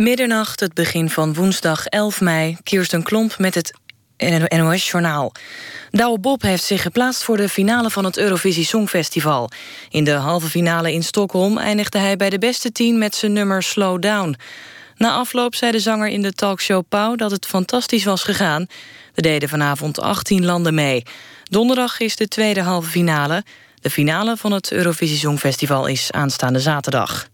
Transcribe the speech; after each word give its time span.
Middernacht, 0.00 0.60
het 0.60 0.74
begin 0.74 1.10
van 1.10 1.34
woensdag 1.34 1.86
11 1.86 2.20
mei. 2.20 2.56
Kirsten 2.62 3.02
Klomp 3.02 3.38
met 3.38 3.54
het 3.54 3.78
NOS-journaal. 4.48 5.32
Douwe 5.90 6.18
Bob 6.18 6.42
heeft 6.42 6.64
zich 6.64 6.82
geplaatst 6.82 7.22
voor 7.22 7.36
de 7.36 7.48
finale 7.48 7.90
van 7.90 8.04
het 8.04 8.18
Eurovisie 8.18 8.64
Songfestival. 8.64 9.50
In 9.90 10.04
de 10.04 10.12
halve 10.12 10.48
finale 10.48 10.92
in 10.92 11.02
Stockholm 11.02 11.58
eindigde 11.58 11.98
hij 11.98 12.16
bij 12.16 12.30
de 12.30 12.38
beste 12.38 12.72
tien... 12.72 12.98
met 12.98 13.14
zijn 13.14 13.32
nummer 13.32 13.62
Slow 13.62 14.02
Down. 14.02 14.36
Na 14.96 15.12
afloop 15.12 15.54
zei 15.54 15.72
de 15.72 15.80
zanger 15.80 16.08
in 16.08 16.22
de 16.22 16.32
talkshow 16.32 16.82
Pauw 16.88 17.14
dat 17.14 17.30
het 17.30 17.46
fantastisch 17.46 18.04
was 18.04 18.22
gegaan. 18.22 18.66
Er 19.14 19.22
deden 19.22 19.48
vanavond 19.48 20.00
18 20.00 20.44
landen 20.44 20.74
mee. 20.74 21.02
Donderdag 21.44 22.00
is 22.00 22.16
de 22.16 22.28
tweede 22.28 22.62
halve 22.62 22.90
finale. 22.90 23.44
De 23.80 23.90
finale 23.90 24.36
van 24.36 24.52
het 24.52 24.72
Eurovisie 24.72 25.18
Songfestival 25.18 25.86
is 25.86 26.12
aanstaande 26.12 26.60
zaterdag. 26.60 27.28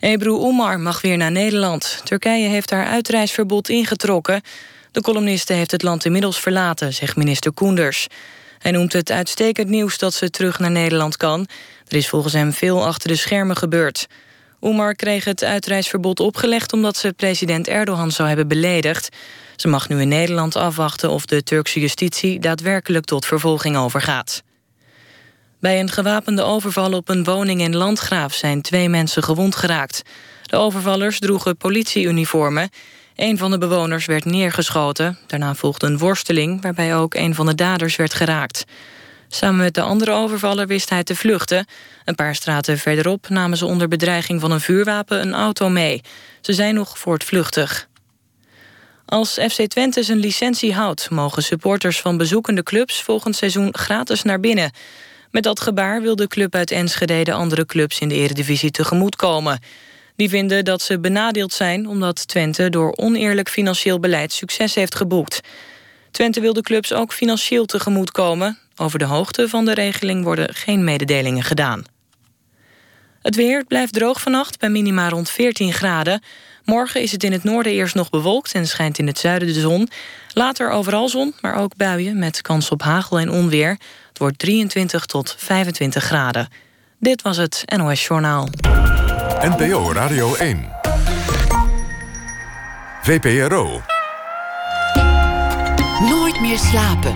Ebru 0.00 0.30
Omar 0.30 0.80
mag 0.80 1.00
weer 1.00 1.16
naar 1.16 1.30
Nederland. 1.30 2.00
Turkije 2.04 2.48
heeft 2.48 2.70
haar 2.70 2.86
uitreisverbod 2.86 3.68
ingetrokken. 3.68 4.42
De 4.92 5.00
columniste 5.00 5.52
heeft 5.52 5.70
het 5.70 5.82
land 5.82 6.04
inmiddels 6.04 6.40
verlaten, 6.40 6.94
zegt 6.94 7.16
minister 7.16 7.52
Koenders. 7.52 8.06
Hij 8.58 8.70
noemt 8.70 8.92
het 8.92 9.10
uitstekend 9.10 9.68
nieuws 9.68 9.98
dat 9.98 10.14
ze 10.14 10.30
terug 10.30 10.58
naar 10.58 10.70
Nederland 10.70 11.16
kan. 11.16 11.46
Er 11.86 11.96
is 11.96 12.08
volgens 12.08 12.32
hem 12.32 12.52
veel 12.52 12.86
achter 12.86 13.08
de 13.08 13.16
schermen 13.16 13.56
gebeurd. 13.56 14.06
Omar 14.60 14.94
kreeg 14.94 15.24
het 15.24 15.44
uitreisverbod 15.44 16.20
opgelegd... 16.20 16.72
omdat 16.72 16.96
ze 16.96 17.12
president 17.12 17.68
Erdogan 17.68 18.10
zou 18.10 18.28
hebben 18.28 18.48
beledigd. 18.48 19.08
Ze 19.56 19.68
mag 19.68 19.88
nu 19.88 20.00
in 20.00 20.08
Nederland 20.08 20.56
afwachten 20.56 21.10
of 21.10 21.26
de 21.26 21.42
Turkse 21.42 21.80
justitie... 21.80 22.40
daadwerkelijk 22.40 23.04
tot 23.04 23.26
vervolging 23.26 23.76
overgaat. 23.76 24.42
Bij 25.60 25.80
een 25.80 25.90
gewapende 25.90 26.42
overval 26.42 26.92
op 26.92 27.08
een 27.08 27.24
woning 27.24 27.60
in 27.60 27.76
Landgraaf... 27.76 28.34
zijn 28.34 28.62
twee 28.62 28.88
mensen 28.88 29.22
gewond 29.22 29.56
geraakt. 29.56 30.02
De 30.42 30.56
overvallers 30.56 31.18
droegen 31.18 31.56
politieuniformen. 31.56 32.70
Een 33.16 33.38
van 33.38 33.50
de 33.50 33.58
bewoners 33.58 34.06
werd 34.06 34.24
neergeschoten. 34.24 35.18
Daarna 35.26 35.54
volgde 35.54 35.86
een 35.86 35.98
worsteling... 35.98 36.62
waarbij 36.62 36.96
ook 36.96 37.14
een 37.14 37.34
van 37.34 37.46
de 37.46 37.54
daders 37.54 37.96
werd 37.96 38.14
geraakt. 38.14 38.64
Samen 39.28 39.56
met 39.56 39.74
de 39.74 39.80
andere 39.80 40.12
overvaller 40.12 40.66
wist 40.66 40.90
hij 40.90 41.04
te 41.04 41.16
vluchten. 41.16 41.66
Een 42.04 42.14
paar 42.14 42.34
straten 42.34 42.78
verderop 42.78 43.28
namen 43.28 43.58
ze 43.58 43.66
onder 43.66 43.88
bedreiging 43.88 44.40
van 44.40 44.50
een 44.50 44.60
vuurwapen 44.60 45.20
een 45.20 45.34
auto 45.34 45.68
mee. 45.68 46.02
Ze 46.40 46.52
zijn 46.52 46.74
nog 46.74 46.98
voortvluchtig. 46.98 47.88
Als 49.06 49.32
FC 49.32 49.66
Twente 49.66 50.02
zijn 50.02 50.18
licentie 50.18 50.74
houdt... 50.74 51.10
mogen 51.10 51.42
supporters 51.42 52.00
van 52.00 52.16
bezoekende 52.16 52.62
clubs 52.62 53.02
volgend 53.02 53.36
seizoen 53.36 53.74
gratis 53.74 54.22
naar 54.22 54.40
binnen. 54.40 54.72
Met 55.30 55.42
dat 55.42 55.60
gebaar 55.60 56.02
wil 56.02 56.16
de 56.16 56.26
club 56.26 56.54
uit 56.54 56.70
Enschede 56.70 57.22
de 57.22 57.32
andere 57.32 57.66
clubs 57.66 57.98
in 57.98 58.08
de 58.08 58.14
eredivisie 58.14 58.70
tegemoetkomen. 58.70 59.60
Die 60.16 60.28
vinden 60.28 60.64
dat 60.64 60.82
ze 60.82 61.00
benadeeld 61.00 61.52
zijn 61.52 61.88
omdat 61.88 62.28
Twente 62.28 62.70
door 62.70 62.96
oneerlijk 62.96 63.48
financieel 63.48 64.00
beleid 64.00 64.32
succes 64.32 64.74
heeft 64.74 64.94
geboekt. 64.94 65.40
Twente 66.10 66.40
wil 66.40 66.52
de 66.52 66.62
clubs 66.62 66.92
ook 66.92 67.12
financieel 67.12 67.64
tegemoetkomen. 67.64 68.58
Over 68.76 68.98
de 68.98 69.04
hoogte 69.04 69.48
van 69.48 69.64
de 69.64 69.74
regeling 69.74 70.24
worden 70.24 70.54
geen 70.54 70.84
mededelingen 70.84 71.42
gedaan. 71.42 71.84
Het 73.22 73.36
weer 73.36 73.64
blijft 73.64 73.92
droog 73.92 74.20
vannacht 74.20 74.58
bij 74.58 74.68
minima 74.68 75.08
rond 75.08 75.30
14 75.30 75.72
graden. 75.72 76.22
Morgen 76.64 77.02
is 77.02 77.12
het 77.12 77.24
in 77.24 77.32
het 77.32 77.44
noorden 77.44 77.72
eerst 77.72 77.94
nog 77.94 78.10
bewolkt 78.10 78.52
en 78.52 78.66
schijnt 78.66 78.98
in 78.98 79.06
het 79.06 79.18
zuiden 79.18 79.48
de 79.48 79.60
zon. 79.60 79.88
Later 80.32 80.70
overal 80.70 81.08
zon, 81.08 81.34
maar 81.40 81.54
ook 81.54 81.76
buien 81.76 82.18
met 82.18 82.42
kans 82.42 82.70
op 82.70 82.82
hagel 82.82 83.18
en 83.18 83.30
onweer. 83.30 83.78
Het 84.18 84.26
wordt 84.26 84.42
23 84.42 85.06
tot 85.06 85.34
25 85.38 86.04
graden. 86.04 86.48
Dit 86.98 87.22
was 87.22 87.36
het 87.36 87.62
NOS 87.76 88.06
Journaal. 88.06 88.48
NPO 89.40 89.92
Radio 89.92 90.34
1. 90.34 90.68
VPRO. 93.02 93.82
Nooit 96.00 96.40
meer 96.40 96.58
slapen. 96.58 97.12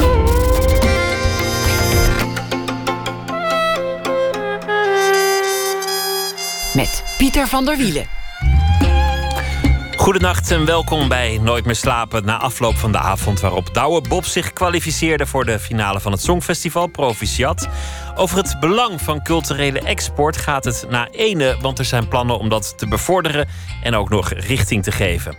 Met 6.75 7.05
Pieter 7.19 7.47
van 7.49 7.65
der 7.65 7.77
Wielen. 7.77 8.22
Goedenacht 10.03 10.51
en 10.51 10.65
welkom 10.65 11.09
bij 11.09 11.39
Nooit 11.43 11.65
meer 11.65 11.77
slapen 11.77 12.25
na 12.25 12.39
afloop 12.39 12.77
van 12.77 12.93
de 12.93 12.99
avond 12.99 13.41
waarop 13.41 13.75
Douwe 13.75 14.01
Bob 14.09 14.25
zich 14.25 14.53
kwalificeerde 14.53 15.27
voor 15.27 15.45
de 15.45 15.59
finale 15.59 16.01
van 16.01 16.13
het 16.13 16.23
Songfestival 16.23 16.87
Proficiat. 16.87 17.69
Over 18.17 18.37
het 18.37 18.57
belang 18.61 19.01
van 19.01 19.23
culturele 19.23 19.81
export 19.81 20.37
gaat 20.37 20.65
het 20.65 20.87
na 20.89 21.09
ene, 21.11 21.57
want 21.61 21.79
er 21.79 21.85
zijn 21.85 22.09
plannen 22.09 22.39
om 22.39 22.49
dat 22.49 22.79
te 22.79 22.89
bevorderen 22.89 23.49
en 23.83 23.95
ook 23.95 24.09
nog 24.09 24.33
richting 24.33 24.83
te 24.83 24.93
geven. 24.93 25.37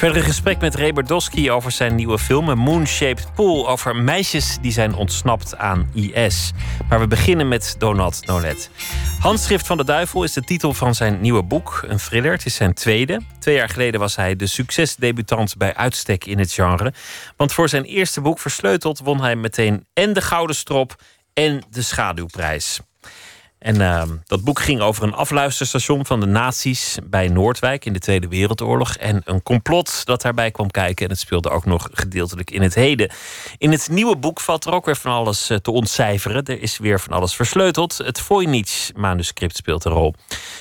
Verder 0.00 0.18
een 0.18 0.24
gesprek 0.28 0.60
met 0.60 0.74
Ray 0.74 0.92
Berdowski 0.92 1.50
over 1.50 1.72
zijn 1.72 1.94
nieuwe 1.94 2.18
film 2.18 2.58
Moon 2.58 2.86
Shaped 2.86 3.34
Pool 3.34 3.68
over 3.68 3.96
meisjes 3.96 4.58
die 4.60 4.72
zijn 4.72 4.94
ontsnapt 4.94 5.56
aan 5.56 5.90
IS. 5.94 6.52
Maar 6.88 7.00
we 7.00 7.06
beginnen 7.06 7.48
met 7.48 7.74
Donald 7.78 8.26
Nolet. 8.26 8.70
Handschrift 9.18 9.66
van 9.66 9.76
de 9.76 9.84
Duivel 9.84 10.22
is 10.22 10.32
de 10.32 10.42
titel 10.42 10.74
van 10.74 10.94
zijn 10.94 11.20
nieuwe 11.20 11.42
boek, 11.42 11.84
een 11.86 11.96
thriller. 11.96 12.32
Het 12.32 12.46
is 12.46 12.54
zijn 12.54 12.74
tweede. 12.74 13.20
Twee 13.38 13.54
jaar 13.54 13.68
geleden 13.68 14.00
was 14.00 14.16
hij 14.16 14.36
de 14.36 14.46
succesdebutant 14.46 15.56
bij 15.56 15.74
uitstek 15.74 16.24
in 16.24 16.38
het 16.38 16.52
genre. 16.52 16.92
Want 17.36 17.52
voor 17.52 17.68
zijn 17.68 17.84
eerste 17.84 18.20
boek 18.20 18.38
Versleuteld 18.38 18.98
won 18.98 19.20
hij 19.20 19.36
meteen 19.36 19.86
en 19.92 20.12
de 20.12 20.20
Gouden 20.20 20.56
Strop 20.56 20.94
en 21.32 21.62
de 21.70 21.82
Schaduwprijs. 21.82 22.80
En 23.60 23.80
uh, 23.80 24.02
dat 24.26 24.44
boek 24.44 24.60
ging 24.60 24.80
over 24.80 25.02
een 25.02 25.14
afluisterstation 25.14 26.06
van 26.06 26.20
de 26.20 26.26
nazi's 26.26 26.98
bij 27.04 27.28
Noordwijk 27.28 27.84
in 27.84 27.92
de 27.92 27.98
Tweede 27.98 28.28
Wereldoorlog. 28.28 28.94
En 28.94 29.20
een 29.24 29.42
complot 29.42 30.06
dat 30.06 30.22
daarbij 30.22 30.50
kwam 30.50 30.70
kijken. 30.70 31.04
En 31.04 31.10
het 31.10 31.20
speelde 31.20 31.50
ook 31.50 31.64
nog 31.64 31.88
gedeeltelijk 31.92 32.50
in 32.50 32.62
het 32.62 32.74
heden. 32.74 33.10
In 33.58 33.70
het 33.70 33.88
nieuwe 33.88 34.16
boek 34.16 34.40
valt 34.40 34.64
er 34.64 34.72
ook 34.72 34.84
weer 34.84 34.96
van 34.96 35.12
alles 35.12 35.50
eh, 35.50 35.56
te 35.56 35.70
ontcijferen. 35.70 36.44
Er 36.44 36.62
is 36.62 36.78
weer 36.78 37.00
van 37.00 37.12
alles 37.12 37.34
versleuteld. 37.34 37.98
Het 37.98 38.20
Voynich-manuscript 38.20 39.56
speelt 39.56 39.84
een 39.84 39.92
rol. 39.92 40.14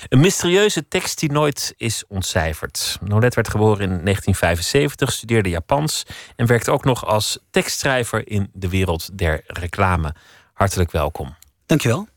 Een 0.10 0.20
mysterieuze 0.20 0.88
tekst 0.88 1.20
die 1.20 1.32
nooit 1.32 1.74
is 1.78 2.04
ontcijferd. 2.08 2.98
Nolet 3.02 3.36
werd 3.36 3.50
geboren 3.50 3.82
in 3.82 4.04
1975, 4.04 5.12
studeerde 5.12 5.50
Japans 5.50 6.06
en 6.36 6.46
werkt 6.46 6.70
ook 6.70 6.84
nog 6.86 7.06
als 7.06 7.40
tekstschrijver 7.52 8.28
in 8.28 8.50
de 8.54 8.70
wereld 8.70 9.18
der 9.18 9.42
reclame. 9.46 10.16
Hartelijk 10.54 10.92
welkom. 10.92 11.36
Dankjewel. 11.66 12.08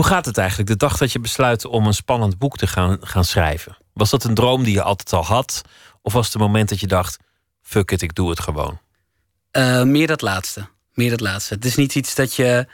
Hoe 0.00 0.08
gaat 0.08 0.26
het 0.26 0.38
eigenlijk 0.38 0.68
de 0.68 0.76
dag 0.76 0.96
dat 0.96 1.12
je 1.12 1.20
besluit 1.20 1.64
om 1.64 1.86
een 1.86 1.94
spannend 1.94 2.38
boek 2.38 2.56
te 2.56 2.66
gaan, 2.66 2.98
gaan 3.00 3.24
schrijven? 3.24 3.76
Was 3.92 4.10
dat 4.10 4.24
een 4.24 4.34
droom 4.34 4.64
die 4.64 4.72
je 4.72 4.82
altijd 4.82 5.12
al 5.12 5.24
had? 5.24 5.62
Of 6.02 6.12
was 6.12 6.24
het 6.24 6.34
een 6.34 6.40
moment 6.40 6.68
dat 6.68 6.80
je 6.80 6.86
dacht: 6.86 7.18
fuck 7.62 7.90
it, 7.90 8.02
ik 8.02 8.14
doe 8.14 8.30
het 8.30 8.40
gewoon? 8.40 8.80
Uh, 9.52 9.82
meer 9.82 10.06
dat 10.06 10.20
laatste. 10.20 10.68
Meer 10.92 11.10
dat 11.10 11.20
laatste. 11.20 11.54
Het 11.54 11.64
is 11.64 11.76
niet 11.76 11.94
iets 11.94 12.14
dat 12.14 12.34
je. 12.34 12.66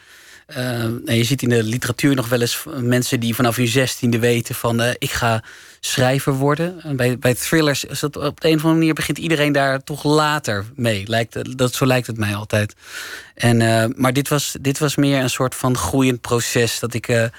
Uh, 0.46 1.16
je 1.16 1.24
ziet 1.24 1.42
in 1.42 1.48
de 1.48 1.62
literatuur 1.62 2.14
nog 2.14 2.28
wel 2.28 2.40
eens 2.40 2.64
mensen 2.76 3.20
die 3.20 3.34
vanaf 3.34 3.56
hun 3.56 3.66
zestiende 3.66 4.18
weten 4.18 4.54
van 4.54 4.80
uh, 4.80 4.90
ik 4.98 5.10
ga 5.10 5.42
schrijver 5.80 6.32
worden. 6.32 6.96
Bij, 6.96 7.18
bij 7.18 7.34
thrillers 7.34 7.84
is 7.84 8.00
dat 8.00 8.16
op 8.16 8.40
de 8.40 8.48
een 8.48 8.54
of 8.54 8.60
andere 8.60 8.78
manier 8.78 8.94
begint 8.94 9.18
iedereen 9.18 9.52
daar 9.52 9.84
toch 9.84 10.04
later 10.04 10.64
mee. 10.74 11.02
Lijkt, 11.06 11.58
dat, 11.58 11.74
zo 11.74 11.86
lijkt 11.86 12.06
het 12.06 12.18
mij 12.18 12.34
altijd. 12.34 12.74
En, 13.34 13.60
uh, 13.60 13.84
maar 13.96 14.12
dit 14.12 14.28
was, 14.28 14.56
dit 14.60 14.78
was 14.78 14.96
meer 14.96 15.20
een 15.20 15.30
soort 15.30 15.54
van 15.54 15.76
groeiend 15.76 16.20
proces. 16.20 16.78
Dat 16.78 16.94
ik 16.94 17.30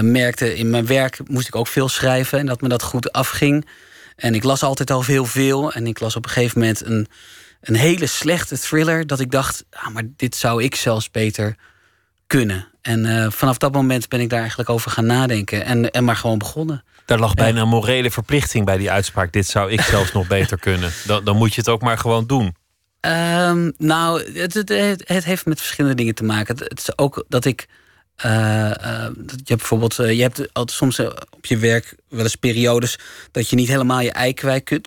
merkte 0.00 0.56
in 0.56 0.70
mijn 0.70 0.86
werk 0.86 1.18
moest 1.26 1.48
ik 1.48 1.56
ook 1.56 1.68
veel 1.68 1.88
schrijven. 1.88 2.38
En 2.38 2.46
dat 2.46 2.60
me 2.60 2.68
dat 2.68 2.82
goed 2.82 3.12
afging. 3.12 3.68
En 4.16 4.34
ik 4.34 4.44
las 4.44 4.62
altijd 4.62 4.90
al 4.90 5.04
heel 5.04 5.24
veel. 5.24 5.72
En 5.72 5.86
ik 5.86 6.00
las 6.00 6.16
op 6.16 6.24
een 6.24 6.30
gegeven 6.30 6.58
moment 6.58 6.84
een, 6.84 7.08
een 7.68 7.76
hele 7.76 8.06
slechte 8.06 8.58
thriller. 8.58 9.06
Dat 9.06 9.20
ik 9.20 9.30
dacht, 9.30 9.64
ah, 9.70 9.88
maar 9.88 10.02
dit 10.16 10.36
zou 10.36 10.62
ik 10.62 10.74
zelfs 10.74 11.10
beter 11.10 11.56
kunnen. 12.26 12.68
En 12.82 13.32
vanaf 13.32 13.58
dat 13.58 13.72
moment 13.72 14.08
ben 14.08 14.20
ik 14.20 14.28
daar 14.28 14.38
eigenlijk 14.38 14.70
over 14.70 14.90
gaan 14.90 15.06
nadenken. 15.06 15.64
En, 15.64 15.90
en 15.90 16.04
maar 16.04 16.16
gewoon 16.16 16.38
begonnen. 16.38 16.84
Daar 17.04 17.18
lag 17.18 17.34
bijna 17.34 17.60
een 17.60 17.68
morele 17.68 18.10
verplichting 18.10 18.64
bij 18.64 18.76
die 18.76 18.90
uitspraak. 18.90 19.32
Dit 19.32 19.46
zou 19.46 19.70
ik 19.70 19.80
zelfs 19.80 20.12
nog 20.12 20.26
beter 20.26 20.58
kunnen. 20.58 20.92
Dan, 21.06 21.24
dan 21.24 21.36
moet 21.36 21.54
je 21.54 21.60
het 21.60 21.68
ook 21.68 21.82
maar 21.82 21.98
gewoon 21.98 22.26
doen. 22.26 22.54
Um, 23.00 23.72
nou, 23.78 24.38
het, 24.38 24.54
het, 24.54 24.68
het, 25.04 25.24
heeft 25.24 25.46
met 25.46 25.58
verschillende 25.58 25.96
dingen 25.96 26.14
te 26.14 26.24
maken. 26.24 26.56
Het, 26.58 26.78
is 26.78 26.98
ook 26.98 27.24
dat 27.28 27.44
ik. 27.44 27.66
Uh, 28.24 28.30
je 28.30 29.12
hebt 29.26 29.46
bijvoorbeeld, 29.46 29.98
uh, 29.98 30.12
je 30.12 30.22
hebt 30.22 30.38
altijd 30.52 30.78
soms 30.78 30.98
op 31.30 31.46
je 31.46 31.56
werk 31.56 31.96
wel 32.08 32.22
eens 32.22 32.36
periodes 32.36 32.98
dat 33.30 33.48
je 33.48 33.56
niet 33.56 33.68
helemaal 33.68 34.00
je 34.00 34.12
ei 34.12 34.34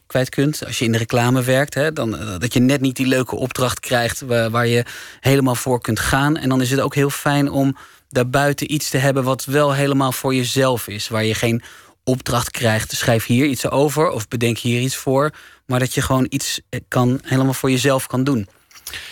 kwijt 0.07 0.29
kunt. 0.29 0.65
Als 0.65 0.79
je 0.79 0.85
in 0.85 0.91
de 0.91 0.97
reclame 0.97 1.43
werkt, 1.43 1.73
hè, 1.73 1.93
dan, 1.93 2.17
dat 2.39 2.53
je 2.53 2.59
net 2.59 2.81
niet 2.81 2.95
die 2.95 3.07
leuke 3.07 3.35
opdracht 3.35 3.79
krijgt 3.79 4.21
waar, 4.21 4.49
waar 4.49 4.67
je 4.67 4.85
helemaal 5.19 5.55
voor 5.55 5.81
kunt 5.81 5.99
gaan. 5.99 6.37
En 6.37 6.49
dan 6.49 6.61
is 6.61 6.71
het 6.71 6.79
ook 6.79 6.95
heel 6.95 7.09
fijn 7.09 7.51
om 7.51 7.77
daarbuiten 8.09 8.73
iets 8.73 8.89
te 8.89 8.97
hebben 8.97 9.23
wat 9.23 9.45
wel 9.45 9.73
helemaal 9.73 10.11
voor 10.11 10.35
jezelf 10.35 10.87
is. 10.87 11.07
Waar 11.07 11.25
je 11.25 11.33
geen 11.33 11.61
opdracht 12.03 12.51
krijgt, 12.51 12.91
schrijf 12.91 13.25
hier 13.25 13.45
iets 13.45 13.69
over 13.69 14.09
of 14.09 14.27
bedenk 14.27 14.57
hier 14.57 14.81
iets 14.81 14.95
voor. 14.95 15.31
Maar 15.65 15.79
dat 15.79 15.93
je 15.93 16.01
gewoon 16.01 16.25
iets 16.29 16.61
eh, 16.69 16.79
kan, 16.87 17.19
helemaal 17.23 17.53
voor 17.53 17.71
jezelf 17.71 18.07
kan 18.07 18.23
doen. 18.23 18.47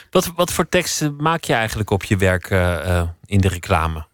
Wat, 0.10 0.32
wat 0.36 0.52
voor 0.52 0.70
teksten 0.70 1.16
maak 1.16 1.44
je 1.44 1.54
eigenlijk 1.54 1.90
op 1.90 2.04
je 2.04 2.18
werk 2.18 2.50
uh, 2.50 3.02
in 3.26 3.42
de 3.42 3.48
reclame? 3.48 4.06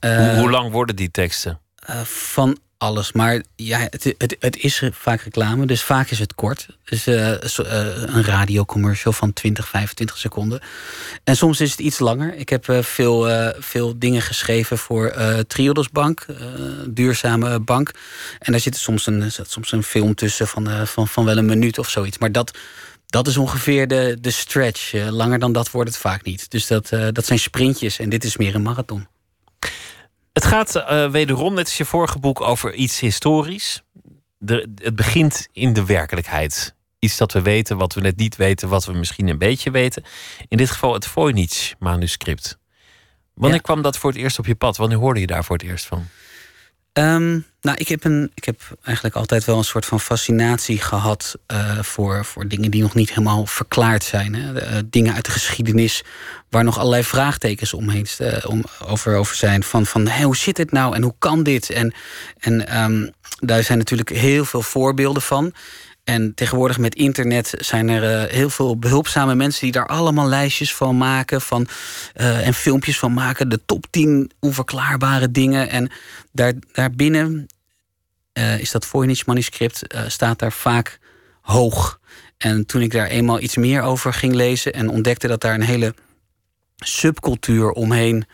Uh, 0.00 0.16
hoe, 0.16 0.38
hoe, 0.38 0.50
lang 0.50 0.70
worden 0.70 0.96
die 0.96 1.10
teksten? 1.10 1.60
Uh, 1.90 2.00
van 2.00 2.58
alles. 2.78 3.12
Maar 3.12 3.42
ja, 3.56 3.78
het, 3.78 4.14
het, 4.18 4.36
het 4.38 4.56
is 4.56 4.82
vaak 4.92 5.20
reclame, 5.20 5.66
dus 5.66 5.82
vaak 5.82 6.10
is 6.10 6.18
het 6.18 6.34
kort. 6.34 6.66
Dus 6.84 7.06
een 7.06 8.24
radiocommercial 8.24 9.12
van 9.12 9.32
20, 9.32 9.68
25 9.68 10.18
seconden. 10.18 10.60
En 11.24 11.36
soms 11.36 11.60
is 11.60 11.70
het 11.70 11.80
iets 11.80 11.98
langer. 11.98 12.34
Ik 12.34 12.48
heb 12.48 12.64
veel, 12.80 13.28
veel 13.58 13.98
dingen 13.98 14.22
geschreven 14.22 14.78
voor 14.78 15.14
Triodos 15.46 15.90
Bank, 15.90 16.26
duurzame 16.88 17.60
bank. 17.60 17.90
En 18.38 18.52
daar 18.52 18.60
zit 18.60 18.76
soms 18.76 19.06
een, 19.06 19.32
soms 19.42 19.72
een 19.72 19.82
film 19.82 20.14
tussen 20.14 20.48
van, 20.48 20.86
van, 20.86 21.08
van 21.08 21.24
wel 21.24 21.36
een 21.36 21.46
minuut 21.46 21.78
of 21.78 21.90
zoiets. 21.90 22.18
Maar 22.18 22.32
dat, 22.32 22.58
dat 23.14 23.26
is 23.26 23.36
ongeveer 23.36 23.88
de, 23.88 24.18
de 24.20 24.30
stretch. 24.30 24.92
langer 24.92 25.38
dan 25.38 25.52
dat 25.52 25.70
wordt 25.70 25.90
het 25.90 25.98
vaak 25.98 26.24
niet. 26.24 26.50
Dus 26.50 26.66
dat, 26.66 26.88
dat 26.88 27.26
zijn 27.26 27.38
sprintjes 27.38 27.98
en 27.98 28.08
dit 28.08 28.24
is 28.24 28.36
meer 28.36 28.54
een 28.54 28.62
marathon. 28.62 29.06
Het 30.32 30.44
gaat 30.44 30.76
uh, 30.76 31.10
wederom, 31.10 31.54
net 31.54 31.64
als 31.64 31.76
je 31.76 31.84
vorige 31.84 32.18
boek, 32.18 32.40
over 32.40 32.74
iets 32.74 33.00
historisch. 33.00 33.82
De, 34.38 34.68
het 34.74 34.96
begint 34.96 35.48
in 35.52 35.72
de 35.72 35.84
werkelijkheid. 35.84 36.74
Iets 36.98 37.16
dat 37.16 37.32
we 37.32 37.42
weten, 37.42 37.76
wat 37.76 37.94
we 37.94 38.00
net 38.00 38.16
niet 38.16 38.36
weten, 38.36 38.68
wat 38.68 38.84
we 38.84 38.92
misschien 38.92 39.28
een 39.28 39.38
beetje 39.38 39.70
weten. 39.70 40.04
In 40.48 40.56
dit 40.56 40.70
geval 40.70 40.92
het 40.92 41.06
Voynich-manuscript. 41.06 42.58
Wanneer 43.34 43.60
kwam 43.60 43.82
dat 43.82 43.98
voor 43.98 44.10
het 44.10 44.18
eerst 44.18 44.38
op 44.38 44.46
je 44.46 44.54
pad? 44.54 44.76
Wanneer 44.76 44.98
hoorde 44.98 45.20
je 45.20 45.26
daar 45.26 45.44
voor 45.44 45.56
het 45.56 45.66
eerst 45.66 45.86
van? 45.86 46.06
Um, 46.98 47.46
nou, 47.60 47.76
ik 47.76 47.88
heb, 47.88 48.04
een, 48.04 48.30
ik 48.34 48.44
heb 48.44 48.60
eigenlijk 48.82 49.16
altijd 49.16 49.44
wel 49.44 49.58
een 49.58 49.64
soort 49.64 49.86
van 49.86 50.00
fascinatie 50.00 50.80
gehad 50.80 51.34
uh, 51.52 51.78
voor, 51.82 52.24
voor 52.24 52.48
dingen 52.48 52.70
die 52.70 52.82
nog 52.82 52.94
niet 52.94 53.08
helemaal 53.08 53.46
verklaard 53.46 54.04
zijn. 54.04 54.34
Hè. 54.34 54.72
Uh, 54.72 54.78
dingen 54.86 55.14
uit 55.14 55.24
de 55.24 55.30
geschiedenis 55.30 56.04
waar 56.48 56.64
nog 56.64 56.78
allerlei 56.78 57.04
vraagtekens 57.04 57.74
omheen 57.74 58.06
uh, 58.20 58.36
om, 58.46 58.64
over, 58.86 59.16
over 59.16 59.36
zijn. 59.36 59.62
Van, 59.62 59.86
van 59.86 60.10
hoe 60.10 60.36
zit 60.36 60.56
het 60.56 60.72
nou 60.72 60.94
en 60.94 61.02
hoe 61.02 61.14
kan 61.18 61.42
dit? 61.42 61.70
En, 61.70 61.94
en 62.38 62.82
um, 62.82 63.10
daar 63.40 63.62
zijn 63.62 63.78
natuurlijk 63.78 64.08
heel 64.08 64.44
veel 64.44 64.62
voorbeelden 64.62 65.22
van. 65.22 65.52
En 66.04 66.34
tegenwoordig 66.34 66.78
met 66.78 66.94
internet 66.94 67.54
zijn 67.58 67.88
er 67.88 68.24
uh, 68.24 68.32
heel 68.32 68.50
veel 68.50 68.78
behulpzame 68.78 69.34
mensen 69.34 69.60
die 69.60 69.72
daar 69.72 69.86
allemaal 69.86 70.28
lijstjes 70.28 70.74
van 70.74 70.96
maken 70.96 71.40
van, 71.40 71.66
uh, 72.16 72.46
en 72.46 72.54
filmpjes 72.54 72.98
van 72.98 73.12
maken. 73.12 73.48
De 73.48 73.60
top 73.66 73.86
10 73.90 74.30
onverklaarbare 74.38 75.30
dingen. 75.30 75.68
En 75.68 75.90
daar, 76.32 76.52
daarbinnen 76.72 77.46
uh, 78.38 78.58
is 78.58 78.70
dat 78.70 78.86
Voynich 78.86 79.26
manuscript, 79.26 79.82
staat 80.06 80.38
daar 80.38 80.52
vaak 80.52 80.98
hoog. 81.40 82.00
En 82.36 82.66
toen 82.66 82.82
ik 82.82 82.92
daar 82.92 83.06
eenmaal 83.06 83.40
iets 83.40 83.56
meer 83.56 83.82
over 83.82 84.12
ging 84.12 84.34
lezen 84.34 84.72
en 84.72 84.88
ontdekte 84.88 85.28
dat 85.28 85.40
daar 85.40 85.54
een 85.54 85.60
hele 85.60 85.94
subcultuur 86.76 87.70
omheen 87.70 88.26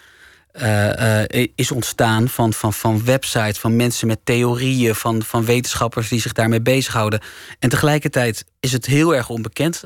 uh, 0.52 1.22
uh, 1.32 1.46
is 1.54 1.70
ontstaan 1.70 2.28
van, 2.28 2.52
van, 2.52 2.72
van 2.72 3.04
websites, 3.04 3.58
van 3.58 3.76
mensen 3.76 4.06
met 4.06 4.18
theorieën, 4.24 4.94
van, 4.94 5.22
van 5.22 5.44
wetenschappers 5.44 6.08
die 6.08 6.20
zich 6.20 6.32
daarmee 6.32 6.60
bezighouden. 6.60 7.20
En 7.58 7.68
tegelijkertijd 7.68 8.44
is 8.60 8.72
het 8.72 8.86
heel 8.86 9.14
erg 9.14 9.28
onbekend. 9.28 9.84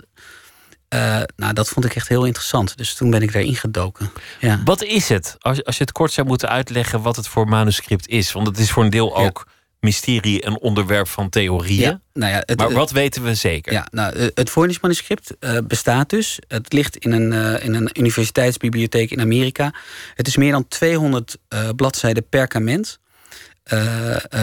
Uh, 0.95 1.21
nou, 1.37 1.53
dat 1.53 1.69
vond 1.69 1.85
ik 1.85 1.95
echt 1.95 2.09
heel 2.09 2.25
interessant. 2.25 2.77
Dus 2.77 2.95
toen 2.95 3.11
ben 3.11 3.23
ik 3.23 3.33
daarin 3.33 3.57
gedoken. 3.57 4.11
Ja. 4.41 4.61
Wat 4.65 4.83
is 4.83 5.09
het? 5.09 5.37
Als, 5.39 5.65
als 5.65 5.77
je 5.77 5.83
het 5.83 5.93
kort 5.93 6.13
zou 6.13 6.27
moeten 6.27 6.49
uitleggen 6.49 7.03
wat 7.03 7.17
het 7.17 7.29
voor 7.29 7.49
manuscript 7.49 8.09
is. 8.09 8.33
Want 8.33 8.47
het 8.47 8.59
is 8.59 8.71
voor 8.71 8.85
een 8.85 8.91
deel 8.91 9.17
ook 9.17 9.47
mysterie 9.85 10.43
en 10.43 10.61
onderwerp 10.61 11.09
van 11.09 11.29
theorieën. 11.29 11.81
Ja, 11.81 12.01
nou 12.13 12.33
ja, 12.33 12.43
het, 12.47 12.59
maar 12.59 12.73
wat 12.73 12.91
weten 12.91 13.23
we 13.23 13.35
zeker? 13.35 13.73
Ja, 13.73 13.87
nou, 13.91 14.31
het 14.35 14.51
Voynich-manuscript 14.51 15.35
uh, 15.41 15.59
bestaat 15.65 16.11
dus. 16.11 16.39
Het 16.49 16.73
ligt 16.73 16.97
in 16.97 17.13
een, 17.13 17.33
uh, 17.33 17.65
in 17.65 17.75
een 17.75 17.91
universiteitsbibliotheek 17.93 19.11
in 19.11 19.21
Amerika. 19.21 19.75
Het 20.15 20.27
is 20.27 20.37
meer 20.37 20.53
dan 20.53 20.69
200 20.69 21.37
uh, 21.49 21.61
eh, 21.61 21.75
bladzijden 21.77 22.29
perkament. 22.29 22.99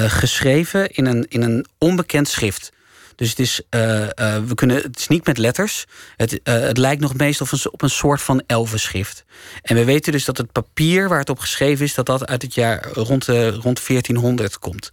geschreven 0.07 0.91
in 0.91 1.05
een, 1.05 1.25
in 1.29 1.41
een 1.41 1.65
onbekend 1.77 2.27
schrift. 2.27 2.71
Dus 3.15 3.29
het 3.29 3.39
is, 3.39 3.61
we 3.69 4.51
kunnen, 4.55 4.77
het 4.77 4.99
is 4.99 5.07
niet 5.07 5.25
met 5.25 5.37
letters. 5.37 5.85
Het, 6.15 6.39
het 6.43 6.77
lijkt 6.77 7.01
nog 7.01 7.15
meestal 7.15 7.45
op 7.45 7.51
een, 7.51 7.71
op 7.71 7.81
een 7.81 7.89
soort 7.89 8.21
van 8.21 8.43
elfenschrift. 8.47 9.23
En 9.61 9.75
we 9.75 9.85
weten 9.85 10.11
dus 10.11 10.25
dat 10.25 10.37
het 10.37 10.51
papier 10.51 11.09
waar 11.09 11.19
het 11.19 11.29
op 11.29 11.39
geschreven 11.39 11.85
is... 11.85 11.93
dat 11.93 12.05
dat 12.05 12.27
uit 12.27 12.41
het 12.41 12.53
jaar 12.53 12.87
rond, 12.93 13.25
rond 13.25 13.87
1400 13.87 14.59
komt. 14.59 14.89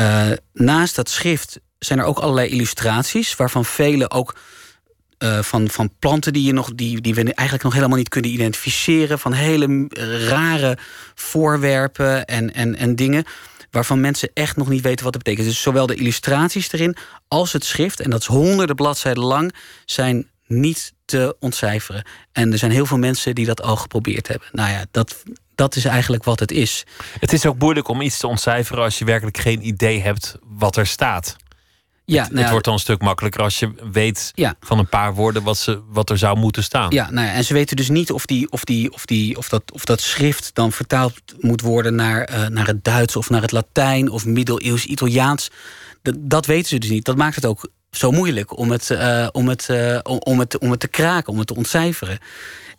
Uh, 0.00 0.30
naast 0.52 0.96
dat 0.96 1.08
schrift 1.08 1.60
zijn 1.78 1.98
er 1.98 2.04
ook 2.04 2.18
allerlei 2.18 2.48
illustraties, 2.48 3.36
waarvan 3.36 3.64
vele 3.64 4.10
ook 4.10 4.36
uh, 5.18 5.42
van, 5.42 5.68
van 5.70 5.90
planten 5.98 6.32
die, 6.32 6.44
je 6.44 6.52
nog, 6.52 6.74
die, 6.74 7.00
die 7.00 7.14
we 7.14 7.22
eigenlijk 7.22 7.62
nog 7.62 7.74
helemaal 7.74 7.98
niet 7.98 8.08
kunnen 8.08 8.30
identificeren. 8.30 9.18
Van 9.18 9.32
hele 9.32 9.88
rare 10.28 10.78
voorwerpen 11.14 12.24
en, 12.24 12.54
en, 12.54 12.76
en 12.76 12.96
dingen. 12.96 13.24
Waarvan 13.70 14.00
mensen 14.00 14.30
echt 14.34 14.56
nog 14.56 14.68
niet 14.68 14.82
weten 14.82 15.04
wat 15.04 15.14
het 15.14 15.22
betekent. 15.22 15.48
Dus 15.48 15.62
zowel 15.62 15.86
de 15.86 15.94
illustraties 15.94 16.72
erin 16.72 16.96
als 17.28 17.52
het 17.52 17.64
schrift, 17.64 18.00
en 18.00 18.10
dat 18.10 18.20
is 18.20 18.26
honderden 18.26 18.76
bladzijden 18.76 19.24
lang, 19.24 19.54
zijn 19.84 20.30
niet 20.46 20.92
te 21.04 21.36
ontcijferen. 21.40 22.06
En 22.32 22.52
er 22.52 22.58
zijn 22.58 22.70
heel 22.70 22.86
veel 22.86 22.98
mensen 22.98 23.34
die 23.34 23.46
dat 23.46 23.62
al 23.62 23.76
geprobeerd 23.76 24.28
hebben. 24.28 24.48
Nou 24.52 24.70
ja, 24.70 24.84
dat, 24.90 25.22
dat 25.54 25.76
is 25.76 25.84
eigenlijk 25.84 26.24
wat 26.24 26.40
het 26.40 26.50
is. 26.50 26.84
Het 27.18 27.32
is 27.32 27.46
ook 27.46 27.58
moeilijk 27.58 27.88
om 27.88 28.00
iets 28.00 28.18
te 28.18 28.26
ontcijferen 28.26 28.84
als 28.84 28.98
je 28.98 29.04
werkelijk 29.04 29.38
geen 29.38 29.66
idee 29.66 30.00
hebt 30.00 30.36
wat 30.42 30.76
er 30.76 30.86
staat. 30.86 31.36
Ja, 32.04 32.22
het, 32.22 32.32
nou 32.32 32.50
wordt 32.50 32.64
dan 32.64 32.74
een 32.74 32.80
stuk 32.80 33.00
makkelijker 33.00 33.42
als 33.42 33.58
je 33.58 33.72
weet 33.92 34.32
van 34.60 34.78
een 34.78 34.88
paar 34.88 35.14
woorden 35.14 35.42
wat, 35.42 35.58
ze, 35.58 35.80
wat 35.88 36.10
er 36.10 36.18
zou 36.18 36.38
moeten 36.38 36.62
staan. 36.62 36.90
Ja, 36.90 37.10
nou 37.10 37.26
ja, 37.26 37.32
en 37.32 37.44
ze 37.44 37.54
weten 37.54 37.76
dus 37.76 37.88
niet 37.88 38.12
of, 38.12 38.26
die, 38.26 38.50
of, 38.50 38.64
die, 38.64 38.92
of, 38.92 39.06
die, 39.06 39.36
of, 39.36 39.48
dat, 39.48 39.62
of 39.72 39.84
dat 39.84 40.00
schrift 40.00 40.50
dan 40.54 40.72
vertaald 40.72 41.14
moet 41.38 41.60
worden 41.60 41.94
naar, 41.94 42.30
uh, 42.30 42.46
naar 42.46 42.66
het 42.66 42.84
Duits 42.84 43.16
of 43.16 43.30
naar 43.30 43.42
het 43.42 43.52
Latijn 43.52 44.10
of 44.10 44.26
middeleeuws 44.26 44.84
Italiaans. 44.84 45.50
Dat, 46.02 46.14
dat 46.18 46.46
weten 46.46 46.68
ze 46.68 46.78
dus 46.78 46.90
niet. 46.90 47.04
Dat 47.04 47.16
maakt 47.16 47.34
het 47.34 47.46
ook 47.46 47.68
zo 47.90 48.10
moeilijk 48.10 48.56
om 48.56 48.70
het, 48.70 48.90
uh, 48.90 49.28
om, 49.32 49.48
het, 49.48 49.68
uh, 49.70 49.98
om, 50.02 50.38
het, 50.38 50.58
om 50.58 50.70
het 50.70 50.80
te 50.80 50.88
kraken, 50.88 51.32
om 51.32 51.38
het 51.38 51.46
te 51.46 51.54
ontcijferen. 51.54 52.18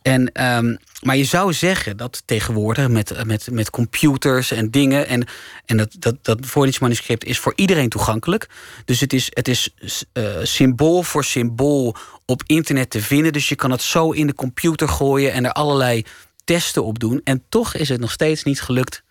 En, 0.04 0.46
um, 0.56 0.78
maar 1.02 1.18
je 1.18 1.24
zou 1.24 1.54
zeggen 1.54 1.98
dat 1.98 2.22
tegenwoordig 2.26 2.88
met, 2.88 3.26
met, 3.26 3.52
met 3.52 3.70
computers 3.70 4.52
en 4.52 4.72
dingen... 4.72 5.08
en, 5.08 5.28
en 5.66 5.78
dat, 5.78 5.96
dat, 6.00 6.16
dat 6.22 6.56
manuscript 6.80 7.24
is 7.24 7.40
voor 7.40 7.54
iedereen 7.56 7.90
toegankelijk. 7.90 8.50
Dus 8.86 9.00
het 9.00 9.14
is, 9.14 9.32
het 9.34 9.48
is 9.48 9.70
uh, 10.14 10.38
symbool 10.44 11.04
voor 11.04 11.24
symbool 11.24 11.96
op 12.26 12.44
internet 12.46 12.90
te 12.90 13.02
vinden. 13.02 13.34
Dus 13.34 13.50
je 13.50 13.56
kan 13.56 13.72
het 13.72 13.82
zo 13.82 14.12
in 14.12 14.28
de 14.28 14.34
computer 14.34 14.90
gooien 14.90 15.34
en 15.34 15.46
er 15.46 15.52
allerlei 15.52 16.06
testen 16.44 16.84
op 16.84 17.00
doen. 17.00 17.22
En 17.24 17.44
toch 17.50 17.74
is 17.74 17.90
het 17.90 18.00
nog 18.00 18.12
steeds 18.12 18.44
niet 18.44 18.62
gelukt 18.62 19.04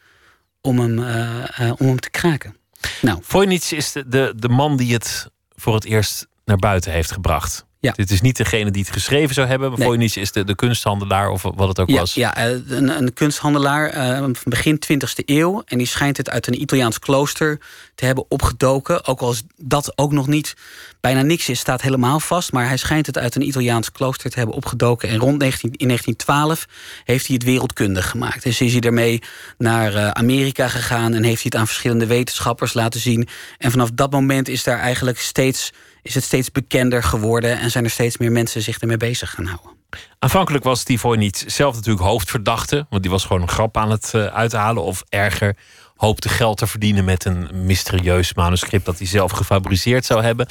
om 0.61 0.79
hem, 0.79 0.99
uh, 0.99 1.73
om 1.79 2.01
te 2.01 2.11
kraken. 2.11 2.57
Nou. 3.01 3.19
Voynich 3.23 3.73
is 3.73 3.93
de, 3.93 4.09
de, 4.09 4.33
de 4.37 4.49
man 4.49 4.77
die 4.77 4.93
het 4.93 5.31
voor 5.55 5.75
het 5.75 5.85
eerst 5.85 6.27
naar 6.45 6.57
buiten 6.57 6.93
heeft 6.93 7.13
gebracht. 7.13 7.65
Ja. 7.83 7.93
Dit 7.93 8.11
is 8.11 8.21
niet 8.21 8.37
degene 8.37 8.71
die 8.71 8.83
het 8.83 8.93
geschreven 8.93 9.35
zou 9.35 9.47
hebben. 9.47 9.71
Maar 9.71 9.97
nee. 9.97 10.11
is 10.15 10.33
de, 10.33 10.45
de 10.45 10.55
kunsthandelaar 10.55 11.31
of 11.31 11.43
wat 11.43 11.69
het 11.69 11.81
ook 11.81 11.91
was. 11.91 12.15
Ja, 12.15 12.37
eh, 12.37 12.51
een, 12.69 12.89
een 12.89 13.13
kunsthandelaar 13.13 13.95
uh, 13.95 14.19
van 14.19 14.37
begin 14.45 14.83
20e 14.93 15.25
eeuw. 15.25 15.63
En 15.67 15.79
die 15.79 15.87
schijnt 15.87 16.17
het 16.17 16.31
uit 16.31 16.47
een 16.47 16.61
Italiaans 16.61 16.99
klooster 16.99 17.59
te 17.95 18.05
hebben 18.05 18.25
opgedoken. 18.29 19.07
Ook 19.07 19.21
al 19.21 19.31
is 19.31 19.43
dat 19.57 19.93
ook 19.99 20.13
nog 20.13 20.27
niet 20.27 20.55
bijna 21.01 21.23
niks 21.23 21.49
is, 21.49 21.59
staat 21.59 21.83
helemaal 21.83 22.21
vast. 22.21 22.53
Maar 22.53 22.67
hij 22.67 22.77
schijnt 22.77 23.07
het 23.07 23.19
uit 23.19 23.35
een 23.35 23.47
Italiaans 23.47 23.93
klooster 23.93 24.31
te 24.31 24.39
hebben 24.39 24.57
opgedoken. 24.57 25.09
En 25.09 25.19
rond 25.19 25.39
19, 25.39 25.71
in 25.77 25.87
1912 25.87 26.67
heeft 27.05 27.27
hij 27.27 27.35
het 27.35 27.45
wereldkundig 27.45 28.11
gemaakt. 28.11 28.43
Dus 28.43 28.61
is 28.61 28.73
hij 28.73 28.81
ermee 28.81 29.23
naar 29.59 29.95
uh, 29.95 30.09
Amerika 30.09 30.69
gegaan 30.69 31.15
en 31.15 31.23
heeft 31.23 31.43
hij 31.43 31.51
het 31.53 31.57
aan 31.57 31.67
verschillende 31.67 32.07
wetenschappers 32.07 32.75
laten 32.75 33.01
zien. 33.01 33.29
En 33.59 33.71
vanaf 33.71 33.91
dat 33.95 34.11
moment 34.11 34.49
is 34.49 34.65
daar 34.65 34.79
eigenlijk 34.79 35.19
steeds 35.19 35.73
is 36.03 36.15
het 36.15 36.25
steeds 36.25 36.51
bekender 36.51 37.03
geworden 37.03 37.59
en 37.59 37.71
zijn 37.71 37.85
er 37.85 37.91
steeds 37.91 38.17
meer 38.17 38.33
mensen 38.33 38.63
zich 38.63 38.79
ermee 38.79 38.97
bezig 38.97 39.31
gaan 39.31 39.47
houden. 39.47 39.71
Aanvankelijk 40.19 40.65
was 40.65 40.83
Tivoy 40.83 41.17
niet 41.17 41.45
zelf 41.47 41.75
natuurlijk 41.75 42.05
hoofdverdachte, 42.05 42.87
want 42.91 43.03
die 43.03 43.11
was 43.11 43.25
gewoon 43.25 43.43
een 43.43 43.49
grap 43.49 43.77
aan 43.77 43.91
het 43.91 44.13
uh, 44.15 44.27
uithalen 44.27 44.83
of 44.83 45.05
erger 45.09 45.57
hoopte 45.97 46.29
geld 46.29 46.59
te 46.59 46.67
verdienen 46.67 47.05
met 47.05 47.25
een 47.25 47.49
mysterieus 47.53 48.35
manuscript 48.35 48.85
dat 48.85 48.99
hij 48.99 49.07
zelf 49.07 49.33
gefabriceerd 49.33 50.05
zou 50.05 50.23
hebben. 50.23 50.49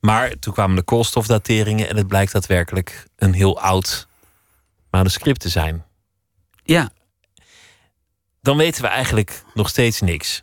Maar 0.00 0.38
toen 0.38 0.52
kwamen 0.52 0.76
de 0.76 0.82
koolstofdateringen 0.82 1.88
en 1.88 1.96
het 1.96 2.06
blijkt 2.06 2.32
daadwerkelijk 2.32 3.06
een 3.16 3.32
heel 3.32 3.60
oud 3.60 4.06
manuscript 4.90 5.40
te 5.40 5.48
zijn. 5.48 5.84
Ja. 6.64 6.90
Dan 8.40 8.56
weten 8.56 8.82
we 8.82 8.88
eigenlijk 8.88 9.42
nog 9.54 9.68
steeds 9.68 10.00
niks 10.00 10.42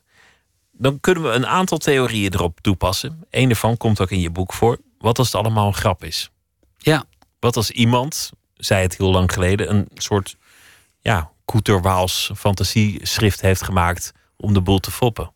dan 0.82 1.00
kunnen 1.00 1.24
we 1.24 1.30
een 1.30 1.48
aantal 1.48 1.78
theorieën 1.78 2.34
erop 2.34 2.60
toepassen. 2.62 3.24
Eén 3.30 3.48
daarvan 3.48 3.78
komt 3.78 4.02
ook 4.02 4.12
in 4.12 4.20
je 4.20 4.30
boek 4.30 4.54
voor. 4.54 4.78
Wat 4.98 5.18
als 5.18 5.28
het 5.28 5.36
allemaal 5.36 5.68
een 5.68 5.74
grap 5.74 6.04
is? 6.04 6.30
Ja. 6.78 7.04
Wat 7.40 7.56
als 7.56 7.72
iemand, 7.72 8.32
zei 8.56 8.82
het 8.82 8.98
heel 8.98 9.12
lang 9.12 9.34
geleden, 9.34 9.70
een 9.70 9.88
soort 9.94 10.36
ja, 11.00 11.32
Koeterwaals 11.46 12.32
fantasieschrift 12.36 13.42
heeft 13.42 13.64
gemaakt 13.64 14.12
om 14.38 14.54
de 14.54 14.62
boel 14.62 14.80
te 14.80 14.92
foppen? 14.92 15.32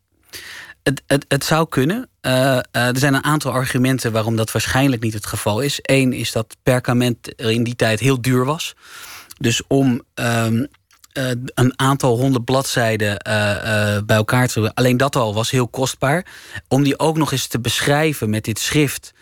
Het, 0.83 1.03
het, 1.07 1.25
het 1.27 1.43
zou 1.43 1.67
kunnen. 1.69 2.09
Uh, 2.21 2.31
uh, 2.31 2.61
er 2.71 2.97
zijn 2.97 3.13
een 3.13 3.23
aantal 3.23 3.51
argumenten 3.51 4.11
waarom 4.11 4.35
dat 4.35 4.51
waarschijnlijk 4.51 5.01
niet 5.01 5.13
het 5.13 5.25
geval 5.25 5.59
is. 5.59 5.79
Eén 5.81 6.13
is 6.13 6.31
dat 6.31 6.55
perkament 6.63 7.39
er 7.41 7.51
in 7.51 7.63
die 7.63 7.75
tijd 7.75 7.99
heel 7.99 8.21
duur 8.21 8.45
was. 8.45 8.73
Dus 9.37 9.67
om 9.67 10.01
um, 10.15 10.67
eh, 11.15 11.29
een 11.53 11.79
aantal 11.79 12.17
honderd 12.17 12.45
bladzijden 12.45 13.19
eh, 13.19 13.97
bij 14.05 14.15
elkaar 14.15 14.47
te 14.47 14.73
Alleen 14.73 14.97
dat 14.97 15.15
al 15.15 15.33
was 15.33 15.51
heel 15.51 15.67
kostbaar. 15.67 16.25
Om 16.67 16.83
die 16.83 16.99
ook 16.99 17.17
nog 17.17 17.31
eens 17.31 17.47
te 17.47 17.59
beschrijven 17.59 18.29
met 18.29 18.43
dit 18.43 18.59
schrift. 18.59 19.13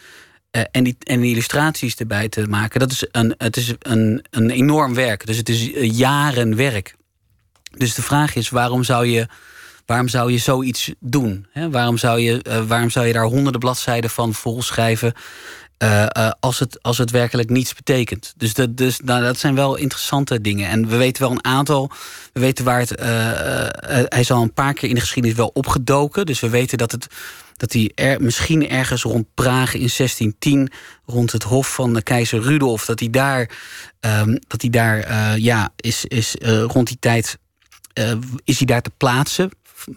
en, 0.72 0.84
die, 0.84 0.96
en 1.00 1.20
die 1.20 1.32
illustraties 1.32 1.96
erbij 1.96 2.30
te 2.30 2.48
maken. 2.48 2.80
Dat 2.80 2.92
is 2.92 3.08
een, 3.12 3.36
het 3.38 3.58
is 3.58 3.74
een, 3.80 4.26
een 4.30 4.50
enorm 4.50 4.94
werk. 4.94 5.26
Dus 5.26 5.38
het 5.38 5.50
is 5.50 5.72
jaren 5.98 6.56
werk. 6.56 6.96
Dus 7.78 7.96
de 7.96 8.02
vraag 8.02 8.36
is: 8.36 8.50
waarom 8.50 8.84
zou 8.84 9.06
je 9.06 9.28
waarom 9.86 10.08
zou 10.08 10.32
je 10.32 10.38
zoiets 10.38 10.92
doen? 11.00 11.48
waarom, 11.72 11.98
zou 11.98 12.20
je, 12.20 12.64
waarom 12.68 12.90
zou 12.90 13.08
je 13.08 13.14
daar 13.14 13.26
honderden 13.26 13.60
bladzijden 13.60 14.10
van 14.10 14.34
volschrijven? 14.34 15.14
Uh, 15.80 16.30
als, 16.39 16.60
het, 16.60 16.84
als 16.84 16.98
het 16.98 17.12
werkelijk 17.12 17.50
niets 17.50 17.74
betekent. 17.74 18.34
Dus, 18.38 18.53
dat, 18.53 18.77
dus 18.77 19.00
nou, 19.00 19.24
dat 19.24 19.38
zijn 19.38 19.56
wel 19.56 19.75
interessante 19.75 20.42
dingen. 20.42 20.70
En 20.70 20.88
we 20.88 20.98
weten 20.98 21.22
wel 21.22 21.32
een 21.32 21.46
aantal. 21.46 21.92
We 22.34 22.39
weten 22.39 22.65
waar 22.65 22.80
het. 22.80 23.00
Uh, 23.00 23.06
hij 23.88 24.20
is 24.20 24.32
al 24.32 24.42
een 24.42 24.53
paar 24.53 24.74
keer 24.74 24.89
in 24.89 24.96
de 24.96 25.01
geschiedenis 25.01 25.38
wel 25.38 25.51
opgedoken. 25.53 26.25
Dus 26.25 26.39
we 26.39 26.50
weten 26.50 26.77
dat, 26.77 26.92
het, 26.92 27.08
dat 27.58 27.74
hij 27.74 27.92
er, 27.96 28.22
misschien 28.22 28.70
ergens 28.70 29.03
rond 29.03 29.25
Praag 29.34 29.74
in 29.74 29.89
1610. 29.96 30.72
rond 31.06 31.32
het 31.32 31.44
hof 31.44 31.74
van 31.74 31.94
de 31.94 32.01
keizer 32.01 32.42
Rudolf. 32.42 32.86
dat 32.86 33.00
hij 33.00 33.10
daar. 33.10 33.50
Um, 34.00 34.39
dat 34.48 34.62
hij 34.62 34.70
daar 34.70 35.39
ja, 35.39 35.70
is, 35.75 36.06
is 36.06 36.36
rond 36.42 36.88
die 36.88 36.98
tijd. 37.00 37.38
is 38.44 38.58
hij 38.58 38.65
daar 38.65 38.82
te 38.82 38.92
plaatsen, 38.98 39.51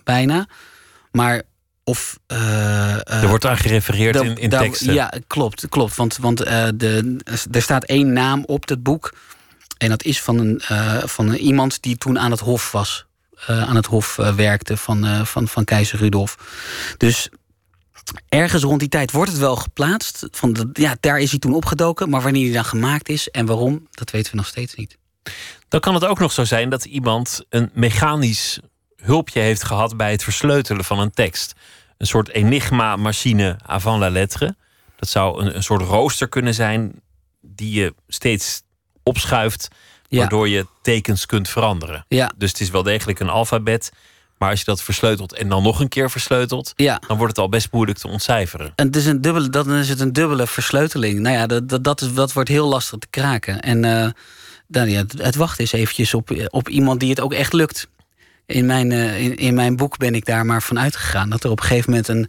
bijna. 0.04 0.48
Maar 1.12 1.42
of, 1.88 2.18
uh, 2.32 3.22
er 3.22 3.28
wordt 3.28 3.46
aan 3.46 3.56
gerefereerd 3.56 4.16
in, 4.16 4.36
in 4.36 4.50
teksten. 4.50 4.94
Ja, 4.94 5.12
klopt. 5.26 5.68
klopt 5.68 5.96
want 5.96 6.16
want 6.16 6.46
uh, 6.46 6.68
de, 6.74 7.16
er 7.50 7.62
staat 7.62 7.84
één 7.84 8.12
naam 8.12 8.44
op 8.44 8.68
het 8.68 8.82
boek. 8.82 9.14
En 9.78 9.88
dat 9.88 10.02
is 10.02 10.22
van, 10.22 10.38
een, 10.38 10.62
uh, 10.70 11.02
van 11.04 11.34
iemand 11.34 11.82
die 11.82 11.96
toen 11.96 12.18
aan 12.18 12.30
het 12.30 12.40
hof 12.40 12.72
was. 12.72 13.06
aan 13.46 13.76
het 13.76 13.86
hof 13.86 14.16
werkte 14.16 14.76
van, 14.76 15.26
van, 15.26 15.48
van 15.48 15.64
keizer 15.64 15.98
Rudolf. 15.98 16.36
Dus 16.96 17.28
ergens 18.28 18.62
rond 18.62 18.80
die 18.80 18.88
tijd 18.88 19.12
wordt 19.12 19.30
het 19.30 19.40
wel 19.40 19.56
geplaatst. 19.56 20.26
Van 20.30 20.52
de, 20.52 20.68
ja, 20.72 20.96
daar 21.00 21.18
is 21.18 21.30
hij 21.30 21.38
toen 21.38 21.54
opgedoken. 21.54 22.10
Maar 22.10 22.22
wanneer 22.22 22.44
hij 22.44 22.54
dan 22.54 22.64
gemaakt 22.64 23.08
is 23.08 23.30
en 23.30 23.46
waarom, 23.46 23.86
dat 23.90 24.10
weten 24.10 24.30
we 24.30 24.36
nog 24.36 24.46
steeds 24.46 24.74
niet. 24.74 24.98
Dan 25.68 25.80
kan 25.80 25.94
het 25.94 26.04
ook 26.04 26.18
nog 26.18 26.32
zo 26.32 26.44
zijn 26.44 26.68
dat 26.68 26.84
iemand 26.84 27.44
een 27.48 27.70
mechanisch 27.74 28.60
hulpje 29.06 29.40
heeft 29.40 29.64
gehad 29.64 29.96
bij 29.96 30.10
het 30.10 30.22
versleutelen 30.22 30.84
van 30.84 30.98
een 30.98 31.10
tekst. 31.10 31.54
Een 31.98 32.06
soort 32.06 32.28
enigma-machine 32.28 33.56
avant 33.66 34.00
la 34.00 34.10
lettre. 34.10 34.56
Dat 34.96 35.08
zou 35.08 35.40
een, 35.40 35.56
een 35.56 35.62
soort 35.62 35.82
rooster 35.82 36.28
kunnen 36.28 36.54
zijn 36.54 37.00
die 37.40 37.80
je 37.80 37.94
steeds 38.08 38.62
opschuift, 39.02 39.68
waardoor 40.08 40.48
je 40.48 40.66
tekens 40.82 41.26
kunt 41.26 41.48
veranderen. 41.48 42.04
Ja. 42.08 42.32
Dus 42.36 42.50
het 42.50 42.60
is 42.60 42.70
wel 42.70 42.82
degelijk 42.82 43.20
een 43.20 43.28
alfabet. 43.28 43.92
Maar 44.38 44.50
als 44.50 44.58
je 44.58 44.64
dat 44.64 44.82
versleutelt 44.82 45.32
en 45.34 45.48
dan 45.48 45.62
nog 45.62 45.80
een 45.80 45.88
keer 45.88 46.10
versleutelt, 46.10 46.72
ja. 46.76 47.00
dan 47.06 47.16
wordt 47.16 47.36
het 47.36 47.44
al 47.44 47.48
best 47.48 47.72
moeilijk 47.72 47.98
te 47.98 48.08
ontcijferen. 48.08 48.72
En 48.74 48.86
het 48.86 48.96
is 48.96 49.06
een 49.06 49.20
dubbele, 49.20 49.48
dan 49.48 49.72
is 49.72 49.88
het 49.88 50.00
een 50.00 50.12
dubbele 50.12 50.46
versleuteling. 50.46 51.20
Nou 51.20 51.36
ja, 51.36 51.46
dat, 51.46 51.68
dat, 51.68 51.84
dat, 51.84 52.00
is, 52.00 52.14
dat 52.14 52.32
wordt 52.32 52.48
heel 52.48 52.68
lastig 52.68 52.98
te 52.98 53.06
kraken. 53.10 53.60
En 53.60 53.84
uh, 53.84 54.08
dan, 54.68 54.90
ja, 54.90 55.04
het 55.16 55.34
wachten 55.34 55.64
is 55.64 55.72
eventjes 55.72 56.14
op, 56.14 56.48
op 56.50 56.68
iemand 56.68 57.00
die 57.00 57.10
het 57.10 57.20
ook 57.20 57.32
echt 57.32 57.52
lukt 57.52 57.88
in 58.46 58.66
mijn, 58.66 58.90
uh, 58.90 59.20
in, 59.20 59.36
in, 59.36 59.54
mijn 59.54 59.76
boek 59.76 59.96
ben 59.96 60.14
ik 60.14 60.24
daar 60.24 60.46
maar 60.46 60.62
van 60.62 60.78
uitgegaan. 60.78 61.30
Dat 61.30 61.44
er 61.44 61.50
op 61.50 61.58
een 61.60 61.66
gegeven 61.66 61.90
moment 61.90 62.08
een 62.08 62.28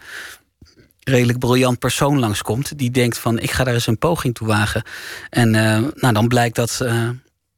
redelijk 1.03 1.39
briljant 1.39 1.79
persoon 1.79 2.19
langskomt. 2.19 2.77
Die 2.77 2.91
denkt 2.91 3.17
van 3.17 3.39
ik 3.39 3.51
ga 3.51 3.63
daar 3.63 3.73
eens 3.73 3.87
een 3.87 3.97
poging 3.97 4.35
toe 4.35 4.47
wagen. 4.47 4.83
En 5.29 5.53
uh, 5.53 5.77
nou, 5.93 6.13
dan 6.13 6.27
blijkt 6.27 6.55
dat, 6.55 6.79
uh, 6.83 7.09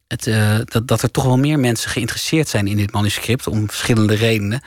het, 0.08 0.24
dat, 0.72 0.88
dat 0.88 1.02
er 1.02 1.12
toch 1.12 1.24
wel 1.24 1.38
meer 1.38 1.60
mensen 1.60 1.90
geïnteresseerd 1.90 2.48
zijn 2.48 2.68
in 2.68 2.78
dit 2.78 2.92
manuscript. 2.92 3.48
Om 3.48 3.70
verschillende 3.70 4.16
redenen. 4.16 4.62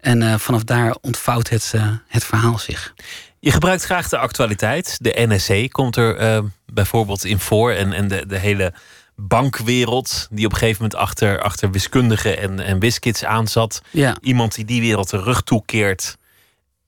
En 0.00 0.40
vanaf 0.40 0.64
daar 0.64 0.96
ontvouwt 1.00 1.48
het, 1.48 1.74
het 2.08 2.24
verhaal 2.24 2.58
zich. 2.58 2.94
Je 3.38 3.50
gebruikt 3.50 3.84
graag 3.84 4.08
de 4.08 4.18
actualiteit. 4.18 4.96
De 5.00 5.26
NSC 5.28 5.72
komt 5.72 5.96
er 5.96 6.42
bijvoorbeeld 6.72 7.24
in 7.24 7.38
voor. 7.38 7.72
En, 7.72 7.92
en 7.92 8.08
de, 8.08 8.26
de 8.26 8.38
hele 8.38 8.72
bankwereld. 9.16 10.28
Die 10.30 10.46
op 10.46 10.52
een 10.52 10.58
gegeven 10.58 10.82
moment 10.82 11.00
achter, 11.00 11.40
achter 11.42 11.70
wiskundigen 11.70 12.38
en, 12.38 12.60
en 12.60 12.78
wiskits 12.78 13.24
aanzat. 13.24 13.82
Ja. 13.90 14.16
Iemand 14.20 14.54
die 14.54 14.64
die 14.64 14.80
wereld 14.80 15.10
de 15.10 15.22
rug 15.22 15.42
toekeert. 15.42 16.16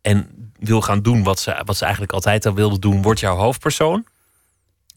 En 0.00 0.50
wil 0.58 0.80
gaan 0.80 1.02
doen 1.02 1.22
wat 1.22 1.40
ze, 1.40 1.62
wat 1.64 1.76
ze 1.76 1.82
eigenlijk 1.82 2.12
altijd 2.12 2.46
al 2.46 2.54
wilde 2.54 2.78
doen. 2.78 3.02
Wordt 3.02 3.20
jouw 3.20 3.36
hoofdpersoon. 3.36 4.06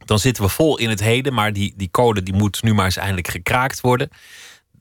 Dan 0.05 0.19
zitten 0.19 0.43
we 0.43 0.49
vol 0.49 0.77
in 0.77 0.89
het 0.89 0.99
heden. 0.99 1.33
Maar 1.33 1.53
die, 1.53 1.73
die 1.77 1.91
code 1.91 2.23
die 2.23 2.33
moet 2.33 2.63
nu 2.63 2.73
maar 2.73 2.85
eens 2.85 2.97
eindelijk 2.97 3.27
gekraakt 3.27 3.81
worden. 3.81 4.09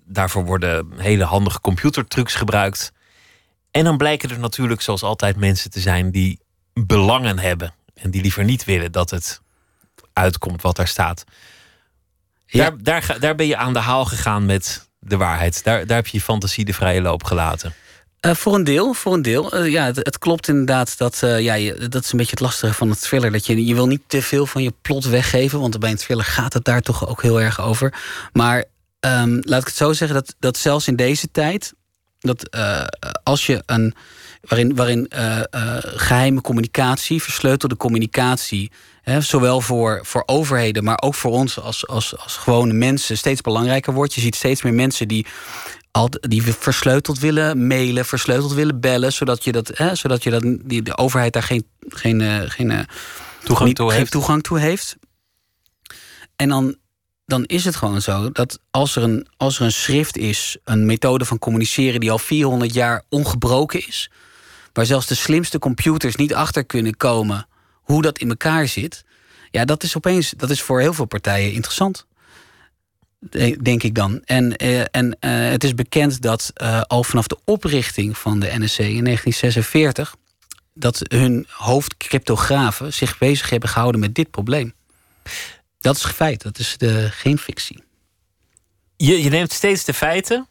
Daarvoor 0.04 0.44
worden 0.44 0.92
hele 0.96 1.24
handige 1.24 1.60
computertrucs 1.60 2.34
gebruikt. 2.34 2.92
En 3.70 3.84
dan 3.84 3.96
blijken 3.96 4.30
er 4.30 4.38
natuurlijk 4.38 4.80
zoals 4.80 5.02
altijd 5.02 5.36
mensen 5.36 5.70
te 5.70 5.80
zijn 5.80 6.10
die 6.10 6.40
belangen 6.72 7.38
hebben. 7.38 7.74
En 7.94 8.10
die 8.10 8.22
liever 8.22 8.44
niet 8.44 8.64
willen 8.64 8.92
dat 8.92 9.10
het 9.10 9.40
uitkomt 10.12 10.62
wat 10.62 10.76
daar 10.76 10.88
staat. 10.88 11.24
Daar, 12.50 12.72
daar, 12.82 13.16
daar 13.20 13.34
ben 13.34 13.46
je 13.46 13.56
aan 13.56 13.72
de 13.72 13.78
haal 13.78 14.04
gegaan 14.04 14.46
met 14.46 14.88
de 14.98 15.16
waarheid. 15.16 15.64
Daar, 15.64 15.86
daar 15.86 15.96
heb 15.96 16.06
je 16.06 16.16
je 16.16 16.22
fantasie 16.22 16.64
de 16.64 16.72
vrije 16.72 17.00
loop 17.00 17.24
gelaten. 17.24 17.74
Uh, 18.26 18.34
voor 18.34 18.54
een 18.54 18.64
deel, 18.64 18.92
voor 18.92 19.14
een 19.14 19.22
deel. 19.22 19.58
Uh, 19.58 19.72
ja, 19.72 19.84
het, 19.84 19.96
het, 19.96 20.18
klopt 20.18 20.48
inderdaad 20.48 20.98
dat, 20.98 21.20
uh, 21.24 21.40
ja, 21.40 21.54
je, 21.54 21.88
dat 21.88 22.04
is 22.04 22.12
een 22.12 22.18
beetje 22.18 22.32
het 22.32 22.40
lastige 22.40 22.74
van 22.74 22.90
het 22.90 23.00
thriller. 23.00 23.32
Dat 23.32 23.46
je, 23.46 23.64
je 23.64 23.74
wil 23.74 23.86
niet 23.86 24.02
te 24.06 24.22
veel 24.22 24.46
van 24.46 24.62
je 24.62 24.72
plot 24.82 25.04
weggeven, 25.04 25.60
want 25.60 25.78
bij 25.78 25.90
een 25.90 25.96
thriller 25.96 26.24
gaat 26.24 26.52
het 26.52 26.64
daar 26.64 26.80
toch 26.80 27.08
ook 27.08 27.22
heel 27.22 27.40
erg 27.40 27.60
over. 27.60 27.94
Maar 28.32 28.64
um, 29.00 29.38
laat 29.40 29.60
ik 29.60 29.66
het 29.66 29.76
zo 29.76 29.92
zeggen, 29.92 30.16
dat, 30.16 30.34
dat 30.38 30.56
zelfs 30.56 30.88
in 30.88 30.96
deze 30.96 31.30
tijd, 31.30 31.74
dat 32.18 32.56
als 33.22 33.46
je 33.46 33.62
een 33.66 33.94
waarin, 34.40 34.74
waarin 34.74 35.06
geheime 35.82 36.40
communicatie, 36.40 37.22
versleutelde 37.22 37.76
communicatie 37.76 38.70
zowel 39.04 39.60
voor, 39.60 40.00
voor 40.02 40.22
overheden, 40.26 40.84
maar 40.84 40.98
ook 41.02 41.14
voor 41.14 41.30
ons 41.30 41.60
als, 41.60 41.86
als, 41.86 42.16
als 42.16 42.36
gewone 42.36 42.72
mensen 42.72 43.16
steeds 43.18 43.40
belangrijker 43.40 43.92
wordt. 43.92 44.14
Je 44.14 44.20
ziet 44.20 44.34
steeds 44.34 44.62
meer 44.62 44.74
mensen 44.74 45.08
die, 45.08 45.26
al, 45.90 46.08
die 46.20 46.42
versleuteld 46.42 47.18
willen 47.18 47.66
mailen, 47.66 48.04
versleuteld 48.04 48.52
willen 48.52 48.80
bellen, 48.80 49.12
zodat 49.12 49.44
je 49.44 49.52
dat, 49.52 49.70
hè, 49.74 49.94
zodat 49.94 50.22
je 50.22 50.30
dat 50.30 50.42
die, 50.42 50.82
de 50.82 50.96
overheid 50.96 51.32
daar 51.32 51.42
geen, 51.42 51.66
geen, 51.88 52.20
uh, 52.20 52.40
geen, 52.44 52.70
uh, 52.70 52.78
toegang, 53.44 53.68
niet, 53.68 53.76
toe 53.76 53.88
geen 53.88 53.98
heeft. 53.98 54.10
toegang 54.10 54.42
toe 54.42 54.58
heeft. 54.58 54.96
En 56.36 56.48
dan, 56.48 56.76
dan 57.26 57.44
is 57.44 57.64
het 57.64 57.76
gewoon 57.76 58.02
zo 58.02 58.30
dat 58.32 58.60
als 58.70 58.96
er, 58.96 59.02
een, 59.02 59.26
als 59.36 59.58
er 59.58 59.64
een 59.64 59.72
schrift 59.72 60.16
is, 60.16 60.56
een 60.64 60.86
methode 60.86 61.24
van 61.24 61.38
communiceren 61.38 62.00
die 62.00 62.10
al 62.10 62.18
400 62.18 62.74
jaar 62.74 63.02
ongebroken 63.08 63.86
is, 63.86 64.10
waar 64.72 64.86
zelfs 64.86 65.06
de 65.06 65.14
slimste 65.14 65.58
computers 65.58 66.16
niet 66.16 66.34
achter 66.34 66.64
kunnen 66.64 66.96
komen 66.96 67.48
hoe 67.90 68.02
dat 68.02 68.18
in 68.18 68.28
elkaar 68.28 68.68
zit. 68.68 69.04
Ja, 69.50 69.64
dat 69.64 69.82
is 69.82 69.96
opeens, 69.96 70.30
dat 70.36 70.50
is 70.50 70.62
voor 70.62 70.80
heel 70.80 70.94
veel 70.94 71.04
partijen 71.04 71.52
interessant. 71.52 72.06
Denk 73.62 73.82
ik 73.82 73.94
dan. 73.94 74.22
En, 74.24 74.64
uh, 74.64 74.80
en 74.90 75.06
uh, 75.06 75.50
het 75.50 75.64
is 75.64 75.74
bekend 75.74 76.22
dat 76.22 76.52
uh, 76.62 76.80
al 76.80 77.04
vanaf 77.04 77.26
de 77.26 77.38
oprichting 77.44 78.18
van 78.18 78.40
de 78.40 78.46
NSC 78.46 78.78
in 78.78 79.04
1946. 79.04 80.16
dat 80.74 81.00
hun 81.08 81.46
hoofdcryptografen 81.48 82.92
zich 82.92 83.18
bezig 83.18 83.50
hebben 83.50 83.68
gehouden 83.68 84.00
met 84.00 84.14
dit 84.14 84.30
probleem. 84.30 84.72
Dat 85.80 85.96
is 85.96 86.04
feit, 86.04 86.42
dat 86.42 86.58
is 86.58 86.74
de, 86.76 87.08
geen 87.10 87.38
fictie. 87.38 87.82
Je, 88.96 89.22
je 89.22 89.30
neemt 89.30 89.52
steeds 89.52 89.84
de 89.84 89.94
feiten. 89.94 90.48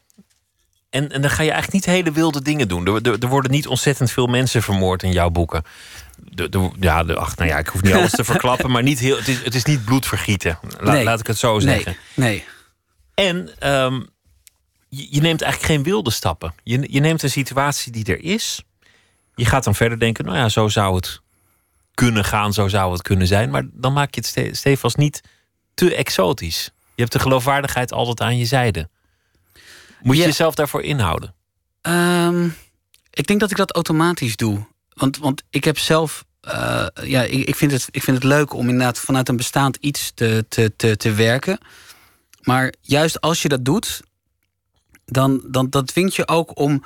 En, 0.90 1.12
en 1.12 1.20
dan 1.20 1.30
ga 1.30 1.42
je 1.42 1.50
eigenlijk 1.50 1.86
niet 1.86 1.94
hele 1.94 2.12
wilde 2.12 2.42
dingen 2.42 2.68
doen. 2.68 2.86
Er, 2.86 3.22
er 3.22 3.28
worden 3.28 3.50
niet 3.50 3.66
ontzettend 3.66 4.10
veel 4.10 4.26
mensen 4.26 4.62
vermoord 4.62 5.02
in 5.02 5.12
jouw 5.12 5.30
boeken 5.30 5.64
de, 6.24 6.48
de, 6.48 6.70
ja, 6.80 7.04
de, 7.04 7.16
ach, 7.16 7.36
nou 7.36 7.50
ja, 7.50 7.58
ik 7.58 7.66
hoef 7.66 7.82
niet 7.82 7.92
alles 7.92 8.10
te 8.10 8.24
verklappen, 8.32 8.70
maar 8.70 8.82
niet 8.82 8.98
heel, 8.98 9.16
het, 9.16 9.28
is, 9.28 9.42
het 9.44 9.54
is 9.54 9.64
niet 9.64 9.84
bloedvergieten. 9.84 10.58
La, 10.78 10.92
nee. 10.92 11.04
Laat 11.04 11.20
ik 11.20 11.26
het 11.26 11.38
zo 11.38 11.58
zeggen. 11.58 11.96
Nee. 12.14 12.28
nee. 12.28 12.44
En 13.14 13.70
um, 13.72 14.08
je, 14.88 15.06
je, 15.10 15.20
neemt 15.20 15.42
eigenlijk 15.42 15.72
geen 15.72 15.82
wilde 15.82 16.10
stappen. 16.10 16.54
Je, 16.62 16.86
je 16.90 17.00
neemt 17.00 17.22
een 17.22 17.30
situatie 17.30 17.92
die 17.92 18.04
er 18.04 18.24
is. 18.24 18.64
Je 19.34 19.44
gaat 19.44 19.64
dan 19.64 19.74
verder 19.74 19.98
denken, 19.98 20.24
nou 20.24 20.36
ja, 20.36 20.48
zo 20.48 20.68
zou 20.68 20.94
het 20.94 21.20
kunnen 21.94 22.24
gaan, 22.24 22.52
zo 22.52 22.68
zou 22.68 22.92
het 22.92 23.02
kunnen 23.02 23.26
zijn. 23.26 23.50
Maar 23.50 23.64
dan 23.72 23.92
maak 23.92 24.14
je 24.14 24.20
het 24.20 24.28
ste 24.28 24.48
stevast 24.52 24.96
niet 24.96 25.20
te 25.74 25.94
exotisch. 25.94 26.70
Je 26.94 27.02
hebt 27.02 27.12
de 27.12 27.18
geloofwaardigheid 27.18 27.92
altijd 27.92 28.20
aan 28.20 28.38
je 28.38 28.44
zijde. 28.44 28.88
Moet 30.02 30.16
je 30.16 30.22
ja. 30.22 30.28
jezelf 30.28 30.54
daarvoor 30.54 30.82
inhouden? 30.82 31.34
Um, 31.82 32.54
ik 33.10 33.26
denk 33.26 33.40
dat 33.40 33.50
ik 33.50 33.56
dat 33.56 33.72
automatisch 33.72 34.36
doe. 34.36 34.66
Want, 35.00 35.18
want 35.18 35.42
ik 35.50 35.64
heb 35.64 35.78
zelf. 35.78 36.24
Uh, 36.48 36.86
ja, 37.02 37.22
ik, 37.22 37.48
ik, 37.48 37.56
vind 37.56 37.72
het, 37.72 37.88
ik 37.90 38.02
vind 38.02 38.16
het 38.16 38.26
leuk 38.26 38.54
om 38.54 38.68
inderdaad 38.68 38.98
vanuit 38.98 39.28
een 39.28 39.36
bestaand 39.36 39.76
iets 39.76 40.12
te, 40.14 40.44
te, 40.48 40.72
te, 40.76 40.96
te 40.96 41.12
werken. 41.12 41.58
Maar 42.42 42.74
juist 42.80 43.20
als 43.20 43.42
je 43.42 43.48
dat 43.48 43.64
doet, 43.64 44.00
dan, 45.04 45.42
dan 45.46 45.70
dat 45.70 45.86
dwingt 45.86 46.14
je 46.14 46.28
ook 46.28 46.58
om, 46.58 46.84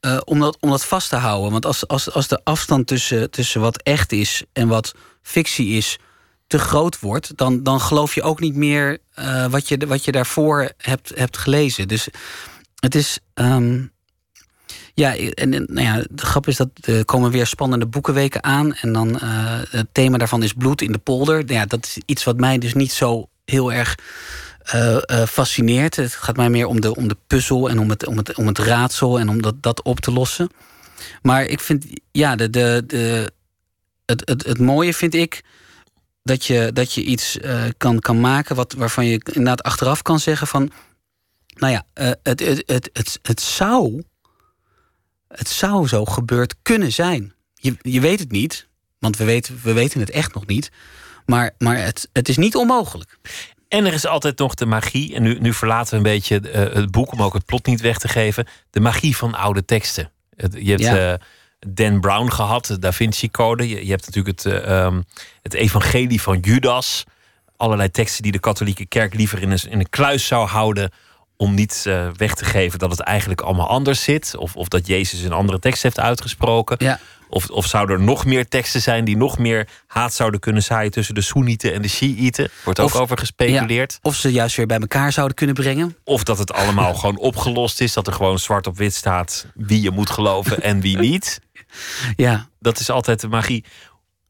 uh, 0.00 0.18
om, 0.24 0.40
dat, 0.40 0.56
om 0.60 0.70
dat 0.70 0.84
vast 0.84 1.08
te 1.08 1.16
houden. 1.16 1.52
Want 1.52 1.66
als, 1.66 1.88
als, 1.88 2.12
als 2.12 2.28
de 2.28 2.40
afstand 2.44 2.86
tussen, 2.86 3.30
tussen 3.30 3.60
wat 3.60 3.82
echt 3.82 4.12
is 4.12 4.42
en 4.52 4.68
wat 4.68 4.94
fictie 5.22 5.68
is 5.68 5.98
te 6.46 6.58
groot 6.58 7.00
wordt, 7.00 7.36
dan, 7.36 7.62
dan 7.62 7.80
geloof 7.80 8.14
je 8.14 8.22
ook 8.22 8.40
niet 8.40 8.54
meer 8.54 8.98
uh, 9.18 9.46
wat, 9.46 9.68
je, 9.68 9.86
wat 9.86 10.04
je 10.04 10.12
daarvoor 10.12 10.70
hebt, 10.76 11.12
hebt 11.14 11.36
gelezen. 11.36 11.88
Dus 11.88 12.08
het 12.74 12.94
is. 12.94 13.18
Um, 13.34 13.94
ja, 14.96 15.16
en 15.16 15.50
nou 15.50 15.80
ja, 15.80 16.04
de 16.10 16.26
grap 16.26 16.46
is 16.46 16.56
dat 16.56 16.68
er 16.80 17.04
komen 17.04 17.30
weer 17.30 17.46
spannende 17.46 17.86
boekenweken 17.86 18.44
aan. 18.44 18.74
En 18.74 18.92
dan 18.92 19.08
uh, 19.08 19.20
het 19.70 19.86
thema 19.92 20.18
daarvan 20.18 20.42
is 20.42 20.52
bloed 20.52 20.82
in 20.82 20.92
de 20.92 20.98
polder. 20.98 21.44
Nou 21.44 21.52
ja, 21.52 21.66
dat 21.66 21.84
is 21.84 21.98
iets 22.06 22.24
wat 22.24 22.36
mij 22.36 22.58
dus 22.58 22.74
niet 22.74 22.92
zo 22.92 23.28
heel 23.44 23.72
erg 23.72 23.98
uh, 24.74 24.96
fascineert. 25.26 25.96
Het 25.96 26.12
gaat 26.12 26.36
mij 26.36 26.50
meer 26.50 26.66
om 26.66 26.80
de, 26.80 26.94
om 26.94 27.08
de 27.08 27.16
puzzel 27.26 27.68
en 27.70 27.78
om 27.78 27.90
het, 27.90 28.06
om, 28.06 28.16
het, 28.16 28.34
om 28.34 28.46
het 28.46 28.58
raadsel 28.58 29.18
en 29.18 29.28
om 29.28 29.42
dat, 29.42 29.62
dat 29.62 29.82
op 29.82 30.00
te 30.00 30.12
lossen. 30.12 30.50
Maar 31.22 31.44
ik 31.44 31.60
vind, 31.60 31.84
ja, 32.10 32.36
de, 32.36 32.50
de, 32.50 32.84
de, 32.86 33.32
het, 34.06 34.22
het, 34.28 34.46
het 34.46 34.58
mooie 34.58 34.94
vind 34.94 35.14
ik 35.14 35.44
dat 36.22 36.44
je, 36.44 36.70
dat 36.72 36.92
je 36.92 37.02
iets 37.02 37.38
kan, 37.76 38.00
kan 38.00 38.20
maken 38.20 38.56
wat, 38.56 38.72
waarvan 38.72 39.06
je 39.06 39.20
inderdaad 39.24 39.62
achteraf 39.62 40.02
kan 40.02 40.20
zeggen 40.20 40.46
van, 40.46 40.70
nou 41.54 41.72
ja, 41.72 41.84
het, 41.94 42.18
het, 42.22 42.62
het, 42.66 42.90
het, 42.92 43.18
het, 43.22 43.40
zou, 43.40 44.02
het 45.36 45.48
zou 45.48 45.88
zo 45.88 46.04
gebeurd 46.04 46.54
kunnen 46.62 46.92
zijn. 46.92 47.34
Je, 47.54 47.76
je 47.80 48.00
weet 48.00 48.18
het 48.18 48.30
niet, 48.30 48.68
want 48.98 49.16
we 49.16 49.24
weten, 49.24 49.60
we 49.62 49.72
weten 49.72 50.00
het 50.00 50.10
echt 50.10 50.34
nog 50.34 50.46
niet. 50.46 50.70
Maar, 51.26 51.50
maar 51.58 51.76
het, 51.76 52.08
het 52.12 52.28
is 52.28 52.36
niet 52.36 52.56
onmogelijk. 52.56 53.18
En 53.68 53.84
er 53.84 53.92
is 53.92 54.06
altijd 54.06 54.38
nog 54.38 54.54
de 54.54 54.66
magie, 54.66 55.14
en 55.14 55.22
nu, 55.22 55.38
nu 55.38 55.54
verlaten 55.54 55.90
we 55.90 55.96
een 55.96 56.14
beetje 56.14 56.40
uh, 56.42 56.74
het 56.74 56.90
boek 56.90 57.12
om 57.12 57.22
ook 57.22 57.34
het 57.34 57.44
plot 57.44 57.66
niet 57.66 57.80
weg 57.80 57.98
te 57.98 58.08
geven. 58.08 58.46
De 58.70 58.80
magie 58.80 59.16
van 59.16 59.34
oude 59.34 59.64
teksten. 59.64 60.10
Je 60.50 60.70
hebt 60.70 60.82
ja. 60.82 61.18
Dan 61.58 62.00
Brown 62.00 62.30
gehad, 62.30 62.66
de 62.66 62.78
Da 62.78 62.92
Vinci 62.92 63.30
Code. 63.30 63.68
Je, 63.68 63.84
je 63.84 63.90
hebt 63.90 64.06
natuurlijk 64.06 64.42
het, 64.42 64.52
uh, 64.52 64.84
um, 64.84 65.04
het 65.42 65.54
evangelie 65.54 66.22
van 66.22 66.38
Judas. 66.38 67.04
Allerlei 67.56 67.90
teksten 67.90 68.22
die 68.22 68.32
de 68.32 68.38
katholieke 68.38 68.86
kerk 68.86 69.14
liever 69.14 69.42
in 69.42 69.50
een, 69.50 69.60
in 69.68 69.78
een 69.78 69.90
kluis 69.90 70.26
zou 70.26 70.46
houden. 70.48 70.90
Om 71.36 71.54
niet 71.54 71.84
uh, 71.88 72.08
weg 72.16 72.34
te 72.34 72.44
geven 72.44 72.78
dat 72.78 72.90
het 72.90 73.00
eigenlijk 73.00 73.40
allemaal 73.40 73.68
anders 73.68 74.02
zit. 74.02 74.36
Of, 74.36 74.56
of 74.56 74.68
dat 74.68 74.86
Jezus 74.86 75.22
een 75.22 75.32
andere 75.32 75.58
tekst 75.58 75.82
heeft 75.82 76.00
uitgesproken. 76.00 76.76
Ja. 76.80 77.00
Of, 77.28 77.48
of 77.50 77.66
zouden 77.66 77.96
er 77.98 78.02
nog 78.02 78.24
meer 78.24 78.48
teksten 78.48 78.80
zijn 78.82 79.04
die 79.04 79.16
nog 79.16 79.38
meer 79.38 79.68
haat 79.86 80.14
zouden 80.14 80.40
kunnen 80.40 80.62
zaaien 80.62 80.90
tussen 80.90 81.14
de 81.14 81.20
Soenieten 81.20 81.72
en 81.72 81.82
de 81.82 81.88
Shiiten? 81.88 82.50
Wordt 82.64 82.80
ook 82.80 82.86
Of- 82.94 83.00
over 83.00 83.18
gespeculeerd. 83.18 83.92
Ja, 83.92 83.98
of 84.02 84.16
ze 84.16 84.32
juist 84.32 84.56
weer 84.56 84.66
bij 84.66 84.78
elkaar 84.78 85.12
zouden 85.12 85.36
kunnen 85.36 85.54
brengen. 85.54 85.96
Of 86.04 86.24
dat 86.24 86.38
het 86.38 86.52
allemaal 86.52 86.94
gewoon 87.00 87.18
opgelost 87.18 87.80
is. 87.80 87.92
Dat 87.92 88.06
er 88.06 88.12
gewoon 88.12 88.38
zwart 88.38 88.66
op 88.66 88.76
wit 88.76 88.94
staat 88.94 89.46
wie 89.54 89.82
je 89.82 89.90
moet 89.90 90.10
geloven 90.10 90.62
en 90.62 90.80
wie 90.80 90.98
niet. 90.98 91.40
Ja, 92.16 92.48
Dat 92.60 92.78
is 92.78 92.90
altijd 92.90 93.20
de 93.20 93.28
magie. 93.28 93.64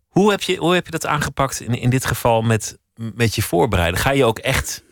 Hoe 0.08 0.30
heb 0.30 0.42
je, 0.42 0.56
hoe 0.56 0.74
heb 0.74 0.84
je 0.84 0.90
dat 0.90 1.06
aangepakt 1.06 1.60
in, 1.60 1.80
in 1.80 1.90
dit 1.90 2.06
geval 2.06 2.42
met, 2.42 2.78
met 2.94 3.34
je 3.34 3.42
voorbereiden? 3.42 4.00
Ga 4.00 4.10
je 4.10 4.24
ook 4.24 4.38
echt 4.38 4.82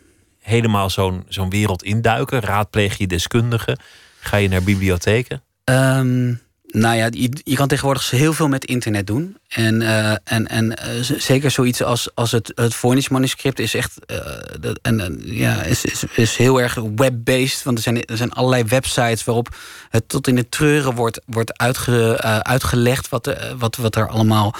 helemaal 0.45 0.89
zo'n 0.89 1.25
zo'n 1.27 1.49
wereld 1.49 1.83
induiken? 1.83 2.39
Raadpleeg 2.39 2.97
je 2.97 3.07
deskundigen? 3.07 3.79
Ga 4.19 4.37
je 4.37 4.47
naar 4.47 4.63
bibliotheken? 4.63 5.41
Ehm, 5.63 6.33
nou 6.75 6.95
ja, 6.95 7.07
je, 7.43 7.55
kan 7.55 7.67
tegenwoordig 7.67 8.09
heel 8.09 8.33
veel 8.33 8.47
met 8.47 8.65
internet 8.65 9.07
doen. 9.07 9.37
En, 9.47 9.81
eh, 9.81 10.11
en, 10.23 10.47
en 10.47 10.75
eh, 10.77 11.01
zeker 11.01 11.51
zoiets 11.51 11.83
als, 11.83 12.15
als 12.15 12.31
het, 12.31 12.51
het 12.55 12.73
Voynich-manuscript 12.73 13.59
is 13.59 13.73
echt. 13.73 14.05
eh, 14.05 14.17
dat, 14.59 14.79
en, 14.81 15.21
ja, 15.23 15.61
is, 15.61 15.85
is, 15.85 16.03
is 16.15 16.35
heel 16.35 16.61
erg 16.61 16.77
web-based. 16.95 17.63
Want 17.63 17.77
er 17.77 17.83
zijn, 17.83 18.05
er 18.05 18.17
zijn 18.17 18.31
allerlei 18.31 18.63
websites 18.63 19.23
waarop 19.23 19.55
het 19.89 20.09
tot 20.09 20.27
in 20.27 20.35
de 20.35 20.49
treuren 20.49 20.95
wordt, 20.95 21.21
wordt 21.25 21.57
uitge, 21.57 22.21
uitgelegd. 22.41 23.09
Wat, 23.09 23.35
wat, 23.57 23.75
wat 23.75 23.95
er 23.95 24.07
allemaal. 24.07 24.55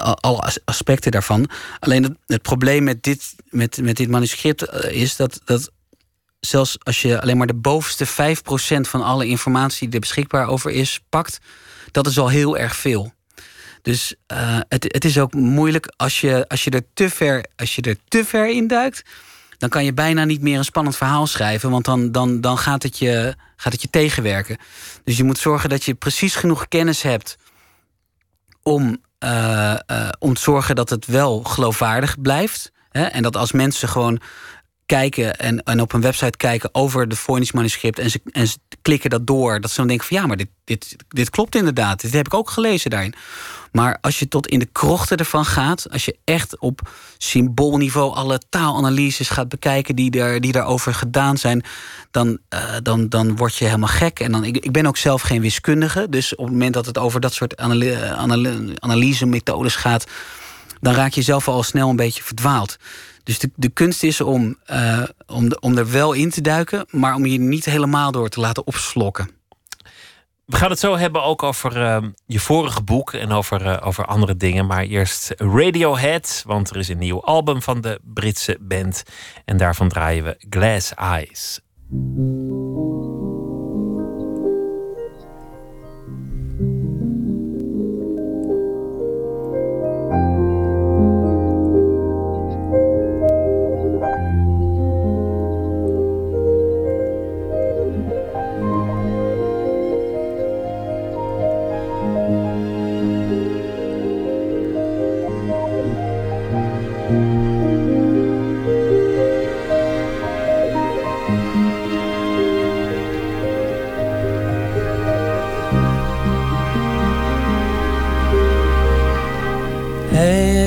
al- 0.00 0.18
alle 0.20 0.38
as- 0.38 0.58
aspecten 0.64 1.10
daarvan. 1.10 1.48
Alleen 1.78 2.02
het, 2.02 2.12
het 2.26 2.42
probleem 2.42 2.84
met 2.84 3.02
dit, 3.02 3.34
met, 3.50 3.78
met 3.82 3.96
dit 3.96 4.08
manuscript 4.08 4.72
is 4.90 5.16
dat. 5.16 5.40
dat 5.44 5.70
zelfs 6.46 6.76
als 6.82 7.02
je 7.02 7.20
alleen 7.20 7.36
maar 7.36 7.46
de 7.46 7.54
bovenste 7.54 8.06
5% 8.06 8.10
van 8.80 9.02
alle 9.02 9.26
informatie 9.26 9.86
die 9.86 9.94
er 9.94 10.00
beschikbaar 10.00 10.48
over 10.48 10.70
is, 10.70 11.00
pakt, 11.08 11.38
dat 11.90 12.06
is 12.06 12.18
al 12.18 12.28
heel 12.28 12.58
erg 12.58 12.76
veel. 12.76 13.12
Dus 13.82 14.14
eh, 14.26 14.58
het, 14.68 14.84
het 14.84 15.04
is 15.04 15.18
ook 15.18 15.32
moeilijk 15.32 15.92
als 15.96 16.20
je, 16.20 16.48
als, 16.48 16.64
je 16.64 16.70
er 16.70 16.84
te 16.94 17.10
ver, 17.10 17.44
als 17.56 17.74
je 17.74 17.82
er 17.82 17.96
te 18.08 18.24
ver 18.24 18.48
in 18.48 18.66
duikt, 18.66 19.02
dan 19.58 19.68
kan 19.68 19.84
je 19.84 19.92
bijna 19.92 20.24
niet 20.24 20.42
meer 20.42 20.58
een 20.58 20.64
spannend 20.64 20.96
verhaal 20.96 21.26
schrijven, 21.26 21.70
want 21.70 21.84
dan, 21.84 22.12
dan, 22.12 22.40
dan 22.40 22.58
gaat, 22.58 22.82
het 22.82 22.98
je, 22.98 23.34
gaat 23.56 23.72
het 23.72 23.82
je 23.82 23.90
tegenwerken. 23.90 24.56
Dus 25.04 25.16
je 25.16 25.24
moet 25.24 25.38
zorgen 25.38 25.68
dat 25.68 25.84
je 25.84 25.94
precies 25.94 26.34
genoeg 26.34 26.68
kennis 26.68 27.02
hebt 27.02 27.36
om, 28.62 29.02
eh, 29.18 29.74
om 30.18 30.34
te 30.34 30.40
zorgen 30.40 30.74
dat 30.74 30.90
het 30.90 31.06
wel 31.06 31.42
geloofwaardig 31.42 32.20
blijft. 32.20 32.72
Hè? 32.90 33.04
En 33.04 33.22
dat 33.22 33.36
als 33.36 33.52
mensen 33.52 33.88
gewoon 33.88 34.20
kijken 34.86 35.36
en, 35.36 35.62
en 35.62 35.80
op 35.80 35.92
een 35.92 36.00
website 36.00 36.36
kijken 36.36 36.68
over 36.72 37.08
de 37.08 37.16
Voynich 37.16 37.52
manuscript 37.52 37.98
en 37.98 38.10
ze, 38.10 38.20
en 38.32 38.48
ze 38.48 38.58
klikken 38.82 39.10
dat 39.10 39.26
door, 39.26 39.60
dat 39.60 39.70
ze 39.70 39.76
dan 39.76 39.86
denken 39.86 40.06
van 40.06 40.16
ja, 40.16 40.26
maar 40.26 40.36
dit, 40.36 40.48
dit, 40.64 40.96
dit 41.08 41.30
klopt 41.30 41.54
inderdaad. 41.54 42.00
Dit 42.00 42.12
heb 42.12 42.26
ik 42.26 42.34
ook 42.34 42.50
gelezen 42.50 42.90
daarin. 42.90 43.14
Maar 43.72 43.98
als 44.00 44.18
je 44.18 44.28
tot 44.28 44.46
in 44.46 44.58
de 44.58 44.68
krochten 44.72 45.16
ervan 45.16 45.44
gaat, 45.44 45.90
als 45.90 46.04
je 46.04 46.16
echt 46.24 46.58
op 46.58 46.90
symboolniveau 47.18 48.14
alle 48.14 48.40
taalanalyses 48.48 49.28
gaat 49.28 49.48
bekijken 49.48 49.96
die, 49.96 50.20
er, 50.20 50.40
die 50.40 50.52
daarover 50.52 50.94
gedaan 50.94 51.36
zijn, 51.36 51.64
dan, 52.10 52.38
eh, 52.48 52.74
dan, 52.82 53.08
dan 53.08 53.36
word 53.36 53.56
je 53.56 53.64
helemaal 53.64 53.88
gek. 53.88 54.20
En 54.20 54.32
dan, 54.32 54.44
ik, 54.44 54.56
ik 54.56 54.72
ben 54.72 54.86
ook 54.86 54.96
zelf 54.96 55.22
geen 55.22 55.40
wiskundige, 55.40 56.06
dus 56.10 56.34
op 56.34 56.44
het 56.44 56.52
moment 56.52 56.74
dat 56.74 56.86
het 56.86 56.98
over 56.98 57.20
dat 57.20 57.34
soort 57.34 57.56
analy 57.56 57.96
analy 57.96 58.74
analysemethodes 58.78 59.76
gaat, 59.76 60.06
dan 60.80 60.94
raak 60.94 61.12
je 61.12 61.22
zelf 61.22 61.48
al 61.48 61.62
snel 61.62 61.90
een 61.90 61.96
beetje 61.96 62.22
verdwaald. 62.22 62.76
Dus 63.24 63.38
de, 63.38 63.50
de 63.54 63.68
kunst 63.68 64.02
is 64.02 64.20
om, 64.20 64.58
eh, 64.64 65.02
om, 65.26 65.52
om 65.60 65.78
er 65.78 65.90
wel 65.90 66.12
in 66.12 66.30
te 66.30 66.40
duiken, 66.40 66.86
maar 66.90 67.14
om 67.14 67.26
je 67.26 67.38
niet 67.38 67.64
helemaal 67.64 68.12
door 68.12 68.28
te 68.28 68.40
laten 68.40 68.66
opslokken. 68.66 69.30
We 70.44 70.56
gaan 70.56 70.70
het 70.70 70.78
zo 70.78 70.96
hebben 70.96 71.22
ook 71.22 71.42
over 71.42 71.82
eh, 71.82 72.02
je 72.26 72.40
vorige 72.40 72.82
boek 72.82 73.12
en 73.12 73.32
over, 73.32 73.66
eh, 73.66 73.86
over 73.86 74.04
andere 74.04 74.36
dingen. 74.36 74.66
Maar 74.66 74.82
eerst 74.82 75.34
Radiohead, 75.36 76.42
want 76.46 76.70
er 76.70 76.76
is 76.76 76.88
een 76.88 76.98
nieuw 76.98 77.22
album 77.22 77.62
van 77.62 77.80
de 77.80 78.00
Britse 78.02 78.58
band. 78.60 79.02
En 79.44 79.56
daarvan 79.56 79.88
draaien 79.88 80.24
we 80.24 80.36
Glass 80.50 80.94
Eyes. 80.94 81.60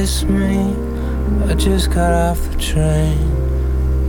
It's 0.07 0.21
me. 0.21 0.59
I 1.49 1.55
just 1.55 1.89
got 1.89 2.13
off 2.13 2.39
the 2.51 2.57
train. 2.59 3.17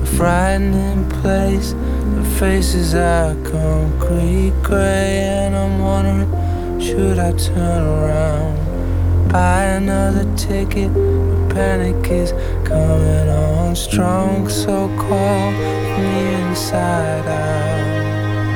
A 0.03 0.07
frightening 0.19 1.09
place. 1.09 1.73
The 2.17 2.37
faces 2.39 2.95
are 2.95 3.35
concrete 3.37 4.53
gray, 4.63 5.25
and 5.41 5.57
I'm 5.57 5.79
wondering, 5.81 6.81
should 6.83 7.19
I 7.19 7.33
turn 7.33 7.83
around? 7.83 9.33
Buy 9.33 9.63
another 9.81 10.27
ticket. 10.37 10.93
The 10.93 11.55
panic 11.55 12.11
is 12.11 12.33
coming 12.69 13.29
on 13.31 13.75
strong, 13.75 14.51
so 14.51 14.89
cold 14.99 15.55
from 15.55 16.05
the 16.13 16.49
inside 16.51 17.27
out. 17.27 17.87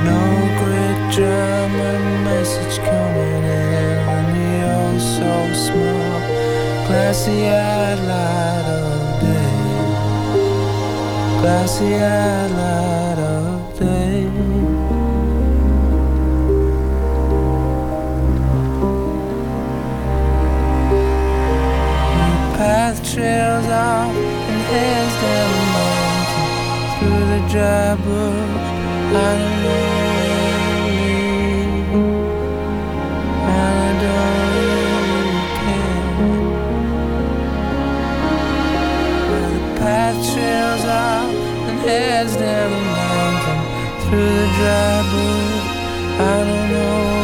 No 0.04 0.20
grid 0.60 0.98
drama 1.16 1.90
message 2.22 2.76
coming 2.84 3.44
in 3.44 3.98
on 4.14 4.24
the 4.34 4.50
oh 4.76 4.98
so 4.98 5.54
small 5.54 6.09
glassy 6.90 7.46
eyed 7.46 8.00
light 8.10 8.66
of 8.66 9.20
day. 9.22 9.54
Glassy 11.40 11.94
eyed 11.94 12.50
light 12.60 13.18
of 13.18 13.78
day. 13.78 14.24
The 22.16 22.30
path 22.58 22.98
trails 23.12 23.68
off 23.68 24.14
and 24.50 24.62
heads 24.72 25.14
down 25.22 25.48
the 25.58 25.64
mountain 25.76 26.48
through 26.96 27.24
the 27.32 27.40
dry 27.52 27.90
bush. 28.04 28.66
I 29.14 29.32
know 29.62 29.99
trails 40.32 40.84
out 40.84 41.30
and 41.68 41.78
heads 41.80 42.36
down 42.36 42.70
the 42.70 42.82
mountain 42.98 43.60
through 44.02 44.32
the 44.40 44.48
dry 44.58 44.96
wood. 45.12 45.62
I 46.20 46.44
don't 46.44 46.72
know. 46.72 47.19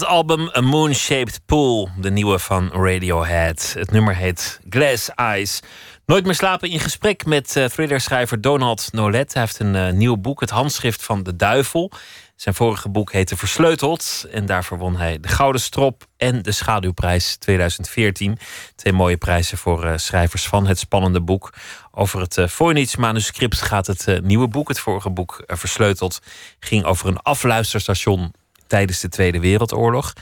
Het 0.00 0.08
album 0.08 0.50
A 0.56 0.60
Moon-Shaped 0.60 1.40
Pool, 1.46 1.88
de 1.98 2.10
nieuwe 2.10 2.38
van 2.38 2.70
Radiohead. 2.72 3.74
Het 3.78 3.90
nummer 3.90 4.16
heet 4.16 4.60
Glass 4.68 5.10
Eyes. 5.14 5.60
Nooit 6.06 6.24
meer 6.24 6.34
slapen 6.34 6.70
in 6.70 6.80
gesprek 6.80 7.26
met 7.26 7.56
uh, 7.56 7.64
thrillerschrijver 7.64 8.40
Donald 8.40 8.88
Nolet. 8.92 9.32
Hij 9.32 9.42
heeft 9.42 9.58
een 9.58 9.74
uh, 9.74 9.90
nieuw 9.90 10.16
boek, 10.16 10.40
Het 10.40 10.50
Handschrift 10.50 11.04
van 11.04 11.22
de 11.22 11.36
Duivel. 11.36 11.90
Zijn 12.36 12.54
vorige 12.54 12.88
boek 12.88 13.12
heette 13.12 13.36
Versleuteld. 13.36 14.26
En 14.30 14.46
daarvoor 14.46 14.78
won 14.78 14.96
hij 14.96 15.20
de 15.20 15.28
Gouden 15.28 15.60
Strop 15.60 16.06
en 16.16 16.42
de 16.42 16.52
Schaduwprijs 16.52 17.36
2014. 17.36 18.38
Twee 18.74 18.92
mooie 18.92 19.16
prijzen 19.16 19.58
voor 19.58 19.84
uh, 19.84 19.92
schrijvers 19.96 20.46
van 20.46 20.66
het 20.66 20.78
spannende 20.78 21.20
boek. 21.20 21.52
Over 21.90 22.20
het 22.20 22.36
Voynich-manuscript 22.46 23.62
gaat 23.62 23.86
het 23.86 24.22
nieuwe 24.22 24.48
boek. 24.48 24.68
Het 24.68 24.78
vorige 24.78 25.10
boek, 25.10 25.42
Versleuteld, 25.46 26.20
ging 26.60 26.84
over 26.84 27.08
een 27.08 27.22
afluisterstation 27.22 28.32
tijdens 28.70 29.00
de 29.00 29.08
Tweede 29.08 29.40
Wereldoorlog. 29.40 30.12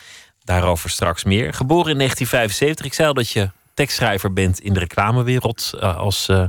Daarover 0.45 0.91
straks 0.91 1.25
meer. 1.25 1.55
Geboren 1.55 1.91
in 1.91 1.97
1975. 1.97 2.87
Ik 2.87 2.95
zei 2.95 3.09
al 3.09 3.15
dat 3.15 3.31
je 3.31 3.51
tekstschrijver 3.75 4.33
bent 4.33 4.61
in 4.61 4.73
de 4.73 4.79
reclamewereld 4.79 5.71
uh, 5.75 5.97
als 5.97 6.29
uh, 6.29 6.45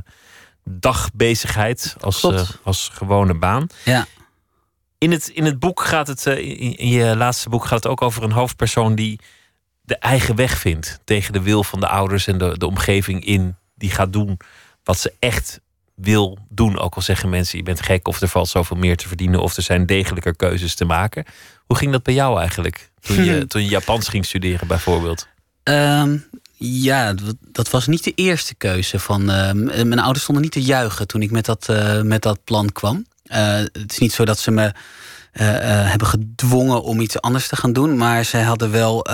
dagbezigheid, 0.64 1.96
als, 2.00 2.24
uh, 2.24 2.42
als 2.64 2.90
gewone 2.94 3.34
baan. 3.34 3.68
Ja. 3.86 4.06
In 4.98 5.12
het, 5.12 5.28
in 5.28 5.46
het 5.46 5.60
boek 5.60 5.82
gaat 5.82 6.08
het, 6.08 6.26
in, 6.26 6.78
in, 6.78 6.88
je 6.88 7.16
laatste 7.16 7.50
boek 7.50 7.66
gaat 7.66 7.84
het 7.84 7.92
ook 7.92 8.02
over 8.02 8.24
een 8.24 8.32
hoofdpersoon 8.32 8.96
die 8.96 9.20
de 9.82 9.98
eigen 9.98 10.36
weg 10.36 10.58
vindt 10.58 11.00
tegen 11.04 11.34
de 11.34 11.42
wil 11.42 11.64
van 11.64 11.80
de 11.80 11.88
ouders 11.88 12.28
en 12.28 12.38
de, 12.38 12.58
de 12.58 12.68
omgeving 12.68 13.26
in, 13.26 13.56
die 13.76 13.92
gaat 13.92 14.14
doen 14.14 14.40
wat 14.84 15.00
ze 15.00 15.14
echt 15.20 15.60
wil 15.96 16.38
doen. 16.50 16.80
Ook 16.80 16.96
al 16.96 17.02
zeggen 17.02 17.30
mensen, 17.30 17.58
je 17.58 17.64
bent 17.64 17.82
gek 17.82 18.08
of 18.08 18.22
er 18.22 18.28
valt 18.28 18.50
zoveel 18.50 18.78
meer 18.78 18.98
te 18.98 19.08
verdienen 19.08 19.42
of 19.42 19.56
er 19.56 19.64
zijn 19.64 19.86
degelijker 19.86 20.36
keuzes 20.36 20.76
te 20.76 20.86
maken. 20.86 21.26
Hoe 21.70 21.78
ging 21.78 21.92
dat 21.92 22.04
bij 22.04 22.14
jou 22.14 22.40
eigenlijk? 22.40 22.92
Toen 23.00 23.24
je, 23.24 23.48
toen 23.48 23.62
je 23.62 23.70
Japans 23.70 24.08
ging 24.08 24.26
studeren 24.26 24.68
bijvoorbeeld? 24.68 25.28
Um, 25.64 26.26
ja, 26.58 27.14
dat 27.40 27.70
was 27.70 27.88
niet 27.88 28.04
de 28.04 28.12
eerste 28.16 28.56
keuze. 28.56 29.00
Van, 29.00 29.22
uh, 29.22 29.52
mijn 29.52 30.00
ouders 30.00 30.22
stonden 30.22 30.44
niet 30.44 30.54
te 30.54 30.62
juichen 30.62 31.08
toen 31.08 31.22
ik 31.22 31.32
met 31.32 31.46
dat, 31.46 31.68
uh, 31.70 32.02
met 32.02 32.22
dat 32.22 32.44
plan 32.44 32.72
kwam. 32.72 33.06
Uh, 33.26 33.38
het 33.56 33.92
is 33.92 33.98
niet 33.98 34.14
zo 34.14 34.26
dat 34.26 34.40
ze 34.40 34.52
me 34.52 34.74
hebben 35.32 36.08
gedwongen 36.08 36.84
om 36.84 37.00
iets 37.00 37.22
anders 37.22 37.48
te 37.48 37.56
gaan 37.56 37.74
doen. 37.74 37.98
Maar 37.98 38.26
zij 38.26 38.42
hadden 38.42 38.72
wel 38.72 39.06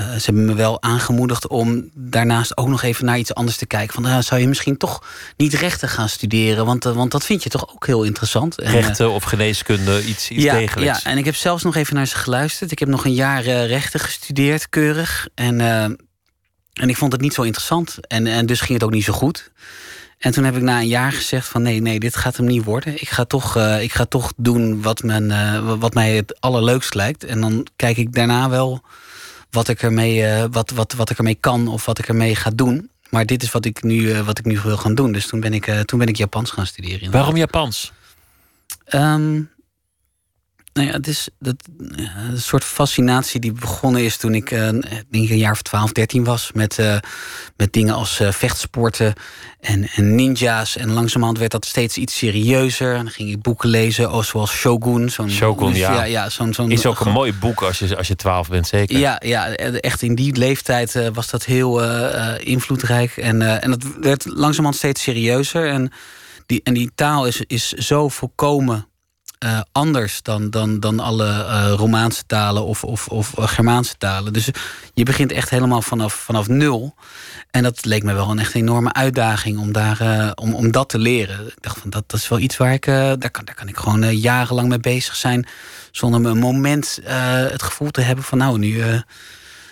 uh, 0.00 0.12
ze 0.14 0.24
hebben 0.24 0.44
me 0.44 0.54
wel 0.54 0.82
aangemoedigd 0.82 1.48
om 1.48 1.90
daarnaast 1.94 2.56
ook 2.56 2.68
nog 2.68 2.82
even 2.82 3.04
naar 3.04 3.18
iets 3.18 3.34
anders 3.34 3.56
te 3.56 3.66
kijken. 3.66 3.94
Van, 3.94 4.02
nou, 4.02 4.22
zou 4.22 4.40
je 4.40 4.48
misschien 4.48 4.76
toch 4.76 5.04
niet 5.36 5.54
rechten 5.54 5.88
gaan 5.88 6.08
studeren? 6.08 6.66
Want, 6.66 6.86
uh, 6.86 6.92
want 6.92 7.10
dat 7.10 7.24
vind 7.24 7.42
je 7.42 7.48
toch 7.48 7.74
ook 7.74 7.86
heel 7.86 8.02
interessant. 8.02 8.58
En, 8.58 8.72
rechten 8.72 9.10
of 9.10 9.24
geneeskunde, 9.24 10.04
iets, 10.04 10.30
iets 10.30 10.44
ja, 10.44 10.54
degelijks. 10.54 11.02
Ja, 11.02 11.10
en 11.10 11.18
ik 11.18 11.24
heb 11.24 11.34
zelfs 11.34 11.62
nog 11.62 11.76
even 11.76 11.94
naar 11.94 12.06
ze 12.06 12.16
geluisterd. 12.16 12.70
Ik 12.70 12.78
heb 12.78 12.88
nog 12.88 13.04
een 13.04 13.14
jaar 13.14 13.46
uh, 13.46 13.66
rechten 13.66 14.00
gestudeerd, 14.00 14.68
keurig. 14.68 15.28
En, 15.34 15.60
en 15.60 16.88
ik 16.88 16.96
vond 16.96 17.12
het 17.12 17.20
niet 17.20 17.34
zo 17.34 17.42
interessant. 17.42 18.06
En, 18.06 18.26
en 18.26 18.46
dus 18.46 18.60
ging 18.60 18.72
het 18.72 18.82
ook 18.82 18.94
niet 18.94 19.04
zo 19.04 19.12
goed. 19.12 19.52
En 20.18 20.32
toen 20.32 20.44
heb 20.44 20.56
ik 20.56 20.62
na 20.62 20.78
een 20.78 20.88
jaar 20.88 21.12
gezegd 21.12 21.48
van 21.48 21.62
nee, 21.62 21.80
nee, 21.80 22.00
dit 22.00 22.16
gaat 22.16 22.36
hem 22.36 22.46
niet 22.46 22.64
worden. 22.64 23.00
Ik 23.00 23.08
ga 23.08 23.24
toch, 23.24 23.56
ik 23.80 23.92
ga 23.92 24.04
toch 24.04 24.32
doen 24.36 24.82
wat, 24.82 25.02
men, 25.02 25.78
wat 25.78 25.94
mij 25.94 26.16
het 26.16 26.40
allerleukst 26.40 26.94
lijkt. 26.94 27.24
En 27.24 27.40
dan 27.40 27.66
kijk 27.76 27.96
ik 27.96 28.12
daarna 28.12 28.48
wel 28.48 28.82
wat 29.54 29.68
ik 29.68 29.82
ermee, 29.82 30.20
uh, 30.20 30.44
wat, 30.50 30.70
wat, 30.70 30.92
wat 30.92 31.10
ik 31.10 31.18
ermee 31.18 31.34
kan 31.34 31.68
of 31.68 31.84
wat 31.84 31.98
ik 31.98 32.08
ermee 32.08 32.34
ga 32.34 32.50
doen. 32.50 32.90
Maar 33.10 33.26
dit 33.26 33.42
is 33.42 33.50
wat 33.50 33.64
ik 33.64 33.82
nu, 33.82 34.00
uh, 34.00 34.20
wat 34.20 34.38
ik 34.38 34.44
nu 34.44 34.60
wil 34.60 34.76
gaan 34.76 34.94
doen. 34.94 35.12
Dus 35.12 35.26
toen 35.26 35.40
ben 35.40 35.54
ik, 35.54 35.66
uh, 35.66 35.80
toen 35.80 35.98
ben 35.98 36.08
ik 36.08 36.16
Japans 36.16 36.50
gaan 36.50 36.66
studeren. 36.66 37.10
Waarom 37.10 37.36
Japans? 37.36 37.92
Um, 38.94 39.50
nou 40.74 40.86
ja, 40.86 40.92
het 40.92 41.06
is 41.06 41.28
dat, 41.38 41.54
een 42.30 42.40
soort 42.40 42.64
fascinatie 42.64 43.40
die 43.40 43.52
begonnen 43.52 44.04
is 44.04 44.16
toen 44.16 44.34
ik 44.34 44.50
uh, 44.50 44.68
denk 44.68 45.04
een 45.10 45.36
jaar 45.36 45.52
of 45.52 45.62
12, 45.62 45.92
13 45.92 46.24
was. 46.24 46.50
Met, 46.52 46.78
uh, 46.78 46.96
met 47.56 47.72
dingen 47.72 47.94
als 47.94 48.20
uh, 48.20 48.32
vechtsporten 48.32 49.14
en, 49.60 49.88
en 49.88 50.14
ninja's. 50.14 50.76
En 50.76 50.92
langzamerhand 50.92 51.38
werd 51.38 51.50
dat 51.50 51.64
steeds 51.64 51.96
iets 51.96 52.16
serieuzer. 52.16 52.94
En 52.94 53.04
dan 53.04 53.12
ging 53.12 53.30
ik 53.30 53.42
boeken 53.42 53.68
lezen, 53.68 54.12
oh, 54.12 54.22
zoals 54.22 54.52
Shogun. 54.52 55.10
Zo'n, 55.10 55.30
Shogun, 55.30 55.68
dus, 55.68 55.78
ja. 55.78 55.92
ja, 55.92 56.04
ja 56.04 56.30
zo'n, 56.30 56.54
zo'n, 56.54 56.70
is 56.70 56.86
ook 56.86 57.00
een 57.00 57.12
mooi 57.12 57.32
boek 57.32 57.62
als 57.62 57.78
je, 57.78 57.96
als 57.96 58.08
je 58.08 58.16
12 58.16 58.48
bent, 58.48 58.66
zeker. 58.66 58.98
Ja, 58.98 59.20
ja 59.24 59.54
echt 59.56 60.02
in 60.02 60.14
die 60.14 60.36
leeftijd 60.36 61.10
was 61.12 61.30
dat 61.30 61.44
heel 61.44 61.82
invloedrijk. 62.38 63.16
En, 63.16 63.62
en 63.62 63.70
dat 63.70 63.84
werd 64.00 64.24
langzamerhand 64.24 64.76
steeds 64.76 65.02
serieuzer. 65.02 65.68
En 65.68 65.92
die, 66.46 66.60
en 66.62 66.74
die 66.74 66.90
taal 66.94 67.26
is, 67.26 67.42
is 67.46 67.72
zo 67.72 68.08
volkomen 68.08 68.88
uh, 69.44 69.60
anders 69.72 70.22
dan, 70.22 70.50
dan, 70.50 70.80
dan 70.80 71.00
alle 71.00 71.26
uh, 71.26 71.72
Romaanse 71.76 72.26
talen 72.26 72.64
of, 72.64 72.84
of, 72.84 73.08
of 73.08 73.32
Germaanse 73.36 73.94
talen. 73.98 74.32
Dus 74.32 74.48
je 74.94 75.02
begint 75.04 75.32
echt 75.32 75.50
helemaal 75.50 75.82
vanaf, 75.82 76.14
vanaf 76.14 76.48
nul. 76.48 76.94
En 77.50 77.62
dat 77.62 77.84
leek 77.84 78.02
me 78.02 78.12
wel 78.12 78.30
een 78.30 78.38
echt 78.38 78.54
enorme 78.54 78.92
uitdaging 78.92 79.58
om, 79.58 79.72
daar, 79.72 80.02
uh, 80.02 80.30
om, 80.34 80.54
om 80.54 80.70
dat 80.70 80.88
te 80.88 80.98
leren. 80.98 81.46
Ik 81.46 81.56
dacht 81.60 81.78
van 81.78 81.90
dat, 81.90 82.04
dat 82.06 82.20
is 82.20 82.28
wel 82.28 82.38
iets 82.38 82.56
waar 82.56 82.72
ik, 82.72 82.84
daar, 82.84 83.30
kan, 83.30 83.44
daar 83.44 83.54
kan 83.54 83.68
ik 83.68 83.76
gewoon 83.76 84.16
jarenlang 84.16 84.68
mee 84.68 84.80
bezig 84.80 85.16
zijn. 85.16 85.46
Zonder 85.90 86.20
me 86.20 86.28
een 86.28 86.38
moment 86.38 86.98
het 87.04 87.62
gevoel 87.62 87.90
te 87.90 88.00
hebben 88.00 88.24
van 88.24 88.38
nou, 88.38 88.58
nu, 88.58 88.82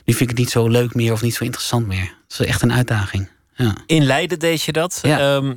nu 0.04 0.14
vind 0.14 0.20
ik 0.20 0.28
het 0.28 0.38
niet 0.38 0.50
zo 0.50 0.68
leuk 0.68 0.94
meer 0.94 1.12
of 1.12 1.22
niet 1.22 1.34
zo 1.34 1.44
interessant 1.44 1.86
meer. 1.86 2.14
Dat 2.28 2.40
is 2.40 2.46
echt 2.46 2.62
een 2.62 2.72
uitdaging. 2.72 3.30
Ja. 3.54 3.74
In 3.86 4.04
Leiden 4.04 4.38
deed 4.38 4.62
je 4.62 4.72
dat. 4.72 4.98
Ja. 5.02 5.34
Um, 5.34 5.56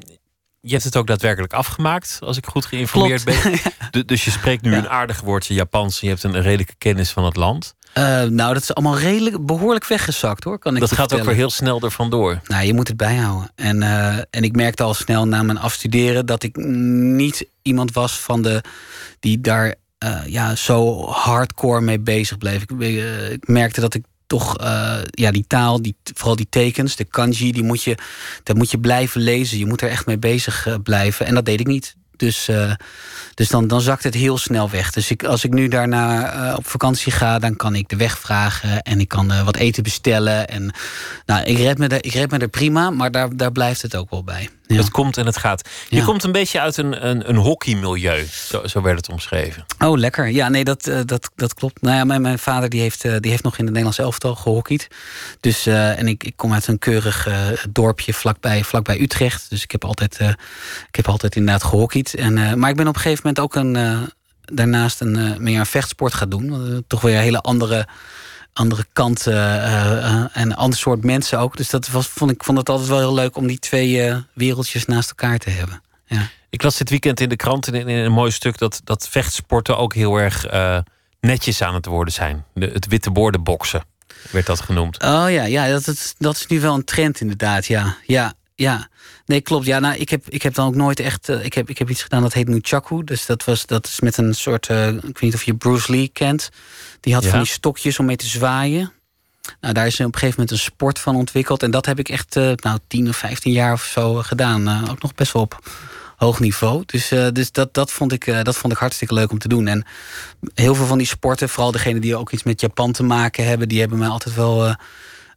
je 0.65 0.71
hebt 0.71 0.83
het 0.83 0.95
ook 0.95 1.07
daadwerkelijk 1.07 1.53
afgemaakt, 1.53 2.17
als 2.21 2.37
ik 2.37 2.45
goed 2.45 2.65
geïnformeerd 2.65 3.23
Klopt. 3.23 3.43
ben. 3.91 4.05
Dus 4.05 4.25
je 4.25 4.31
spreekt 4.31 4.61
nu 4.61 4.71
Ja. 4.71 4.77
een 4.77 4.89
aardig 4.89 5.21
woordje 5.21 5.53
Japans 5.53 5.93
en 6.01 6.07
je 6.07 6.13
hebt 6.13 6.23
een 6.23 6.41
redelijke 6.41 6.75
kennis 6.77 7.11
van 7.11 7.25
het 7.25 7.35
land. 7.35 7.75
Uh, 7.97 8.03
nou, 8.23 8.53
dat 8.53 8.61
is 8.61 8.73
allemaal 8.73 8.97
redelijk 8.97 9.45
behoorlijk 9.45 9.85
weggezakt 9.87 10.43
hoor. 10.43 10.59
Kan 10.59 10.73
ik 10.73 10.79
dat 10.79 10.91
gaat 10.91 11.13
ook 11.13 11.23
weer 11.23 11.35
heel 11.35 11.49
snel 11.49 11.81
er 11.81 11.91
vandoor. 11.91 12.39
Nou, 12.47 12.65
je 12.65 12.73
moet 12.73 12.87
het 12.87 12.97
bijhouden. 12.97 13.51
En, 13.55 13.81
uh, 13.81 14.17
en 14.17 14.43
ik 14.43 14.55
merkte 14.55 14.83
al 14.83 14.93
snel 14.93 15.27
na 15.27 15.43
mijn 15.43 15.57
afstuderen 15.57 16.25
dat 16.25 16.43
ik 16.43 16.55
niet 16.55 17.45
iemand 17.61 17.91
was 17.91 18.19
van 18.19 18.41
de 18.41 18.61
die 19.19 19.41
daar 19.41 19.75
uh, 20.03 20.19
ja, 20.25 20.55
zo 20.55 21.05
hardcore 21.05 21.81
mee 21.81 21.99
bezig 21.99 22.37
bleef. 22.37 22.61
Ik, 22.61 22.71
ik 23.31 23.47
merkte 23.47 23.81
dat 23.81 23.93
ik 23.93 24.03
toch 24.35 24.61
uh, 24.61 24.97
ja, 25.11 25.31
die 25.31 25.45
taal, 25.47 25.81
die, 25.81 25.95
vooral 26.13 26.35
die 26.35 26.47
tekens, 26.49 26.95
de 26.95 27.03
kanji, 27.03 27.51
die 27.51 27.63
moet 27.63 27.83
je, 27.83 27.97
dat 28.43 28.55
moet 28.55 28.71
je 28.71 28.79
blijven 28.79 29.21
lezen. 29.21 29.57
Je 29.57 29.65
moet 29.65 29.81
er 29.81 29.89
echt 29.89 30.05
mee 30.05 30.17
bezig 30.17 30.67
uh, 30.67 30.75
blijven. 30.83 31.25
En 31.25 31.33
dat 31.33 31.45
deed 31.45 31.59
ik 31.59 31.67
niet. 31.67 31.95
Dus, 32.17 32.49
uh, 32.49 32.71
dus 33.33 33.49
dan, 33.49 33.67
dan 33.67 33.81
zakt 33.81 34.03
het 34.03 34.13
heel 34.13 34.37
snel 34.37 34.69
weg. 34.69 34.91
Dus 34.91 35.11
ik, 35.11 35.23
als 35.23 35.43
ik 35.43 35.51
nu 35.51 35.67
daarna 35.67 36.35
uh, 36.49 36.57
op 36.57 36.67
vakantie 36.67 37.11
ga, 37.11 37.39
dan 37.39 37.55
kan 37.55 37.75
ik 37.75 37.89
de 37.89 37.95
weg 37.95 38.19
vragen 38.19 38.81
en 38.81 38.99
ik 38.99 39.07
kan 39.07 39.31
uh, 39.31 39.43
wat 39.43 39.55
eten 39.55 39.83
bestellen. 39.83 40.47
En, 40.47 40.73
nou, 41.25 41.43
ik, 41.43 41.57
red 41.57 41.77
me 41.77 41.87
er, 41.87 42.05
ik 42.05 42.13
red 42.13 42.31
me 42.31 42.37
er 42.37 42.47
prima, 42.47 42.89
maar 42.89 43.11
daar, 43.11 43.35
daar 43.35 43.51
blijft 43.51 43.81
het 43.81 43.95
ook 43.95 44.09
wel 44.09 44.23
bij. 44.23 44.49
Ja. 44.67 44.75
Het 44.75 44.89
komt 44.89 45.17
en 45.17 45.25
het 45.25 45.37
gaat. 45.37 45.69
Je 45.89 45.95
Ja. 45.95 46.05
komt 46.05 46.23
een 46.23 46.31
beetje 46.31 46.59
uit 46.59 46.77
een, 46.77 47.07
een, 47.07 47.29
een 47.29 47.35
hockeymilieu, 47.35 48.25
zo, 48.31 48.67
zo 48.67 48.81
werd 48.81 48.97
het 48.97 49.09
omschreven. 49.09 49.65
Oh, 49.79 49.97
lekker. 49.97 50.27
Ja, 50.27 50.49
nee, 50.49 50.63
dat, 50.63 50.87
uh, 50.87 50.99
dat, 51.05 51.31
dat 51.35 51.53
klopt. 51.53 51.81
Nou 51.81 51.95
ja, 51.95 52.03
mijn, 52.03 52.21
mijn 52.21 52.39
vader 52.39 52.69
die 52.69 52.81
heeft, 52.81 53.05
uh, 53.05 53.15
die 53.19 53.31
heeft 53.31 53.43
nog 53.43 53.53
in 53.53 53.63
het 53.63 53.73
Nederlands 53.73 53.97
elftal 53.97 54.35
gehockeyd. 54.35 54.87
Dus, 55.39 55.67
uh, 55.67 55.99
en 55.99 56.07
ik, 56.07 56.23
ik 56.23 56.33
kom 56.35 56.53
uit 56.53 56.67
een 56.67 56.79
keurig 56.79 57.27
dorpje 57.69 58.13
vlakbij, 58.13 58.63
vlakbij 58.63 58.99
Utrecht. 59.01 59.49
Dus 59.49 59.63
ik 59.63 59.71
heb 59.71 59.85
altijd, 59.85 60.19
ik 60.87 60.95
heb 60.95 61.07
altijd 61.07 61.35
inderdaad 61.35 61.63
gehockeyd. 61.63 62.04
En, 62.13 62.59
maar 62.59 62.69
ik 62.69 62.75
ben 62.75 62.87
op 62.87 62.95
een 62.95 63.01
gegeven 63.01 63.21
moment 63.27 63.39
ook 63.39 63.55
een, 63.55 64.09
daarnaast 64.41 65.01
een, 65.01 65.43
meer 65.43 65.59
een 65.59 65.65
vechtsport 65.65 66.13
gaan 66.13 66.29
doen. 66.29 66.83
toch 66.87 67.01
weer 67.01 67.15
een 67.15 67.21
hele 67.21 67.41
andere 67.41 67.87
andere 68.53 68.85
kant 68.93 69.27
en 69.27 70.29
een 70.33 70.55
ander 70.55 70.79
soort 70.79 71.03
mensen 71.03 71.39
ook. 71.39 71.57
Dus 71.57 71.69
dat 71.69 71.87
was, 71.87 72.07
vond 72.07 72.31
ik 72.31 72.43
vond 72.43 72.57
het 72.57 72.69
altijd 72.69 72.89
wel 72.89 72.99
heel 72.99 73.13
leuk 73.13 73.37
om 73.37 73.47
die 73.47 73.59
twee 73.59 74.23
wereldjes 74.33 74.85
naast 74.85 75.09
elkaar 75.09 75.37
te 75.37 75.49
hebben. 75.49 75.81
Ja. 76.05 76.29
Ik 76.49 76.63
las 76.63 76.77
dit 76.77 76.89
weekend 76.89 77.19
in 77.19 77.29
de 77.29 77.35
krant 77.35 77.67
in, 77.67 77.87
in 77.87 77.97
een 77.97 78.11
mooi 78.11 78.31
stuk 78.31 78.57
dat, 78.57 78.81
dat 78.83 79.07
vechtsporten 79.09 79.77
ook 79.77 79.93
heel 79.93 80.17
erg 80.17 80.45
netjes 81.25 81.61
aan 81.61 81.73
het 81.73 81.85
worden 81.85 82.13
zijn. 82.13 82.45
De, 82.53 82.69
het 82.73 82.87
witte 82.87 83.11
borden 83.11 83.43
boksen 83.43 83.83
werd 84.31 84.45
dat 84.45 84.61
genoemd. 84.61 85.03
Oh 85.03 85.25
ja, 85.29 85.43
ja 85.43 85.67
dat, 85.67 85.85
dat, 85.85 86.15
dat 86.17 86.35
is 86.35 86.47
nu 86.47 86.59
wel 86.59 86.73
een 86.73 86.83
trend 86.83 87.21
inderdaad. 87.21 87.65
Ja, 87.65 87.97
ja. 88.05 88.33
ja. 88.55 88.87
Nee, 89.25 89.41
klopt. 89.41 89.65
Ja, 89.65 89.79
nou, 89.79 89.95
ik 89.95 90.09
heb, 90.09 90.23
ik 90.29 90.41
heb 90.41 90.53
dan 90.53 90.67
ook 90.67 90.75
nooit 90.75 90.99
echt. 90.99 91.27
ik, 91.27 91.53
heb, 91.53 91.69
ik 91.69 91.77
heb 91.77 91.89
iets 91.89 92.03
gedaan 92.03 92.21
dat 92.21 92.33
heet 92.33 92.47
Nunchaku. 92.47 93.03
Dus 93.03 93.25
dat, 93.25 93.43
was, 93.43 93.65
dat 93.65 93.85
is 93.87 93.99
met 93.99 94.17
een 94.17 94.33
soort. 94.33 94.69
ik 94.69 95.01
weet 95.01 95.21
niet 95.21 95.33
of 95.33 95.43
je 95.43 95.55
Bruce 95.55 95.91
Lee 95.91 96.07
kent. 96.07 96.49
Die 96.99 97.13
had 97.13 97.25
van 97.25 97.39
die 97.39 97.47
stokjes 97.47 97.99
om 97.99 98.05
mee 98.05 98.15
te 98.15 98.27
zwaaien. 98.27 98.93
Nou, 99.61 99.73
daar 99.73 99.85
is 99.85 99.99
op 99.99 100.05
een 100.05 100.13
gegeven 100.13 100.29
moment 100.29 100.51
een 100.51 100.57
sport 100.57 100.99
van 100.99 101.15
ontwikkeld. 101.15 101.63
En 101.63 101.71
dat 101.71 101.85
heb 101.85 101.99
ik 101.99 102.09
echt 102.09 102.35
uh, 102.35 102.51
nou, 102.55 102.79
10 102.87 103.09
of 103.09 103.17
15 103.17 103.51
jaar 103.51 103.73
of 103.73 103.83
zo 103.83 104.13
gedaan. 104.13 104.89
Ook 104.89 105.01
nog 105.01 105.13
best 105.13 105.31
wel 105.31 105.41
op 105.41 105.59
hoog 106.15 106.39
niveau. 106.39 106.83
Dus, 106.85 107.11
uh, 107.11 107.27
dus 107.33 107.51
dat, 107.51 107.73
dat, 107.73 107.91
vond 107.91 108.11
ik, 108.11 108.43
dat 108.43 108.57
vond 108.57 108.73
ik 108.73 108.79
hartstikke 108.79 109.13
leuk 109.13 109.31
om 109.31 109.39
te 109.39 109.47
doen. 109.47 109.67
En 109.67 109.85
heel 110.53 110.75
veel 110.75 110.85
van 110.85 110.97
die 110.97 111.07
sporten, 111.07 111.49
vooral 111.49 111.71
degene 111.71 111.99
die 111.99 112.15
ook 112.15 112.31
iets 112.31 112.43
met 112.43 112.61
Japan 112.61 112.91
te 112.91 113.03
maken 113.03 113.47
hebben, 113.47 113.67
die 113.67 113.79
hebben 113.79 113.97
mij 113.97 114.07
altijd 114.07 114.35
wel, 114.35 114.75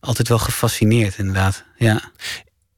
altijd 0.00 0.28
wel 0.28 0.38
gefascineerd, 0.38 1.18
inderdaad. 1.18 1.64
Ja. 1.76 2.10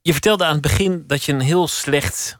Je 0.03 0.13
vertelde 0.13 0.45
aan 0.45 0.53
het 0.53 0.61
begin 0.61 1.05
dat 1.07 1.25
je 1.25 1.33
een 1.33 1.41
heel 1.41 1.69
slecht 1.69 2.39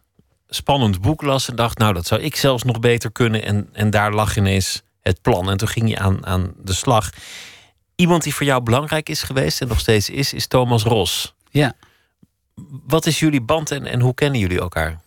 spannend 0.49 1.01
boek 1.01 1.23
las 1.23 1.49
en 1.49 1.57
dacht, 1.57 1.79
nou, 1.79 1.93
dat 1.93 2.07
zou 2.07 2.21
ik 2.21 2.37
zelfs 2.37 2.63
nog 2.63 2.81
beter 2.81 3.13
kunnen. 3.13 3.43
En, 3.43 3.69
en 3.73 3.91
daar 3.91 4.13
lag 4.13 4.37
ineens 4.37 4.83
het 5.01 5.23
plan. 5.23 5.51
En 5.51 5.57
toen 5.57 5.69
ging 5.69 5.89
je 5.89 5.99
aan, 5.99 6.27
aan 6.27 6.55
de 6.57 6.73
slag. 6.73 7.11
Iemand 7.95 8.23
die 8.23 8.35
voor 8.35 8.47
jou 8.47 8.63
belangrijk 8.63 9.09
is 9.09 9.23
geweest 9.23 9.61
en 9.61 9.69
nog 9.69 9.81
steeds 9.81 10.11
is, 10.11 10.33
is 10.33 10.47
Thomas 10.47 10.83
Ros. 10.83 11.35
Ja. 11.51 11.73
Wat 12.87 13.07
is 13.07 13.19
jullie 13.19 13.41
band 13.41 13.71
en, 13.71 13.87
en 13.87 14.01
hoe 14.01 14.15
kennen 14.15 14.41
jullie 14.41 14.61
elkaar? 14.61 15.01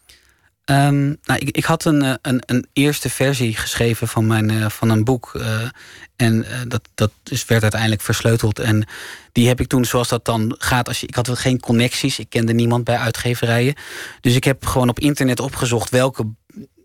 Um, 0.66 1.18
nou, 1.24 1.40
ik, 1.40 1.50
ik 1.58 1.64
had 1.64 1.86
een, 1.86 2.02
eh, 2.02 2.14
een, 2.22 2.44
een, 2.46 2.68
eerste 2.74 3.10
versie 3.10 3.56
geschreven 3.56 4.08
van, 4.08 4.28
mijn, 4.28 4.52
uh, 4.52 4.70
van 4.70 4.90
een 4.90 5.04
boek. 5.04 5.32
Uh, 5.36 5.70
en 6.16 6.46
dat, 6.68 6.82
dat 6.96 7.12
is, 7.24 7.46
werd 7.46 7.62
uiteindelijk 7.62 8.02
versleuteld. 8.02 8.60
En 8.60 8.88
die 9.32 9.48
heb 9.48 9.60
ik 9.60 9.68
toen, 9.68 9.86
zoals 9.86 10.08
dat 10.08 10.26
dan 10.26 10.56
gaat. 10.58 10.88
Als 10.88 11.00
je, 11.00 11.08
ik 11.08 11.16
had 11.16 11.30
geen 11.30 11.60
connecties. 11.60 12.20
Ik 12.20 12.30
kende 12.30 12.54
niemand 12.54 12.84
bij 12.84 12.98
uitgeverijen. 12.98 13.76
Dus 14.22 14.36
ik 14.36 14.44
heb 14.44 14.66
gewoon 14.66 14.90
op 14.90 15.00
internet 15.00 15.40
opgezocht 15.40 15.90
welke 15.90 16.26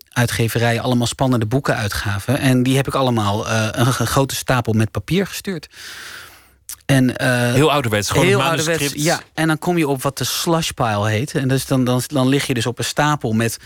uitgeverijen 0.09 0.81
allemaal 0.81 1.07
spannende 1.07 1.45
boeken 1.45 1.75
uitgaven. 1.75 2.39
En 2.39 2.63
die 2.63 2.75
heb 2.75 2.87
ik 2.87 2.93
allemaal 2.93 3.49
een, 3.49 3.93
grote 3.93 4.35
stapel 4.35 4.73
met 4.73 4.91
papier 4.91 5.27
gestuurd. 5.27 5.69
En, 6.85 7.03
uh, 7.21 7.53
heel 7.53 7.71
ouderwets, 7.71 8.09
gewoon 8.09 8.25
heel 8.25 8.43
ouderwets. 8.43 8.93
Ja, 8.93 9.21
en 9.33 9.47
dan 9.47 9.57
kom 9.59 9.77
je 9.77 9.87
op 9.87 10.01
wat 10.01 10.17
de 10.17 10.23
slushpile 10.23 11.09
heet. 11.09 11.35
En 11.35 11.47
dus 11.47 11.65
dan, 11.65 11.83
dan, 11.83 12.01
dan 12.07 12.27
lig 12.27 12.47
je 12.47 12.53
dus 12.53 12.65
op 12.65 12.77
een 12.77 12.83
stapel 12.83 13.33
met, 13.33 13.57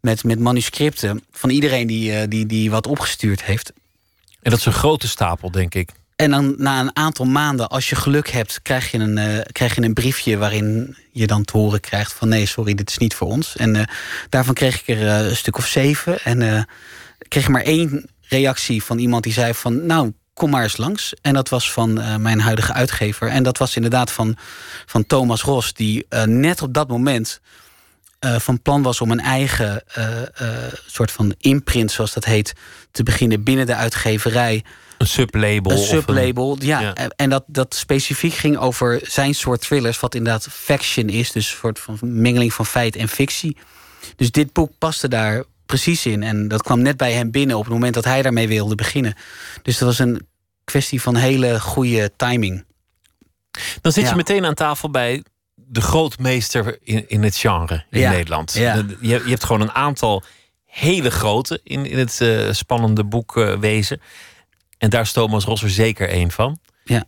met, 0.00 0.24
met 0.24 0.38
manuscripten 0.38 1.24
van 1.32 1.50
iedereen 1.50 1.86
die, 1.86 2.12
uh, 2.12 2.22
die, 2.28 2.46
die 2.46 2.70
wat 2.70 2.86
opgestuurd 2.86 3.44
heeft. 3.44 3.72
En 4.42 4.50
dat 4.50 4.58
is 4.58 4.66
een 4.66 4.72
grote 4.72 5.08
stapel, 5.08 5.50
denk 5.50 5.74
ik. 5.74 5.90
En 6.16 6.30
dan 6.30 6.54
na 6.58 6.80
een 6.80 6.96
aantal 6.96 7.24
maanden, 7.24 7.68
als 7.68 7.88
je 7.88 7.96
geluk 7.96 8.28
hebt, 8.28 8.62
krijg 8.62 8.90
je 8.90 8.98
een, 8.98 9.16
uh, 9.16 9.40
krijg 9.52 9.74
je 9.74 9.82
een 9.82 9.94
briefje 9.94 10.36
waarin 10.36 10.96
je 11.12 11.26
dan 11.26 11.44
te 11.44 11.56
horen 11.56 11.80
krijgt 11.80 12.12
van 12.12 12.28
nee, 12.28 12.46
sorry, 12.46 12.74
dit 12.74 12.90
is 12.90 12.98
niet 12.98 13.14
voor 13.14 13.28
ons. 13.28 13.56
En 13.56 13.74
uh, 13.74 13.82
daarvan 14.28 14.54
kreeg 14.54 14.80
ik 14.80 14.88
er 14.88 15.02
uh, 15.02 15.28
een 15.28 15.36
stuk 15.36 15.56
of 15.56 15.66
zeven. 15.66 16.20
En 16.22 16.66
kreeg 17.28 17.48
maar 17.48 17.62
één 17.62 18.10
reactie 18.28 18.82
van 18.82 18.98
iemand 18.98 19.22
die 19.22 19.32
zei 19.32 19.54
van 19.54 19.86
nou, 19.86 20.12
kom 20.34 20.50
maar 20.50 20.62
eens 20.62 20.76
langs. 20.76 21.14
En 21.22 21.34
dat 21.34 21.48
was 21.48 21.72
van 21.72 21.92
mijn 22.22 22.40
huidige 22.40 22.72
uitgever. 22.72 23.28
En 23.28 23.42
dat 23.42 23.58
was 23.58 23.76
inderdaad 23.76 24.12
van, 24.12 24.36
van 24.86 25.06
Thomas 25.06 25.42
Ros, 25.42 25.72
die 25.72 26.06
net 26.24 26.62
op 26.62 26.74
dat 26.74 26.88
moment 26.88 27.40
van 28.38 28.62
plan 28.62 28.82
was 28.82 29.00
om 29.00 29.10
een 29.10 29.20
eigen 29.20 29.82
soort 30.86 31.10
van 31.10 31.34
imprint, 31.38 31.90
zoals 31.90 32.12
dat 32.12 32.24
heet, 32.24 32.52
te 32.90 33.02
beginnen 33.02 33.42
binnen 33.42 33.66
de 33.66 33.74
uitgeverij. 33.74 34.64
Een 34.98 35.06
sublabel. 35.06 35.72
Een 35.72 35.78
sublabel, 35.78 36.56
ja. 36.60 36.94
En 37.16 37.30
dat, 37.30 37.44
dat 37.46 37.74
specifiek 37.74 38.34
ging 38.34 38.56
over 38.56 39.00
zijn 39.02 39.34
soort 39.34 39.60
thrillers, 39.60 40.00
wat 40.00 40.14
inderdaad 40.14 40.46
faction 40.50 41.08
is, 41.08 41.32
dus 41.32 41.50
een 41.50 41.56
soort 41.58 41.78
van 41.78 41.98
mengeling 42.00 42.52
van 42.52 42.66
feit 42.66 42.96
en 42.96 43.08
fictie. 43.08 43.56
Dus 44.16 44.30
dit 44.30 44.52
boek 44.52 44.72
paste 44.78 45.08
daar 45.08 45.44
precies 45.74 46.06
in. 46.06 46.22
En 46.22 46.48
dat 46.48 46.62
kwam 46.62 46.82
net 46.82 46.96
bij 46.96 47.12
hem 47.12 47.30
binnen 47.30 47.56
op 47.56 47.64
het 47.64 47.72
moment 47.72 47.94
dat 47.94 48.04
hij 48.04 48.22
daarmee 48.22 48.48
wilde 48.48 48.74
beginnen. 48.74 49.14
Dus 49.62 49.78
dat 49.78 49.88
was 49.88 49.98
een 49.98 50.26
kwestie 50.64 51.02
van 51.02 51.16
hele 51.16 51.60
goede 51.60 52.12
timing. 52.16 52.64
Dan 53.80 53.92
zit 53.92 54.08
je 54.08 54.14
meteen 54.14 54.44
aan 54.44 54.54
tafel 54.54 54.90
bij 54.90 55.22
de 55.54 55.80
grootmeester 55.80 56.78
in, 56.82 57.08
in 57.08 57.22
het 57.22 57.36
genre 57.36 57.84
in 57.90 58.08
Nederland. 58.08 58.52
Je, 58.52 58.96
je 59.00 59.20
hebt 59.24 59.44
gewoon 59.44 59.60
een 59.60 59.72
aantal 59.72 60.22
hele 60.64 61.10
grote 61.10 61.60
in, 61.64 61.86
in 61.86 61.98
het 61.98 62.20
uh, 62.20 62.52
spannende 62.52 63.04
boek 63.04 63.36
uh, 63.36 63.56
wezen. 63.56 64.00
En 64.78 64.90
daar 64.90 65.02
is 65.02 65.12
Thomas 65.12 65.44
Rosser 65.44 65.70
zeker 65.70 66.08
één 66.08 66.30
van. 66.30 66.58
Ja. 66.84 67.04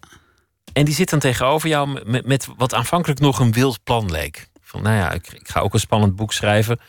En 0.73 0.85
die 0.85 0.95
zit 0.95 1.11
dan 1.11 1.19
tegenover 1.19 1.69
jou 1.69 2.01
met, 2.05 2.27
met 2.27 2.49
wat 2.57 2.75
aanvankelijk 2.75 3.21
nog 3.21 3.39
een 3.39 3.53
wild 3.53 3.83
plan 3.85 4.11
leek. 4.11 4.49
Van 4.63 4.83
nou 4.83 4.97
ja, 4.97 5.11
ik, 5.13 5.33
ik 5.33 5.49
ga 5.49 5.61
ook 5.61 5.75
een 5.75 5.81
spannend 5.81 6.17
boek 6.17 6.33
schrijven. 6.33 6.81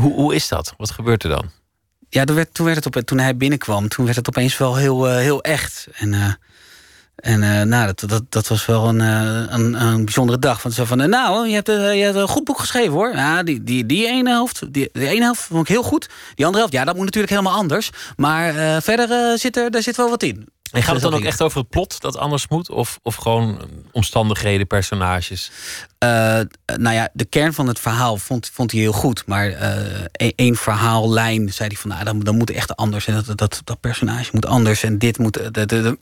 Hoe, 0.00 0.12
hoe 0.14 0.34
is 0.34 0.48
dat? 0.48 0.74
Wat 0.76 0.90
gebeurt 0.90 1.22
er 1.22 1.30
dan? 1.30 1.50
Ja, 2.08 2.24
toen, 2.24 2.36
werd, 2.36 2.54
toen, 2.54 2.66
werd 2.66 2.84
het 2.84 2.96
op, 2.96 3.02
toen 3.02 3.18
hij 3.18 3.36
binnenkwam, 3.36 3.88
toen 3.88 4.04
werd 4.04 4.16
het 4.16 4.28
opeens 4.28 4.58
wel 4.58 4.76
heel, 4.76 5.08
uh, 5.08 5.16
heel 5.16 5.42
echt. 5.42 5.88
En 5.92 6.12
uh, 6.12 6.32
en 7.20 7.42
uh, 7.42 7.62
nou, 7.62 7.86
dat, 7.86 8.10
dat, 8.10 8.22
dat 8.28 8.48
was 8.48 8.66
wel 8.66 8.88
een, 8.88 9.00
uh, 9.00 9.42
een, 9.48 9.82
een 9.82 10.04
bijzondere 10.04 10.38
dag. 10.38 10.62
Want 10.62 10.74
ze 10.74 10.86
van, 10.86 11.00
uh, 11.00 11.06
nou, 11.06 11.48
je 11.48 11.54
hebt, 11.54 11.66
je 11.66 12.02
hebt 12.02 12.16
een 12.16 12.28
goed 12.28 12.44
boek 12.44 12.58
geschreven 12.58 12.92
hoor. 12.92 13.14
Ja, 13.14 13.42
die, 13.42 13.64
die, 13.64 13.86
die 13.86 14.06
ene 14.06 14.30
helft, 14.30 14.72
die, 14.72 14.88
die 14.92 15.08
ene 15.08 15.22
helft 15.22 15.40
vond 15.40 15.62
ik 15.62 15.68
heel 15.68 15.82
goed. 15.82 16.08
Die 16.34 16.44
andere 16.44 16.58
helft, 16.58 16.72
ja, 16.72 16.84
dat 16.84 16.94
moet 16.94 17.04
natuurlijk 17.04 17.32
helemaal 17.32 17.54
anders. 17.54 17.90
Maar 18.16 18.82
verder 18.82 19.38
zit 19.38 19.56
er, 19.56 19.70
daar 19.70 19.82
zit 19.82 19.96
wel 19.96 20.10
wat 20.10 20.22
in. 20.22 20.48
En 20.70 20.82
gaat 20.82 20.94
het 20.94 21.02
dan 21.02 21.14
ook 21.14 21.24
echt 21.24 21.42
over 21.42 21.58
het 21.58 21.68
plot 21.68 22.00
dat 22.00 22.16
anders 22.16 22.48
moet? 22.48 22.70
Of, 22.70 22.98
of 23.02 23.14
gewoon 23.14 23.58
omstandigheden, 23.92 24.66
personages? 24.66 25.50
nou 25.98 26.94
ja, 26.94 27.08
de 27.12 27.24
kern 27.24 27.52
van 27.52 27.66
het 27.66 27.78
verhaal 27.78 28.16
vond, 28.16 28.50
vond 28.52 28.70
hij 28.70 28.80
heel 28.80 28.92
goed. 28.92 29.22
Maar 29.26 29.46
e-, 30.12 30.32
één 30.36 30.56
verhaallijn 30.56 31.52
zei 31.52 31.68
hij 31.68 31.78
van... 31.78 31.90
Nou, 31.90 32.04
dan, 32.04 32.20
dan 32.20 32.36
moet 32.36 32.50
echt 32.50 32.76
anders. 32.76 33.06
En 33.06 33.14
dat, 33.14 33.38
dat, 33.38 33.60
dat 33.64 33.80
personage 33.80 34.30
moet 34.32 34.46
anders. 34.46 34.82
En 34.82 34.98
dit 34.98 35.18
moet... 35.18 35.34
De, 35.34 35.50
de, 35.50 35.66
de, 35.66 35.98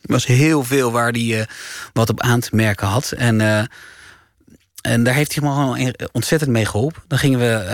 was 0.00 0.26
heel 0.26 0.64
veel 0.64 0.92
waar 0.92 1.10
hij 1.10 1.22
uh, 1.22 1.42
wat 1.92 2.10
op 2.10 2.20
aan 2.20 2.40
te 2.40 2.48
merken 2.52 2.86
had. 2.86 3.12
En, 3.12 3.40
uh, 3.40 3.62
en 4.80 5.02
daar 5.04 5.14
heeft 5.14 5.34
hij 5.34 5.44
me 5.44 5.54
gewoon 5.54 5.94
ontzettend 6.12 6.50
mee 6.50 6.64
geholpen. 6.64 7.02
Dan 7.06 7.18
gingen 7.18 7.38
we, 7.38 7.64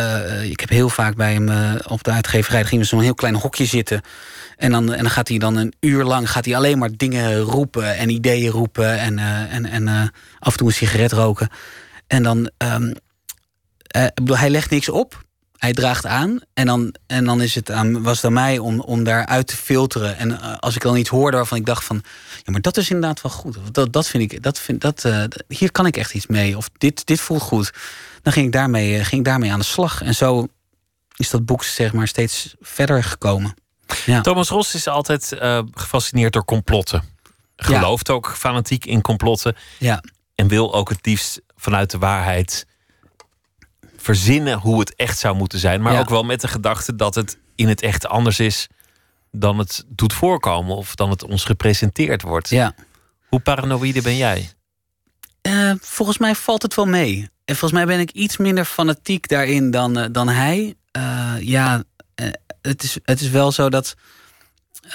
uh, 0.40 0.50
ik 0.50 0.60
heb 0.60 0.68
heel 0.68 0.88
vaak 0.88 1.16
bij 1.16 1.32
hem 1.32 1.78
op 1.88 2.04
de 2.04 2.10
uitgeverij, 2.10 2.64
gingen 2.64 2.84
we 2.84 2.90
zo'n 2.90 3.00
heel 3.00 3.14
klein 3.14 3.34
hokje 3.34 3.64
zitten. 3.64 4.00
En 4.56 4.70
dan, 4.70 4.92
en 4.92 5.02
dan 5.02 5.10
gaat 5.10 5.28
hij 5.28 5.38
dan 5.38 5.56
een 5.56 5.74
uur 5.80 6.04
lang 6.04 6.30
gaat 6.30 6.44
hij 6.44 6.56
alleen 6.56 6.78
maar 6.78 6.90
dingen 6.96 7.38
roepen 7.38 7.96
en 7.96 8.08
ideeën 8.08 8.50
roepen. 8.50 8.98
En, 8.98 9.18
en, 9.48 9.66
en 9.66 9.88
af 10.38 10.52
en 10.52 10.58
toe 10.58 10.66
een 10.66 10.74
sigaret 10.74 11.12
roken. 11.12 11.48
En 12.06 12.22
dan, 12.22 12.50
um, 12.58 12.94
hij 14.24 14.50
legt 14.50 14.70
niks 14.70 14.88
op 14.88 15.23
hij 15.64 15.72
draagt 15.72 16.06
aan. 16.06 16.40
En 16.54 16.66
dan, 16.66 16.94
en 17.06 17.24
dan 17.24 17.42
is 17.42 17.54
het 17.54 17.70
aan, 17.70 18.02
was 18.02 18.16
het 18.16 18.24
aan 18.24 18.32
mij 18.32 18.58
om, 18.58 18.80
om 18.80 19.04
daaruit 19.04 19.46
te 19.46 19.56
filteren. 19.56 20.16
En 20.16 20.30
uh, 20.30 20.54
als 20.58 20.74
ik 20.74 20.82
dan 20.82 20.96
iets 20.96 21.08
hoorde 21.08 21.36
waarvan 21.36 21.58
ik 21.58 21.66
dacht 21.66 21.84
van... 21.84 22.02
ja, 22.44 22.52
maar 22.52 22.60
dat 22.60 22.76
is 22.76 22.90
inderdaad 22.90 23.20
wel 23.20 23.32
goed. 23.32 23.56
Dat, 23.72 23.92
dat 23.92 24.06
vind 24.06 24.32
ik, 24.32 24.42
dat 24.42 24.58
vind, 24.58 24.80
dat, 24.80 25.04
uh, 25.04 25.24
hier 25.48 25.72
kan 25.72 25.86
ik 25.86 25.96
echt 25.96 26.14
iets 26.14 26.26
mee. 26.26 26.56
Of 26.56 26.70
dit, 26.78 27.06
dit 27.06 27.20
voelt 27.20 27.42
goed. 27.42 27.72
Dan 28.22 28.32
ging 28.32 28.46
ik, 28.46 28.52
daarmee, 28.52 28.98
uh, 28.98 29.04
ging 29.04 29.20
ik 29.20 29.24
daarmee 29.24 29.52
aan 29.52 29.58
de 29.58 29.64
slag. 29.64 30.02
En 30.02 30.14
zo 30.14 30.46
is 31.16 31.30
dat 31.30 31.44
boek 31.44 31.64
zeg 31.64 31.92
maar 31.92 32.08
steeds 32.08 32.54
verder 32.60 33.04
gekomen. 33.04 33.54
Ja. 34.04 34.20
Thomas 34.20 34.48
Ros 34.48 34.74
is 34.74 34.88
altijd 34.88 35.36
gefascineerd 35.72 36.32
door 36.32 36.44
complotten. 36.44 37.02
Gelooft 37.56 38.10
ook 38.10 38.34
fanatiek 38.36 38.84
in 38.84 39.00
complotten. 39.00 39.56
Ja. 39.78 40.02
En 40.34 40.48
wil 40.48 40.74
ook 40.74 40.88
het 40.88 41.06
liefst 41.06 41.40
vanuit 41.56 41.90
de 41.90 41.98
waarheid 41.98 42.66
verzinnen 44.04 44.58
hoe 44.58 44.80
het 44.80 44.94
echt 44.94 45.18
zou 45.18 45.36
moeten 45.36 45.58
zijn. 45.58 45.82
Maar 45.82 45.98
ook 45.98 46.08
wel 46.08 46.22
met 46.22 46.40
de 46.40 46.48
gedachte 46.48 46.96
dat 46.96 47.14
het 47.14 47.38
in 47.54 47.68
het 47.68 47.80
echt 47.82 48.06
anders 48.06 48.40
is 48.40 48.68
dan 49.30 49.58
het 49.58 49.84
doet 49.88 50.12
voorkomen 50.12 50.76
of 50.76 50.94
dan 50.94 51.10
het 51.10 51.24
ons 51.24 51.44
gepresenteerd 51.44 52.22
wordt. 52.22 52.48
Ja. 52.48 52.74
Hoe 53.28 53.40
paranoïde 53.40 54.02
ben 54.02 54.16
jij? 54.16 54.50
Uh, 55.42 55.72
volgens 55.80 56.18
mij 56.18 56.34
valt 56.34 56.62
het 56.62 56.74
wel 56.74 56.86
mee. 56.86 57.28
En 57.44 57.56
volgens 57.56 57.72
mij 57.72 57.86
ben 57.86 58.00
ik 58.00 58.10
iets 58.10 58.36
minder 58.36 58.64
fanatiek 58.64 59.28
daarin 59.28 59.70
dan, 59.70 59.98
uh, 59.98 60.04
dan 60.10 60.28
hij. 60.28 60.74
Uh, 60.96 61.34
ja, 61.40 61.82
het, 62.60 62.82
is, 62.82 62.98
het 63.02 63.20
is 63.20 63.28
wel 63.30 63.52
zo 63.52 63.68
dat. 63.68 63.94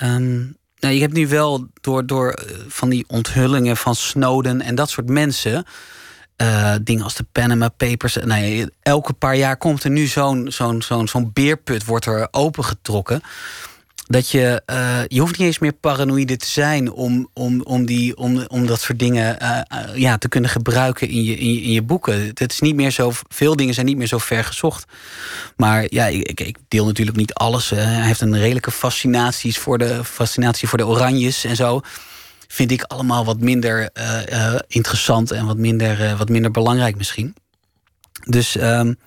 Um, 0.04 0.58
nou, 0.80 0.93
je 0.93 1.02
hebt 1.02 1.13
nu 1.13 1.28
wel 1.28 1.67
door, 1.82 2.06
door 2.06 2.39
van 2.67 2.89
die 2.89 3.06
onthullingen 3.08 3.78
van 3.78 3.95
Snowden 3.95 4.62
en 4.62 4.76
dat 4.76 4.89
soort 4.89 5.10
mensen. 5.10 5.65
Uh, 6.41 6.75
dingen 6.82 7.04
als 7.04 7.15
de 7.15 7.25
Panama 7.32 7.69
Papers. 7.69 8.17
Nee, 8.23 8.65
elke 8.82 9.13
paar 9.13 9.36
jaar 9.36 9.58
komt 9.58 9.84
er 9.84 9.89
nu 9.89 10.06
zo'n 10.06 10.52
zo'n 10.52 10.82
zo'n 10.82 11.08
zo'n 11.08 11.32
beerput 11.34 11.86
wordt 11.86 12.06
er 12.06 12.28
opengetrokken. 12.32 13.21
Dat 14.10 14.30
je, 14.30 14.62
uh, 14.71 14.99
je 15.08 15.19
hoeft 15.19 15.38
niet 15.38 15.47
eens 15.47 15.60
meer 15.60 15.73
paranoïde 15.73 16.38
te 16.38 16.45
zijn 16.45 16.91
om, 16.91 17.30
om, 17.34 17.62
om, 17.62 17.86
die, 17.86 18.17
om, 18.17 18.45
om 18.47 18.65
dat 18.65 18.82
soort 18.82 18.99
dingen 18.99 19.38
uh, 19.41 19.60
ja, 19.95 20.17
te 20.17 20.30
kunnen 20.30 20.49
gebruiken 20.49 21.10
in 21.10 21.23
je, 21.23 21.38
in 21.38 21.71
je, 21.71 21.82
boeken. 21.82 22.32
Het 22.34 22.52
is 22.52 22.60
niet 22.60 22.75
meer 22.75 22.91
zo, 22.91 23.12
veel 23.28 23.56
dingen 23.56 23.73
zijn 23.73 23.86
niet 23.86 23.97
meer 23.97 24.08
zo 24.08 24.17
ver 24.17 24.43
gezocht. 24.43 24.86
Maar 25.56 25.86
ja, 25.89 26.06
ik, 26.06 26.41
ik 26.41 26.58
deel 26.67 26.86
natuurlijk 26.86 27.17
niet 27.17 27.34
alles. 27.34 27.69
hij 27.69 28.06
heeft 28.06 28.21
een 28.21 28.38
redelijke 28.38 28.71
fascinaties 28.71 29.58
voor 29.58 29.78
de, 29.78 30.04
fascinatie 30.04 30.67
voor 30.67 30.78
de 30.78 30.88
oranjes 30.88 31.43
en 31.43 31.56
zo. 31.56 31.82
Vind 32.52 32.72
ik 32.72 32.84
allemaal 32.84 33.26
wat 33.26 33.40
minder 33.40 33.90
uh, 33.94 34.56
interessant 34.68 35.32
en 35.32 35.46
wat 35.46 35.58
minder, 35.58 36.18
wat 36.18 36.30
minder 36.30 36.52
belangrijk 36.52 36.98
misschien. 36.98 37.36
Dus, 38.26 38.56
um, 38.56 39.00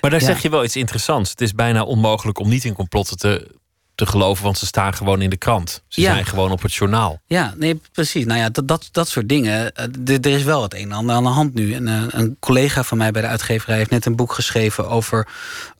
maar 0.00 0.10
daar 0.10 0.20
zeg 0.20 0.42
je 0.42 0.50
wel 0.50 0.64
iets 0.64 0.76
interessants. 0.76 1.30
Het 1.30 1.40
is 1.40 1.54
bijna 1.54 1.82
onmogelijk 1.82 2.38
om 2.38 2.48
niet 2.48 2.64
in 2.64 2.74
complotten 2.74 3.16
te, 3.16 3.48
te 3.94 4.06
geloven, 4.06 4.44
want 4.44 4.58
ze 4.58 4.66
staan 4.66 4.94
gewoon 4.94 5.22
in 5.22 5.30
de 5.30 5.36
krant. 5.36 5.82
Ze 5.88 6.00
zijn 6.00 6.26
gewoon 6.26 6.50
op 6.50 6.62
het 6.62 6.74
journaal. 6.74 7.20
Ja, 7.26 7.54
nee, 7.56 7.80
precies. 7.92 8.24
Nou 8.24 8.40
ja, 8.40 8.48
dat, 8.48 8.68
dat, 8.68 8.88
dat 8.92 9.08
soort 9.08 9.28
dingen. 9.28 9.74
Er 10.06 10.26
is 10.26 10.42
wel 10.42 10.62
het 10.62 10.74
een 10.74 10.80
en 10.80 10.92
ander 10.92 11.16
aan 11.16 11.22
de 11.22 11.28
hand 11.28 11.54
nu. 11.54 11.74
En, 11.74 11.86
een 12.18 12.36
collega 12.40 12.82
van 12.82 12.98
mij 12.98 13.10
bij 13.10 13.22
de 13.22 13.28
uitgeverij 13.28 13.76
heeft 13.76 13.90
net 13.90 14.06
een 14.06 14.16
boek 14.16 14.32
geschreven 14.32 14.88
over, 14.88 15.28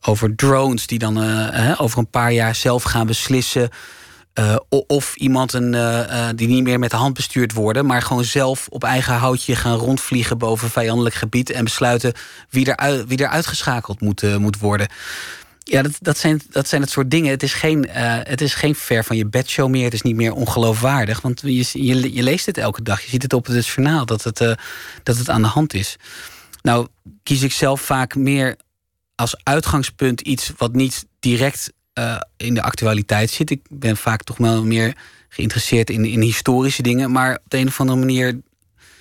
over 0.01 0.35
drones, 0.35 0.87
die 0.87 0.99
dan 0.99 1.17
over 1.77 1.97
een 1.97 2.09
paar 2.09 2.31
jaar 2.31 2.55
zelf 2.55 2.83
gaan 2.83 3.07
beslissen 3.07 3.69
uh, 4.39 4.55
of 4.87 5.15
iemand 5.15 5.53
een, 5.53 5.73
uh, 5.73 6.29
die 6.35 6.47
niet 6.47 6.63
meer 6.63 6.79
met 6.79 6.91
de 6.91 6.97
hand 6.97 7.13
bestuurd 7.13 7.53
worden, 7.53 7.85
maar 7.85 8.01
gewoon 8.01 8.23
zelf 8.23 8.67
op 8.69 8.83
eigen 8.83 9.13
houtje 9.13 9.55
gaan 9.55 9.77
rondvliegen 9.77 10.37
boven 10.37 10.69
vijandelijk 10.69 11.15
gebied 11.15 11.49
en 11.49 11.63
besluiten 11.63 12.13
wie 12.49 12.73
er, 12.73 13.07
wie 13.07 13.17
er 13.17 13.27
uitgeschakeld 13.27 14.01
moet, 14.01 14.37
moet 14.39 14.59
worden. 14.59 14.87
Ja, 15.63 15.81
dat, 15.81 15.97
dat, 16.01 16.17
zijn, 16.17 16.41
dat 16.49 16.67
zijn 16.67 16.81
het 16.81 16.89
soort 16.89 17.11
dingen. 17.11 17.31
Het 17.31 17.43
is, 17.43 17.53
geen, 17.53 17.89
het 17.89 18.41
is 18.41 18.53
geen 18.53 18.75
ver 18.75 19.03
van 19.03 19.17
je 19.17 19.25
bedshow 19.25 19.69
meer. 19.69 19.83
Het 19.83 19.93
is 19.93 20.01
niet 20.01 20.15
meer 20.15 20.33
ongeloofwaardig. 20.33 21.21
Want 21.21 21.41
je, 21.41 21.69
je, 21.71 22.13
je 22.13 22.23
leest 22.23 22.45
het 22.45 22.57
elke 22.57 22.81
dag. 22.81 23.01
Je 23.01 23.09
ziet 23.09 23.21
het 23.21 23.33
op 23.33 23.45
het 23.45 23.67
journaal 23.67 24.05
dat 24.05 24.23
het, 24.23 24.37
dat 25.03 25.17
het 25.17 25.29
aan 25.29 25.41
de 25.41 25.47
hand 25.47 25.73
is. 25.73 25.97
Nou, 26.61 26.87
kies 27.23 27.41
ik 27.41 27.51
zelf 27.51 27.81
vaak 27.81 28.15
meer 28.15 28.57
als 29.15 29.35
uitgangspunt 29.43 30.21
iets 30.21 30.51
wat 30.57 30.73
niet 30.73 31.05
direct 31.19 31.71
uh, 31.99 32.19
in 32.37 32.53
de 32.53 32.61
actualiteit 32.61 33.29
zit. 33.29 33.49
Ik 33.49 33.61
ben 33.69 33.97
vaak 33.97 34.23
toch 34.23 34.37
wel 34.37 34.63
meer 34.63 34.97
geïnteresseerd 35.29 35.89
in, 35.89 36.05
in 36.05 36.21
historische 36.21 36.81
dingen. 36.81 37.11
Maar 37.11 37.35
op 37.35 37.49
de 37.49 37.57
een 37.57 37.67
of 37.67 37.79
andere 37.79 37.99
manier 37.99 38.41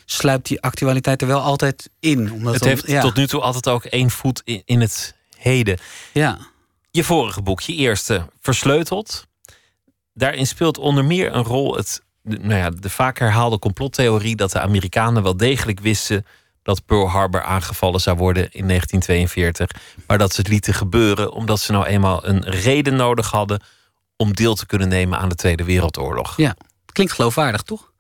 sluipt 0.05 0.48
die 0.48 0.61
actualiteit 0.61 1.20
er 1.22 1.26
wel 1.28 1.40
altijd 1.40 1.90
in. 2.00 2.33
Omdat 2.33 2.55
het 2.55 2.64
heeft 2.64 3.00
tot 3.00 3.16
nu 3.16 3.26
toe 3.26 3.40
altijd 3.40 3.68
ook 3.68 3.85
één 3.85 4.11
voet 4.11 4.42
in, 4.44 4.62
in 4.64 4.81
het 4.81 5.14
heden. 5.37 5.78
Ja. 6.12 6.38
Je 6.90 7.05
vorige 7.05 7.42
boek, 7.42 7.61
je 7.61 7.74
eerste, 7.74 8.26
Versleuteld. 8.40 9.26
Daarin 10.14 10.46
speelt 10.46 10.78
onder 10.78 11.05
meer 11.05 11.35
een 11.35 11.42
rol 11.42 11.76
het, 11.76 12.02
nou 12.22 12.55
ja, 12.55 12.70
de 12.70 12.90
vaak 12.90 13.18
herhaalde 13.18 13.59
complottheorie 13.59 14.37
dat 14.37 14.50
de 14.50 14.61
Amerikanen 14.61 15.22
wel 15.22 15.37
degelijk 15.37 15.81
wisten 15.81 16.26
dat 16.62 16.85
Pearl 16.87 17.09
Harbor 17.09 17.42
aangevallen 17.42 18.01
zou 18.01 18.16
worden 18.16 18.42
in 18.42 18.68
1942. 18.68 19.70
Maar 20.07 20.18
dat 20.18 20.35
ze 20.35 20.40
het 20.40 20.51
lieten 20.51 20.75
gebeuren 20.75 21.33
omdat 21.33 21.61
ze 21.61 21.72
nou 21.72 21.87
eenmaal 21.87 22.27
een 22.27 22.44
reden 22.44 22.96
nodig 22.96 23.31
hadden 23.31 23.62
om 24.16 24.35
deel 24.35 24.55
te 24.55 24.66
kunnen 24.66 24.88
nemen 24.88 25.18
aan 25.18 25.29
de 25.29 25.35
Tweede 25.35 25.64
Wereldoorlog. 25.64 26.37
Ja, 26.37 26.57
klinkt 26.92 27.12
geloofwaardig, 27.12 27.62
toch? 27.62 27.90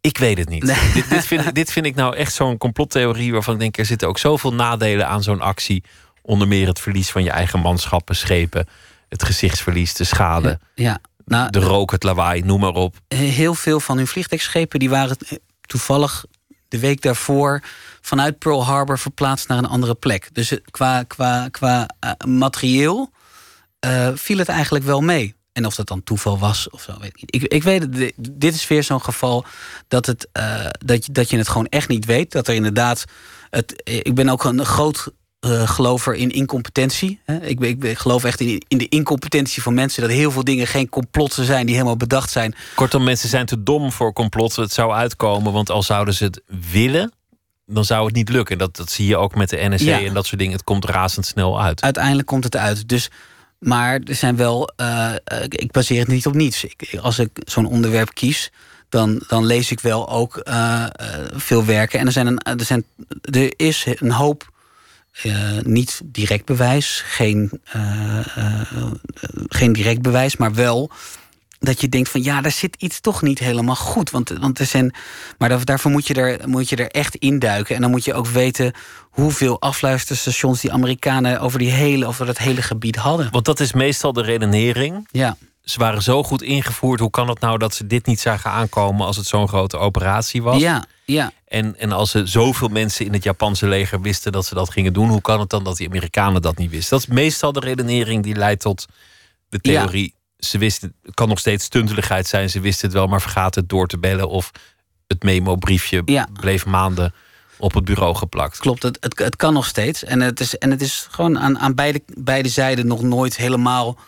Ik 0.00 0.18
weet 0.18 0.38
het 0.38 0.48
niet. 0.48 0.66
Dit, 0.94 1.10
dit, 1.10 1.26
vind, 1.26 1.54
dit 1.54 1.72
vind 1.72 1.86
ik 1.86 1.94
nou 1.94 2.16
echt 2.16 2.34
zo'n 2.34 2.58
complottheorie 2.58 3.32
waarvan 3.32 3.54
ik 3.54 3.60
denk 3.60 3.78
er 3.78 3.84
zitten 3.84 4.08
ook 4.08 4.18
zoveel 4.18 4.54
nadelen 4.54 5.08
aan 5.08 5.22
zo'n 5.22 5.40
actie. 5.40 5.84
Onder 6.22 6.48
meer 6.48 6.66
het 6.66 6.80
verlies 6.80 7.10
van 7.10 7.22
je 7.24 7.30
eigen 7.30 7.60
manschappen, 7.60 8.16
schepen, 8.16 8.68
het 9.08 9.22
gezichtsverlies, 9.22 9.94
de 9.94 10.04
schade. 10.04 10.58
Ja, 10.74 11.00
nou, 11.24 11.50
de 11.50 11.58
rook, 11.58 11.90
het 11.90 12.02
lawaai, 12.02 12.42
noem 12.42 12.60
maar 12.60 12.74
op. 12.74 12.96
Heel 13.08 13.54
veel 13.54 13.80
van 13.80 13.96
hun 13.96 14.06
vliegtuigschepen 14.06 14.78
die 14.78 14.90
waren 14.90 15.16
toevallig 15.60 16.24
de 16.74 16.80
week 16.80 17.02
daarvoor 17.02 17.62
vanuit 18.00 18.38
Pearl 18.38 18.64
Harbor 18.64 18.98
verplaatst 18.98 19.48
naar 19.48 19.58
een 19.58 19.66
andere 19.66 19.94
plek. 19.94 20.28
Dus 20.32 20.58
qua, 20.70 21.02
qua, 21.02 21.48
qua 21.48 21.88
uh, 22.04 22.10
materieel 22.26 23.10
uh, 23.86 24.08
viel 24.14 24.38
het 24.38 24.48
eigenlijk 24.48 24.84
wel 24.84 25.00
mee. 25.00 25.34
En 25.52 25.66
of 25.66 25.74
dat 25.74 25.88
dan 25.88 26.02
toeval 26.02 26.38
was 26.38 26.70
of 26.70 26.82
zo, 26.82 26.92
weet 27.00 27.08
ik 27.08 27.20
niet. 27.20 27.34
Ik, 27.34 27.52
ik 27.52 27.62
weet 27.62 27.82
het, 27.82 28.12
dit 28.16 28.54
is 28.54 28.68
weer 28.68 28.82
zo'n 28.82 29.02
geval 29.02 29.44
dat, 29.88 30.06
het, 30.06 30.28
uh, 30.38 30.66
dat, 30.70 31.06
je, 31.06 31.12
dat 31.12 31.30
je 31.30 31.36
het 31.36 31.48
gewoon 31.48 31.66
echt 31.66 31.88
niet 31.88 32.04
weet. 32.04 32.32
Dat 32.32 32.48
er 32.48 32.54
inderdaad. 32.54 33.04
Het, 33.50 33.82
ik 33.84 34.14
ben 34.14 34.28
ook 34.28 34.44
een 34.44 34.64
groot 34.64 35.12
uh, 35.44 35.68
gelover 35.68 36.14
in 36.14 36.30
incompetentie. 36.30 37.20
Ik, 37.40 37.60
ik, 37.60 37.84
ik, 37.84 37.98
geloof 37.98 38.24
echt 38.24 38.40
in, 38.40 38.62
in 38.68 38.78
de 38.78 38.88
incompetentie 38.88 39.62
van 39.62 39.74
mensen. 39.74 40.02
Dat 40.02 40.10
heel 40.10 40.30
veel 40.30 40.44
dingen 40.44 40.66
geen 40.66 40.88
complotten 40.88 41.44
zijn 41.44 41.66
die 41.66 41.74
helemaal 41.74 41.96
bedacht 41.96 42.30
zijn. 42.30 42.54
Kortom, 42.74 43.04
mensen 43.04 43.28
zijn 43.28 43.46
te 43.46 43.62
dom 43.62 43.92
voor 43.92 44.12
complotten. 44.12 44.62
Het 44.62 44.72
zou 44.72 44.92
uitkomen, 44.92 45.52
want 45.52 45.70
al 45.70 45.82
zouden 45.82 46.14
ze 46.14 46.24
het 46.24 46.42
willen, 46.70 47.12
dan 47.66 47.84
zou 47.84 48.06
het 48.06 48.14
niet 48.14 48.28
lukken. 48.28 48.58
Dat, 48.58 48.76
dat 48.76 48.90
zie 48.90 49.06
je 49.06 49.16
ook 49.16 49.34
met 49.34 49.48
de 49.50 49.68
NSC 49.68 49.86
en 49.86 50.14
dat 50.14 50.26
soort 50.26 50.38
dingen. 50.38 50.54
Het 50.54 50.64
komt 50.64 50.84
razendsnel 50.84 51.62
uit. 51.62 51.82
Uiteindelijk 51.82 52.26
komt 52.26 52.44
het 52.44 52.56
uit. 52.56 52.88
Dus, 52.88 53.10
maar 53.58 54.00
er 54.04 54.14
zijn 54.14 54.36
wel. 54.36 54.70
Uh, 54.76 55.12
ik 55.48 55.72
baseer 55.72 55.98
het 55.98 56.08
niet 56.08 56.26
op 56.26 56.34
niets. 56.34 56.64
Ik, 56.64 56.98
als 57.00 57.18
ik 57.18 57.30
zo'n 57.34 57.66
onderwerp 57.66 58.14
kies. 58.14 58.52
Dan, 58.88 59.22
dan 59.28 59.46
lees 59.46 59.70
ik 59.70 59.80
wel 59.80 60.08
ook 60.08 60.40
uh, 60.48 60.86
veel 61.32 61.64
werken. 61.64 61.98
En 61.98 62.06
er, 62.06 62.12
zijn 62.12 62.26
een, 62.26 62.38
er, 62.38 62.64
zijn, 62.64 62.84
er 63.20 63.52
is 63.56 63.86
een 63.98 64.10
hoop 64.10 64.52
uh, 65.22 65.58
niet 65.62 66.00
direct 66.04 66.44
bewijs, 66.44 67.02
geen, 67.06 67.60
uh, 67.76 68.26
uh, 68.38 68.92
geen 69.48 69.72
direct 69.72 70.02
bewijs, 70.02 70.36
maar 70.36 70.54
wel 70.54 70.90
dat 71.64 71.80
je 71.80 71.88
denkt 71.88 72.08
van 72.08 72.22
ja, 72.22 72.40
daar 72.40 72.52
zit 72.52 72.76
iets 72.78 73.00
toch 73.00 73.22
niet 73.22 73.38
helemaal 73.38 73.76
goed. 73.76 74.10
Want, 74.10 74.28
want 74.28 74.58
er 74.58 74.66
zijn, 74.66 74.94
maar 75.38 75.64
daarvoor 75.64 75.90
moet 75.90 76.06
je, 76.06 76.14
er, 76.14 76.48
moet 76.48 76.68
je 76.68 76.76
er 76.76 76.90
echt 76.90 77.14
induiken. 77.14 77.74
En 77.74 77.80
dan 77.80 77.90
moet 77.90 78.04
je 78.04 78.14
ook 78.14 78.26
weten 78.26 78.72
hoeveel 79.10 79.60
afluisterstations 79.60 80.60
die 80.60 80.72
Amerikanen 80.72 81.40
over, 81.40 81.58
die 81.58 81.70
hele, 81.70 82.06
over 82.06 82.26
dat 82.26 82.38
hele 82.38 82.62
gebied 82.62 82.96
hadden. 82.96 83.30
Want 83.30 83.44
dat 83.44 83.60
is 83.60 83.72
meestal 83.72 84.12
de 84.12 84.22
redenering. 84.22 85.08
Ja. 85.10 85.36
Ze 85.62 85.78
waren 85.78 86.02
zo 86.02 86.22
goed 86.22 86.42
ingevoerd. 86.42 87.00
Hoe 87.00 87.10
kan 87.10 87.28
het 87.28 87.40
nou 87.40 87.58
dat 87.58 87.74
ze 87.74 87.86
dit 87.86 88.06
niet 88.06 88.20
zagen 88.20 88.50
aankomen 88.50 89.06
als 89.06 89.16
het 89.16 89.26
zo'n 89.26 89.48
grote 89.48 89.76
operatie 89.76 90.42
was? 90.42 90.60
Ja, 90.60 90.84
ja. 91.04 91.32
En, 91.46 91.78
en 91.78 91.92
als 91.92 92.10
ze 92.10 92.26
zoveel 92.26 92.68
mensen 92.68 93.06
in 93.06 93.12
het 93.12 93.22
Japanse 93.22 93.66
leger 93.66 94.00
wisten 94.00 94.32
dat 94.32 94.46
ze 94.46 94.54
dat 94.54 94.70
gingen 94.70 94.92
doen, 94.92 95.08
hoe 95.08 95.20
kan 95.20 95.40
het 95.40 95.50
dan 95.50 95.64
dat 95.64 95.76
die 95.76 95.88
Amerikanen 95.88 96.42
dat 96.42 96.58
niet 96.58 96.70
wisten? 96.70 96.98
Dat 96.98 97.08
is 97.08 97.14
meestal 97.14 97.52
de 97.52 97.60
redenering 97.60 98.22
die 98.22 98.34
leidt 98.34 98.60
tot 98.60 98.86
de 99.48 99.60
theorie. 99.60 100.14
Ze 100.38 100.58
wisten, 100.58 100.94
het 101.02 101.14
kan 101.14 101.28
nog 101.28 101.38
steeds 101.38 101.64
stunteligheid 101.64 102.26
zijn, 102.26 102.50
ze 102.50 102.60
wisten 102.60 102.88
het 102.88 102.96
wel, 102.96 103.06
maar 103.06 103.20
vergaat 103.20 103.54
het 103.54 103.68
door 103.68 103.86
te 103.86 103.98
bellen 103.98 104.28
of 104.28 104.50
het 105.06 105.22
memo-briefje 105.22 106.02
ja. 106.04 106.28
bleef 106.32 106.66
maanden 106.66 107.14
op 107.58 107.74
het 107.74 107.84
bureau 107.84 108.14
geplakt. 108.14 108.58
Klopt, 108.58 108.82
het, 108.82 108.96
het, 109.00 109.18
het, 109.18 109.36
kan 109.36 109.52
nog 109.52 109.66
steeds. 109.66 110.04
En 110.04 110.20
het 110.20 110.40
is, 110.40 110.58
en 110.58 110.70
het 110.70 110.82
is 110.82 111.06
gewoon 111.10 111.38
aan, 111.38 111.58
aan 111.58 111.74
beide, 111.74 112.02
beide 112.06 112.48
zijden 112.48 112.86
nog 112.86 113.02
nooit 113.02 113.36
helemaal 113.36 113.98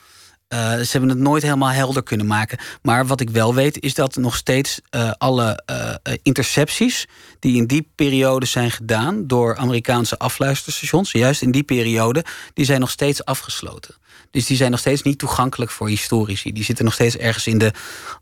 uh, 0.48 0.72
ze 0.72 0.88
hebben 0.90 1.08
het 1.10 1.18
nooit 1.18 1.42
helemaal 1.42 1.70
helder 1.70 2.02
kunnen 2.02 2.26
maken. 2.26 2.58
Maar 2.82 3.06
wat 3.06 3.20
ik 3.20 3.30
wel 3.30 3.54
weet 3.54 3.80
is 3.82 3.94
dat 3.94 4.16
nog 4.16 4.36
steeds 4.36 4.80
uh, 4.90 5.10
alle 5.18 5.62
uh, 5.70 6.14
intercepties 6.22 7.06
die 7.38 7.56
in 7.56 7.66
die 7.66 7.90
periode 7.94 8.46
zijn 8.46 8.70
gedaan 8.70 9.26
door 9.26 9.56
Amerikaanse 9.56 10.18
afluisterstations, 10.18 11.12
juist 11.12 11.42
in 11.42 11.50
die 11.50 11.62
periode, 11.62 12.24
die 12.54 12.64
zijn 12.64 12.80
nog 12.80 12.90
steeds 12.90 13.24
afgesloten. 13.24 13.94
Dus 14.30 14.46
die 14.46 14.56
zijn 14.56 14.70
nog 14.70 14.80
steeds 14.80 15.02
niet 15.02 15.18
toegankelijk 15.18 15.70
voor 15.70 15.88
historici. 15.88 16.52
Die 16.52 16.64
zitten 16.64 16.84
nog 16.84 16.94
steeds 16.94 17.16
ergens 17.16 17.46
in 17.46 17.58
de 17.58 17.72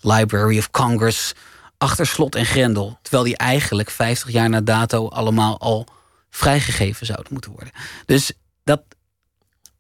Library 0.01 0.59
of 0.59 0.71
Congress 0.71 1.35
achter 1.79 2.07
slot 2.07 2.35
en 2.35 2.47
grendel. 2.47 2.99
Terwijl 3.03 3.25
die 3.25 3.37
eigenlijk 3.37 3.91
50 3.91 4.31
jaar 4.31 4.49
na 4.49 4.61
dato 4.61 5.09
allemaal 5.09 5.61
al 5.61 5.87
vrijgegeven 6.31 7.07
zouden 7.07 7.33
moeten 7.33 7.51
worden. 7.51 7.73
Dus 8.07 8.33
dat, 8.65 8.83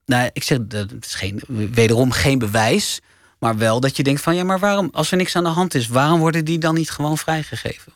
nou, 0.06 0.30
ik 0.32 0.42
zeg, 0.42 0.58
dat 0.60 0.92
is 1.00 1.14
geen, 1.14 1.42
wederom 1.48 2.10
geen 2.10 2.38
bewijs. 2.38 3.00
Maar 3.38 3.56
wel 3.56 3.80
dat 3.80 3.96
je 3.96 4.02
denkt 4.02 4.20
van 4.20 4.34
ja, 4.34 4.44
maar 4.44 4.58
waarom, 4.58 4.88
als 4.92 5.10
er 5.10 5.16
niks 5.16 5.36
aan 5.36 5.44
de 5.44 5.50
hand 5.50 5.74
is, 5.74 5.88
waarom 5.88 6.20
worden 6.20 6.44
die 6.44 6.58
dan 6.58 6.74
niet 6.74 6.90
gewoon 6.90 7.18
vrijgegeven? 7.18 7.92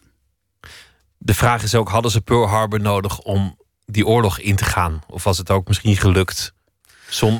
De 1.18 1.34
vraag 1.34 1.62
is 1.62 1.74
ook, 1.74 1.88
hadden 1.88 2.10
ze 2.10 2.20
Pearl 2.20 2.48
Harbor 2.48 2.80
nodig 2.80 3.18
om 3.18 3.56
die 3.84 4.06
oorlog 4.06 4.38
in 4.38 4.56
te 4.56 4.64
gaan? 4.64 5.02
Of 5.06 5.24
was 5.24 5.38
het 5.38 5.50
ook 5.50 5.68
misschien 5.68 5.96
gelukt 5.96 6.54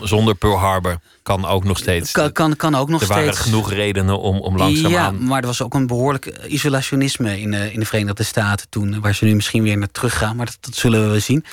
zonder 0.03 0.35
Pearl 0.35 0.59
Harbor? 0.59 0.99
Kan 1.23 1.47
ook 1.47 1.65
nog 1.65 1.79
steeds. 1.79 2.13
Kan, 2.13 2.33
kan, 2.33 2.57
kan 2.57 2.75
ook 2.75 2.89
nog 2.89 3.01
er 3.01 3.07
steeds. 3.07 3.21
Er 3.21 3.27
waren 3.27 3.43
genoeg 3.43 3.73
redenen 3.73 4.19
om, 4.21 4.41
om 4.41 4.57
langzaam 4.57 4.91
ja, 4.91 5.11
maar 5.11 5.41
er 5.41 5.47
was 5.47 5.63
ook 5.63 5.75
een 5.75 5.87
behoorlijk 5.87 6.27
isolationisme 6.47 7.41
in 7.41 7.51
de, 7.51 7.73
in 7.73 7.81
de 7.81 7.87
Verenigde 7.87 8.23
Staten 8.23 8.69
toen. 8.69 9.01
Waar 9.01 9.15
ze 9.15 9.25
nu 9.25 9.35
misschien 9.35 9.63
weer 9.63 9.79
naar 9.79 9.91
terug 9.91 10.19
gaan, 10.19 10.37
maar 10.37 10.47
dat, 10.47 10.59
dat 10.61 10.75
zullen 10.75 11.13
we 11.13 11.21
zien. 11.21 11.45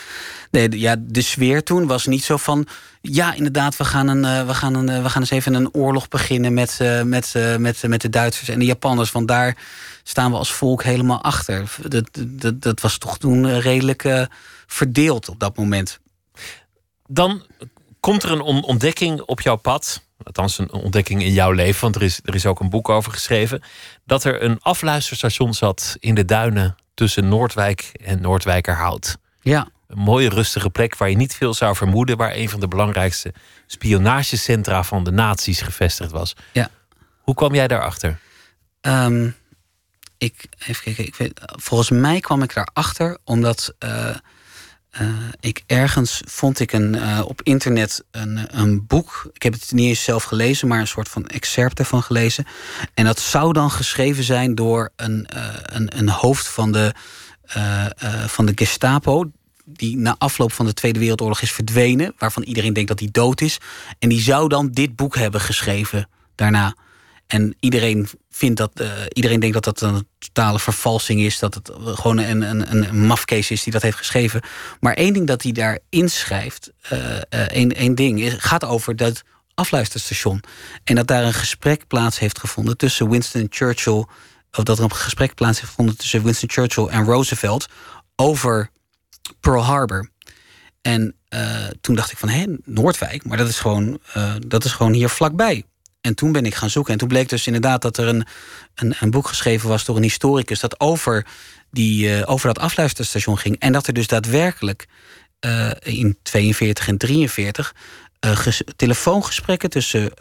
Nee, 0.52 0.80
ja, 0.80 0.96
de 1.00 1.22
sfeer 1.22 1.64
toen 1.64 1.88
was 1.88 2.06
niet 2.06 2.24
zo 2.24 2.38
van. 2.38 2.68
Ja, 3.02 3.34
inderdaad, 3.34 3.78
we 3.78 3.86
gaan, 3.86 4.08
een, 4.08 4.24
uh, 4.24 4.48
we 4.48 4.54
gaan, 4.54 4.74
een, 4.74 4.90
uh, 4.90 5.04
we 5.04 5.10
gaan 5.10 5.22
eens 5.22 5.32
even 5.32 5.54
een 5.54 5.74
oorlog 5.74 6.08
beginnen 6.08 6.54
met, 6.54 6.80
uh, 6.82 7.02
met, 7.02 7.34
met, 7.58 7.84
met 7.88 8.02
de 8.02 8.10
Duitsers 8.10 8.50
en 8.50 8.60
de 8.60 8.66
Japanners. 8.66 9.12
Want 9.12 9.28
daar 9.28 9.58
staan 10.04 10.32
we 10.32 10.38
als 10.38 10.54
volk 10.54 10.84
helemaal 10.84 11.22
achter. 11.22 11.72
Dat, 11.88 12.10
dat, 12.28 12.62
dat 12.62 12.82
was 12.82 12.98
toch 12.98 13.18
toen 13.18 13.60
redelijk 13.60 14.28
verdeeld 14.68 15.30
op 15.30 15.40
dat 15.40 15.58
moment. 15.58 16.00
Dan 17.08 17.44
komt 18.06 18.24
er 18.24 18.32
een 18.32 18.42
ontdekking 18.42 19.22
op 19.22 19.42
jouw 19.42 19.56
pad. 19.56 20.04
Althans, 20.24 20.58
een 20.58 20.72
ontdekking 20.72 21.24
in 21.24 21.32
jouw 21.32 21.52
leven, 21.52 21.82
want 21.82 21.96
er 21.96 22.02
is, 22.02 22.20
er 22.24 22.36
is 22.36 22.46
ook 22.46 22.60
een 22.60 22.70
boek 22.70 22.90
over 22.90 23.12
geschreven. 23.12 23.62
Dat 24.04 24.24
er 24.24 24.44
een 24.44 24.60
afluisterstation 24.62 25.54
zat 25.54 25.98
in 26.00 26.16
de 26.16 26.26
duinen 26.26 26.76
tussen 26.94 27.28
Noordwijk 27.28 27.92
en 28.04 28.22
Noordwijkerhout. 28.22 29.18
Ja. 29.42 29.68
Een 29.88 29.98
mooie 29.98 30.30
rustige 30.30 30.70
plek 30.70 30.98
waar 30.98 31.10
je 31.10 31.16
niet 31.16 31.36
veel 31.36 31.54
zou 31.54 31.76
vermoeden, 31.76 32.18
waar 32.18 32.36
een 32.36 32.50
van 32.50 32.60
de 32.60 32.68
belangrijkste 32.68 33.34
spionagecentra 33.68 34.84
van 34.84 35.04
de 35.04 35.12
naties 35.12 35.62
gevestigd 35.62 36.12
was. 36.12 36.36
Ja. 36.52 36.70
Hoe 37.22 37.36
kwam 37.36 37.54
jij 37.54 37.68
daarachter? 37.68 38.20
Um, 38.82 39.36
ik, 40.18 40.48
even 40.68 40.84
kijken, 40.84 41.06
ik 41.06 41.16
weet, 41.16 41.42
volgens 41.46 41.90
mij 41.90 42.20
kwam 42.20 42.42
ik 42.42 42.54
daarachter 42.54 43.18
omdat 43.24 43.74
uh, 43.80 44.16
ik 45.40 45.64
ergens 45.66 46.22
vond 46.26 46.60
ik 46.60 46.72
een, 46.72 47.24
op 47.24 47.42
internet 47.42 48.04
een, 48.12 48.60
een 48.60 48.88
boek. 48.88 49.30
Ik 49.34 49.44
heb 49.44 49.54
het 49.54 49.72
niet 49.72 49.88
eens 49.88 50.04
zelf 50.04 50.24
gelezen, 50.24 50.68
maar 50.68 50.80
een 50.80 50.88
soort 50.88 51.10
van 51.10 51.28
excerpt 51.28 51.80
ervan 51.80 52.04
gelezen. 52.04 52.46
En 52.94 53.06
dat 53.06 53.20
zou 53.20 53.54
dan 53.54 53.72
geschreven 53.72 54.24
zijn 54.24 54.56
door 54.56 54.92
een, 54.96 55.28
een, 55.62 55.98
een 55.98 56.10
hoofd 56.10 56.48
van 56.48 56.72
de, 56.72 56.94
van 58.28 58.46
de 58.46 58.52
Gestapo 58.56 59.32
die 59.66 59.98
na 59.98 60.16
afloop 60.18 60.52
van 60.52 60.66
de 60.66 60.74
Tweede 60.74 61.00
Wereldoorlog 61.00 61.42
is 61.42 61.52
verdwenen, 61.52 62.14
waarvan 62.18 62.44
iedereen 62.44 62.74
denkt 62.74 62.90
dat 62.90 63.00
hij 63.00 63.10
dood 63.12 63.42
is. 63.42 63.58
En 64.00 64.10
die 64.10 64.22
zou 64.22 64.50
dan 64.50 64.72
dit 64.72 64.96
boek 64.96 65.16
hebben 65.16 65.42
geschreven 65.42 66.10
daarna. 66.36 66.76
En 67.28 67.56
iedereen 67.60 68.10
vindt 68.30 68.58
dat, 68.58 68.72
uh, 68.82 68.92
iedereen 69.14 69.40
denkt 69.40 69.64
dat 69.64 69.64
dat 69.64 69.82
een 69.82 70.08
totale 70.18 70.60
vervalsing 70.60 71.22
is, 71.22 71.40
dat 71.40 71.54
het 71.54 71.72
gewoon 71.76 72.18
een, 72.18 72.42
een, 72.42 72.72
een 72.72 73.06
mafkees 73.06 73.52
is 73.52 73.64
die 73.64 73.74
dat 73.74 73.82
heeft 73.82 73.98
geschreven. 73.98 74.42
Maar 74.80 74.94
één 74.94 75.14
ding 75.14 75.28
dat 75.28 75.44
hij 75.44 75.52
daar 75.52 75.80
inschrijft, 75.90 76.72
uh, 76.94 77.18
één, 77.50 77.96
ding, 77.96 78.36
gaat 78.38 78.64
over 78.64 78.96
dat 78.96 79.24
afluisterstation. 79.54 80.44
En 80.84 80.96
dat 80.96 81.08
daar 81.08 81.24
een 81.24 81.34
gesprek 81.34 81.88
plaats 81.88 82.20
heeft 82.20 82.40
gevonden 82.40 82.78
tussen 82.78 83.10
Winston 83.10 83.48
Churchill, 83.50 84.06
of 84.52 84.64
dat 84.64 84.78
er 84.78 84.84
een 84.84 84.96
gesprek 84.96 85.36
plaats 85.36 85.60
heeft 85.60 85.70
gevonden 85.70 85.98
tussen 85.98 86.24
Winston 86.24 86.50
Churchill 86.50 86.86
en 86.86 87.04
Roosevelt 87.06 87.66
over 88.16 88.70
Pearl 89.40 89.64
Harbor. 89.64 90.10
En 90.82 91.16
toen 91.82 91.96
dacht 91.96 92.12
ik 92.12 92.18
van, 92.18 92.30
hé, 92.30 92.46
Noordwijk, 92.64 93.26
maar 93.26 93.38
dat 93.38 93.48
is, 93.48 93.60
gewoon, 93.60 94.00
dat 94.48 94.66
is 94.66 94.72
gewoon 94.72 94.94
hier 94.94 95.10
vlakbij. 95.10 95.66
En 96.06 96.16
toen 96.16 96.32
ben 96.32 96.46
ik 96.46 96.56
gaan 96.56 96.70
zoeken. 96.70 96.94
En 96.94 97.00
toen 97.00 97.08
bleek 97.08 97.30
dus 97.30 97.46
inderdaad 97.46 97.82
dat 97.82 97.98
er 97.98 98.08
een, 98.08 98.26
een, 98.76 98.96
een 99.00 99.12
boek 99.12 99.28
geschreven 99.28 99.70
was 99.70 99.86
door 99.86 99.96
een 99.96 100.04
historicus... 100.04 100.60
dat 100.60 100.80
over, 100.80 101.26
die, 101.72 102.08
uh, 102.08 102.22
over 102.26 102.48
dat 102.48 102.60
afluisterstation 102.60 103.38
ging. 103.38 103.60
En 103.60 103.72
dat 103.72 103.88
er 103.88 103.94
dus 103.94 104.08
daadwerkelijk 104.08 104.88
in 105.80 106.18
42 106.22 106.88
en 106.88 106.98
43 106.98 107.76
uh, 108.26 108.48
telefoongesprekken 108.76 109.70
tussen 109.70 110.12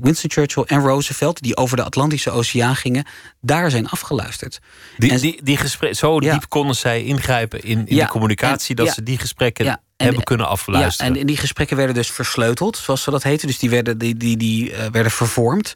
Winston 0.00 0.30
Churchill 0.30 0.62
en 0.66 0.80
Roosevelt, 0.80 1.42
die 1.42 1.56
over 1.56 1.76
de 1.76 1.82
Atlantische 1.82 2.30
Oceaan 2.30 2.76
gingen, 2.76 3.06
daar 3.40 3.70
zijn 3.70 3.88
afgeluisterd. 3.88 4.58
Die, 4.96 5.10
en, 5.10 5.20
die, 5.20 5.40
die 5.42 5.56
gesprekken, 5.56 5.98
zo 5.98 6.20
ja. 6.20 6.32
diep 6.32 6.48
konden 6.48 6.76
zij 6.76 7.04
ingrijpen 7.04 7.62
in, 7.62 7.86
in 7.86 7.96
ja, 7.96 8.04
de 8.04 8.10
communicatie 8.10 8.68
en, 8.70 8.76
dat 8.76 8.86
ja, 8.86 8.92
ze 8.92 9.02
die 9.02 9.18
gesprekken 9.18 9.80
hebben 9.96 10.22
kunnen 10.22 10.48
afluisteren. 10.48 11.14
Ja, 11.14 11.20
en 11.20 11.26
die 11.26 11.36
gesprekken 11.36 11.76
werden 11.76 11.94
dus 11.94 12.10
versleuteld, 12.10 12.76
zoals 12.76 13.02
ze 13.02 13.10
dat 13.10 13.22
heten. 13.22 13.46
Dus 13.46 13.58
die 13.58 13.70
werden, 13.70 13.98
die, 13.98 14.16
die, 14.16 14.36
die, 14.36 14.70
uh, 14.70 14.84
werden 14.92 15.12
vervormd. 15.12 15.74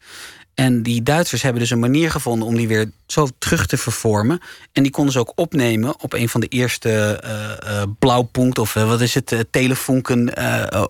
En 0.54 0.82
die 0.82 1.02
Duitsers 1.02 1.42
hebben 1.42 1.60
dus 1.60 1.70
een 1.70 1.78
manier 1.78 2.10
gevonden 2.10 2.48
om 2.48 2.56
die 2.56 2.68
weer 2.68 2.90
zo 3.06 3.28
terug 3.38 3.66
te 3.66 3.76
vervormen. 3.76 4.40
En 4.72 4.82
die 4.82 4.92
konden 4.92 5.12
ze 5.12 5.18
ook 5.18 5.32
opnemen 5.34 6.00
op 6.00 6.12
een 6.12 6.28
van 6.28 6.40
de 6.40 6.46
eerste 6.46 7.22
uh, 7.24 7.72
uh, 7.72 7.82
blauwpunkt 7.98 8.58
of 8.58 8.74
uh, 8.74 8.88
wat 8.88 9.00
is 9.00 9.14
het, 9.14 9.46
telefonken 9.50 10.32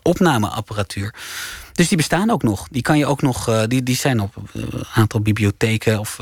opnameapparatuur. 0.03 1.15
Dus 1.73 1.89
die 1.89 1.97
bestaan 1.97 2.31
ook 2.31 2.43
nog. 2.43 2.69
Die 2.71 2.83
kan 2.83 2.99
je 2.99 3.07
ook 3.07 3.23
nog, 3.23 3.67
die, 3.67 3.83
die 3.83 3.97
zijn 3.97 4.21
op 4.21 4.37
een 4.53 4.85
aantal 4.95 5.21
bibliotheken 5.21 5.99
of 5.99 6.19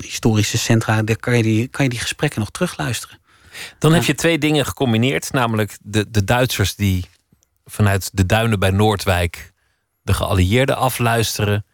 historische 0.00 0.58
centra. 0.58 1.02
Daar 1.02 1.16
kan 1.16 1.36
je, 1.36 1.42
die, 1.42 1.68
kan 1.68 1.84
je 1.84 1.90
die 1.90 2.00
gesprekken 2.00 2.40
nog 2.40 2.50
terugluisteren. 2.50 3.18
Dan 3.78 3.90
ja. 3.90 3.96
heb 3.96 4.06
je 4.06 4.14
twee 4.14 4.38
dingen 4.38 4.66
gecombineerd, 4.66 5.32
namelijk 5.32 5.78
de, 5.82 6.10
de 6.10 6.24
Duitsers 6.24 6.74
die 6.74 7.04
vanuit 7.64 8.10
de 8.12 8.26
duinen 8.26 8.58
bij 8.58 8.70
Noordwijk 8.70 9.52
de 10.02 10.14
geallieerden 10.14 10.76
afluisteren 10.76 11.64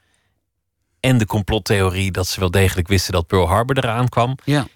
en 1.01 1.19
de 1.19 1.27
complottheorie 1.27 2.11
dat 2.11 2.27
ze 2.27 2.41
wel 2.41 2.51
degelijk 2.51 2.89
wisten 2.89 3.13
dat 3.13 3.27
Pearl 3.27 3.49
Harbor 3.49 3.79
eraan 3.79 4.09
kwam. 4.09 4.35
Ja. 4.45 4.67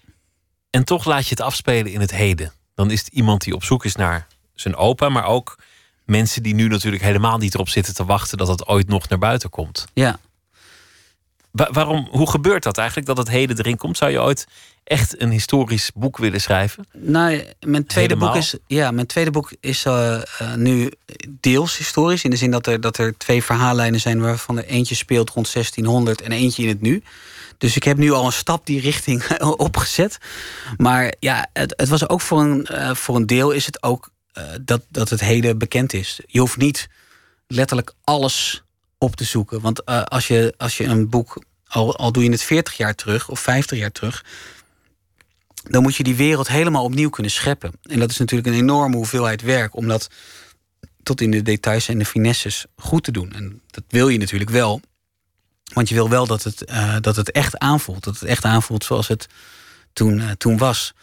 En 0.69 0.83
toch 0.83 1.05
laat 1.05 1.23
je 1.23 1.29
het 1.29 1.41
afspelen 1.41 1.91
in 1.91 1.99
het 1.99 2.11
heden. 2.11 2.51
Dan 2.75 2.91
is 2.91 2.99
het 2.99 3.07
iemand 3.07 3.41
die 3.41 3.53
op 3.53 3.63
zoek 3.63 3.85
is 3.85 3.95
naar 3.95 4.27
zijn 4.53 4.75
opa, 4.75 5.09
maar 5.09 5.25
ook 5.25 5.57
mensen 6.05 6.43
die 6.43 6.55
nu 6.55 6.67
natuurlijk 6.67 7.03
helemaal 7.03 7.37
niet 7.37 7.53
erop 7.53 7.69
zitten 7.69 7.93
te 7.93 8.05
wachten 8.05 8.37
dat 8.37 8.47
het 8.47 8.67
ooit 8.67 8.87
nog 8.87 9.09
naar 9.09 9.19
buiten 9.19 9.49
komt. 9.49 9.85
Ja. 9.93 10.19
Wa 11.53 11.69
waarom, 11.71 12.07
hoe 12.11 12.29
gebeurt 12.29 12.63
dat 12.63 12.77
eigenlijk 12.77 13.07
dat 13.07 13.17
het 13.17 13.29
heden 13.29 13.57
erin 13.57 13.77
komt? 13.77 13.97
Zou 13.97 14.11
je 14.11 14.21
ooit 14.21 14.47
echt 14.83 15.21
een 15.21 15.31
historisch 15.31 15.91
boek 15.95 16.17
willen 16.17 16.41
schrijven? 16.41 16.85
Nou, 16.93 17.43
mijn 17.59 17.85
tweede 17.85 18.15
boek 18.15 18.35
is, 18.35 18.57
ja, 18.67 18.91
mijn 18.91 19.07
tweede 19.07 19.31
boek 19.31 19.53
is 19.59 19.85
uh, 19.85 20.21
uh, 20.41 20.53
nu 20.55 20.91
deels 21.29 21.77
historisch. 21.77 22.23
In 22.23 22.29
de 22.29 22.35
zin 22.35 22.51
dat 22.51 22.67
er, 22.67 22.81
dat 22.81 22.97
er 22.97 23.17
twee 23.17 23.43
verhaallijnen 23.43 23.99
zijn 23.99 24.21
waarvan 24.21 24.57
er 24.57 24.65
eentje 24.65 24.95
speelt 24.95 25.29
rond 25.29 25.53
1600 25.53 26.21
en 26.21 26.31
eentje 26.31 26.63
in 26.63 26.69
het 26.69 26.81
nu. 26.81 27.03
Dus 27.57 27.75
ik 27.75 27.83
heb 27.83 27.97
nu 27.97 28.11
al 28.11 28.25
een 28.25 28.31
stap 28.31 28.65
die 28.65 28.81
richting 28.81 29.37
opgezet. 29.67 30.17
Maar 30.77 31.13
ja, 31.19 31.47
het, 31.53 31.73
het 31.77 31.89
was 31.89 32.09
ook 32.09 32.21
voor 32.21 32.39
een, 32.39 32.67
uh, 32.71 32.93
voor 32.93 33.15
een 33.15 33.27
deel 33.27 33.51
is 33.51 33.65
het 33.65 33.83
ook 33.83 34.09
dat, 34.61 34.81
dat 34.89 35.09
het 35.09 35.19
heden 35.19 35.57
bekend 35.57 35.93
is. 35.93 36.19
Je 36.25 36.39
hoeft 36.39 36.57
niet 36.57 36.89
letterlijk 37.47 37.93
alles 38.03 38.63
op 39.03 39.15
te 39.15 39.23
zoeken. 39.23 39.61
Want 39.61 39.85
als, 39.85 40.27
je, 40.27 40.53
als 40.57 40.77
je 40.77 40.83
een 40.83 41.09
boek, 41.09 41.43
al, 41.67 41.95
al 41.95 42.11
doe 42.11 42.23
je 42.23 42.31
het 42.31 42.43
40 42.43 42.77
jaar 42.77 42.95
terug 42.95 43.29
of 43.29 43.39
50 43.39 43.77
jaar 43.77 43.91
terug 43.91 44.23
dan 45.63 45.81
moet 45.81 45.95
je 45.95 46.03
die 46.03 46.15
wereld 46.15 46.47
helemaal 46.47 46.83
opnieuw 46.83 47.09
kunnen 47.09 47.31
scheppen. 47.31 47.71
En 47.83 47.99
dat 47.99 48.09
is 48.09 48.17
natuurlijk 48.17 48.49
een 48.49 48.61
enorme 48.61 48.95
hoeveelheid 48.95 49.41
werk 49.41 49.75
om 49.75 49.87
dat 49.87 50.09
tot 51.03 51.21
in 51.21 51.31
de 51.31 51.41
details 51.41 51.87
en 51.87 51.97
de 51.97 52.05
finesses 52.05 52.65
goed 52.75 53.03
te 53.03 53.11
doen. 53.11 53.33
En 53.33 53.61
dat 53.67 53.83
wil 53.87 54.07
je 54.07 54.17
natuurlijk 54.17 54.49
wel. 54.49 54.81
Want 55.73 55.89
je 55.89 55.95
wil 55.95 56.09
wel 56.09 56.27
dat 56.27 56.43
het, 56.43 56.69
uh, 56.69 56.95
dat 57.01 57.15
het 57.15 57.31
echt 57.31 57.57
aanvoelt. 57.57 58.03
Dat 58.03 58.19
het 58.19 58.29
echt 58.29 58.45
aanvoelt 58.45 58.83
zoals 58.83 59.07
het 59.07 59.27
toen, 59.93 60.17
uh, 60.17 60.29
toen 60.31 60.57
was. 60.57 60.93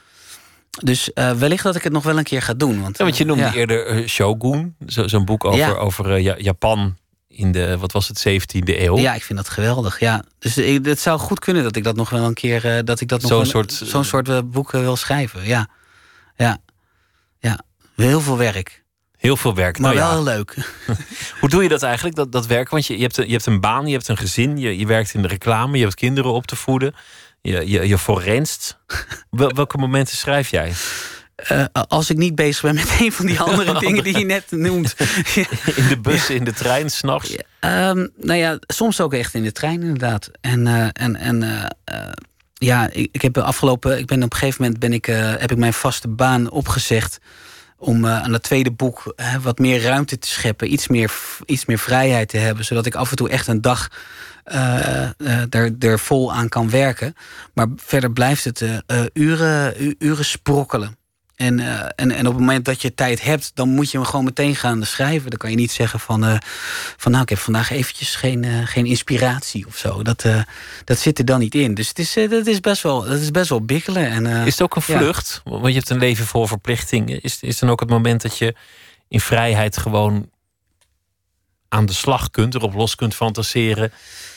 Dus 0.85 1.11
uh, 1.15 1.33
wellicht 1.33 1.63
dat 1.63 1.77
ik 1.77 1.83
het 1.83 1.93
nog 1.93 2.03
wel 2.03 2.19
een 2.19 2.25
keer 2.25 2.43
ga 2.43 2.55
doen. 2.55 2.81
Want, 2.81 2.99
ja, 2.99 3.05
want 3.05 3.17
je 3.17 3.25
noemde 3.25 3.43
ja. 3.43 3.55
eerder 3.55 4.09
Shogun, 4.09 4.75
zo'n 4.87 5.09
zo 5.09 5.25
boek 5.25 5.45
over, 5.45 5.59
ja. 5.59 5.73
over 5.73 6.19
Japan 6.19 6.97
in 7.31 7.53
de, 7.53 7.79
wat 7.79 7.93
was 7.93 8.09
het, 8.09 8.29
17e 8.29 8.81
eeuw. 8.81 8.99
Ja, 8.99 9.15
ik 9.15 9.23
vind 9.23 9.39
dat 9.39 9.49
geweldig. 9.49 10.01
Ja. 10.01 10.25
Dus 10.39 10.59
ik, 10.59 10.85
het 10.85 11.01
zou 11.01 11.19
goed 11.19 11.39
kunnen 11.39 11.63
dat 11.63 11.77
ik 11.77 11.85
dat 11.85 11.97
nog 11.97 12.11
wel 12.11 12.25
een 12.25 12.35
keer, 12.35 12.65
uh, 12.65 12.79
dat 12.85 13.01
ik 13.01 13.09
dat 13.09 13.23
nog 13.23 13.31
zo'n 13.31 13.47
soort, 13.47 13.73
zo'n 13.73 14.05
soort 14.05 14.29
uh, 14.29 14.39
boeken 14.45 14.81
wil 14.81 14.97
schrijven. 14.97 15.47
Ja, 15.47 15.69
ja, 16.37 16.59
ja. 17.39 17.61
Heel 17.97 18.21
veel 18.21 18.37
werk. 18.37 18.85
Heel 19.17 19.37
veel 19.37 19.55
werk. 19.55 19.79
Maar 19.79 19.95
nou, 19.95 20.09
wel 20.09 20.25
ja. 20.25 20.37
leuk. 20.37 20.57
Hoe 21.41 21.49
doe 21.49 21.63
je 21.63 21.69
dat 21.69 21.83
eigenlijk, 21.83 22.17
dat, 22.17 22.33
dat 22.33 22.47
werk? 22.47 22.69
Want 22.69 22.87
je, 22.87 22.97
je, 22.97 23.03
hebt 23.03 23.17
een, 23.17 23.27
je 23.27 23.33
hebt 23.33 23.47
een 23.47 23.61
baan, 23.61 23.87
je 23.87 23.93
hebt 23.93 24.09
een 24.09 24.17
gezin, 24.17 24.59
je, 24.59 24.79
je 24.79 24.87
werkt 24.87 25.15
in 25.15 25.23
de 25.23 25.29
reclame, 25.29 25.77
je 25.77 25.83
hebt 25.83 25.95
kinderen 25.95 26.33
op 26.33 26.47
te 26.47 26.57
voeden, 26.57 26.95
je, 27.41 27.71
je, 27.71 27.89
je 27.89 27.99
forenst. 27.99 28.79
Wel, 29.31 29.53
welke 29.53 29.79
momenten 29.79 30.17
schrijf 30.17 30.51
jij? 30.51 30.73
Uh, 31.49 31.65
als 31.89 32.11
ik 32.11 32.17
niet 32.17 32.35
bezig 32.35 32.63
ben 32.63 32.75
met 32.75 32.97
een 33.01 33.13
van 33.13 33.27
die 33.27 33.41
andere 33.41 33.79
dingen 33.87 34.05
die 34.05 34.19
je 34.19 34.25
net 34.25 34.51
noemt. 34.51 34.95
in 35.77 35.89
de 35.89 35.99
bus, 36.03 36.31
in 36.31 36.45
de 36.45 36.53
trein, 36.53 36.91
s'nachts? 36.91 37.37
Um, 37.61 38.11
nou 38.17 38.39
ja, 38.39 38.59
soms 38.67 39.01
ook 39.01 39.15
echt 39.15 39.35
in 39.35 39.43
de 39.43 39.53
trein 39.53 39.83
inderdaad. 39.83 40.31
En, 40.41 40.67
uh, 40.67 40.89
en, 40.93 41.17
en 41.17 41.43
uh, 41.43 41.65
ja, 42.55 42.89
ik, 42.93 43.09
ik, 43.13 43.23
heb 43.23 43.39
afgelopen. 43.39 43.99
Ik 43.99 44.07
ben 44.07 44.23
op 44.23 44.33
een 44.33 44.39
gegeven 44.39 44.63
moment 44.63 44.81
ben 44.81 44.93
ik, 44.93 45.07
heb 45.41 45.51
ik 45.51 45.57
mijn 45.57 45.73
vaste 45.73 46.09
baan 46.09 46.51
opgezegd. 46.51 47.19
Om 47.77 48.07
aan 48.07 48.33
het 48.33 48.43
tweede 48.43 48.71
boek 48.71 49.15
wat 49.43 49.59
meer 49.59 49.83
ruimte 49.83 50.19
te 50.19 50.29
scheppen. 50.29 50.73
Iets 50.73 50.89
meer, 50.89 51.13
iets 51.47 51.65
meer 51.65 51.79
vrijheid 51.79 52.29
te 52.29 52.37
hebben. 52.37 52.65
Zodat 52.65 52.87
ik 52.87 52.95
af 52.95 53.11
en 53.11 53.17
toe 53.17 53.29
echt 53.29 53.47
een 53.47 53.61
dag 53.61 53.89
er, 55.51 55.73
er 55.79 55.99
vol 55.99 56.33
aan 56.33 56.49
kan 56.49 56.71
werken. 56.71 57.15
Maar 57.55 57.67
verder 57.77 58.13
blijft 58.13 58.45
het 58.45 58.65
uren, 59.13 59.75
uren 59.99 60.25
sprokkelen. 60.25 60.99
En, 61.41 61.59
uh, 61.59 61.81
en, 61.95 62.11
en 62.11 62.27
op 62.27 62.33
het 62.33 62.41
moment 62.41 62.65
dat 62.65 62.83
je 62.83 62.95
tijd 62.95 63.23
hebt, 63.23 63.51
dan 63.55 63.69
moet 63.69 63.91
je 63.91 63.97
hem 63.99 64.07
gewoon 64.07 64.25
meteen 64.25 64.57
gaan 64.57 64.85
schrijven. 64.85 65.31
Dan 65.31 65.39
kan 65.39 65.51
je 65.51 65.57
niet 65.57 65.73
zeggen 65.73 66.01
van, 66.01 66.25
uh, 66.25 66.37
van 66.97 67.11
nou, 67.11 67.23
ik 67.23 67.29
heb 67.29 67.39
vandaag 67.39 67.71
eventjes 67.71 68.15
geen, 68.15 68.43
uh, 68.43 68.67
geen 68.67 68.87
inspiratie 68.87 69.67
of 69.67 69.77
zo. 69.77 70.03
Dat, 70.03 70.25
dat 70.85 70.99
zit 70.99 71.19
er 71.19 71.25
dan 71.25 71.39
niet 71.39 71.55
in. 71.55 71.75
Dus 71.75 71.89
het 71.89 71.99
is, 71.99 72.13
dat 72.13 72.47
is, 72.47 72.61
best, 72.61 72.83
wel, 72.83 73.03
dat 73.03 73.21
is 73.21 73.31
best 73.31 73.49
wel 73.49 73.65
bikkelen. 73.65 74.07
En, 74.07 74.27
is 74.27 74.53
het 74.53 74.63
ook 74.63 74.77
een 74.77 74.83
vlucht? 74.83 75.41
Ja. 75.45 75.51
Want 75.51 75.67
je 75.67 75.73
hebt 75.73 75.91
een 75.91 75.99
leven 75.99 76.27
vol 76.27 76.47
verplichtingen. 76.47 77.21
Is, 77.23 77.43
is 77.43 77.59
dan 77.59 77.71
ook 77.71 77.81
het 77.81 77.91
moment 77.91 78.23
dat 78.23 78.39
je 78.39 78.55
in 79.09 79.21
vrijheid 79.21 79.77
gewoon 79.77 80.31
aan 81.69 81.87
de 81.87 81.93
slag 81.93 82.31
kunt, 82.31 82.55
erop 82.55 82.75
los 82.75 82.95
kunt 82.95 83.15
fantaseren? 83.15 83.93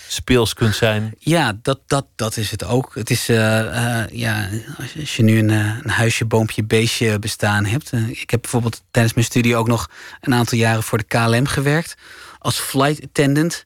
Speels 0.07 0.53
kunt 0.53 0.75
zijn. 0.75 1.15
Ja, 1.19 1.59
dat, 1.61 1.79
dat, 1.87 2.05
dat 2.15 2.37
is 2.37 2.51
het 2.51 2.63
ook. 2.63 2.91
Het 2.95 3.09
is, 3.09 3.29
uh, 3.29 3.37
uh, 3.37 4.03
ja, 4.11 4.49
als 4.97 5.15
je 5.15 5.23
nu 5.23 5.39
een, 5.39 5.49
een, 5.49 5.89
huisje, 5.89 6.25
boompje, 6.25 6.63
beestje 6.63 7.19
bestaan 7.19 7.65
hebt. 7.65 7.91
Ik 7.91 8.29
heb 8.29 8.41
bijvoorbeeld 8.41 8.81
tijdens 8.91 9.13
mijn 9.13 9.25
studie 9.25 9.55
ook 9.55 9.67
nog 9.67 9.89
een 10.21 10.33
aantal 10.33 10.57
jaren 10.57 10.83
voor 10.83 10.97
de 10.97 11.03
KLM 11.03 11.45
gewerkt. 11.45 11.95
Als 12.39 12.59
flight 12.59 13.03
attendant. 13.03 13.65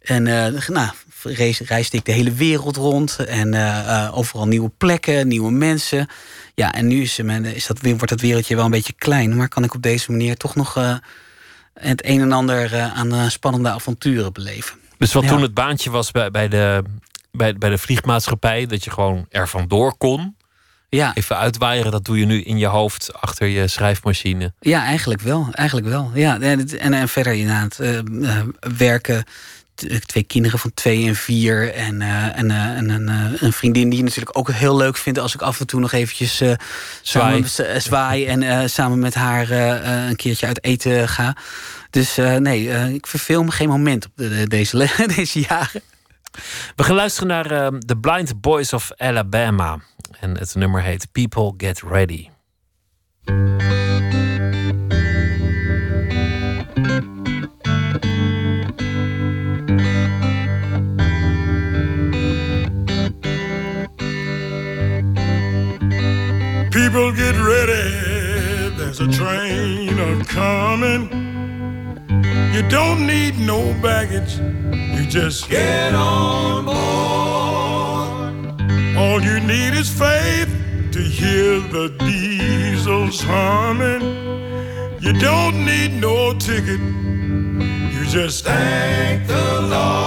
En 0.00 0.22
nou, 0.68 0.90
reis, 1.22 1.60
reisde 1.60 1.96
ik 1.96 2.04
de 2.04 2.12
hele 2.12 2.32
wereld 2.32 2.76
rond. 2.76 3.16
En 3.16 3.54
overal 4.12 4.46
nieuwe 4.46 4.70
plekken, 4.78 5.28
nieuwe 5.28 5.50
mensen. 5.50 6.06
Ja, 6.54 6.72
en 6.72 6.86
nu 6.86 7.02
is, 7.02 7.18
is 7.42 7.66
dat, 7.66 7.80
wordt 7.80 8.08
dat 8.08 8.20
wereldje 8.20 8.56
wel 8.56 8.64
een 8.64 8.70
beetje 8.70 8.92
klein. 8.92 9.36
Maar 9.36 9.48
kan 9.48 9.64
ik 9.64 9.74
op 9.74 9.82
deze 9.82 10.10
manier 10.10 10.36
toch 10.36 10.54
nog 10.54 11.00
het 11.74 12.04
een 12.04 12.20
en 12.20 12.32
ander 12.32 12.80
aan 12.80 13.30
spannende 13.30 13.68
avonturen 13.68 14.32
beleven. 14.32 14.79
Dus 15.00 15.12
wat 15.12 15.22
ja. 15.22 15.28
toen 15.28 15.42
het 15.42 15.54
baantje 15.54 15.90
was 15.90 16.10
bij, 16.10 16.30
bij 16.30 16.48
de 16.48 16.82
bij, 17.32 17.54
bij 17.54 17.70
de 17.70 17.78
vliegmaatschappij, 17.78 18.66
dat 18.66 18.84
je 18.84 18.90
gewoon 18.90 19.26
er 19.30 19.48
vandoor 19.48 19.96
kon. 19.96 20.36
Ja. 20.88 21.14
Even 21.14 21.36
uitwaaieren, 21.36 21.92
dat 21.92 22.04
doe 22.04 22.18
je 22.18 22.26
nu 22.26 22.42
in 22.42 22.58
je 22.58 22.66
hoofd 22.66 23.12
achter 23.20 23.46
je 23.46 23.68
schrijfmachine. 23.68 24.52
Ja, 24.60 24.84
eigenlijk 24.84 25.20
wel. 25.20 25.48
Eigenlijk 25.52 25.88
wel. 25.88 26.10
Ja, 26.14 26.40
en, 26.40 26.92
en, 26.92 27.08
verder 27.08 27.32
inderdaad 27.32 27.78
uh, 27.80 27.98
uh, 28.10 28.40
werken. 28.76 29.24
Twee 30.06 30.22
kinderen 30.22 30.58
van 30.58 30.74
twee 30.74 31.06
en 31.06 31.16
vier. 31.16 31.74
En, 31.74 32.00
uh, 32.00 32.38
en, 32.38 32.50
en 32.50 32.88
een, 32.88 33.08
een, 33.44 33.52
vriendin 33.52 33.88
die 33.88 33.98
je 33.98 34.04
natuurlijk 34.04 34.38
ook 34.38 34.50
heel 34.50 34.76
leuk 34.76 34.96
vindt... 34.96 35.18
als 35.18 35.34
ik 35.34 35.42
af 35.42 35.60
en 35.60 35.66
toe 35.66 35.80
nog 35.80 35.92
eventjes 35.92 36.36
zwaai. 37.02 37.44
samen, 37.46 37.82
zwaai... 37.82 38.26
en 38.26 38.70
samen 38.70 38.98
met 38.98 39.14
haar 39.14 39.50
een 40.08 40.16
keertje 40.16 40.46
uit 40.46 40.64
eten 40.64 41.08
ga. 41.08 41.36
Dus 41.90 42.16
nee, 42.16 42.94
ik 42.94 43.06
verveel 43.06 43.42
me 43.42 43.50
geen 43.50 43.68
moment 43.68 44.06
op 44.06 44.12
de, 44.14 44.46
deze, 44.48 44.90
deze 45.16 45.40
jaren. 45.40 45.82
We 46.76 46.82
gaan 46.82 46.94
luisteren 46.94 47.28
naar 47.28 47.72
The 47.78 47.96
Blind 47.96 48.40
Boys 48.40 48.72
of 48.72 48.90
Alabama. 48.96 49.78
En 50.20 50.38
het 50.38 50.54
nummer 50.54 50.82
heet 50.82 51.12
People 51.12 51.54
Get 51.56 51.82
Ready. 51.82 52.28
People 66.70 67.12
get 67.12 67.36
ready, 67.36 68.76
there's 68.76 69.00
a 69.00 69.08
train 69.08 69.98
a 69.98 70.24
coming. 70.24 71.29
You 72.52 72.62
don't 72.68 73.06
need 73.06 73.38
no 73.38 73.72
baggage, 73.80 74.38
you 74.96 75.06
just 75.06 75.48
get 75.48 75.94
on 75.94 76.64
board. 76.64 76.76
All 78.98 79.22
you 79.22 79.38
need 79.38 79.72
is 79.74 79.88
faith 79.88 80.48
to 80.90 81.00
hear 81.00 81.60
the 81.60 81.94
diesels 82.00 83.22
humming. 83.22 84.02
You 85.00 85.12
don't 85.12 85.64
need 85.64 85.92
no 86.00 86.34
ticket, 86.38 86.80
you 87.94 88.04
just 88.06 88.44
thank 88.44 89.28
the 89.28 89.60
Lord. 89.62 89.99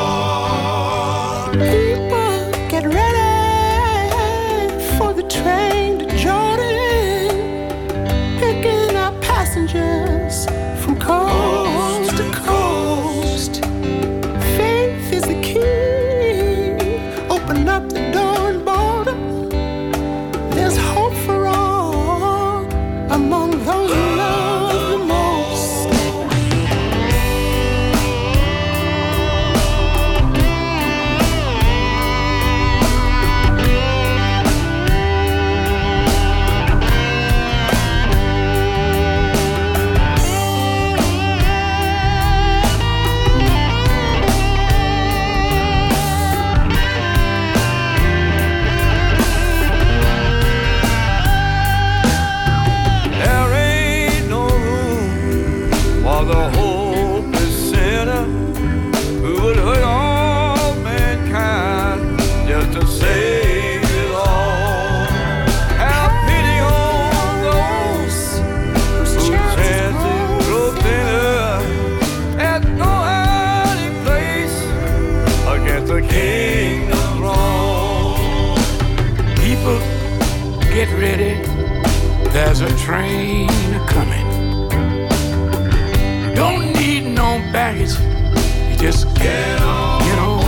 Just 88.84 89.07
get 89.15 89.61
on, 89.61 90.01
get 90.01 90.19
on. 90.19 90.43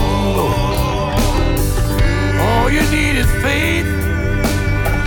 All 2.41 2.69
you 2.69 2.81
need 2.91 3.15
is 3.15 3.31
faith 3.41 3.85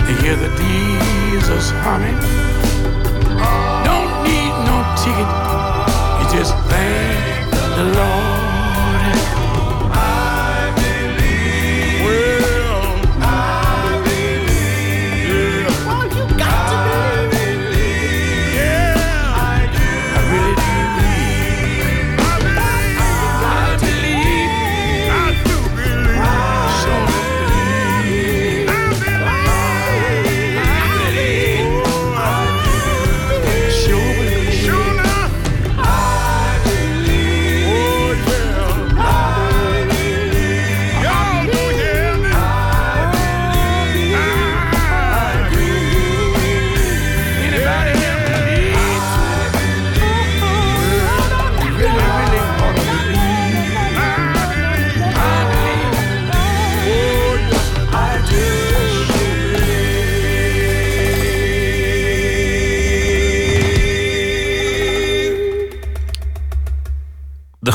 to 0.07 0.13
hear 0.23 0.35
the 0.35 0.49
diesels 0.57 1.69
humming. 1.85 2.19
Don't 3.85 4.23
need 4.23 4.53
no 4.65 4.77
ticket. 4.97 5.29
You 6.17 6.25
just 6.39 6.55
thank 6.69 7.08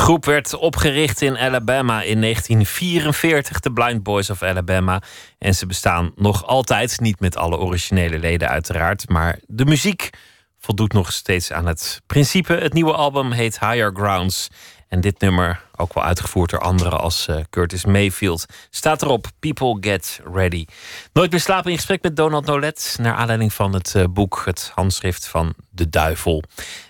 groep 0.05 0.25
werd 0.25 0.53
opgericht 0.53 1.21
in 1.21 1.37
Alabama 1.37 2.01
in 2.01 2.21
1944, 2.21 3.59
de 3.59 3.71
Blind 3.71 4.03
Boys 4.03 4.29
of 4.29 4.43
Alabama. 4.43 5.01
En 5.37 5.55
ze 5.55 5.65
bestaan 5.65 6.11
nog 6.15 6.45
altijd, 6.45 6.99
niet 6.99 7.19
met 7.19 7.37
alle 7.37 7.57
originele 7.57 8.19
leden 8.19 8.49
uiteraard. 8.49 9.09
Maar 9.09 9.39
de 9.47 9.65
muziek 9.65 10.09
voldoet 10.59 10.93
nog 10.93 11.11
steeds 11.11 11.51
aan 11.51 11.65
het 11.65 12.01
principe. 12.05 12.53
Het 12.53 12.73
nieuwe 12.73 12.93
album 12.93 13.31
heet 13.31 13.59
Higher 13.59 13.91
Grounds. 13.93 14.47
En 14.87 15.01
dit 15.01 15.19
nummer, 15.19 15.61
ook 15.75 15.93
wel 15.93 16.03
uitgevoerd 16.03 16.49
door 16.49 16.59
anderen 16.59 16.99
als 16.99 17.27
eh, 17.27 17.35
Curtis 17.49 17.85
Mayfield, 17.85 18.45
staat 18.69 19.01
erop: 19.01 19.27
People 19.39 19.77
Get 19.79 20.19
Ready. 20.33 20.65
Nooit 21.13 21.31
meer 21.31 21.39
slapen 21.39 21.71
in 21.71 21.77
gesprek 21.77 22.01
met 22.01 22.15
Donald 22.15 22.45
Nolet. 22.45 22.97
Naar 23.01 23.13
aanleiding 23.13 23.53
van 23.53 23.73
het 23.73 23.95
eh, 23.95 24.03
boek, 24.09 24.41
het 24.45 24.71
handschrift 24.75 25.27
van 25.27 25.53
De 25.69 25.89
Duivel. 25.89 26.43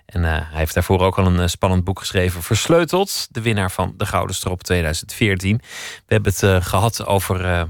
En 0.06 0.26
eh, 0.26 0.32
hij 0.32 0.58
heeft 0.60 0.74
daarvoor 0.74 1.00
ook 1.00 1.18
al 1.18 1.26
een 1.26 1.40
eh, 1.40 1.48
spannend 1.48 1.84
boek 1.84 2.00
geschreven, 2.00 2.42
Versleuteld. 2.44 3.28
De 3.32 3.42
winnaar 3.42 3.72
van 3.72 3.94
de 3.98 4.06
Gouden 4.06 4.36
Strop 4.36 4.64
2014. 4.64 5.58
We 6.06 6.14
hebben 6.14 6.32
het 6.32 6.44
eh, 6.44 6.62
gehad 6.62 7.06
over 7.06 7.68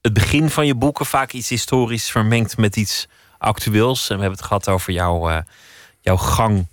het 0.00 0.12
begin 0.12 0.50
van 0.50 0.66
je 0.66 0.74
boeken. 0.74 1.06
Vaak 1.06 1.32
iets 1.32 1.48
historisch 1.48 2.10
vermengd 2.10 2.56
met 2.56 2.76
iets 2.76 3.06
actueels. 3.38 4.00
En 4.08 4.14
we 4.16 4.20
hebben 4.20 4.38
het 4.38 4.48
gehad 4.48 4.68
over 4.68 4.92
jouw, 4.92 5.42
jouw 6.00 6.16
gang 6.16 6.66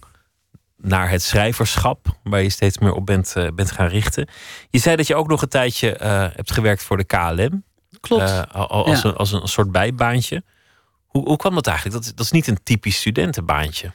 naar 0.78 1.10
het 1.10 1.22
schrijverschap, 1.24 2.06
waar 2.24 2.42
je 2.42 2.50
steeds 2.50 2.78
meer 2.78 2.94
op 2.94 3.06
bent, 3.06 3.34
bent 3.56 3.72
gaan 3.72 3.88
richten. 3.88 4.28
Je 4.70 4.80
zei 4.80 4.96
dat 4.96 5.08
je 5.08 5.16
ook 5.16 5.28
nog 5.28 5.42
een 5.42 5.48
tijdje 5.48 5.88
hebt 6.36 6.52
gewerkt 6.52 6.84
voor 6.84 6.98
de 6.98 7.04
KLM. 7.04 7.64
Klopt. 8.02 8.52
Al- 8.52 8.68
al- 8.68 8.86
als, 8.86 9.02
Ja. 9.02 9.10
een, 9.10 9.16
als 9.16 9.32
een 9.32 9.48
soort 9.48 9.72
bijbaantje. 9.72 10.44
Hoe, 11.06 11.24
hoe 11.28 11.38
kwam 11.38 11.56
dat 11.56 11.68
eigenlijk? 11.68 12.04
Dat, 12.04 12.14
dat 12.16 12.26
is 12.26 12.32
niet 12.32 12.48
een 12.48 12.64
typisch 12.64 12.98
studentenbaantje. 12.98 13.92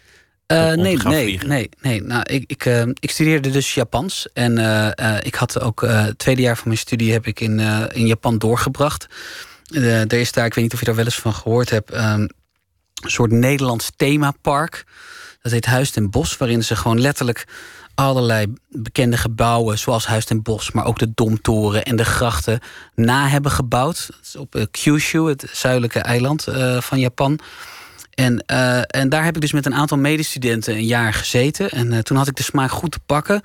Uh, 0.52 0.72
om 0.76 0.82
nee, 0.82 0.96
nee, 0.96 1.38
nee, 1.46 1.68
nee. 1.80 2.02
Nou, 2.02 2.22
ik, 2.22 2.44
ik, 2.46 2.64
uh, 2.64 2.82
ik 2.82 3.10
studeerde 3.10 3.50
dus 3.50 3.74
Japans. 3.74 4.28
En 4.32 4.58
uh, 4.58 5.16
ik 5.22 5.34
had 5.34 5.60
ook 5.60 5.80
het 5.80 6.18
tweede 6.18 6.42
jaar 6.42 6.56
van 6.56 6.66
mijn 6.66 6.78
studie 6.78 7.12
heb 7.12 7.26
ik 7.26 7.40
in, 7.40 7.60
in 7.92 8.06
Japan 8.06 8.38
doorgebracht. 8.38 9.06
er 9.72 10.12
is 10.12 10.32
daar, 10.32 10.46
ik 10.46 10.54
weet 10.54 10.64
niet 10.64 10.72
of 10.72 10.78
je 10.78 10.84
daar 10.84 10.94
wel 10.94 11.04
eens 11.04 11.18
van 11.18 11.34
gehoord 11.34 11.70
hebt, 11.70 11.94
um, 11.94 12.00
een 12.00 12.30
soort 13.10 13.30
Nederlands 13.30 13.90
themapark. 13.96 14.84
Dat 15.42 15.52
heet 15.52 15.66
Huis 15.66 15.90
ten 15.90 16.10
Bos, 16.10 16.36
waarin 16.36 16.64
ze 16.64 16.76
gewoon 16.76 17.00
letterlijk 17.00 17.44
allerlei 17.94 18.52
bekende 18.68 19.16
gebouwen, 19.16 19.78
zoals 19.78 20.06
Huis 20.06 20.24
ten 20.24 20.42
Bos, 20.42 20.70
maar 20.70 20.84
ook 20.84 20.98
de 20.98 21.12
Domtoren 21.14 21.84
en 21.84 21.96
de 21.96 22.04
grachten, 22.04 22.60
na 22.94 23.28
hebben 23.28 23.50
gebouwd. 23.50 24.06
Dat 24.06 24.20
is 24.22 24.36
op 24.36 24.68
Kyushu, 24.70 25.28
het 25.28 25.44
zuidelijke 25.52 26.00
eiland 26.00 26.46
van 26.78 26.98
Japan. 26.98 27.40
En, 28.18 28.44
uh, 28.52 28.80
en 28.86 29.08
daar 29.08 29.24
heb 29.24 29.34
ik 29.34 29.40
dus 29.40 29.52
met 29.52 29.66
een 29.66 29.74
aantal 29.74 29.98
medestudenten 29.98 30.74
een 30.74 30.86
jaar 30.86 31.12
gezeten. 31.12 31.70
En 31.70 31.92
uh, 31.92 31.98
toen 31.98 32.16
had 32.16 32.28
ik 32.28 32.36
de 32.36 32.42
smaak 32.42 32.70
goed 32.70 32.90
te 32.90 32.98
pakken. 33.06 33.42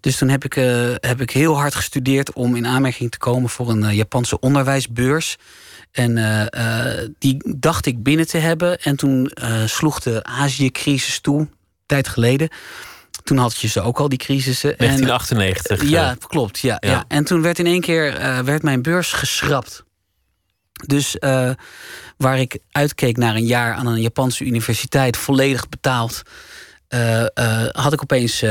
Dus 0.00 0.16
toen 0.16 0.28
heb 0.28 0.44
ik, 0.44 0.56
uh, 0.56 0.94
heb 1.00 1.20
ik 1.20 1.30
heel 1.30 1.56
hard 1.56 1.74
gestudeerd 1.74 2.32
om 2.32 2.56
in 2.56 2.66
aanmerking 2.66 3.10
te 3.10 3.18
komen 3.18 3.50
voor 3.50 3.70
een 3.70 3.94
Japanse 3.94 4.40
onderwijsbeurs. 4.40 5.36
En 5.92 6.14
die 7.18 7.56
dacht 7.56 7.86
ik 7.86 8.02
binnen 8.02 8.26
te 8.26 8.38
hebben. 8.38 8.80
En 8.82 8.96
toen 8.96 9.30
sloeg 9.66 10.00
de 10.00 10.24
Azië-crisis 10.24 11.20
toe, 11.20 11.38
een 11.38 11.50
tijd 11.86 12.08
geleden. 12.08 12.48
Toen 13.24 13.38
had 13.38 13.56
je 13.56 13.68
ze 13.68 13.80
ook 13.80 13.98
al, 13.98 14.08
die 14.08 14.18
crisissen. 14.18 14.74
1998. 14.76 15.80
En, 15.80 15.88
ja, 15.88 16.16
klopt. 16.26 16.58
Ja, 16.58 16.76
ja. 16.80 16.90
ja, 16.90 17.04
En 17.08 17.24
toen 17.24 17.42
werd 17.42 17.58
in 17.58 17.66
één 17.66 17.80
keer 17.80 18.14
werd 18.44 18.62
mijn 18.62 18.82
beurs 18.82 19.12
geschrapt. 19.12 19.85
Dus 20.84 21.16
uh, 21.20 21.50
waar 22.16 22.38
ik 22.38 22.58
uitkeek 22.70 23.16
naar 23.16 23.34
een 23.34 23.46
jaar 23.46 23.74
aan 23.74 23.86
een 23.86 24.00
Japanse 24.00 24.44
universiteit, 24.44 25.16
volledig 25.16 25.68
betaald, 25.68 26.22
uh, 26.88 27.20
uh, 27.20 27.26
had 27.72 27.92
ik 27.92 28.02
opeens 28.02 28.44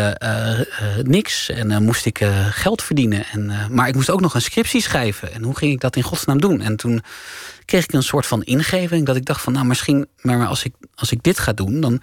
niks 1.03 1.49
en 1.49 1.83
moest 1.83 2.05
ik 2.05 2.25
geld 2.49 2.83
verdienen. 2.83 3.25
En, 3.31 3.51
maar 3.69 3.87
ik 3.87 3.95
moest 3.95 4.09
ook 4.09 4.21
nog 4.21 4.33
een 4.33 4.41
scriptie 4.41 4.81
schrijven. 4.81 5.33
En 5.33 5.43
hoe 5.43 5.57
ging 5.57 5.71
ik 5.71 5.79
dat 5.79 5.95
in 5.95 6.03
godsnaam 6.03 6.41
doen? 6.41 6.61
En 6.61 6.75
toen 6.75 7.03
kreeg 7.65 7.83
ik 7.83 7.93
een 7.93 8.03
soort 8.03 8.25
van 8.25 8.43
ingeving 8.43 9.05
dat 9.05 9.15
ik 9.15 9.25
dacht 9.25 9.41
van, 9.41 9.53
nou 9.53 9.65
misschien, 9.65 10.07
maar 10.21 10.47
als 10.47 10.63
ik, 10.63 10.73
als 10.95 11.11
ik 11.11 11.23
dit 11.23 11.39
ga 11.39 11.53
doen, 11.53 11.81
dan 11.81 12.01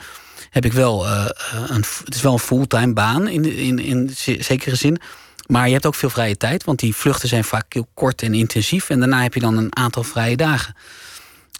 heb 0.50 0.64
ik 0.64 0.72
wel 0.72 1.06
een, 1.06 1.84
het 2.04 2.14
is 2.14 2.22
wel 2.22 2.32
een 2.32 2.38
fulltime 2.38 2.92
baan 2.92 3.28
in, 3.28 3.44
in, 3.56 3.78
in 3.78 4.10
zekere 4.38 4.76
zin. 4.76 5.00
Maar 5.46 5.66
je 5.66 5.72
hebt 5.72 5.86
ook 5.86 5.94
veel 5.94 6.10
vrije 6.10 6.36
tijd, 6.36 6.64
want 6.64 6.78
die 6.78 6.94
vluchten 6.94 7.28
zijn 7.28 7.44
vaak 7.44 7.72
heel 7.72 7.88
kort 7.94 8.22
en 8.22 8.34
intensief. 8.34 8.90
En 8.90 8.98
daarna 8.98 9.22
heb 9.22 9.34
je 9.34 9.40
dan 9.40 9.56
een 9.56 9.76
aantal 9.76 10.02
vrije 10.02 10.36
dagen. 10.36 10.74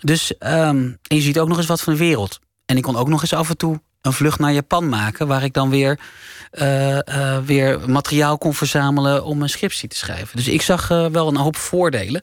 Dus 0.00 0.32
um, 0.38 0.98
en 1.02 1.16
je 1.16 1.20
ziet 1.20 1.38
ook 1.38 1.48
nog 1.48 1.56
eens 1.56 1.66
wat 1.66 1.80
van 1.80 1.92
de 1.92 1.98
wereld. 1.98 2.38
En 2.66 2.76
ik 2.76 2.82
kon 2.82 2.96
ook 2.96 3.08
nog 3.08 3.20
eens 3.20 3.32
af 3.32 3.48
en 3.48 3.56
toe 3.56 3.80
een 4.00 4.12
vlucht 4.12 4.38
naar 4.38 4.52
Japan 4.52 4.88
maken, 4.88 5.26
waar 5.26 5.44
ik 5.44 5.52
dan 5.52 5.70
weer, 5.70 5.98
uh, 6.52 6.96
uh, 6.96 7.38
weer 7.38 7.90
materiaal 7.90 8.38
kon 8.38 8.54
verzamelen 8.54 9.24
om 9.24 9.42
een 9.42 9.48
scriptie 9.48 9.88
te 9.88 9.96
schrijven. 9.96 10.36
Dus 10.36 10.48
ik 10.48 10.62
zag 10.62 10.90
uh, 10.90 11.06
wel 11.06 11.28
een 11.28 11.36
hoop 11.36 11.56
voordelen. 11.56 12.22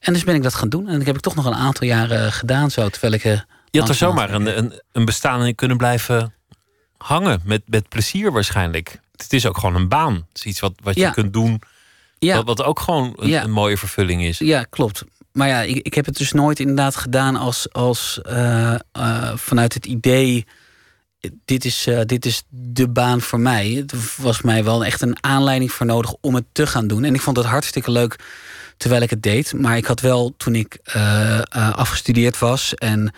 En 0.00 0.12
dus 0.12 0.24
ben 0.24 0.34
ik 0.34 0.42
dat 0.42 0.54
gaan 0.54 0.68
doen. 0.68 0.88
En 0.88 0.98
dat 0.98 1.06
heb 1.06 1.16
ik 1.16 1.20
toch 1.20 1.34
nog 1.34 1.44
een 1.44 1.54
aantal 1.54 1.86
jaren 1.86 2.32
gedaan, 2.32 2.70
zo 2.70 2.88
terwijl 2.88 3.12
ik. 3.12 3.22
je 3.70 3.80
had 3.80 3.88
er 3.88 3.94
zomaar 3.94 4.32
een, 4.32 4.58
een, 4.58 4.80
een 4.92 5.04
bestaan 5.04 5.44
in 5.44 5.54
kunnen 5.54 5.76
blijven 5.76 6.34
hangen. 6.96 7.40
Met, 7.44 7.62
met 7.66 7.88
plezier 7.88 8.32
waarschijnlijk 8.32 9.00
het 9.22 9.32
is 9.32 9.46
ook 9.46 9.58
gewoon 9.58 9.74
een 9.74 9.88
baan. 9.88 10.14
Het 10.14 10.26
is 10.38 10.44
iets 10.44 10.60
wat, 10.60 10.72
wat 10.82 10.94
je 10.94 11.10
kunt 11.10 11.32
doen. 11.32 11.62
Ja. 12.18 12.36
Wat, 12.36 12.46
wat 12.46 12.62
ook 12.62 12.80
gewoon 12.80 13.12
een, 13.16 13.28
Ja. 13.28 13.42
een 13.42 13.50
mooie 13.50 13.76
vervulling 13.76 14.24
is. 14.24 14.38
Ja, 14.38 14.62
klopt. 14.70 15.04
Maar 15.32 15.48
ja, 15.48 15.62
ik, 15.62 15.76
ik 15.76 15.94
heb 15.94 16.04
het 16.06 16.16
dus 16.16 16.32
nooit 16.32 16.60
inderdaad 16.60 16.96
gedaan 16.96 17.36
als, 17.36 17.72
als 17.72 18.20
eh, 18.22 18.74
eh, 18.92 19.36
vanuit 19.36 19.74
het 19.74 19.86
idee. 19.86 20.46
Dit 21.44 21.64
is, 21.64 21.86
eh, 21.86 22.00
dit 22.06 22.26
is 22.26 22.42
de 22.48 22.88
baan 22.88 23.20
voor 23.20 23.40
mij. 23.40 23.68
Het 23.68 24.16
was 24.16 24.42
mij 24.42 24.64
wel 24.64 24.84
echt 24.84 25.02
een 25.02 25.16
aanleiding 25.20 25.72
voor 25.72 25.86
nodig 25.86 26.14
om 26.20 26.34
het 26.34 26.44
te 26.52 26.66
gaan 26.66 26.86
doen. 26.86 27.04
En 27.04 27.14
ik 27.14 27.20
vond 27.20 27.36
het 27.36 27.46
hartstikke 27.46 27.90
leuk 27.90 28.16
terwijl 28.76 29.02
ik 29.02 29.10
het 29.10 29.22
deed. 29.22 29.52
Maar 29.52 29.76
ik 29.76 29.86
had 29.86 30.00
wel 30.00 30.34
toen 30.36 30.54
ik 30.54 30.78
afgestudeerd 31.50 32.38
was 32.38 32.74
en 32.74 33.14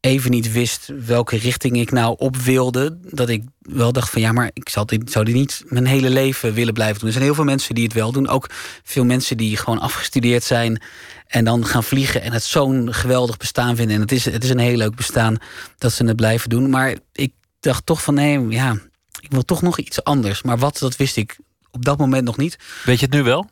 even 0.00 0.30
niet 0.30 0.52
wist 0.52 0.92
welke 1.06 1.36
richting 1.36 1.76
ik 1.76 1.90
nou 1.90 2.14
op 2.18 2.36
wilde, 2.36 2.98
dat 3.02 3.28
ik 3.28 3.44
wel 3.60 3.92
dacht 3.92 4.10
van 4.10 4.20
ja, 4.20 4.32
maar 4.32 4.50
ik 4.52 4.68
zal 4.68 4.86
dit, 4.86 5.10
zou 5.10 5.24
dit 5.24 5.34
niet 5.34 5.62
mijn 5.66 5.86
hele 5.86 6.10
leven 6.10 6.52
willen 6.54 6.74
blijven 6.74 6.98
doen. 6.98 7.06
Er 7.06 7.12
zijn 7.12 7.24
heel 7.24 7.34
veel 7.34 7.44
mensen 7.44 7.74
die 7.74 7.84
het 7.84 7.92
wel 7.92 8.12
doen. 8.12 8.28
Ook 8.28 8.50
veel 8.84 9.04
mensen 9.04 9.36
die 9.36 9.56
gewoon 9.56 9.78
afgestudeerd 9.78 10.44
zijn 10.44 10.82
en 11.26 11.44
dan 11.44 11.66
gaan 11.66 11.84
vliegen 11.84 12.22
en 12.22 12.32
het 12.32 12.42
zo'n 12.42 12.94
geweldig 12.94 13.36
bestaan 13.36 13.76
vinden. 13.76 13.94
En 13.94 14.02
het 14.02 14.12
is, 14.12 14.24
het 14.24 14.44
is 14.44 14.50
een 14.50 14.58
heel 14.58 14.76
leuk 14.76 14.94
bestaan 14.94 15.36
dat 15.78 15.92
ze 15.92 16.04
het 16.04 16.16
blijven 16.16 16.48
doen. 16.48 16.70
Maar 16.70 16.96
ik 17.12 17.32
dacht 17.60 17.86
toch 17.86 18.02
van 18.02 18.14
nee, 18.14 18.48
ja, 18.48 18.76
ik 19.20 19.30
wil 19.30 19.42
toch 19.42 19.62
nog 19.62 19.78
iets 19.78 20.04
anders. 20.04 20.42
Maar 20.42 20.58
wat, 20.58 20.78
dat 20.78 20.96
wist 20.96 21.16
ik 21.16 21.38
op 21.70 21.84
dat 21.84 21.98
moment 21.98 22.24
nog 22.24 22.36
niet. 22.36 22.58
Weet 22.84 22.98
je 23.00 23.06
het 23.06 23.14
nu 23.14 23.22
wel? 23.22 23.50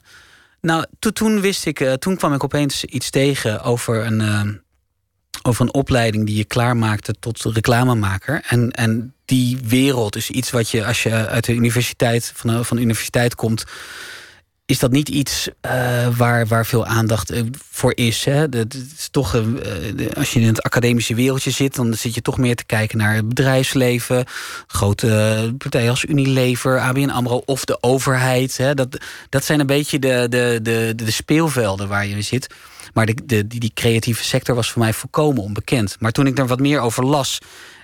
Nou, 0.61 0.84
to- 0.99 1.11
toen 1.11 1.40
wist 1.40 1.66
ik, 1.66 1.80
eh, 1.80 1.92
toen 1.92 2.16
kwam 2.16 2.34
ik 2.34 2.44
opeens 2.44 2.84
iets 2.84 3.11
tegen 3.11 3.62
over 3.62 4.07
een, 4.07 4.20
eh, 4.20 4.42
over 5.43 5.64
een 5.64 5.74
opleiding 5.74 6.26
die 6.26 6.36
je 6.36 6.45
klaarmaakte 6.45 7.14
tot 7.20 7.43
reclamemaker. 7.43 8.43
En, 8.49 8.70
en 8.70 9.14
die 9.24 9.59
wereld 9.64 10.16
is 10.16 10.30
iets 10.30 10.51
wat 10.51 10.70
je, 10.70 10.84
als 10.84 11.03
je 11.03 11.11
uit 11.11 11.45
de 11.45 11.55
universiteit, 11.55 12.32
van 12.34 12.57
de, 12.57 12.64
van 12.64 12.78
universiteit 12.78 13.34
komt, 13.34 13.64
is 14.68 14.78
dat 14.78 14.91
niet 14.91 15.09
iets 15.09 15.49
eh, 15.61 16.09
waar, 16.16 16.47
waar 16.47 16.66
veel 16.66 16.86
aandacht 16.86 17.30
eh, 17.30 17.43
voor 17.70 17.93
is. 17.97 18.24
Hè? 18.24 18.49
Dat 18.49 18.74
is 18.74 19.09
toch, 19.11 19.34
eh, 19.34 19.43
als 20.16 20.32
je 20.32 20.41
in 20.41 20.47
het 20.47 20.62
academische 20.62 21.14
wereldje 21.14 21.51
zit, 21.51 21.74
dan 21.74 21.95
zit 21.95 22.14
je 22.14 22.22
toch 22.22 22.39
meer 22.39 22.57
te 22.57 22.64
kijken 22.64 22.99
naar 22.99 23.14
het 23.14 23.28
bedrijfsleven. 23.28 24.24
Grote 24.66 25.55
partijen 25.59 25.91
als 25.91 26.05
Unilever, 26.05 26.78
ABN 26.78 27.09
AMRO 27.09 27.43
of 27.45 27.64
de 27.64 27.82
overheid. 27.82 28.57
Hè? 28.57 28.74
Dat, 28.74 28.99
dat 29.28 29.45
zijn 29.45 29.61
een 29.61 29.66
beetje 29.66 29.99
de, 29.99 30.26
de, 30.28 30.59
de, 30.62 30.93
de 30.97 31.11
speelvelden 31.11 31.89
waar 31.89 32.07
je 32.07 32.22
zit. 32.22 32.47
Maar 32.99 33.07
de, 33.07 33.14
de, 33.24 33.46
die, 33.46 33.61
die 33.61 33.70
creatieve 33.74 34.24
sector 34.24 34.55
was 34.55 34.70
voor 34.70 34.82
mij 34.82 34.92
volkomen 34.92 35.42
onbekend. 35.42 35.96
Maar 36.01 36.12
toen 36.12 36.26
ik 36.26 36.38
er 36.38 36.46
wat 36.46 36.61
meer 36.61 36.80
over 36.80 37.05
las 37.05 37.38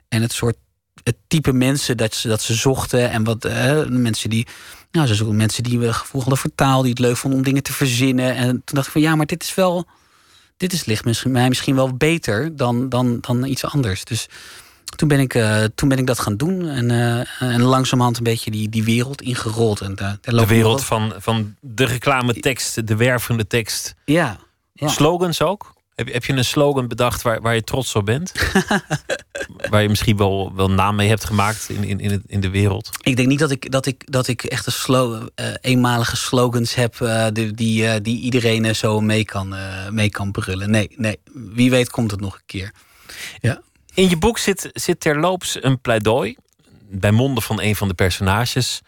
en 0.09 0.23
het 0.23 0.33
soort 0.33 0.57
het 1.03 1.17
type 1.27 1.53
mensen 1.53 1.97
dat 1.97 2.15
ze, 2.15 2.29
dat 2.29 2.43
ze 2.43 2.55
zochten. 2.55 3.11
En 3.11 3.25
wat 3.25 3.45
eh, 3.45 3.87
mensen 3.87 4.31
die. 4.31 4.47
Nou, 4.91 5.07
ze 5.07 5.15
zoeken 5.15 5.37
mensen 5.37 5.63
die 5.63 5.87
een 5.87 5.95
gevoel 5.95 6.21
hadden 6.21 6.39
voor 6.39 6.51
taal, 6.55 6.81
die 6.81 6.91
het 6.91 6.99
leuk 6.99 7.17
vonden 7.17 7.39
om 7.39 7.45
dingen 7.45 7.63
te 7.63 7.73
verzinnen. 7.73 8.35
En 8.35 8.49
toen 8.49 8.75
dacht 8.75 8.87
ik 8.87 8.93
van 8.93 9.01
ja, 9.01 9.15
maar 9.15 9.27
dit 9.27 9.43
is 9.43 9.55
wel. 9.55 9.87
Dit 10.57 10.73
is, 10.73 10.85
ligt 10.85 11.05
misschien, 11.05 11.33
mij 11.33 11.49
misschien 11.49 11.75
wel 11.75 11.97
beter 11.97 12.57
dan, 12.57 12.89
dan, 12.89 13.19
dan 13.21 13.45
iets 13.45 13.65
anders. 13.65 14.05
Dus 14.05 14.29
toen 14.97 15.09
ben 15.09 15.21
ik, 15.21 15.35
eh, 15.35 15.65
toen 15.75 15.89
ben 15.89 15.99
ik 15.99 16.07
dat 16.07 16.19
gaan 16.19 16.37
doen. 16.37 16.69
En, 16.69 16.91
eh, 16.91 17.53
en 17.53 17.63
langzamerhand 17.63 18.17
een 18.17 18.23
beetje 18.23 18.51
die, 18.51 18.69
die 18.69 18.85
wereld 18.85 19.23
ingerold. 19.23 19.81
En 19.81 19.95
De 20.21 20.47
wereld 20.47 20.85
van, 20.85 21.15
van 21.17 21.55
de 21.61 21.85
reclametekst, 21.85 22.87
de 22.87 22.97
wervende 22.97 23.47
tekst. 23.47 23.95
Ja. 24.05 24.39
Ja. 24.75 24.89
Slogans 24.89 25.43
ook? 25.43 25.75
Heb, 25.95 26.13
heb 26.13 26.25
je 26.25 26.33
een 26.33 26.45
slogan 26.45 26.89
bedacht 26.89 27.23
waar, 27.23 27.41
waar 27.41 27.55
je 27.55 27.63
trots 27.63 27.95
op 27.95 28.05
bent? 28.05 28.33
waar 29.71 29.83
je 29.83 29.89
misschien 29.89 30.17
wel, 30.17 30.53
wel 30.55 30.71
naam 30.71 30.97
mee 30.97 31.09
hebt 31.09 31.25
gemaakt 31.25 31.69
in, 31.69 31.85
in, 31.85 32.01
in, 32.01 32.11
het, 32.11 32.23
in 32.27 32.41
de 32.41 32.51
wereld? 32.51 32.91
Ik 33.03 33.17
denk 33.17 33.29
niet 33.29 33.39
dat 33.39 33.51
ik, 33.51 33.71
dat 33.71 33.87
ik, 33.87 34.13
dat 34.13 34.29
ik 34.29 34.43
echt 34.43 34.89
een 34.89 35.31
eh, 35.35 35.47
eenmalige 35.61 36.17
slogans 36.17 36.75
heb 36.75 37.01
eh, 37.01 37.27
die, 37.33 37.53
die, 37.53 37.87
eh, 37.87 38.01
die 38.03 38.21
iedereen 38.21 38.77
zo 38.77 39.01
mee 39.01 39.25
kan, 39.25 39.55
mee 39.91 40.11
kan 40.11 40.33
brullen. 40.33 40.71
Nee, 40.71 40.91
nee, 40.97 41.19
wie 41.33 41.71
weet 41.71 41.91
komt 41.91 42.11
het 42.11 42.21
nog 42.21 42.35
een 42.35 42.47
keer. 42.47 42.73
Ja. 43.41 43.61
In 43.95 44.09
je 44.09 44.17
boek 44.17 44.39
zit, 44.39 44.71
zit 44.73 45.01
terloops 45.01 45.63
een 45.63 45.81
pleidooi 45.81 46.37
bij 46.89 47.11
monden 47.11 47.43
van 47.43 47.61
een 47.61 47.77
van 47.77 47.89
de 47.89 47.95
personages 47.95 48.81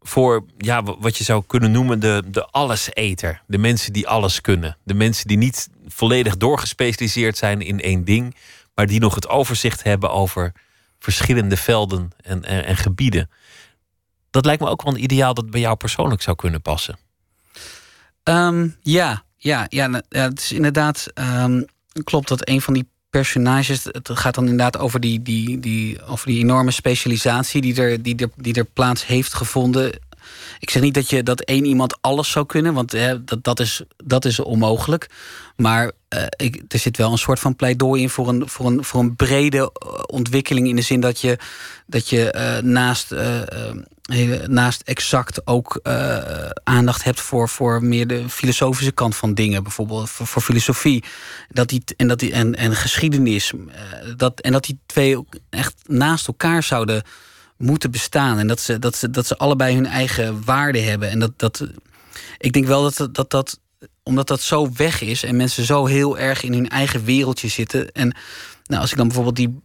voor 0.00 0.44
ja, 0.58 0.82
wa- 0.82 0.96
wat 0.98 1.16
je 1.16 1.24
zou 1.24 1.42
kunnen 1.46 1.70
noemen 1.70 2.00
de, 2.00 2.22
de 2.26 2.44
alleseter. 2.46 3.42
De 3.46 3.58
mensen 3.58 3.92
die 3.92 4.08
alles 4.08 4.40
kunnen. 4.40 4.76
De 4.84 4.94
mensen 4.94 5.28
die 5.28 5.36
niet 5.36 5.68
volledig 5.88 6.36
doorgespecialiseerd 6.36 7.36
zijn 7.36 7.60
in 7.60 7.80
één 7.80 8.04
ding, 8.04 8.36
maar 8.74 8.86
die 8.86 9.00
nog 9.00 9.14
het 9.14 9.28
overzicht 9.28 9.82
hebben 9.82 10.10
over 10.10 10.52
verschillende 10.98 11.56
velden 11.56 12.10
en, 12.20 12.44
en, 12.44 12.64
en 12.64 12.76
gebieden. 12.76 13.30
Dat 14.30 14.44
lijkt 14.44 14.62
me 14.62 14.68
ook 14.68 14.82
wel 14.82 14.94
een 14.94 15.02
ideaal 15.02 15.34
dat 15.34 15.50
bij 15.50 15.60
jou 15.60 15.76
persoonlijk 15.76 16.22
zou 16.22 16.36
kunnen 16.36 16.62
passen. 16.62 16.98
Ehm, 18.22 18.68
ja, 18.80 19.22
ja, 19.36 19.66
ja, 19.68 20.02
ja, 20.08 20.22
het 20.28 20.38
is 20.40 20.52
inderdaad. 20.52 21.06
ehm, 21.14 21.62
klopt 22.04 22.28
dat 22.28 22.48
een 22.48 22.60
van 22.60 22.74
die 22.74 22.88
personages. 23.10 23.84
Het 23.84 24.10
gaat 24.12 24.34
dan 24.34 24.44
inderdaad 24.44 24.78
over 24.78 25.00
die, 25.00 25.22
die, 25.22 25.60
die, 25.60 26.04
over 26.06 26.26
die 26.26 26.38
enorme 26.38 26.70
specialisatie 26.70 27.60
die 27.60 27.82
er, 27.82 28.02
die, 28.02 28.16
er, 28.16 28.30
die 28.36 28.54
er 28.54 28.64
plaats 28.64 29.06
heeft 29.06 29.34
gevonden. 29.34 29.92
Ik 30.58 30.70
zeg 30.70 30.82
niet 30.82 30.94
dat, 30.94 31.10
je, 31.10 31.22
dat 31.22 31.40
één 31.40 31.64
iemand 31.64 31.98
alles 32.00 32.30
zou 32.30 32.46
kunnen, 32.46 32.74
want 32.74 32.92
hè, 32.92 33.24
dat, 33.24 33.44
dat, 33.44 33.60
is, 33.60 33.82
dat 34.04 34.24
is 34.24 34.40
onmogelijk. 34.40 35.10
Maar 35.56 35.92
eh, 36.08 36.24
ik, 36.36 36.62
er 36.68 36.78
zit 36.78 36.96
wel 36.96 37.12
een 37.12 37.18
soort 37.18 37.38
van 37.38 37.56
pleidooi 37.56 38.02
in 38.02 38.10
voor 38.10 38.28
een, 38.28 38.48
voor 38.48 38.66
een, 38.66 38.84
voor 38.84 39.00
een 39.00 39.16
brede 39.16 39.58
eh, 39.58 39.88
ontwikkeling. 40.06 40.68
In 40.68 40.76
de 40.76 40.82
zin 40.82 41.00
dat 41.00 41.20
je, 41.20 41.38
dat 41.86 42.08
je 42.08 42.30
eh, 42.30 42.62
naast, 42.62 43.14
naast 44.46 44.82
exact 44.82 45.46
ook 45.46 45.80
eh, 45.82 46.50
aandacht 46.64 47.04
hebt 47.04 47.20
voor, 47.20 47.48
voor 47.48 47.84
meer 47.84 48.06
de 48.06 48.28
filosofische 48.28 48.92
kant 48.92 49.16
van 49.16 49.34
dingen. 49.34 49.62
Bijvoorbeeld 49.62 50.10
voor, 50.10 50.42
filosofie. 50.42 51.04
Dat 51.48 51.68
die, 51.68 51.82
en, 51.96 52.08
dat 52.08 52.18
die, 52.18 52.32
en, 52.32 52.54
en 52.54 52.74
geschiedenis. 52.74 53.52
eh, 53.52 53.82
dat, 54.16 54.40
en 54.40 54.52
dat 54.52 54.64
die 54.64 54.78
twee 54.86 55.24
echt 55.50 55.74
naast 55.86 56.26
elkaar 56.26 56.62
zouden 56.62 57.02
moeten 57.56 57.90
bestaan. 57.90 58.38
En 58.38 58.46
dat 58.46 58.60
ze, 58.60 58.78
dat 58.78 58.96
ze, 58.96 59.10
dat 59.10 59.26
ze 59.26 59.36
allebei 59.36 59.74
hun 59.74 59.86
eigen 59.86 60.44
waarde 60.44 60.78
hebben. 60.80 61.10
En 61.10 61.18
dat, 61.18 61.32
dat, 61.36 61.66
ik 62.38 62.52
denk 62.52 62.66
wel 62.66 62.82
dat 62.90 63.14
dat, 63.14 63.30
dat 63.30 63.60
omdat 64.02 64.28
dat 64.28 64.40
zo 64.40 64.68
weg 64.76 65.00
is 65.00 65.22
en 65.22 65.36
mensen 65.36 65.64
zo 65.64 65.86
heel 65.86 66.18
erg 66.18 66.42
in 66.42 66.52
hun 66.52 66.68
eigen 66.68 67.04
wereldje 67.04 67.48
zitten. 67.48 67.92
En 67.92 68.16
nou, 68.66 68.80
als 68.80 68.90
ik 68.90 68.96
dan 68.96 69.06
bijvoorbeeld 69.06 69.36
die 69.36 69.60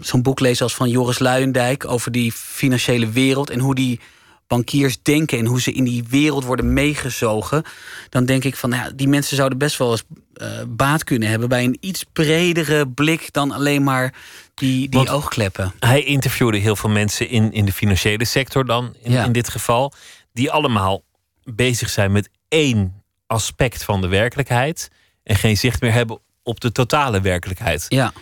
zo'n 0.00 0.22
boek 0.22 0.40
lees 0.40 0.62
als 0.62 0.74
van 0.74 0.88
Joris 0.90 1.18
Luijendijk 1.18 1.86
over 1.88 2.12
die 2.12 2.32
financiële 2.32 3.10
wereld 3.10 3.50
en 3.50 3.58
hoe 3.58 3.74
die 3.74 4.00
bankiers 4.46 5.02
denken 5.02 5.38
en 5.38 5.46
hoe 5.46 5.60
ze 5.60 5.72
in 5.72 5.84
die 5.84 6.04
wereld 6.08 6.44
worden 6.44 6.72
meegezogen, 6.72 7.62
dan 8.08 8.24
denk 8.26 8.44
ik 8.44 8.56
van 8.56 8.70
nou 8.70 8.82
ja, 8.84 8.90
die 8.94 9.08
mensen 9.08 9.36
zouden 9.36 9.58
best 9.58 9.76
wel 9.76 9.90
eens 9.90 10.02
eh, 10.34 10.48
baat 10.68 11.04
kunnen 11.04 11.28
hebben 11.28 11.48
bij 11.48 11.64
een 11.64 11.76
iets 11.80 12.04
bredere 12.12 12.88
blik 12.88 13.32
dan 13.32 13.52
alleen 13.52 13.82
maar 13.82 14.14
die, 14.54 14.88
die 14.88 14.98
Want- 14.98 15.10
oogkleppen. 15.10 15.72
Hij 15.78 16.02
interviewde 16.04 16.58
heel 16.58 16.76
veel 16.76 16.90
mensen 16.90 17.28
in, 17.28 17.52
in 17.52 17.64
de 17.64 17.72
financiële 17.72 18.24
sector 18.24 18.66
dan, 18.66 18.94
in, 19.02 19.12
Ja. 19.12 19.24
in 19.24 19.32
dit 19.32 19.48
geval, 19.48 19.92
die 20.32 20.50
allemaal 20.50 21.02
bezig 21.44 21.88
zijn 21.90 22.12
met 22.12 22.28
één 22.48 23.02
aspect 23.26 23.84
van 23.84 24.00
de 24.00 24.08
werkelijkheid 24.08 24.90
en 25.22 25.36
geen 25.36 25.56
zicht 25.56 25.80
meer 25.80 25.92
hebben 25.92 26.18
op 26.42 26.60
de 26.60 26.72
totale 26.72 27.20
werkelijkheid. 27.20 27.86
Ja. 27.88 28.12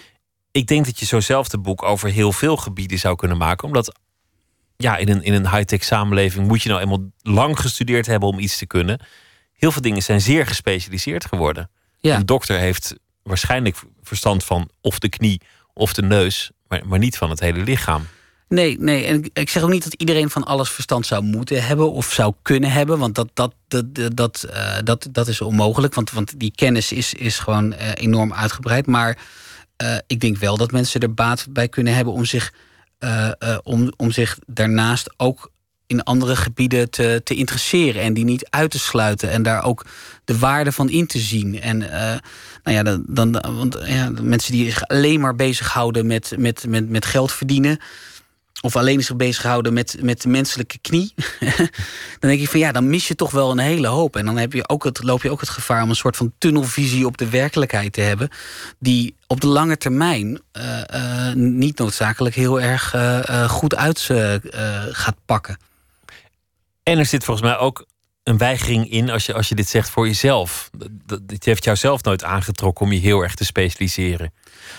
Ik 0.54 0.66
denk 0.66 0.84
dat 0.84 0.98
je 0.98 1.06
zo'nzelfde 1.06 1.58
boek 1.58 1.82
over 1.82 2.08
heel 2.08 2.32
veel 2.32 2.56
gebieden 2.56 2.98
zou 2.98 3.16
kunnen 3.16 3.36
maken, 3.36 3.66
omdat 3.66 3.98
ja, 4.76 4.96
in 4.96 5.08
een, 5.08 5.22
in 5.22 5.32
een 5.32 5.50
high-tech 5.50 5.84
samenleving 5.84 6.46
moet 6.48 6.62
je 6.62 6.68
nou 6.68 6.80
eenmaal 6.80 7.10
lang 7.22 7.60
gestudeerd 7.60 8.06
hebben 8.06 8.28
om 8.28 8.38
iets 8.38 8.58
te 8.58 8.66
kunnen. 8.66 9.00
Heel 9.52 9.72
veel 9.72 9.82
dingen 9.82 10.02
zijn 10.02 10.20
zeer 10.20 10.46
gespecialiseerd 10.46 11.24
geworden. 11.26 11.70
Ja. 12.00 12.16
Een 12.16 12.26
dokter 12.26 12.58
heeft 12.58 12.94
waarschijnlijk 13.22 13.76
verstand 14.02 14.44
van 14.44 14.68
of 14.80 14.98
de 14.98 15.08
knie 15.08 15.40
of 15.72 15.92
de 15.92 16.02
neus, 16.02 16.50
maar, 16.68 16.82
maar 16.86 16.98
niet 16.98 17.16
van 17.16 17.30
het 17.30 17.40
hele 17.40 17.62
lichaam. 17.62 18.06
Nee, 18.48 18.78
nee. 18.78 19.04
En 19.04 19.24
ik- 19.32 19.48
zeg 19.48 19.62
ook 19.62 19.70
niet 19.70 19.84
dat 19.84 19.94
iedereen 19.94 20.30
van 20.30 20.44
alles 20.44 20.70
verstand 20.70 21.06
zou 21.06 21.22
moeten 21.22 21.64
hebben 21.64 21.92
of 21.92 22.12
zou 22.12 22.34
kunnen 22.42 22.70
hebben. 22.70 22.98
Want 22.98 23.14
dat, 23.14 23.30
dat, 23.34 23.54
dat, 23.68 23.94
dat, 23.94 24.16
dat, 24.16 24.42
eh, 24.42 24.76
dat, 24.84 25.08
dat 25.10 25.28
is 25.28 25.40
onmogelijk. 25.40 25.94
Want, 25.94 26.10
want 26.10 26.40
die 26.40 26.52
kennis 26.54 26.92
is, 26.92 27.14
is 27.14 27.38
gewoon 27.38 27.72
eh, 27.72 27.90
enorm 27.94 28.32
uitgebreid. 28.32 28.86
Maar 28.86 29.18
eh, 29.76 29.96
ik 30.06 30.20
denk 30.20 30.36
wel 30.36 30.56
dat 30.56 30.72
mensen 30.72 31.00
er 31.00 31.14
baat 31.14 31.46
bij 31.50 31.68
kunnen 31.68 31.94
hebben 31.94 32.12
om 32.12 32.24
zich, 32.24 32.52
eh, 32.98 33.28
eh, 33.38 33.58
om, 33.62 33.92
om 33.96 34.10
zich 34.10 34.38
daarnaast 34.46 35.14
ook 35.16 35.52
in 35.86 36.02
andere 36.02 36.36
gebieden 36.36 36.90
te, 36.90 37.20
te 37.24 37.34
interesseren. 37.34 38.02
En 38.02 38.14
die 38.14 38.24
niet 38.24 38.46
uit 38.50 38.70
te 38.70 38.78
sluiten. 38.78 39.30
En 39.30 39.42
daar 39.42 39.64
ook 39.64 39.86
de 40.24 40.38
waarde 40.38 40.72
van 40.72 40.90
in 40.90 41.06
te 41.06 41.18
zien. 41.18 41.60
En 41.60 41.78
nou 42.62 42.76
ja, 42.76 42.82
dan, 42.82 43.04
dan, 43.08 43.30
want, 43.32 43.78
ja, 43.84 44.10
mensen 44.22 44.52
die 44.52 44.64
zich 44.64 44.86
alleen 44.86 45.20
maar 45.20 45.34
bezighouden 45.34 46.06
met, 46.06 46.34
met, 46.38 46.64
met, 46.68 46.88
met 46.88 47.04
geld 47.04 47.32
verdienen 47.32 47.78
of 48.64 48.76
alleen 48.76 49.02
zich 49.02 49.16
bezighouden 49.16 49.72
met, 49.72 49.96
met 50.00 50.22
de 50.22 50.28
menselijke 50.28 50.78
knie. 50.78 51.14
dan 52.20 52.30
denk 52.30 52.40
ik 52.40 52.48
van 52.48 52.60
ja, 52.60 52.72
dan 52.72 52.88
mis 52.88 53.08
je 53.08 53.14
toch 53.14 53.30
wel 53.30 53.50
een 53.50 53.58
hele 53.58 53.86
hoop. 53.86 54.16
En 54.16 54.24
dan 54.24 54.36
heb 54.36 54.52
je 54.52 54.68
ook 54.68 54.84
het, 54.84 55.02
loop 55.02 55.22
je 55.22 55.30
ook 55.30 55.40
het 55.40 55.48
gevaar 55.48 55.82
om 55.82 55.88
een 55.88 55.96
soort 55.96 56.16
van 56.16 56.32
tunnelvisie 56.38 57.06
op 57.06 57.16
de 57.16 57.28
werkelijkheid 57.28 57.92
te 57.92 58.00
hebben. 58.00 58.28
Die 58.78 59.16
op 59.26 59.40
de 59.40 59.46
lange 59.46 59.76
termijn 59.76 60.40
eh, 60.52 61.28
eh, 61.28 61.34
niet 61.34 61.78
noodzakelijk 61.78 62.34
heel 62.34 62.60
erg 62.60 62.94
eh, 62.94 63.48
goed 63.48 63.76
uit 63.76 64.10
gaat 64.90 65.16
pakken. 65.24 65.58
En 66.82 66.98
er 66.98 67.06
zit 67.06 67.24
volgens 67.24 67.46
mij 67.46 67.58
ook 67.58 67.86
een 68.22 68.38
weigering 68.38 68.90
in 68.90 69.10
als 69.10 69.26
je, 69.26 69.34
als 69.34 69.48
je 69.48 69.54
dit 69.54 69.68
zegt 69.68 69.90
voor 69.90 70.06
jezelf. 70.06 70.70
Dat 71.06 71.20
heeft 71.38 71.64
jou 71.64 71.76
zelf 71.76 72.02
nooit 72.02 72.24
aangetrokken 72.24 72.84
om 72.84 72.92
je 72.92 73.00
heel 73.00 73.22
erg 73.22 73.34
te 73.34 73.44
specialiseren. 73.44 74.32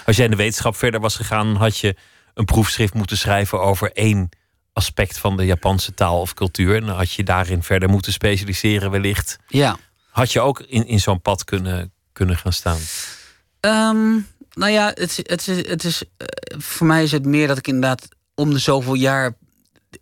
Als 0.05 0.15
jij 0.15 0.25
in 0.25 0.31
de 0.31 0.37
wetenschap 0.37 0.75
verder 0.75 0.99
was 0.99 1.15
gegaan, 1.15 1.55
had 1.55 1.77
je 1.77 1.95
een 2.35 2.45
proefschrift 2.45 2.93
moeten 2.93 3.17
schrijven 3.17 3.61
over 3.61 3.91
één 3.91 4.29
aspect 4.73 5.17
van 5.17 5.37
de 5.37 5.45
Japanse 5.45 5.93
taal 5.93 6.19
of 6.19 6.33
cultuur. 6.33 6.75
En 6.75 6.87
had 6.87 7.11
je 7.11 7.23
daarin 7.23 7.63
verder 7.63 7.89
moeten 7.89 8.13
specialiseren, 8.13 8.91
wellicht. 8.91 9.37
Ja. 9.47 9.77
Had 10.09 10.31
je 10.31 10.41
ook 10.41 10.59
in, 10.59 10.87
in 10.87 10.99
zo'n 10.99 11.21
pad 11.21 11.43
kunnen, 11.43 11.91
kunnen 12.13 12.37
gaan 12.37 12.53
staan? 12.53 12.77
Ehm, 13.59 14.11
nou 14.53 14.71
ja, 14.71 14.91
het, 14.93 15.19
het, 15.23 15.47
is- 15.47 15.67
het 15.67 15.83
is, 15.83 16.03
eh, 16.17 16.27
voor 16.59 16.87
mij 16.87 17.03
is 17.03 17.11
het 17.11 17.25
meer 17.25 17.47
dat 17.47 17.57
ik 17.57 17.67
inderdaad 17.67 18.07
om 18.35 18.49
de 18.53 18.59
zoveel 18.59 18.93
jaar 18.93 19.33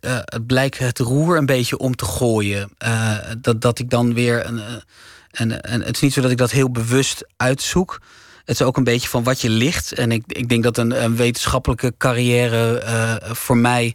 eh, 0.00 0.18
het 0.24 0.46
blijkt 0.46 0.78
het 0.78 0.98
roer 0.98 1.36
een 1.36 1.46
beetje 1.46 1.78
om 1.78 1.96
te 1.96 2.04
gooien. 2.04 2.70
Eh, 2.78 3.18
dat, 3.38 3.60
dat 3.60 3.78
ik 3.78 3.90
dan 3.90 4.14
weer 4.14 4.46
een, 4.46 4.60
en, 5.30 5.60
en 5.60 5.82
het 5.82 5.94
is 5.94 6.00
niet 6.00 6.12
zo 6.12 6.20
dat 6.20 6.30
ik 6.30 6.36
dat 6.36 6.50
heel 6.50 6.70
bewust 6.70 7.26
uitzoek. 7.36 8.00
Het 8.44 8.60
is 8.60 8.62
ook 8.62 8.76
een 8.76 8.84
beetje 8.84 9.08
van 9.08 9.22
wat 9.22 9.40
je 9.40 9.48
ligt. 9.48 9.92
En 9.92 10.12
ik, 10.12 10.22
ik 10.26 10.48
denk 10.48 10.62
dat 10.62 10.78
een, 10.78 11.02
een 11.04 11.16
wetenschappelijke 11.16 11.94
carrière 11.98 12.78
eh, 12.78 13.30
voor 13.34 13.56
mij. 13.56 13.94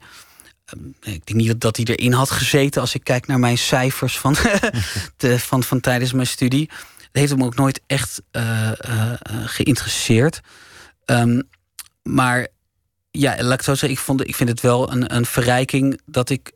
eh, 0.65 1.13
Ik 1.13 1.25
denk 1.25 1.33
niet 1.39 1.47
dat, 1.47 1.59
dat 1.59 1.75
die 1.75 1.95
erin 1.97 2.13
had 2.13 2.31
gezeten 2.31 2.81
als 2.81 2.93
ik 2.95 3.03
kijk 3.03 3.27
naar 3.27 3.39
mijn 3.39 3.57
cijfers 3.57 4.17
van, 4.19 4.35
de, 5.17 5.39
van, 5.39 5.63
van 5.63 5.79
tijdens 5.79 6.13
mijn 6.13 6.27
studie. 6.27 6.69
Het 6.97 7.09
heeft 7.11 7.31
hem 7.31 7.43
ook 7.43 7.55
nooit 7.55 7.81
echt 7.87 8.21
eh, 8.31 8.71
geïnteresseerd. 9.45 10.39
Ehm, 11.05 11.41
maar 12.03 12.47
ja, 13.11 13.35
laat 13.35 13.43
ik 13.51 13.51
het 13.51 13.63
zo 13.63 13.71
zeggen, 13.75 13.89
ik, 13.97 13.99
vond, 13.99 14.27
ik 14.27 14.35
vind 14.35 14.49
het 14.49 14.61
wel 14.61 14.91
een, 14.91 15.15
een 15.15 15.25
verrijking 15.25 16.01
dat 16.05 16.29
ik 16.29 16.51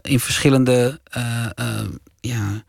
in 0.00 0.20
verschillende, 0.20 1.00
ja, 2.20 2.64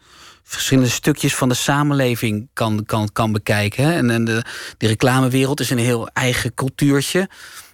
verschillende 0.50 0.90
stukjes 0.90 1.36
van 1.36 1.50
de 1.50 1.56
samenleving 1.56 2.50
kan, 2.54 2.84
kan, 2.86 3.10
kan 3.14 3.32
bekijken. 3.32 3.84
Hè. 3.84 3.94
En, 3.94 4.10
en 4.10 4.26
de, 4.26 4.44
de 4.78 4.88
reclamewereld 4.88 5.60
is 5.60 5.70
een 5.70 5.78
heel 5.78 6.08
eigen 6.08 6.54
cultuurtje. 6.54 7.30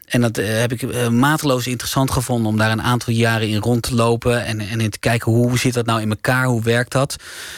En 0.05 0.21
dat 0.21 0.37
eh, 0.37 0.47
heb 0.59 0.71
ik 0.71 0.81
eh, 0.81 1.07
mateloos 1.07 1.67
interessant 1.67 2.11
gevonden 2.11 2.47
om 2.47 2.57
daar 2.57 2.71
een 2.71 2.81
aantal 2.81 3.13
jaren 3.13 3.47
in 3.47 3.61
rond 3.61 3.81
te 3.81 3.95
lopen. 3.95 4.45
En, 4.45 4.59
en 4.59 4.81
in 4.81 4.89
te 4.89 4.99
kijken 4.99 5.31
hoe 5.31 5.57
zit 5.57 5.73
dat 5.73 5.85
nou 5.85 6.01
in 6.01 6.09
elkaar, 6.09 6.45
hoe 6.45 6.61
werkt 6.61 6.91
dat. 6.91 7.15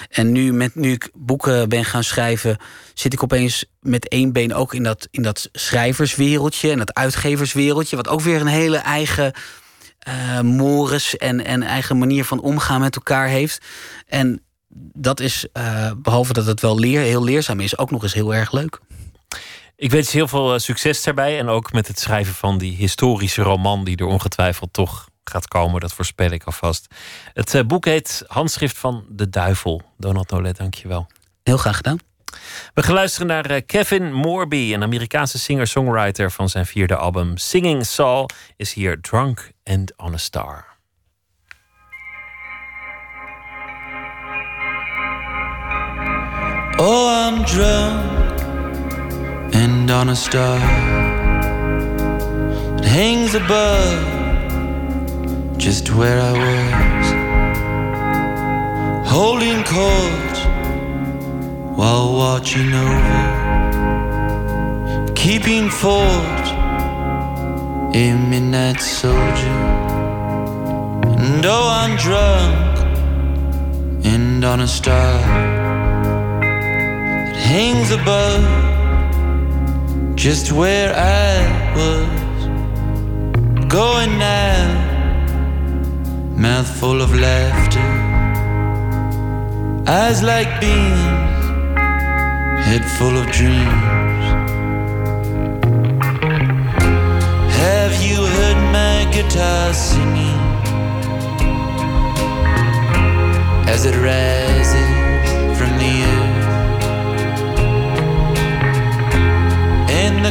En 0.09 0.31
nu, 0.31 0.53
met, 0.53 0.75
nu 0.75 0.91
ik 0.91 1.09
boeken 1.13 1.69
ben 1.69 1.85
gaan 1.85 2.03
schrijven, 2.03 2.57
zit 2.93 3.13
ik 3.13 3.23
opeens 3.23 3.65
met 3.79 4.07
één 4.07 4.31
been 4.31 4.53
ook 4.53 4.73
in 4.73 4.83
dat, 4.83 5.07
in 5.11 5.21
dat 5.21 5.49
schrijverswereldje 5.51 6.71
en 6.71 6.77
dat 6.77 6.93
uitgeverswereldje. 6.93 7.95
Wat 7.95 8.07
ook 8.07 8.21
weer 8.21 8.41
een 8.41 8.47
hele 8.47 8.77
eigen 8.77 9.33
eh 9.99 10.41
mores 10.41 11.17
en, 11.17 11.45
en 11.45 11.63
eigen 11.63 11.97
manier 11.97 12.25
van 12.25 12.41
omgaan 12.41 12.79
met 12.79 12.95
elkaar 12.95 13.27
heeft. 13.27 13.61
En 14.07 14.41
dat 14.93 15.19
is, 15.19 15.45
eh, 15.53 15.91
behalve 15.97 16.33
dat 16.33 16.45
het 16.45 16.61
wel 16.61 16.79
leer, 16.79 17.01
heel 17.01 17.23
leerzaam 17.23 17.59
is, 17.59 17.77
ook 17.77 17.91
nog 17.91 18.03
eens 18.03 18.13
heel 18.13 18.35
erg 18.35 18.51
leuk. 18.51 18.79
Ik 19.75 19.91
wens 19.91 20.11
je 20.11 20.17
heel 20.17 20.27
veel 20.27 20.53
eh, 20.53 20.59
succes 20.59 21.03
daarbij. 21.03 21.39
En 21.39 21.47
ook 21.47 21.71
met 21.71 21.87
het 21.87 21.99
schrijven 21.99 22.33
van 22.33 22.57
die 22.57 22.75
historische 22.75 23.41
roman, 23.41 23.83
die 23.83 23.97
er 23.97 24.05
ongetwijfeld 24.05 24.73
toch 24.73 25.09
gaat 25.23 25.47
komen. 25.47 25.81
Dat 25.81 25.93
voorspel 25.93 26.31
ik 26.31 26.43
alvast. 26.43 26.87
Het 27.33 27.55
eh, 27.55 27.63
boek 27.63 27.85
heet 27.85 28.23
Handschrift 28.27 28.77
van 28.77 29.05
de 29.09 29.29
Duivel. 29.29 29.81
Donald 29.97 30.29
Nolet, 30.29 30.57
dankjewel. 30.57 31.07
Heel 31.43 31.57
graag 31.57 31.75
gedaan. 31.75 31.97
We 32.73 32.83
gaan 32.83 32.93
luisteren 32.93 33.27
naar 33.27 33.61
Kevin 33.61 34.13
Morby, 34.13 34.73
een 34.73 34.83
Amerikaanse 34.83 35.39
singer-songwriter 35.39 36.31
van 36.31 36.49
zijn 36.49 36.65
vierde 36.65 36.95
album 36.95 37.37
Singing 37.37 37.85
Saul, 37.85 38.29
is 38.55 38.73
hier 38.73 39.01
Drunk 39.01 39.51
and 39.63 39.93
on 39.97 40.13
a 40.13 40.17
Star. 40.17 40.66
Oh, 46.79 47.09
I'm 47.09 47.41
drunk 47.43 48.39
and 49.55 49.89
on 49.89 50.09
a 50.09 50.15
star. 50.15 50.59
That 52.75 52.85
hangs 52.85 53.33
above 53.33 53.97
just 55.57 55.89
where 55.95 56.21
I 56.21 56.33
was, 56.45 57.07
holding 59.09 59.63
court 59.63 60.37
while 61.75 62.13
watching 62.13 62.71
over, 62.71 63.23
keeping 65.15 65.71
fort, 65.71 66.47
a 67.95 68.13
midnight 68.29 68.81
soldier. 68.81 69.57
And 71.17 71.43
oh, 71.43 71.69
I'm 71.81 71.97
drunk 71.97 72.77
and 74.05 74.45
on 74.45 74.59
a 74.61 74.67
star 74.67 75.56
hangs 77.37 77.91
above 77.91 78.43
just 80.15 80.51
where 80.51 80.93
I 80.95 81.37
was 81.77 82.45
going 83.67 84.17
now, 84.17 84.65
mouth 86.35 86.69
full 86.79 87.01
of 87.01 87.13
laughter, 87.13 87.87
eyes 89.87 90.23
like 90.23 90.59
beams, 90.59 91.45
head 92.65 92.83
full 92.97 93.15
of 93.17 93.25
dreams. 93.31 94.25
Have 97.63 97.95
you 98.01 98.17
heard 98.35 98.59
my 98.71 99.05
guitar 99.11 99.73
singing 99.73 100.41
as 103.73 103.85
it 103.85 103.95
rises 103.95 104.76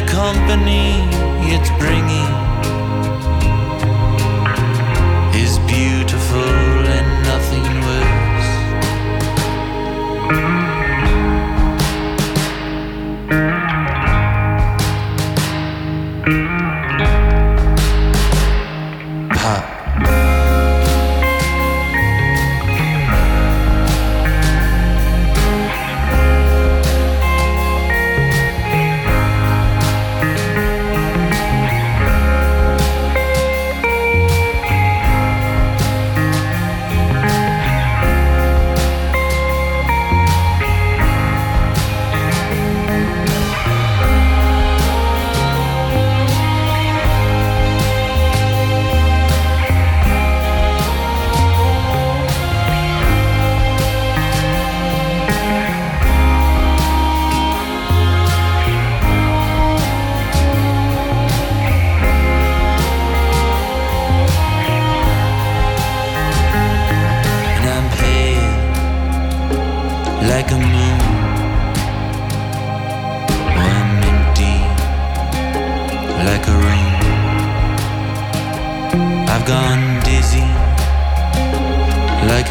the 0.00 0.06
company 0.08 1.00
it's 1.52 1.70
bringing 1.78 2.32
is 5.34 5.58
beautiful 5.60 6.86
and 6.96 7.08
nothing 7.24 7.66
worse. 7.86 8.50
Pop. 19.40 19.75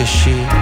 sheep 0.06 0.55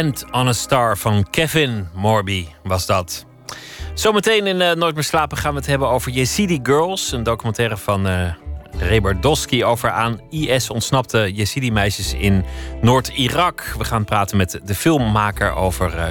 Drunk 0.00 0.22
and 0.22 0.32
on 0.32 0.48
a 0.48 0.52
Star 0.52 0.98
van 0.98 1.26
Kevin 1.30 1.88
Morby 1.94 2.46
was 2.62 2.86
dat. 2.86 3.26
Zometeen 3.94 4.46
in 4.46 4.60
eh, 4.60 4.74
Nooit 4.74 4.94
meer 4.94 5.04
slapen 5.04 5.36
gaan 5.36 5.52
we 5.52 5.58
het 5.58 5.66
hebben 5.66 5.88
over 5.88 6.10
Yazidi 6.10 6.60
Girls. 6.62 7.12
Een 7.12 7.22
documentaire 7.22 7.76
van 7.76 8.06
eh 8.06 8.32
Rebardowski 8.78 9.64
over 9.64 9.90
aan 9.90 10.20
IS 10.30 10.70
ontsnapte 10.70 11.32
Yazidi-meisjes 11.32 12.14
in 12.14 12.44
Noord-Irak. 12.80 13.74
We 13.78 13.84
gaan 13.84 14.04
praten 14.04 14.36
met 14.36 14.60
de 14.64 14.74
filmmaker 14.74 15.54
over 15.54 15.98
eh, 15.98 16.04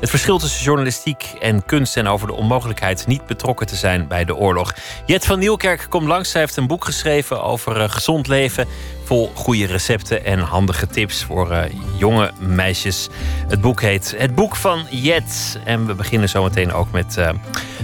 het 0.00 0.10
verschil 0.10 0.38
tussen 0.38 0.64
journalistiek 0.64 1.32
en 1.40 1.64
kunst... 1.64 1.96
en 1.96 2.06
over 2.06 2.26
de 2.26 2.32
onmogelijkheid 2.32 3.06
niet 3.06 3.26
betrokken 3.26 3.66
te 3.66 3.76
zijn 3.76 4.08
bij 4.08 4.24
de 4.24 4.36
oorlog. 4.36 4.74
Jet 5.06 5.26
van 5.26 5.38
Nieuwkerk 5.38 5.86
komt 5.88 6.06
langs. 6.06 6.32
Hij 6.32 6.42
heeft 6.42 6.56
een 6.56 6.66
boek 6.66 6.84
geschreven 6.84 7.42
over 7.42 7.90
gezond 7.90 8.28
leven... 8.28 8.66
vol 9.04 9.30
goede 9.34 9.66
recepten 9.66 10.24
en 10.24 10.38
handige 10.38 10.86
tips 10.86 11.24
voor 11.24 11.50
eh, 11.50 11.70
jonge 11.96 12.32
meisjes. 12.38 13.08
Het 13.48 13.60
boek 13.60 13.80
heet 13.80 14.14
Het 14.16 14.34
Boek 14.34 14.56
van 14.56 14.86
Jet. 14.90 15.58
En 15.64 15.86
we 15.86 15.94
beginnen 15.94 16.28
zometeen 16.28 16.72
ook 16.72 16.90
met 16.90 17.16
eh, 17.16 17.28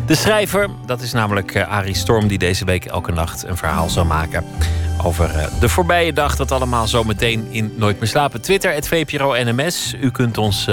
de 0.07 0.14
schrijver. 0.14 0.68
Dat 0.87 1.01
is 1.01 1.12
namelijk 1.12 1.55
eh, 1.55 1.68
Arie 1.68 1.95
Storm... 1.95 2.29
die 2.29 2.39
deze 2.39 2.64
week 2.64 2.85
elke 2.85 3.12
nacht 3.12 3.45
een 3.45 3.57
verhaal 3.57 3.89
zal 3.89 4.05
maken... 4.05 4.45
over 5.05 5.49
de 5.61 5.68
voorbije 5.68 6.12
dag. 6.12 6.37
Dat 6.37 6.53
allemaal 6.53 6.89
zometeen 6.89 7.47
in 7.51 7.75
Nooit 7.77 7.99
meer 8.01 8.09
slapen. 8.09 8.41
Twitter, 8.41 8.73
het 8.73 8.89
VPRO 8.89 9.35
NMS. 9.45 9.95
U 10.01 10.11
kunt 10.11 10.39
ons... 10.39 10.68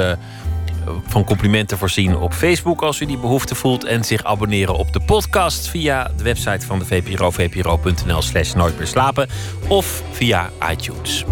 van 1.08 1.24
complimenten 1.24 1.78
voorzien 1.78 2.18
op 2.18 2.34
Facebook 2.34 2.82
als 2.82 3.00
u 3.00 3.06
die 3.06 3.18
behoefte 3.18 3.56
voelt. 3.56 3.84
En 3.84 4.04
zich 4.04 4.24
abonneren 4.24 4.76
op 4.76 4.94
de 4.94 5.00
podcast 5.00 5.68
via 5.68 6.12
de 6.18 6.24
website 6.24 6.66
van 6.66 6.80
de 6.80 6.86
VPRO, 6.86 7.32
vpro.nl 7.32 8.22
slash 8.22 8.54
nooit 8.54 8.78
meer 8.78 8.88
slapen. 8.88 9.30
Of 9.68 10.04
via 10.12 10.50
iTunes. 10.72 11.26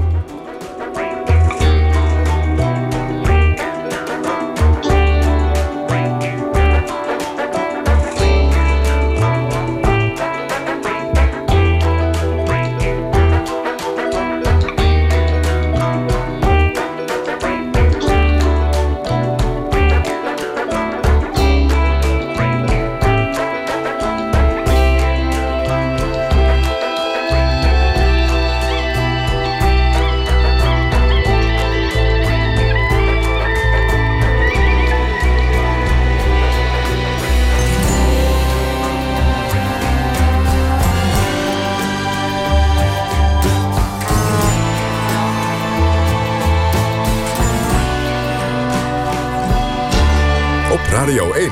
Radio 51.05 51.33
1. 51.33 51.51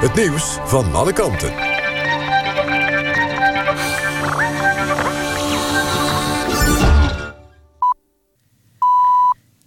Het 0.00 0.14
nieuws 0.14 0.58
van 0.64 0.94
alle 0.94 1.12
kanten. 1.12 1.52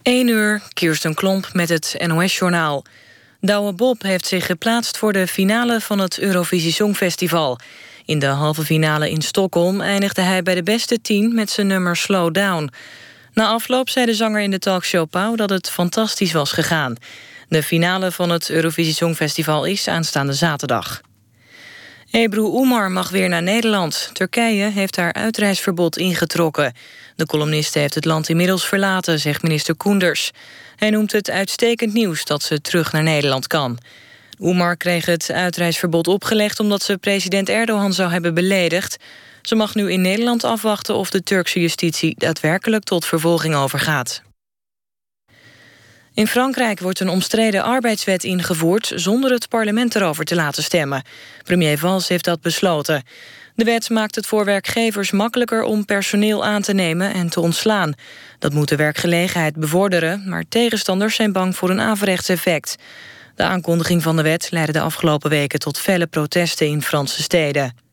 1 0.01 0.27
uur, 0.27 0.61
Kirsten 0.73 1.13
Klomp 1.13 1.49
met 1.53 1.69
het 1.69 1.95
NOS-journaal. 2.07 2.85
Douwe 3.39 3.73
Bob 3.73 4.01
heeft 4.01 4.25
zich 4.25 4.45
geplaatst 4.45 4.97
voor 4.97 5.13
de 5.13 5.27
finale 5.27 5.81
van 5.81 5.99
het 5.99 6.19
Eurovisie 6.19 6.73
Songfestival. 6.73 7.59
In 8.05 8.19
de 8.19 8.25
halve 8.25 8.63
finale 8.63 9.09
in 9.09 9.21
Stockholm 9.21 9.81
eindigde 9.81 10.21
hij 10.21 10.43
bij 10.43 10.55
de 10.55 10.63
beste 10.63 11.01
tien 11.01 11.35
met 11.35 11.49
zijn 11.49 11.67
nummer 11.67 11.95
Slow 11.95 12.33
Down. 12.33 12.71
Na 13.33 13.47
afloop 13.47 13.89
zei 13.89 14.05
de 14.05 14.13
zanger 14.13 14.41
in 14.41 14.51
de 14.51 14.59
talkshow 14.59 15.09
Pauw 15.09 15.35
dat 15.35 15.49
het 15.49 15.69
fantastisch 15.69 16.31
was 16.31 16.51
gegaan. 16.51 16.95
De 17.49 17.63
finale 17.63 18.11
van 18.11 18.29
het 18.29 18.49
Eurovisie 18.49 18.93
Songfestival 18.93 19.65
is 19.65 19.87
aanstaande 19.87 20.33
zaterdag. 20.33 21.01
Ebru 22.11 22.61
Umar 22.61 22.91
mag 22.91 23.09
weer 23.09 23.29
naar 23.29 23.43
Nederland. 23.43 24.09
Turkije 24.13 24.71
heeft 24.71 24.95
haar 24.95 25.13
uitreisverbod 25.13 25.97
ingetrokken. 25.97 26.73
De 27.15 27.25
columniste 27.25 27.79
heeft 27.79 27.95
het 27.95 28.05
land 28.05 28.29
inmiddels 28.29 28.67
verlaten, 28.67 29.19
zegt 29.19 29.41
minister 29.41 29.75
Koenders. 29.75 30.31
Hij 30.75 30.89
noemt 30.89 31.11
het 31.11 31.29
uitstekend 31.29 31.93
nieuws 31.93 32.25
dat 32.25 32.43
ze 32.43 32.61
terug 32.61 32.91
naar 32.91 33.03
Nederland 33.03 33.47
kan. 33.47 33.77
Umar 34.41 34.77
kreeg 34.77 35.05
het 35.05 35.31
uitreisverbod 35.31 36.07
opgelegd 36.07 36.59
omdat 36.59 36.83
ze 36.83 36.97
president 36.97 37.49
Erdogan 37.49 37.93
zou 37.93 38.11
hebben 38.11 38.33
beledigd. 38.33 38.97
Ze 39.41 39.55
mag 39.55 39.75
nu 39.75 39.91
in 39.91 40.01
Nederland 40.01 40.43
afwachten 40.43 40.95
of 40.95 41.09
de 41.09 41.23
Turkse 41.23 41.59
justitie 41.59 42.15
daadwerkelijk 42.17 42.83
tot 42.83 43.05
vervolging 43.05 43.55
overgaat. 43.55 44.21
In 46.17 46.27
Frankrijk 46.27 46.79
wordt 46.79 46.99
een 46.99 47.09
omstreden 47.09 47.63
arbeidswet 47.63 48.23
ingevoerd 48.23 48.91
zonder 48.95 49.31
het 49.31 49.49
parlement 49.49 49.95
erover 49.95 50.25
te 50.25 50.35
laten 50.35 50.63
stemmen. 50.63 51.03
Premier 51.43 51.77
Valls 51.77 52.07
heeft 52.07 52.25
dat 52.25 52.41
besloten. 52.41 53.03
De 53.55 53.63
wet 53.63 53.89
maakt 53.89 54.15
het 54.15 54.27
voor 54.27 54.45
werkgevers 54.45 55.11
makkelijker 55.11 55.63
om 55.63 55.85
personeel 55.85 56.45
aan 56.45 56.61
te 56.61 56.73
nemen 56.73 57.13
en 57.13 57.29
te 57.29 57.39
ontslaan. 57.39 57.93
Dat 58.39 58.53
moet 58.53 58.69
de 58.69 58.75
werkgelegenheid 58.75 59.55
bevorderen, 59.55 60.23
maar 60.25 60.43
tegenstanders 60.49 61.15
zijn 61.15 61.31
bang 61.31 61.55
voor 61.55 61.69
een 61.69 61.81
averechts 61.81 62.29
effect. 62.29 62.75
De 63.35 63.43
aankondiging 63.43 64.03
van 64.03 64.15
de 64.15 64.23
wet 64.23 64.51
leidde 64.51 64.73
de 64.73 64.81
afgelopen 64.81 65.29
weken 65.29 65.59
tot 65.59 65.79
felle 65.79 66.07
protesten 66.07 66.67
in 66.67 66.81
Franse 66.81 67.21
steden. 67.21 67.86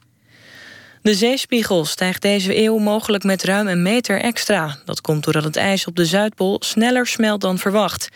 De 1.05 1.15
zeespiegel 1.15 1.85
stijgt 1.85 2.23
deze 2.23 2.57
eeuw 2.63 2.79
mogelijk 2.79 3.25
met 3.25 3.43
ruim 3.43 3.67
een 3.69 3.83
meter 3.83 4.21
extra. 4.21 4.79
Dat 4.85 5.01
komt 5.01 5.25
doordat 5.25 5.45
het 5.45 5.57
ijs 5.57 5.87
op 5.87 5.97
de 5.97 6.05
Zuidpool 6.05 6.57
sneller 6.61 7.07
smelt 7.07 7.41
dan 7.41 7.59
verwacht. 7.59 8.09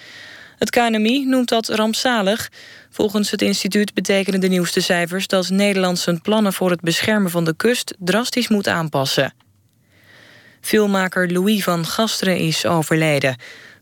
Het 0.58 0.70
KNMI 0.70 1.24
noemt 1.24 1.48
dat 1.48 1.68
rampzalig. 1.68 2.50
Volgens 2.90 3.30
het 3.30 3.42
instituut 3.42 3.94
betekenen 3.94 4.40
de 4.40 4.48
nieuwste 4.48 4.80
cijfers... 4.80 5.26
dat 5.26 5.48
Nederland 5.48 5.98
zijn 5.98 6.20
plannen 6.20 6.52
voor 6.52 6.70
het 6.70 6.80
beschermen 6.80 7.30
van 7.30 7.44
de 7.44 7.56
kust 7.56 7.94
drastisch 7.98 8.48
moet 8.48 8.68
aanpassen. 8.68 9.34
Filmmaker 10.60 11.32
Louis 11.32 11.62
van 11.62 11.86
Gasteren 11.86 12.36
is 12.36 12.66
overleden. 12.66 13.36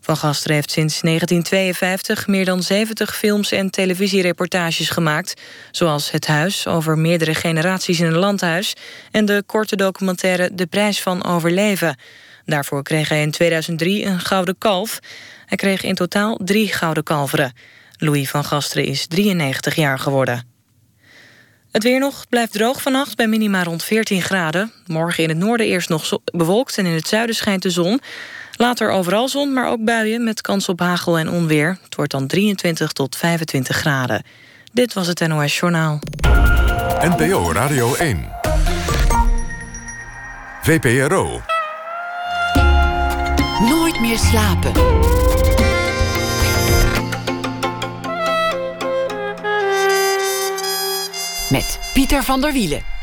Van 0.07 0.17
Gasteren 0.17 0.55
heeft 0.55 0.71
sinds 0.71 1.01
1952 1.01 2.27
meer 2.27 2.45
dan 2.45 2.63
70 2.63 3.17
films 3.17 3.51
en 3.51 3.69
televisiereportages 3.69 4.89
gemaakt... 4.89 5.41
zoals 5.71 6.11
Het 6.11 6.27
Huis, 6.27 6.67
over 6.67 6.97
meerdere 6.97 7.33
generaties 7.33 7.99
in 7.99 8.05
een 8.05 8.17
landhuis... 8.17 8.73
en 9.11 9.25
de 9.25 9.43
korte 9.45 9.75
documentaire 9.75 10.49
De 10.53 10.65
Prijs 10.65 11.01
van 11.01 11.25
Overleven. 11.25 11.97
Daarvoor 12.45 12.83
kreeg 12.83 13.09
hij 13.09 13.21
in 13.21 13.31
2003 13.31 14.05
een 14.05 14.19
Gouden 14.19 14.57
Kalf. 14.57 14.99
Hij 15.45 15.57
kreeg 15.57 15.83
in 15.83 15.95
totaal 15.95 16.39
drie 16.43 16.73
Gouden 16.73 17.03
Kalveren. 17.03 17.53
Louis 17.97 18.29
van 18.29 18.43
Gasteren 18.43 18.85
is 18.85 19.07
93 19.07 19.75
jaar 19.75 19.99
geworden. 19.99 20.47
Het 21.71 21.83
weer 21.83 21.99
nog 21.99 22.29
blijft 22.29 22.51
droog 22.51 22.81
vannacht 22.81 23.15
bij 23.15 23.27
minima 23.27 23.63
rond 23.63 23.83
14 23.83 24.21
graden. 24.21 24.71
Morgen 24.85 25.23
in 25.23 25.29
het 25.29 25.37
noorden 25.37 25.65
eerst 25.65 25.89
nog 25.89 26.19
bewolkt 26.23 26.77
en 26.77 26.85
in 26.85 26.93
het 26.93 27.07
zuiden 27.07 27.35
schijnt 27.35 27.61
de 27.61 27.69
zon. 27.69 28.01
Later 28.57 28.89
overal 28.89 29.27
zon, 29.29 29.53
maar 29.53 29.67
ook 29.67 29.83
buien 29.83 30.23
met 30.23 30.41
kans 30.41 30.69
op 30.69 30.79
hagel 30.79 31.17
en 31.17 31.29
onweer. 31.29 31.77
Het 31.83 31.95
wordt 31.95 32.11
dan 32.11 32.27
23 32.27 32.91
tot 32.91 33.15
25 33.15 33.75
graden. 33.75 34.23
Dit 34.73 34.93
was 34.93 35.07
het 35.07 35.27
NOS 35.27 35.59
Journaal. 35.59 35.99
NPO 37.01 37.51
Radio 37.51 37.95
1. 37.95 38.29
VPRO. 40.61 41.41
Nooit 43.69 43.99
meer 43.99 44.17
slapen. 44.17 44.71
Met 51.49 51.79
Pieter 51.93 52.23
van 52.23 52.41
der 52.41 52.53
Wielen. 52.53 52.96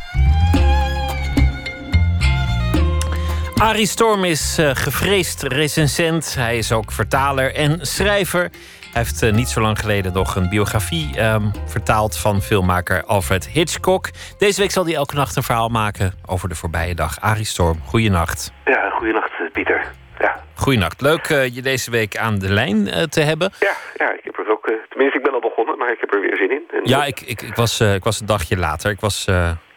Arie 3.57 3.87
Storm 3.87 4.25
is 4.25 4.59
uh, 4.59 4.71
gevreesd 4.75 5.43
recensent. 5.43 6.35
Hij 6.35 6.59
is 6.59 6.73
ook 6.73 6.93
vertaler 6.93 7.55
en 7.55 7.87
schrijver. 7.87 8.41
Hij 8.41 9.03
heeft 9.03 9.23
uh, 9.23 9.33
niet 9.33 9.49
zo 9.49 9.61
lang 9.61 9.79
geleden 9.79 10.13
nog 10.13 10.37
een 10.37 10.49
biografie 10.49 11.23
um, 11.23 11.51
vertaald 11.67 12.19
van 12.19 12.43
filmmaker 12.43 13.05
Alfred 13.05 13.49
Hitchcock. 13.49 14.11
Deze 14.39 14.61
week 14.61 14.71
zal 14.71 14.85
hij 14.85 14.95
elke 14.95 15.15
nacht 15.15 15.37
een 15.37 15.43
verhaal 15.43 15.69
maken 15.69 16.13
over 16.27 16.49
de 16.49 16.55
voorbije 16.55 16.95
dag. 16.95 17.21
Arie 17.21 17.45
Storm, 17.45 17.81
goeienacht. 17.85 18.53
Ja, 18.65 18.91
goeienacht 18.91 19.33
Pieter. 19.53 19.93
Ja. 20.19 20.41
Goeienacht. 20.55 21.01
Leuk 21.01 21.29
uh, 21.29 21.55
je 21.55 21.63
deze 21.63 21.91
week 21.91 22.17
aan 22.17 22.39
de 22.39 22.53
lijn 22.53 23.09
te 23.09 23.21
hebben. 23.21 23.53
Ja, 23.61 23.77
ja, 23.97 24.13
ik 24.13 24.25
heb 24.25 24.39
er 24.39 24.51
ook... 24.51 24.73
tenminste, 24.89 25.19
ik 25.19 25.25
ben 25.25 25.33
al 25.33 25.41
begonnen, 25.41 25.79
maar 25.79 25.93
ik 25.93 26.01
heb 26.01 26.15
er 26.15 26.21
weer 26.21 26.37
zin 26.37 26.51
in. 26.51 26.63
En, 26.71 26.81
ja, 26.83 27.05
ik, 27.05 27.21
ik, 27.21 27.43
ik, 27.43 27.55
was, 27.55 27.81
ik 27.81 28.05
was 28.05 28.21
een 28.21 28.27
dagje 28.27 28.57
later. 28.57 28.91
Ik 28.91 29.01
was, 29.01 29.29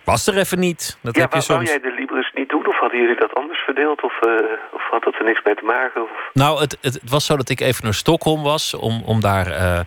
was 0.04 0.28
er 0.28 0.38
even 0.38 0.60
niet. 0.60 0.98
Dat 1.02 1.16
ja, 1.16 1.22
heb 1.22 1.34
je 1.34 1.42
soms. 1.42 1.70
jij 1.70 1.80
de? 1.80 2.07
Of 2.78 2.84
hadden 2.84 3.02
jullie 3.02 3.20
dat 3.20 3.34
anders 3.34 3.60
verdeeld? 3.60 4.04
Of, 4.04 4.14
uh, 4.28 4.34
of 4.72 4.82
had 4.92 5.04
dat 5.04 5.16
er 5.16 5.24
niks 5.24 5.42
mee 5.44 5.56
te 5.56 5.64
maken? 5.64 6.02
Of? 6.02 6.10
Nou, 6.34 6.60
het, 6.60 6.78
het, 6.82 7.02
was 7.10 7.26
zo 7.26 7.38
dat 7.38 7.50
ik 7.50 7.60
even 7.60 7.84
naar 7.84 7.94
Stockholm 7.94 8.44
was... 8.44 8.74
om, 8.74 9.04
om 9.06 9.22
daar 9.22 9.48
uh, 9.48 9.80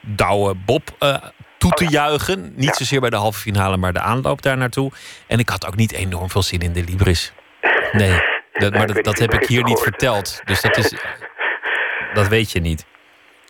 Douwe 0.00 0.54
Bob 0.66 0.82
uh, 1.02 1.16
toe 1.58 1.70
te 1.70 1.84
oh, 1.84 1.90
ja. 1.90 2.06
juichen. 2.06 2.52
Niet 2.56 2.64
ja. 2.64 2.72
zozeer 2.72 3.00
bij 3.00 3.10
de 3.10 3.16
halve 3.16 3.38
finale, 3.38 3.76
maar 3.76 3.92
de 3.92 4.00
aanloop 4.00 4.42
daar 4.42 4.56
naartoe. 4.56 4.90
En 5.28 5.38
ik 5.38 5.48
had 5.48 5.66
ook 5.66 5.76
niet 5.76 5.92
enorm 5.92 6.30
veel 6.30 6.42
zin 6.42 6.60
in 6.60 6.72
de 6.72 6.84
Libris. 6.84 7.32
Nee, 7.92 8.20
dat, 8.52 8.72
maar 8.72 8.86
dat, 8.86 9.04
dat 9.04 9.18
heb 9.18 9.32
ik 9.32 9.46
hier 9.46 9.62
niet 9.62 9.80
verteld. 9.80 10.40
Dus 10.44 10.60
dat 10.60 10.76
is... 10.76 10.94
Dat 12.14 12.28
weet 12.28 12.52
je 12.52 12.60
niet. 12.60 12.86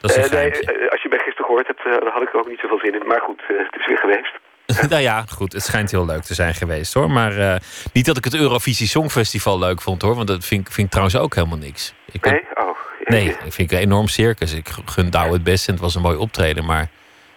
Dat 0.00 0.10
is 0.10 0.16
een 0.16 0.36
nee, 0.36 0.90
als 0.90 1.02
je 1.02 1.08
bij 1.08 1.18
gisteren 1.18 1.44
gehoord 1.44 1.66
hebt, 1.66 1.84
dan 1.84 2.12
had 2.12 2.22
ik 2.22 2.32
er 2.32 2.38
ook 2.38 2.48
niet 2.48 2.60
zoveel 2.60 2.78
zin 2.78 2.94
in. 2.94 3.06
Maar 3.06 3.20
goed, 3.20 3.42
het 3.46 3.76
is 3.78 3.86
weer 3.86 3.98
geweest. 3.98 4.32
nou 4.90 5.02
ja, 5.02 5.24
goed. 5.28 5.52
Het 5.52 5.62
schijnt 5.62 5.90
heel 5.90 6.06
leuk 6.06 6.22
te 6.22 6.34
zijn 6.34 6.54
geweest 6.54 6.94
hoor. 6.94 7.10
Maar 7.10 7.32
uh, 7.32 7.54
niet 7.92 8.06
dat 8.06 8.16
ik 8.16 8.24
het 8.24 8.34
Eurovisie 8.34 8.86
Songfestival 8.86 9.58
leuk 9.58 9.80
vond 9.80 10.02
hoor. 10.02 10.14
Want 10.14 10.28
dat 10.28 10.44
vind, 10.44 10.68
vind 10.72 10.86
ik 10.86 10.90
trouwens 10.90 11.16
ook 11.18 11.34
helemaal 11.34 11.58
niks. 11.58 11.94
Ik 12.12 12.24
nee? 12.24 12.42
Oh, 12.54 12.78
nee, 13.04 13.28
ik 13.28 13.52
vind 13.52 13.70
het 13.70 13.72
een 13.72 13.86
enorm 13.86 14.08
circus. 14.08 14.54
Ik 14.54 14.68
gun 14.84 15.10
Douwe 15.10 15.32
het 15.32 15.44
best 15.44 15.66
en 15.68 15.72
het 15.72 15.82
was 15.82 15.94
een 15.94 16.02
mooi 16.02 16.16
optreden. 16.16 16.64
Maar 16.64 16.86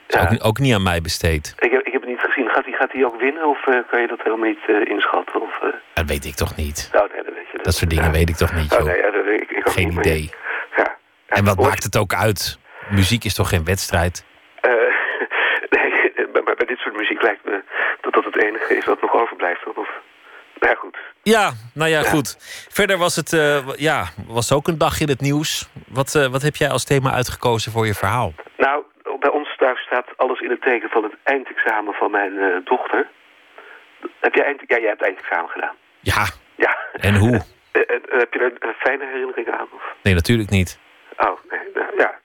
ja. 0.07 0.21
ook, 0.21 0.45
ook, 0.45 0.59
niet 0.59 0.73
aan 0.73 0.84
mij 0.84 1.01
besteed. 1.01 1.55
Ik 1.59 1.71
heb, 1.71 1.82
ik 1.86 1.91
heb 1.91 2.01
het 2.01 2.09
niet 2.09 2.19
gezien. 2.19 2.49
Gaat 2.49 2.63
hij 2.65 2.73
gaat 2.73 2.91
hij 2.91 3.05
ook 3.05 3.19
winnen 3.19 3.47
of 3.47 3.67
uh, 3.67 3.75
kan 3.89 4.01
je 4.01 4.07
dat 4.07 4.21
helemaal 4.23 4.47
niet 4.47 4.63
uh, 4.67 4.89
inschatten? 4.89 5.41
Of, 5.41 5.59
Dat 5.93 6.05
weet 6.05 6.25
ik 6.25 6.36
toch 6.36 6.55
niet. 6.55 6.89
Nou, 6.93 7.09
nee, 7.13 7.23
dat, 7.23 7.34
weet 7.34 7.47
je, 7.51 7.55
dat, 7.55 7.65
dat 7.65 7.73
soort 7.73 7.89
dingen 7.89 8.11
weet 8.11 8.30
ik 8.30 8.36
toch 8.36 8.53
niet 8.53 8.71
joh. 8.71 8.80
Oh, 8.80 8.86
nee, 8.86 9.01
dat, 9.01 9.41
ik, 9.41 9.51
ik 9.51 9.69
geen 9.69 9.88
niet, 9.88 9.97
idee. 9.97 10.30
Ja. 10.75 10.97
En 11.27 11.45
wat 11.45 11.59
maakt 11.59 11.84
het 11.84 11.97
ook 11.97 12.13
uit? 12.13 12.59
Muziek 12.89 13.23
is 13.23 13.36
toch 13.36 13.49
geen 13.49 13.65
wedstrijd? 13.65 14.27
bij 16.59 16.67
dit 16.67 16.77
soort 16.77 16.95
muziek 16.95 17.21
lijkt 17.21 17.45
me 17.45 17.63
dat 18.01 18.13
dat 18.13 18.23
het 18.23 18.36
enige 18.70 18.76
is 18.78 18.86
wat 18.86 19.01
nog 19.01 19.22
overblijft. 19.22 19.67
Of, 19.67 19.76
nou 20.59 20.74
ja, 20.74 20.76
goed. 20.76 20.97
Ja, 21.24 21.51
nou 21.74 21.89
ja, 21.89 21.99
ja. 21.99 22.09
goed. 22.09 22.38
Verder 22.70 22.97
was 22.97 23.15
het 23.15 23.32
uh, 23.34 23.76
ja, 23.76 24.05
was 24.28 24.53
ook 24.53 24.67
een 24.67 24.78
dag 24.78 24.99
in 24.99 25.09
het 25.09 25.22
nieuws. 25.22 25.70
Wat, 25.88 26.13
uh, 26.15 26.26
wat 26.26 26.41
heb 26.41 26.55
jij 26.55 26.70
als 26.70 26.86
thema 26.86 27.11
uitgekozen 27.11 27.72
voor 27.72 27.86
je 27.86 27.93
verhaal? 27.93 28.34
Nou, 28.57 28.84
bij 29.20 29.32
ons 29.32 29.55
thuis 29.57 29.80
staat 29.80 30.07
alles 30.17 30.39
in 30.39 30.49
het 30.49 30.61
teken 30.61 30.89
van 30.89 31.03
het 31.03 31.13
eindexamen 31.24 31.93
van 31.93 32.11
mijn 32.11 32.34
uh, 32.34 32.65
dochter. 32.65 33.07
Heb 34.20 34.34
jij, 34.36 34.45
eind, 34.45 34.61
ja, 34.67 34.80
jij 34.80 34.89
hebt 34.89 35.03
eindexamen 35.03 35.49
gedaan. 35.49 35.76
Ja. 35.99 36.26
ja. 36.55 36.78
En 36.91 37.15
hoe? 37.15 37.34
heb 38.22 38.34
je 38.34 38.39
er 38.39 38.70
een 38.70 38.74
fijne 38.74 39.05
herinnering 39.05 39.49
aan? 39.51 39.67
Of? 39.74 39.84
Nee, 40.03 40.13
natuurlijk 40.13 40.49
niet. 40.49 40.80
Oh, 41.17 41.38
nee, 41.49 41.59
ja. 41.97 42.20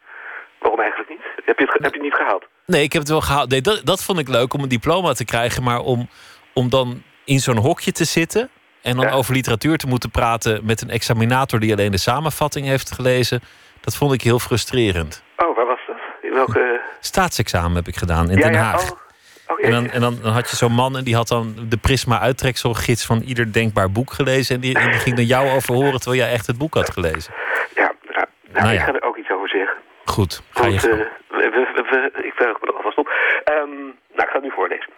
Waarom 0.58 0.80
eigenlijk 0.80 1.10
niet? 1.10 1.20
Heb 1.44 1.58
je 1.58 1.64
het, 1.64 1.72
heb 1.72 1.92
je 1.92 1.98
het 1.98 2.02
niet 2.02 2.14
gehaald? 2.14 2.44
Nee, 2.66 2.82
ik 2.82 2.92
heb 2.92 3.02
het 3.02 3.10
wel 3.10 3.20
gehaald. 3.20 3.50
Nee, 3.50 3.60
dat, 3.60 3.80
dat 3.84 4.04
vond 4.04 4.18
ik 4.18 4.28
leuk 4.28 4.54
om 4.54 4.62
een 4.62 4.68
diploma 4.68 5.12
te 5.12 5.24
krijgen. 5.24 5.62
Maar 5.62 5.80
om, 5.80 6.08
om 6.54 6.70
dan 6.70 7.02
in 7.24 7.38
zo'n 7.38 7.56
hokje 7.56 7.92
te 7.92 8.04
zitten... 8.04 8.50
en 8.82 8.96
dan 8.96 9.06
ja. 9.06 9.12
over 9.12 9.34
literatuur 9.34 9.76
te 9.76 9.86
moeten 9.86 10.10
praten 10.10 10.60
met 10.64 10.80
een 10.80 10.90
examinator... 10.90 11.60
die 11.60 11.72
alleen 11.72 11.90
de 11.90 11.98
samenvatting 11.98 12.66
heeft 12.66 12.92
gelezen... 12.92 13.40
dat 13.80 13.96
vond 13.96 14.12
ik 14.12 14.22
heel 14.22 14.38
frustrerend. 14.38 15.22
Oh, 15.36 15.56
waar 15.56 15.66
was 15.66 15.80
dat? 15.86 15.96
In 16.22 16.32
welke... 16.32 16.80
Staatsexamen 17.00 17.74
heb 17.74 17.88
ik 17.88 17.96
gedaan 17.96 18.30
in 18.30 18.38
ja, 18.38 18.42
Den 18.42 18.54
Haag. 18.54 18.82
Ja, 18.82 18.90
oh. 18.90 19.02
Oh, 19.46 19.64
en, 19.64 19.70
dan, 19.70 19.90
en 19.90 20.00
dan, 20.00 20.18
dan, 20.22 20.32
had 20.32 20.50
je 20.50 20.56
zo'n 20.56 20.72
man 20.72 20.96
en 20.96 21.04
die 21.04 21.14
had 21.14 21.28
dan 21.28 21.54
de 21.68 21.76
Prisma 21.76 22.20
uittrekselgids... 22.20 23.06
van 23.06 23.20
ieder 23.20 23.52
denkbaar 23.52 23.90
boek 23.90 24.12
gelezen. 24.12 24.54
En 24.54 24.60
die, 24.60 24.78
en 24.78 24.90
die 24.90 25.00
ging 25.00 25.16
dan 25.16 25.24
jou 25.24 25.50
overhoren 25.50 26.00
terwijl 26.00 26.22
jij 26.22 26.32
echt 26.32 26.46
het 26.46 26.58
boek 26.58 26.74
had 26.74 26.90
gelezen. 26.90 27.34
Ja, 27.74 27.92
nou, 28.02 28.26
nou, 28.52 28.64
nou 28.64 28.74
ik 28.74 28.80
ga 28.80 28.94
er 28.94 29.02
ook 29.02 29.16
iets 29.16 29.30
over 29.30 29.48
zeggen. 29.48 29.76
Goed, 30.04 30.42
ga 30.50 30.60
Want, 30.60 30.82
je 30.82 30.88
uh, 30.88 30.94
we, 31.28 31.50
we, 31.50 31.82
we- 31.90 32.22
ik 32.26 32.32
verheug 32.34 32.60
me 32.60 32.66
er 32.66 32.74
alvast 32.74 32.98
op. 32.98 33.08
Ehm, 33.44 33.70
nou, 34.16 34.26
ik 34.26 34.28
ga 34.28 34.32
het 34.32 34.42
nu 34.42 34.50
voorlezen. 34.50 34.88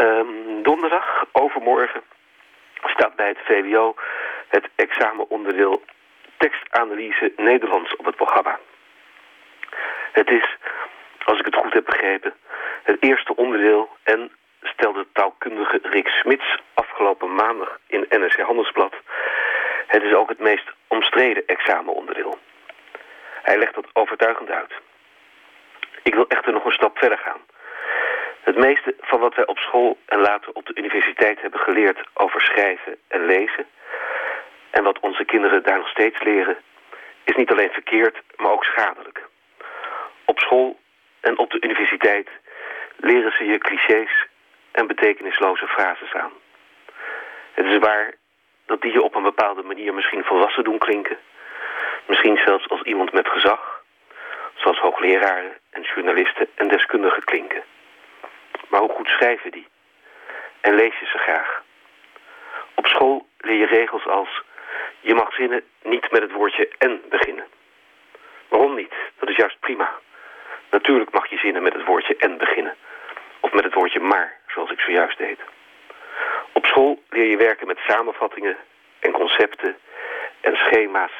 Ehm, 0.00 0.62
donderdag, 0.62 1.24
overmorgen, 1.32 2.02
staat 2.84 3.16
bij 3.16 3.28
het 3.28 3.38
VWO 3.44 3.94
het 4.48 4.68
examenonderdeel 4.74 5.82
tekstanalyse 6.36 7.32
Nederlands 7.36 7.96
op 7.96 8.04
het 8.04 8.16
programma. 8.16 8.58
Het 10.12 10.30
is, 10.30 10.56
als 11.24 11.38
ik 11.38 11.44
het 11.44 11.54
goed 11.54 11.72
heb 11.72 11.84
begrepen, 11.84 12.34
het 12.82 12.96
eerste 13.00 13.36
onderdeel 13.36 13.88
en 14.02 14.32
stelde 14.62 15.06
taalkundige 15.12 15.78
Rick 15.82 16.08
Smits 16.08 16.58
afgelopen 16.74 17.34
maandag 17.34 17.78
in 17.86 18.06
NRC 18.08 18.40
Handelsblad. 18.40 18.94
Het 19.86 20.02
is 20.02 20.14
ook 20.14 20.28
het 20.28 20.40
meest 20.40 20.72
omstreden 20.86 21.46
examenonderdeel. 21.46 22.38
Hij 23.42 23.58
legt 23.58 23.74
dat 23.74 23.86
overtuigend 23.92 24.50
uit. 24.50 24.72
Ik 26.02 26.14
wil 26.14 26.28
echter 26.28 26.52
nog 26.52 26.64
een 26.64 26.72
stap 26.72 26.98
verder 26.98 27.18
gaan. 27.18 27.49
Het 28.40 28.56
meeste 28.56 28.94
van 29.00 29.20
wat 29.20 29.34
wij 29.34 29.46
op 29.46 29.58
school 29.58 29.98
en 30.06 30.20
later 30.20 30.52
op 30.52 30.66
de 30.66 30.74
universiteit 30.74 31.40
hebben 31.40 31.60
geleerd 31.60 32.00
over 32.14 32.40
schrijven 32.40 32.96
en 33.08 33.26
lezen... 33.26 33.66
en 34.70 34.82
wat 34.82 35.00
onze 35.00 35.24
kinderen 35.24 35.62
daar 35.62 35.78
nog 35.78 35.88
steeds 35.88 36.22
leren... 36.22 36.56
is 37.24 37.36
niet 37.36 37.50
alleen 37.50 37.70
verkeerd, 37.70 38.22
maar 38.36 38.50
ook 38.50 38.64
schadelijk. 38.64 39.28
Op 40.24 40.38
school 40.38 40.78
en 41.20 41.38
op 41.38 41.50
de 41.50 41.60
universiteit 41.60 42.28
leren 42.96 43.32
ze 43.32 43.44
je 43.44 43.58
clichés 43.58 44.26
en 44.72 44.86
betekenisloze 44.86 45.66
frases 45.66 46.12
aan. 46.12 46.32
Het 47.54 47.66
is 47.66 47.78
waar 47.78 48.14
dat 48.66 48.80
die 48.80 48.92
je 48.92 49.02
op 49.02 49.14
een 49.14 49.22
bepaalde 49.22 49.62
manier 49.62 49.94
misschien 49.94 50.24
volwassen 50.24 50.64
doen 50.64 50.78
klinken. 50.78 51.18
Misschien 52.06 52.36
zelfs 52.36 52.68
als 52.68 52.82
iemand 52.82 53.12
met 53.12 53.28
gezag, 53.28 53.82
zoals 54.54 54.78
hoogleraren 54.78 55.52
en 55.70 55.82
journalisten 55.82 56.48
en 56.54 56.68
deskundigen 56.68 57.24
klinken. 57.24 57.62
Maar 58.70 58.80
hoe 58.80 58.90
goed 58.90 59.08
schrijven 59.08 59.50
die? 59.50 59.66
En 60.60 60.74
lees 60.74 60.98
je 60.98 61.06
ze 61.06 61.18
graag? 61.18 61.62
Op 62.74 62.86
school 62.86 63.26
leer 63.38 63.56
je 63.56 63.66
regels 63.66 64.06
als... 64.06 64.42
je 65.00 65.14
mag 65.14 65.34
zinnen 65.34 65.64
niet 65.82 66.10
met 66.10 66.22
het 66.22 66.32
woordje 66.32 66.68
en 66.78 67.02
beginnen. 67.08 67.44
Waarom 68.48 68.74
niet? 68.74 68.94
Dat 69.18 69.28
is 69.28 69.36
juist 69.36 69.60
prima. 69.60 69.98
Natuurlijk 70.70 71.10
mag 71.12 71.30
je 71.30 71.38
zinnen 71.38 71.62
met 71.62 71.72
het 71.72 71.84
woordje 71.84 72.16
en 72.16 72.38
beginnen. 72.38 72.76
Of 73.40 73.52
met 73.52 73.64
het 73.64 73.74
woordje 73.74 74.00
maar, 74.00 74.36
zoals 74.46 74.70
ik 74.70 74.80
zojuist 74.80 75.18
deed. 75.18 75.38
Op 76.52 76.66
school 76.66 77.02
leer 77.08 77.30
je 77.30 77.36
werken 77.36 77.66
met 77.66 77.78
samenvattingen 77.88 78.56
en 79.00 79.12
concepten 79.12 79.76
en 80.40 80.56
schema's 80.56 81.12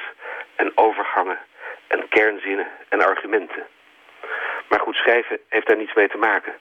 en 0.57 0.73
overgangen 0.75 1.39
en 1.87 2.09
kernzinnen 2.09 2.69
en 2.89 3.01
argumenten. 3.01 3.67
Maar 4.69 4.81
goed 4.81 4.97
schrijven 4.97 5.41
heeft 5.49 5.67
daar 5.67 5.77
niets 5.77 5.95
mee 5.95 6.09
te 6.09 6.19
maken. 6.19 6.55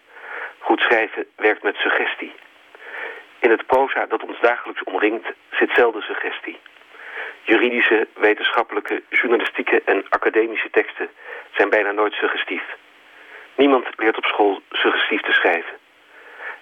Goed 0.60 0.80
schrijven 0.80 1.26
werkt 1.36 1.64
met 1.64 1.76
suggestie. 1.76 2.34
In 3.40 3.50
het 3.50 3.66
proza 3.66 4.06
dat 4.06 4.24
ons 4.24 4.40
dagelijks 4.42 4.84
omringt 4.84 5.28
zit 5.52 5.72
zelden 5.76 6.02
suggestie. 6.02 6.60
Juridische, 7.44 8.08
wetenschappelijke, 8.14 9.04
journalistieke 9.10 9.82
en 9.86 10.06
academische 10.10 10.70
teksten 10.70 11.10
zijn 11.52 11.70
bijna 11.70 11.92
nooit 11.92 12.14
suggestief. 12.14 12.64
Niemand 13.56 13.88
leert 13.96 14.18
op 14.18 14.26
school 14.26 14.62
suggestief 14.72 15.22
te 15.22 15.32
schrijven. 15.32 15.78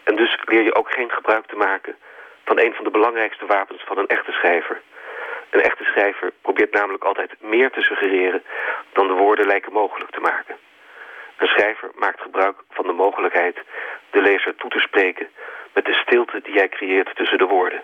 En 0.03 0.15
dus 0.15 0.37
leer 0.45 0.63
je 0.63 0.75
ook 0.75 0.91
geen 0.91 1.11
gebruik 1.11 1.45
te 1.45 1.55
maken 1.55 1.95
van 2.45 2.59
een 2.59 2.73
van 2.73 2.83
de 2.83 2.91
belangrijkste 2.91 3.45
wapens 3.45 3.83
van 3.83 3.97
een 3.97 4.07
echte 4.07 4.31
schrijver. 4.31 4.81
Een 5.49 5.61
echte 5.61 5.83
schrijver 5.83 6.31
probeert 6.41 6.73
namelijk 6.73 7.03
altijd 7.03 7.31
meer 7.41 7.71
te 7.71 7.81
suggereren 7.81 8.43
dan 8.93 9.07
de 9.07 9.13
woorden 9.13 9.47
lijken 9.47 9.73
mogelijk 9.73 10.11
te 10.11 10.19
maken. 10.19 10.66
Een 11.38 11.47
schrijver 11.47 11.91
maakt 11.95 12.21
gebruik 12.21 12.57
van 12.69 12.85
de 12.88 12.93
mogelijkheid 12.93 13.57
de 14.09 14.21
lezer 14.21 14.55
toe 14.55 14.69
te 14.69 14.79
spreken 14.79 15.27
met 15.73 15.85
de 15.85 15.93
stilte 15.93 16.41
die 16.43 16.53
hij 16.53 16.69
creëert 16.69 17.15
tussen 17.15 17.38
de 17.38 17.45
woorden. 17.45 17.83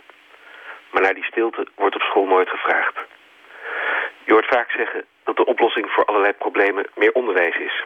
Maar 0.91 1.01
naar 1.01 1.14
die 1.14 1.24
stilte 1.24 1.68
wordt 1.76 1.95
op 1.95 2.01
school 2.01 2.26
nooit 2.26 2.49
gevraagd. 2.49 2.97
Je 4.24 4.34
hoort 4.34 4.45
vaak 4.45 4.72
zeggen 4.72 5.06
dat 5.24 5.36
de 5.36 5.45
oplossing 5.45 5.91
voor 5.91 6.06
allerlei 6.06 6.34
problemen 6.34 6.86
meer 6.95 7.12
onderwijs 7.12 7.56
is. 7.56 7.84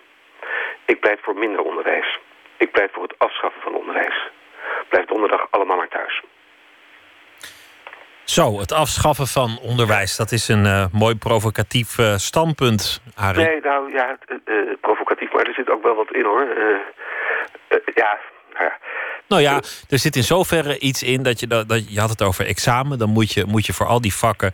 Ik 0.85 0.99
pleit 0.99 1.19
voor 1.21 1.35
minder 1.35 1.61
onderwijs. 1.61 2.19
Ik 2.57 2.71
pleit 2.71 2.91
voor 2.91 3.03
het 3.03 3.19
afschaffen 3.19 3.61
van 3.61 3.75
onderwijs. 3.75 4.29
Blijf 4.89 5.05
donderdag 5.05 5.47
allemaal 5.49 5.77
maar 5.77 5.87
thuis. 5.87 6.21
Zo, 8.29 8.59
het 8.59 8.71
afschaffen 8.71 9.27
van 9.27 9.59
onderwijs. 9.61 10.15
Dat 10.15 10.31
is 10.31 10.47
een 10.47 10.65
eh, 10.65 10.85
mooi 10.91 11.15
provocatief 11.15 11.99
eh, 11.99 12.15
standpunt, 12.15 13.01
Arie. 13.15 13.45
Nee, 13.45 13.61
nou 13.61 13.91
ja, 13.91 14.17
eh, 14.45 14.55
provocatief, 14.81 15.31
maar 15.33 15.45
er 15.45 15.53
zit 15.53 15.69
ook 15.69 15.83
wel 15.83 15.95
wat 15.95 16.13
in 16.13 16.23
hoor. 16.23 16.47
Ja, 17.95 18.17
nou 18.53 18.65
ja. 18.65 18.77
Nou 19.27 19.41
ja, 19.41 19.55
er 19.89 19.99
zit 19.99 20.15
in 20.15 20.23
zoverre 20.23 20.79
iets 20.79 21.03
in 21.03 21.23
dat 21.23 21.39
je, 21.39 21.47
dat, 21.47 21.69
dat, 21.69 21.93
je 21.93 21.99
had 21.99 22.09
het 22.09 22.23
over 22.23 22.45
examen. 22.45 22.97
Dan 22.97 23.09
moet 23.09 23.33
je, 23.33 23.45
moet 23.45 23.65
je 23.65 23.73
voor 23.73 23.85
al 23.85 24.01
die 24.01 24.13
vakken 24.13 24.51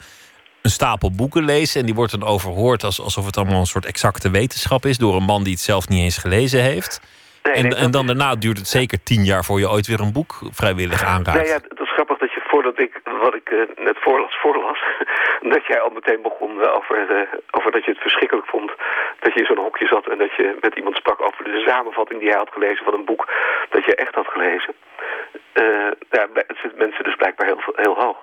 een 0.61 0.69
stapel 0.69 1.11
boeken 1.11 1.45
lezen. 1.45 1.79
En 1.79 1.85
die 1.85 1.95
wordt 1.95 2.19
dan 2.19 2.29
overhoord 2.29 2.83
als, 2.83 3.01
alsof 3.01 3.25
het 3.25 3.37
allemaal 3.37 3.59
een 3.59 3.65
soort 3.65 3.85
exacte 3.85 4.31
wetenschap 4.31 4.85
is. 4.85 4.97
Door 4.97 5.15
een 5.15 5.23
man 5.23 5.43
die 5.43 5.53
het 5.53 5.61
zelf 5.61 5.87
niet 5.87 6.03
eens 6.03 6.17
gelezen 6.17 6.61
heeft. 6.61 7.01
Nee, 7.43 7.53
en, 7.53 7.63
nee, 7.63 7.75
en 7.75 7.91
dan 7.91 8.05
daarna 8.05 8.35
duurt 8.35 8.57
het 8.57 8.67
zeker 8.67 9.03
tien 9.03 9.23
jaar 9.23 9.45
voor 9.45 9.59
je 9.59 9.69
ooit 9.69 9.87
weer 9.87 9.99
een 9.99 10.13
boek 10.13 10.39
vrijwillig 10.51 11.03
aanraakt. 11.03 11.37
Nee, 11.37 11.47
ja, 11.47 11.53
het 11.69 11.79
is 11.79 11.93
grappig 11.93 12.17
dat 12.17 12.32
voordat 12.53 12.79
ik 12.79 12.93
wat 13.25 13.35
ik 13.35 13.49
eh, 13.49 13.83
net 13.89 13.97
voorlas, 14.05 14.35
voorlas, 14.41 14.79
dat 15.55 15.65
jij 15.65 15.79
al 15.81 15.89
meteen 15.89 16.21
begon 16.21 16.61
eh, 16.61 16.75
over, 16.77 16.95
eh, 17.09 17.27
over 17.51 17.71
dat 17.71 17.85
je 17.85 17.91
het 17.91 18.01
verschrikkelijk 18.07 18.47
vond 18.47 18.71
dat 19.19 19.33
je 19.33 19.39
in 19.39 19.45
zo'n 19.45 19.63
hokje 19.65 19.87
zat 19.87 20.07
en 20.07 20.17
dat 20.17 20.33
je 20.35 20.57
met 20.61 20.75
iemand 20.75 20.95
sprak 20.95 21.21
over 21.21 21.43
de 21.43 21.63
samenvatting 21.67 22.19
die 22.19 22.29
hij 22.29 22.37
had 22.37 22.51
gelezen 22.53 22.83
van 22.85 22.93
een 22.93 23.05
boek 23.05 23.23
dat 23.69 23.85
je 23.85 23.95
echt 23.95 24.15
had 24.15 24.27
gelezen. 24.27 24.73
Ja, 26.09 26.27
het 26.33 26.57
zitten 26.61 26.77
mensen 26.85 27.03
dus 27.03 27.15
blijkbaar 27.15 27.47
heel, 27.47 27.61
heel 27.75 27.95
hoog. 28.03 28.17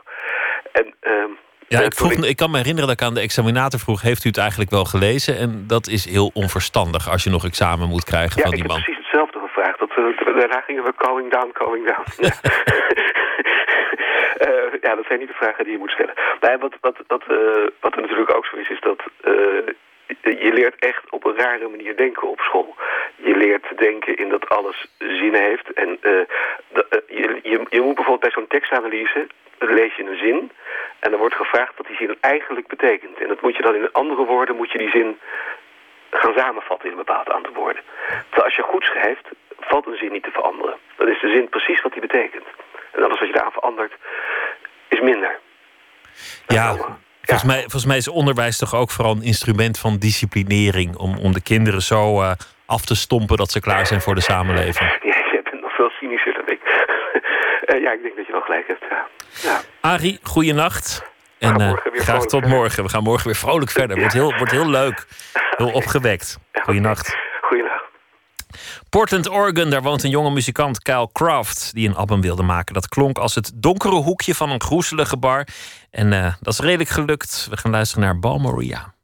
En, 0.73 0.95
ehm, 1.01 1.31
Ja, 1.69 1.81
ik, 1.81 1.95
vroeg, 1.95 2.13
ik 2.13 2.37
kan 2.37 2.51
me 2.51 2.57
herinneren 2.57 2.89
dat 2.89 3.01
ik 3.01 3.07
aan 3.07 3.15
de 3.15 3.21
examinator 3.21 3.81
vroeg... 3.81 4.03
heeft 4.03 4.25
u 4.25 4.29
het 4.29 4.39
eigenlijk 4.39 4.71
wel 4.71 4.85
gelezen? 4.85 5.37
En 5.39 5.65
dat 5.67 5.87
is 5.87 6.05
heel 6.05 6.31
onverstandig 6.35 7.11
als 7.11 7.25
je 7.25 7.31
nog 7.31 7.45
examen 7.45 7.89
moet 7.89 8.05
krijgen 8.05 8.37
Ja, 8.37 8.43
van 8.43 8.53
ik 8.53 8.59
die 8.59 8.63
heb 8.63 8.71
man. 8.73 8.83
precies 8.83 9.03
hetzelfde 9.03 9.39
gevraagd. 9.39 9.79
Dat, 9.79 9.95
we- 9.95 10.35
daarna 10.39 10.61
gingen 10.61 10.85
we 10.85 10.93
going 10.97 11.31
down, 11.31 11.51
going 11.53 11.87
down. 11.87 12.05
Ja. 12.27 12.35
Ja, 14.91 14.97
dat 14.97 15.07
zijn 15.07 15.19
niet 15.19 15.29
de 15.29 15.45
vragen 15.45 15.65
die 15.65 15.73
je 15.73 15.79
moet 15.79 15.91
stellen. 15.91 16.15
Nee, 16.41 16.59
wat, 16.59 16.75
wat, 16.81 16.97
wat, 17.07 17.23
eh, 17.23 17.67
wat 17.81 17.95
er 17.95 18.01
natuurlijk 18.01 18.37
ook 18.37 18.47
zo 18.47 18.57
is, 18.57 18.69
is 18.69 18.81
dat 18.81 19.01
eh, 19.21 20.43
je 20.45 20.53
leert 20.53 20.75
echt 20.79 21.11
op 21.11 21.25
een 21.25 21.37
rare 21.37 21.69
manier 21.69 21.97
denken 21.97 22.29
op 22.29 22.41
school. 22.41 22.75
Je 23.17 23.37
leert 23.37 23.79
denken 23.79 24.17
in 24.17 24.29
dat 24.29 24.49
alles 24.49 24.87
zin 24.99 25.35
heeft. 25.35 25.73
En 25.73 25.99
eh, 26.01 26.13
je, 27.07 27.41
je, 27.43 27.67
je 27.71 27.81
moet 27.81 27.95
bijvoorbeeld 27.95 28.21
bij 28.21 28.31
zo'n 28.31 28.47
tekstanalyse, 28.47 29.27
lees 29.59 29.95
je 29.95 30.03
een 30.03 30.19
zin... 30.19 30.51
en 31.01 31.11
dan 31.11 31.21
wordt 31.21 31.35
gevraagd 31.35 31.77
wat 31.77 31.87
die 31.87 31.97
zin 31.97 32.17
eigenlijk 32.21 32.67
betekent. 32.67 33.19
En 33.19 33.29
dat 33.29 33.41
moet 33.41 33.57
je 33.57 33.63
dan 33.63 33.75
in 33.75 33.93
andere 33.93 34.25
woorden, 34.25 34.57
moet 34.57 34.73
je 34.73 34.79
die 34.79 34.91
zin 34.91 35.19
gaan 36.11 36.35
samenvatten 36.37 36.87
in 36.87 36.93
een 36.93 37.05
bepaald 37.05 37.31
aantal 37.31 37.53
woorden. 37.53 37.83
Terwijl 38.23 38.45
als 38.45 38.57
je 38.57 38.63
goed 38.63 38.85
schrijft, 38.85 39.29
valt 39.61 39.87
een 39.87 39.97
zin 39.97 40.13
niet 40.13 40.23
te 40.23 40.31
veranderen. 40.31 40.77
Dan 40.97 41.09
is 41.09 41.21
de 41.21 41.35
zin 41.37 41.49
precies 41.49 41.81
wat 41.81 41.93
die 41.93 42.01
betekent. 42.01 42.47
En 42.93 43.03
alles 43.05 43.19
wat 43.19 43.29
je 43.29 43.35
daaraan 43.35 43.53
verandert, 43.53 43.93
is 44.91 45.01
minder. 45.01 45.39
Ja, 46.47 46.77
volgens, 47.23 47.45
mij, 47.45 47.61
volgens 47.61 47.85
mij 47.85 47.97
is 47.97 48.09
onderwijs 48.09 48.59
toch 48.59 48.75
ook 48.75 48.91
vooral 48.91 49.15
een 49.15 49.23
instrument 49.23 49.79
van 49.79 49.99
disciplinering... 49.99 50.97
om, 50.97 51.19
om 51.19 51.33
de 51.33 51.43
kinderen 51.43 51.83
zo 51.83 52.21
eh, 52.21 52.33
af 52.67 52.85
te 52.85 52.95
stompen 52.95 53.37
dat 53.37 53.51
ze 53.51 53.61
klaar 53.61 53.87
zijn 53.87 54.01
voor 54.01 54.15
de 54.15 54.21
samenleving. 54.21 54.91
Ja, 55.03 55.33
jij 55.33 55.43
bent 55.43 55.63
nog 55.63 55.73
veel 55.73 55.91
cynischer 55.91 56.33
dan 56.33 56.49
ik. 56.49 56.61
Eh, 57.61 57.81
ja, 57.83 57.93
ik 57.93 58.03
denk 58.03 58.17
dat 58.17 58.27
je 58.27 58.33
wel 58.33 58.41
gelijk 58.41 58.67
hebt. 58.67 58.85
Ja. 58.91 59.07
Ja. 59.43 59.61
Arie, 59.81 60.19
goeienacht. 60.23 61.03
En 61.39 61.57
weer 61.59 62.03
graag 62.03 62.27
tot 62.27 62.47
morgen. 62.47 62.83
We 62.83 62.89
gaan 62.89 63.03
morgen 63.03 63.27
weer 63.27 63.37
vrolijk 63.37 63.71
verder. 63.71 63.99
Wordt 63.99 64.13
heel, 64.13 64.35
wordt 64.37 64.51
heel 64.51 64.69
leuk. 64.71 65.07
Heel 65.57 65.73
opgewekt. 65.73 66.39
Goeienacht. 66.53 67.17
Portland, 68.89 69.31
Oregon, 69.31 69.71
daar 69.71 69.83
woont 69.83 70.03
een 70.03 70.11
jonge 70.11 70.31
muzikant, 70.31 70.83
Kyle 70.83 71.09
Craft, 71.13 71.71
die 71.75 71.89
een 71.89 71.97
album 71.97 72.21
wilde 72.21 72.43
maken. 72.43 72.75
Dat 72.75 72.89
klonk 72.89 73.19
als 73.19 73.35
het 73.35 73.53
donkere 73.55 73.95
hoekje 73.95 74.35
van 74.35 74.51
een 74.51 74.63
groezelige 74.63 75.17
bar. 75.17 75.47
En 75.91 76.13
eh, 76.13 76.35
dat 76.41 76.53
is 76.53 76.59
redelijk 76.59 76.91
gelukt. 76.91 77.47
We 77.51 77.57
gaan 77.57 77.71
luisteren 77.71 78.05
naar 78.05 78.19
Balmoria. 78.19 78.95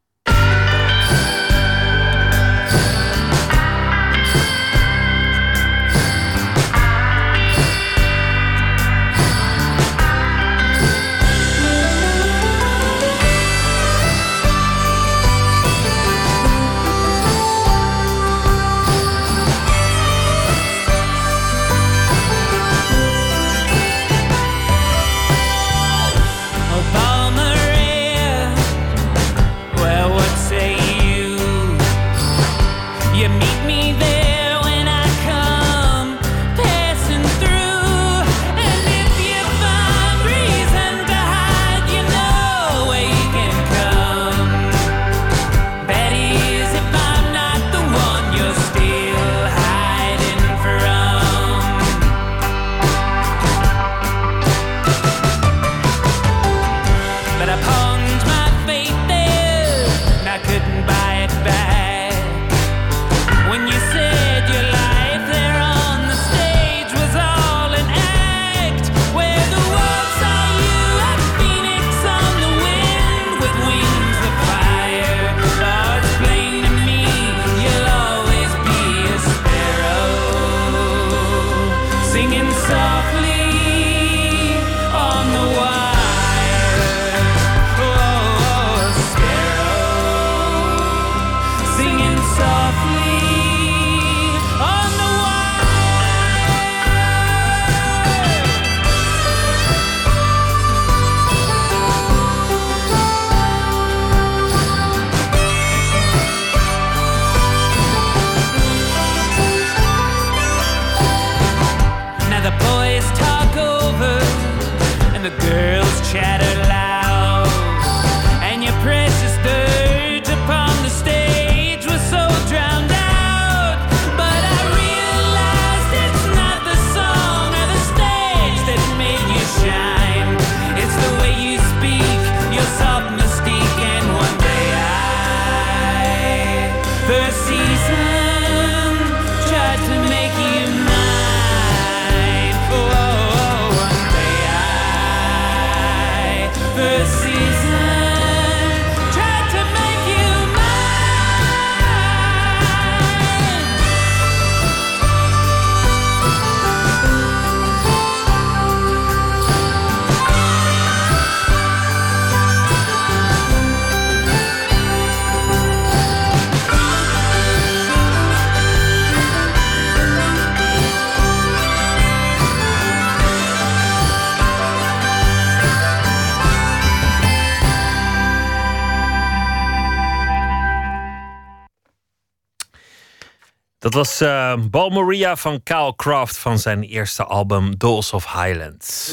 Was 183.96 184.22
uh, 184.22 184.54
Bal 184.70 184.90
Maria 184.90 185.36
van 185.36 185.62
Kyle 185.62 185.92
Croft 185.96 186.38
van 186.38 186.58
zijn 186.58 186.82
eerste 186.82 187.24
album 187.24 187.76
Dolls 187.76 188.12
of 188.12 188.32
Highlands. 188.32 189.12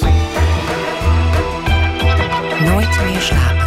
Nooit 2.59 3.03
meer 3.03 3.21
slapen. 3.21 3.63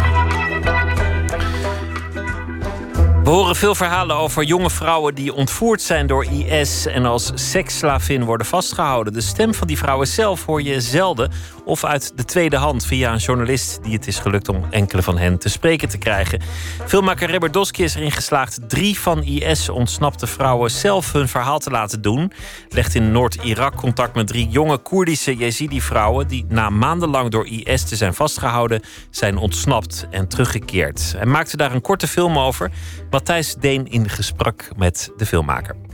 We 3.23 3.29
horen 3.29 3.55
veel 3.55 3.75
verhalen 3.75 4.15
over 4.15 4.43
jonge 4.43 4.69
vrouwen 4.69 5.15
die 5.15 5.33
ontvoerd 5.33 5.81
zijn 5.81 6.07
door 6.07 6.25
IS 6.25 6.85
en 6.85 7.05
als 7.05 7.31
seksslavin 7.35 8.23
worden 8.23 8.47
vastgehouden. 8.47 9.13
De 9.13 9.21
stem 9.21 9.53
van 9.53 9.67
die 9.67 9.77
vrouwen 9.77 10.07
zelf 10.07 10.45
hoor 10.45 10.61
je 10.61 10.81
zelden 10.81 11.31
of 11.67 11.83
uit 11.83 12.11
de 12.15 12.25
tweede 12.25 12.55
hand 12.55 12.85
via 12.85 13.11
een 13.11 13.17
journalist 13.17 13.79
die 13.83 13.93
het 13.93 14.07
is 14.07 14.19
gelukt 14.19 14.49
om 14.49 14.65
enkele 14.69 15.03
van 15.03 15.17
hen 15.17 15.37
te 15.37 15.49
spreken 15.49 15.89
te 15.89 15.97
krijgen. 15.97 16.41
Filmmaker 16.85 17.29
Reberdowski 17.29 17.83
is 17.83 17.95
erin 17.95 18.11
geslaagd 18.11 18.59
drie 18.67 18.99
van 18.99 19.23
IS 19.23 19.69
ontsnapte 19.69 20.27
vrouwen 20.27 20.71
zelf 20.71 21.11
hun 21.11 21.27
verhaal 21.27 21.59
te 21.59 21.69
laten 21.69 22.01
doen. 22.01 22.31
Legt 22.69 22.95
in 22.95 23.11
Noord-Irak 23.11 23.75
contact 23.75 24.15
met 24.15 24.27
drie 24.27 24.47
jonge 24.47 24.77
Koerdische 24.77 25.35
Jezidi-vrouwen 25.35 26.27
die 26.27 26.45
na 26.49 26.69
maandenlang 26.69 27.29
door 27.29 27.47
IS 27.47 27.83
te 27.83 27.95
zijn 27.95 28.13
vastgehouden 28.13 28.81
zijn 29.09 29.37
ontsnapt 29.37 30.07
en 30.09 30.27
teruggekeerd. 30.27 31.13
Hij 31.17 31.25
maakte 31.25 31.57
daar 31.57 31.71
een 31.71 31.81
korte 31.81 32.07
film 32.07 32.37
over. 32.37 32.71
Matthijs 33.09 33.55
Deen 33.55 33.87
in 33.87 34.09
gesprek 34.09 34.69
met 34.75 35.11
de 35.17 35.25
filmmaker. 35.25 35.86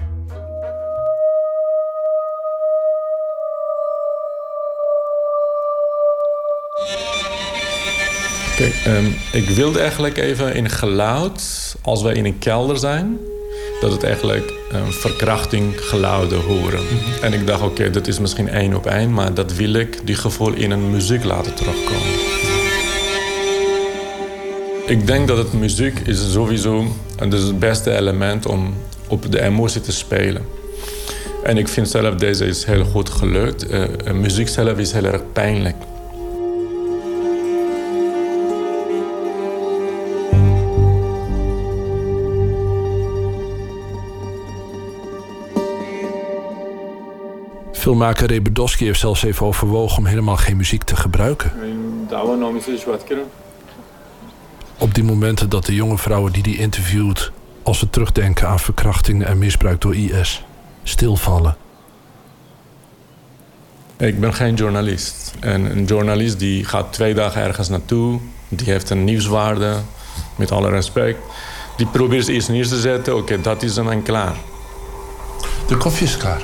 Kijk, 8.56 8.74
ehm, 8.86 9.06
ik 9.32 9.50
wilde 9.50 9.80
eigenlijk 9.80 10.18
even 10.18 10.56
in 10.56 10.70
geluid, 10.70 11.76
als 11.82 12.02
wij 12.02 12.14
in 12.14 12.26
een 12.26 12.40
kelder 12.40 12.78
zijn, 12.78 13.18
dat 13.82 13.92
het 13.92 14.04
eigenlijk 14.04 14.54
um, 14.74 14.92
verkrachting 14.92 15.74
geluiden 15.82 16.42
horen. 16.42 16.80
En 17.22 17.34
ik 17.34 17.48
dacht, 17.48 17.62
oké, 17.62 17.90
dat 17.90 18.08
is 18.08 18.20
misschien 18.20 18.50
één 18.50 18.76
op 18.76 18.86
één, 18.86 19.14
maar 19.14 19.34
dat 19.34 19.54
wil 19.54 19.74
ik, 19.74 20.00
die 20.04 20.16
gevoel 20.16 20.54
in 20.54 20.72
een 20.72 20.92
muziek 20.92 21.24
laten 21.24 21.54
terugkomen. 21.54 22.42
Ik 24.86 25.08
denk 25.08 25.28
dat 25.28 25.38
het 25.38 25.54
muziek 25.54 26.00
is 26.00 26.32
sowieso 26.32 26.88
dat 27.30 27.40
is 27.40 27.48
het 27.48 27.60
beste 27.60 27.98
element 27.98 28.46
om 28.46 28.74
op 29.08 29.32
de 29.32 29.42
emotie 29.42 29.82
te 29.82 29.92
spelen. 29.92 30.46
En 31.44 31.58
ik 31.58 31.68
vind 31.68 31.90
zelf 31.90 32.16
deze 32.16 32.46
is 32.46 32.64
heel 32.66 32.86
goed 32.86 33.10
gelukt. 33.10 33.72
Uh, 33.72 33.86
muziek 34.14 34.48
zelf 34.48 34.78
is 34.78 34.92
heel 34.92 35.06
erg 35.06 35.22
pijnlijk. 35.34 35.76
Filmmaker 47.84 48.28
Rebedowski 48.28 48.86
heeft 48.86 49.00
zelfs 49.00 49.24
even 49.24 49.46
overwogen 49.46 49.98
om 49.98 50.06
helemaal 50.06 50.38
geen 50.38 50.58
muziek 50.58 50.84
te 50.84 50.96
gebruiken. 50.96 51.52
Op 54.78 54.94
die 54.94 55.04
momenten 55.04 55.50
dat 55.50 55.66
de 55.66 55.76
jonge 55.76 55.98
vrouwen 55.98 56.32
die 56.32 56.42
hij 56.42 56.54
interviewt, 56.54 57.32
als 57.64 57.80
ze 57.80 57.90
terugdenken 57.90 58.48
aan 58.48 58.60
verkrachtingen 58.60 59.28
en 59.28 59.38
misbruik 59.38 59.82
door 59.82 59.96
IS, 59.96 60.44
stilvallen. 60.84 61.58
Ik 63.98 64.20
ben 64.20 64.34
geen 64.34 64.56
journalist. 64.56 65.34
En 65.40 65.78
een 65.78 65.86
journalist 65.86 66.40
die 66.40 66.66
gaat 66.66 66.94
twee 66.94 67.14
dagen 67.14 67.42
ergens 67.42 67.70
naartoe, 67.70 68.20
die 68.48 68.72
heeft 68.72 68.90
een 68.90 69.04
nieuwswaarde, 69.04 69.76
met 70.36 70.52
alle 70.52 70.70
respect. 70.70 71.20
Die 71.78 71.88
probeert 71.88 72.28
eerst 72.28 72.50
neer 72.50 72.68
te 72.68 72.80
zetten, 72.80 73.18
oké, 73.18 73.42
dat 73.42 73.64
is 73.64 73.76
hem 73.76 73.90
en 73.90 74.04
klaar. 74.04 74.36
De 75.68 75.78
koffie 75.78 76.08
is 76.08 76.18
klaar. 76.18 76.42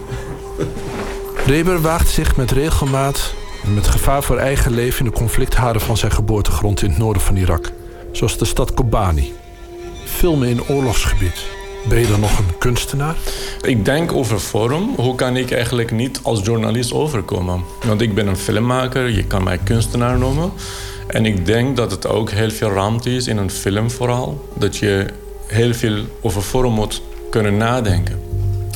Reber 1.50 1.82
waagt 1.82 2.10
zich 2.10 2.36
met 2.36 2.52
regelmaat 2.52 3.34
en 3.64 3.74
met 3.74 3.88
gevaar 3.88 4.24
voor 4.24 4.38
eigen 4.38 4.72
leven 4.72 5.06
in 5.06 5.12
de 5.12 5.18
conflictharen 5.18 5.82
van 5.82 5.98
zijn 5.98 6.12
geboortegrond 6.12 6.82
in 6.82 6.90
het 6.90 6.98
noorden 6.98 7.22
van 7.22 7.36
Irak. 7.36 7.72
Zoals 8.12 8.38
de 8.38 8.46
stad 8.46 8.74
Kobani. 8.74 9.34
Filmen 10.06 10.48
in 10.48 10.68
oorlogsgebied. 10.68 11.46
Ben 11.88 12.00
je 12.00 12.08
dan 12.08 12.20
nog 12.20 12.40
een 12.40 12.58
kunstenaar? 12.58 13.16
Ik 13.62 13.86
denk 13.86 14.12
over 14.12 14.40
vorm. 14.40 14.94
Hoe 14.96 15.16
kan 15.16 15.38
ik 15.38 15.52
eigenlijk 15.52 15.92
niet 15.92 16.20
als 16.24 16.42
journalist 16.44 16.94
overkomen? 16.94 17.64
Want 17.86 18.02
ik 18.02 18.14
ben 18.14 18.28
een 18.28 18.38
filmmaker, 18.38 19.10
je 19.10 19.24
kan 19.24 19.44
mij 19.44 19.58
kunstenaar 19.64 20.18
noemen. 20.18 20.52
En 21.08 21.26
ik 21.26 21.46
denk 21.46 21.78
dat 21.78 21.92
het 21.92 22.08
ook 22.08 22.30
heel 22.30 22.52
veel 22.52 22.72
ruimte 22.72 23.16
is 23.16 23.28
in 23.28 23.38
een 23.38 23.52
film 23.52 23.92
vooral. 23.92 24.50
Dat 24.54 24.78
je 24.78 25.06
heel 25.48 25.74
veel 25.74 26.04
over 26.22 26.42
vorm 26.42 26.74
moet 26.74 27.02
kunnen 27.30 27.58
nadenken. 27.58 28.20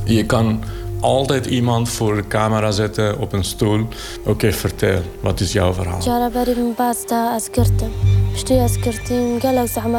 Je 0.05 0.25
kan 0.25 0.63
altijd 1.03 1.45
iemand 1.45 1.89
voor 1.89 2.15
de 2.15 2.27
camera 2.27 2.71
zetten 2.71 3.19
op 3.19 3.33
een 3.33 3.43
stoel. 3.43 3.87
Oké, 4.25 4.51
vertel, 4.51 5.01
wat 5.19 5.39
is 5.39 5.51
jouw 5.51 5.73
verhaal? 5.73 6.01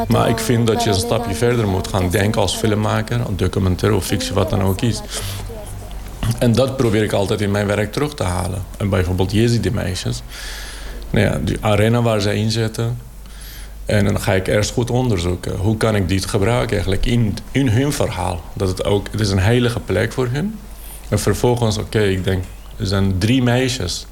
Maar 0.07 0.29
ik 0.29 0.39
vind 0.39 0.67
dat 0.67 0.83
je 0.83 0.89
een 0.89 0.95
stapje 0.95 1.33
verder 1.33 1.67
moet 1.67 1.87
gaan 1.87 2.09
denken 2.09 2.41
als 2.41 2.55
filmmaker, 2.55 3.19
documentaire 3.35 3.97
of 3.97 4.05
fictie, 4.05 4.33
wat 4.33 4.49
dan 4.49 4.61
ook 4.61 4.81
is. 4.81 5.01
En 6.39 6.51
dat 6.51 6.77
probeer 6.77 7.03
ik 7.03 7.11
altijd 7.11 7.41
in 7.41 7.51
mijn 7.51 7.67
werk 7.67 7.91
terug 7.91 8.13
te 8.13 8.23
halen. 8.23 8.63
En 8.77 8.89
bijvoorbeeld 8.89 9.31
Jezidi 9.31 9.71
meisjes. 9.71 10.21
Nou 11.09 11.25
ja, 11.25 11.39
die 11.43 11.57
arena 11.61 12.01
waar 12.01 12.21
zij 12.21 12.35
in 12.35 12.51
zitten. 12.51 12.97
En 13.85 14.05
dan 14.05 14.21
ga 14.21 14.33
ik 14.33 14.47
eerst 14.47 14.71
goed 14.71 14.89
onderzoeken. 14.89 15.55
Hoe 15.55 15.77
kan 15.77 15.95
ik 15.95 16.09
dit 16.09 16.25
gebruiken 16.25 16.71
eigenlijk 16.71 17.05
in, 17.05 17.37
in 17.51 17.67
hun 17.67 17.91
verhaal? 17.91 18.41
Dat 18.53 18.67
het 18.67 18.85
ook, 18.85 19.07
het 19.11 19.19
is 19.19 19.29
een 19.29 19.39
heilige 19.39 19.79
plek 19.79 20.11
voor 20.11 20.27
hun. 20.31 20.59
En 21.09 21.19
vervolgens, 21.19 21.77
oké, 21.77 22.01
ik 22.01 22.23
denk, 22.23 22.43
er 22.77 22.87
zijn 22.87 23.17
drie 23.17 23.43
meisjes 23.43 24.05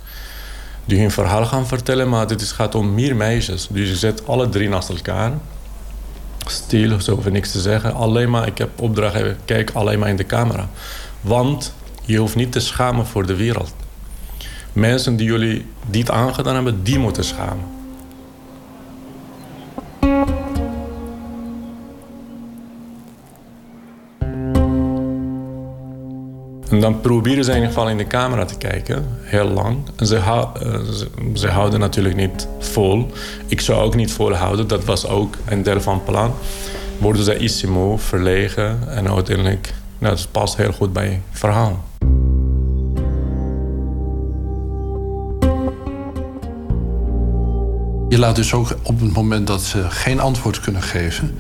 die 0.86 1.00
hun 1.00 1.12
verhaal 1.12 1.46
gaan 1.46 1.68
vertellen, 1.68 2.10
maar 2.10 2.28
dit 2.28 2.44
gaat 2.44 2.76
om 2.76 2.94
meer 2.94 3.16
meisjes. 3.16 3.68
Dus 3.72 3.90
je 3.90 3.96
zet 3.96 4.28
alle 4.28 4.50
drie 4.50 4.70
naast 4.70 4.90
elkaar. 4.90 5.32
Stil, 6.46 7.02
zo 7.02 7.16
hoef 7.16 7.30
niks 7.30 7.52
te 7.52 7.62
zeggen. 7.62 7.94
Alleen 7.94 8.30
maar, 8.30 8.48
ik 8.48 8.58
heb 8.58 8.82
opdracht, 8.82 9.22
kijk 9.46 9.72
alleen 9.74 10.00
maar 10.00 10.10
in 10.10 10.16
de 10.16 10.26
camera. 10.26 10.70
Want 11.22 11.74
je 12.06 12.18
hoeft 12.18 12.36
niet 12.36 12.52
te 12.52 12.60
schamen 12.60 13.06
voor 13.06 13.26
de 13.26 13.36
wereld. 13.36 13.74
Mensen 14.74 15.16
die 15.16 15.28
jullie 15.28 15.66
dit 15.90 16.12
aangedaan 16.12 16.56
hebben, 16.56 16.84
die 16.84 17.00
moeten 17.00 17.24
schamen. 17.24 17.83
En 26.74 26.80
dan 26.80 27.02
proberen 27.02 27.44
ze 27.44 27.50
in 27.50 27.56
ieder 27.56 27.74
geval 27.74 27.90
in 27.90 27.98
de 27.98 28.08
camera 28.08 28.46
te 28.46 28.58
kijken, 28.58 29.06
heel 29.22 29.48
lang. 29.48 29.78
En 29.96 30.06
uh, 30.06 30.08
ze, 30.10 31.08
ze, 31.34 31.48
houden 31.48 31.80
natuurlijk 31.80 32.16
niet 32.16 32.48
vol. 32.60 33.12
Ik 33.48 33.62
zou 33.62 33.84
ook 33.84 33.96
niet 33.96 34.12
volhouden, 34.12 34.68
dat 34.68 34.84
was 34.86 35.08
ook 35.08 35.36
een 35.46 35.64
deel 35.64 35.82
van 35.82 35.94
het 35.94 36.06
plan. 36.06 36.34
Worden 36.98 37.24
ze 37.24 37.38
iets 37.38 37.64
moe, 37.64 37.98
verlegen 37.98 38.90
en 38.90 39.10
uiteindelijk, 39.10 39.74
nou, 39.98 40.16
dat 40.16 40.28
past 40.32 40.58
heel 40.58 40.72
goed 40.72 40.94
bij 40.94 41.08
het 41.30 41.40
verhaal. 41.40 41.84
Je 48.10 48.20
laat 48.20 48.36
dus 48.36 48.54
ook 48.54 48.76
op 48.84 49.00
het 49.00 49.14
moment 49.14 49.48
dat 49.48 49.62
ze 49.62 49.90
geen 49.90 50.20
antwoord 50.20 50.60
kunnen 50.60 50.82
geven, 50.82 51.36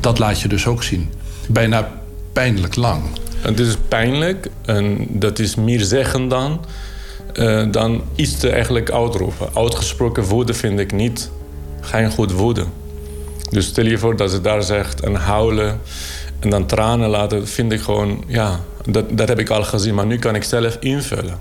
dat 0.00 0.18
laat 0.18 0.40
je 0.40 0.48
dus 0.48 0.66
ook 0.66 0.82
zien. 0.82 1.10
Bijna 1.46 1.88
pijnlijk 2.32 2.76
lang. 2.76 3.02
Het 3.40 3.60
is 3.60 3.76
pijnlijk 3.88 4.48
en 4.64 5.06
dat 5.10 5.38
is 5.38 5.54
meer 5.54 5.80
zeggen 5.80 6.28
dan, 6.28 6.64
uh, 7.34 7.64
dan 7.70 8.02
iets 8.14 8.36
te 8.38 8.50
eigenlijk 8.50 8.90
uitroepen. 8.90 9.48
Uitgesproken 9.54 10.24
woede 10.24 10.54
vind 10.54 10.78
ik 10.78 10.92
niet 10.92 11.30
geen 11.80 12.10
goed 12.10 12.32
woede. 12.32 12.64
Dus 13.50 13.66
stel 13.66 13.84
je 13.84 13.98
voor 13.98 14.16
dat 14.16 14.30
ze 14.30 14.40
daar 14.40 14.62
zegt 14.62 15.00
en 15.00 15.14
huilen 15.14 15.80
En 16.40 16.50
dan 16.50 16.66
tranen 16.66 17.08
laten 17.08 17.48
vind 17.48 17.72
ik 17.72 17.80
gewoon, 17.80 18.24
ja, 18.26 18.60
dat, 18.84 19.04
dat 19.10 19.28
heb 19.28 19.38
ik 19.38 19.50
al 19.50 19.62
gezien. 19.62 19.94
Maar 19.94 20.06
nu 20.06 20.18
kan 20.18 20.34
ik 20.34 20.44
zelf 20.44 20.76
invullen. 20.80 21.38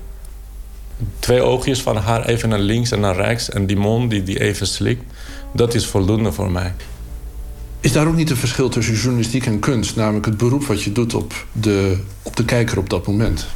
Twee 1.20 1.42
oogjes 1.42 1.82
van 1.82 1.98
haar 1.98 2.26
even 2.26 2.50
naar 2.50 2.60
links 2.60 2.92
en 2.92 3.00
naar 3.00 3.16
rechts. 3.16 3.50
En 3.50 3.66
die 3.66 3.78
mond 3.78 4.10
die, 4.10 4.24
die 4.24 4.40
even 4.40 4.68
slikt. 4.68 5.04
Dat 5.54 5.74
is 5.74 5.86
voldoende 5.86 6.32
voor 6.32 6.52
mij. 6.52 6.74
Is 7.88 7.94
daar 7.94 8.08
ook 8.08 8.16
niet 8.16 8.30
een 8.30 8.38
verschil 8.38 8.70
tussen 8.70 8.94
journalistiek 8.94 9.46
en 9.46 9.60
kunst? 9.60 9.96
Namelijk 9.96 10.26
het 10.26 10.38
beroep 10.38 10.64
wat 10.64 10.84
je 10.84 10.92
doet 10.92 11.14
op 11.14 11.46
de, 11.52 11.98
op 12.22 12.36
de 12.36 12.46
kijker 12.46 12.78
op 12.78 12.90
dat 12.90 13.08
moment. 13.08 13.48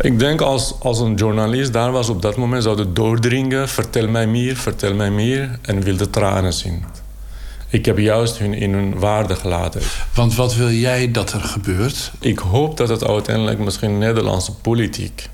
Ik 0.00 0.18
denk 0.18 0.40
als, 0.40 0.74
als 0.80 1.00
een 1.00 1.14
journalist 1.14 1.72
daar 1.72 1.92
was 1.92 2.08
op 2.08 2.22
dat 2.22 2.36
moment... 2.36 2.62
zou 2.62 2.78
het 2.78 2.96
doordringen, 2.96 3.68
vertel 3.68 4.08
mij 4.08 4.26
meer, 4.26 4.56
vertel 4.56 4.94
mij 4.94 5.10
meer... 5.10 5.58
en 5.62 5.82
wilde 5.82 6.10
tranen 6.10 6.52
zien. 6.52 6.84
Ik 7.68 7.84
heb 7.84 7.98
juist 7.98 8.38
hun 8.38 8.54
in 8.54 8.72
hun 8.72 8.98
waarde 8.98 9.36
gelaten. 9.36 9.80
Want 10.14 10.34
wat 10.34 10.54
wil 10.54 10.70
jij 10.70 11.10
dat 11.10 11.32
er 11.32 11.40
gebeurt? 11.40 12.12
Ik 12.20 12.38
hoop 12.38 12.76
dat 12.76 12.88
het 12.88 13.04
uiteindelijk 13.04 13.58
misschien 13.58 13.98
Nederlandse 13.98 14.52
politiek... 14.54 15.28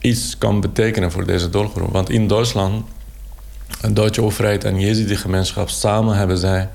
iets 0.00 0.38
kan 0.38 0.60
betekenen 0.60 1.12
voor 1.12 1.26
deze 1.26 1.50
doelgroep. 1.50 1.92
Want 1.92 2.10
in 2.10 2.26
Duitsland, 2.26 2.84
de 3.80 3.92
Duitse 3.92 4.22
overheid 4.22 4.64
en 4.64 4.80
Jezidi-gemeenschap... 4.80 5.68
samen 5.68 6.16
hebben 6.16 6.38
zij 6.38 6.68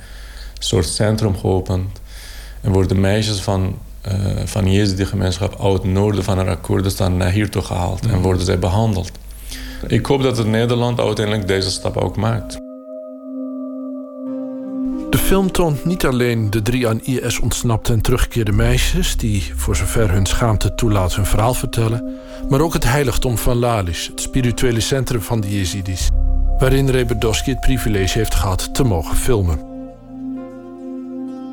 soort 0.59 0.87
centrum 0.87 1.37
geopend... 1.37 2.01
en 2.61 2.71
worden 2.71 2.99
meisjes 2.99 3.39
van 3.41 3.77
uh, 4.07 4.13
van 4.45 4.71
Jezidi-gemeenschap 4.71 5.61
uit 5.61 5.73
het 5.73 5.83
noorden 5.83 6.23
van 6.23 6.39
Irak 6.39 6.61
Koerdistan 6.61 7.17
naar 7.17 7.31
hier 7.31 7.49
toe 7.49 7.61
gehaald 7.61 8.05
en 8.05 8.21
worden 8.21 8.45
zij 8.45 8.59
behandeld. 8.59 9.11
Ik 9.87 10.05
hoop 10.05 10.21
dat 10.21 10.37
het 10.37 10.47
Nederland 10.47 10.99
uiteindelijk 10.99 11.47
deze 11.47 11.69
stap 11.69 11.97
ook 11.97 12.15
maakt. 12.15 12.57
De 15.09 15.17
film 15.17 15.51
toont 15.51 15.85
niet 15.85 16.05
alleen 16.05 16.49
de 16.49 16.61
drie 16.61 16.87
aan 16.87 17.01
IS 17.03 17.39
ontsnapte 17.39 17.93
en 17.93 18.01
teruggekeerde 18.01 18.51
meisjes... 18.51 19.17
die 19.17 19.51
voor 19.55 19.75
zover 19.75 20.11
hun 20.11 20.25
schaamte 20.25 20.75
toelaat 20.75 21.15
hun 21.15 21.25
verhaal 21.25 21.53
vertellen... 21.53 22.17
maar 22.49 22.61
ook 22.61 22.73
het 22.73 22.83
heiligdom 22.83 23.37
van 23.37 23.57
Lalish, 23.57 24.07
het 24.07 24.21
spirituele 24.21 24.79
centrum 24.79 25.21
van 25.21 25.41
de 25.41 25.57
Jezidis... 25.57 26.09
waarin 26.59 26.89
Reberdowski 26.89 27.51
het 27.51 27.59
privilege 27.59 28.17
heeft 28.17 28.35
gehad 28.35 28.73
te 28.73 28.83
mogen 28.83 29.15
filmen. 29.15 29.68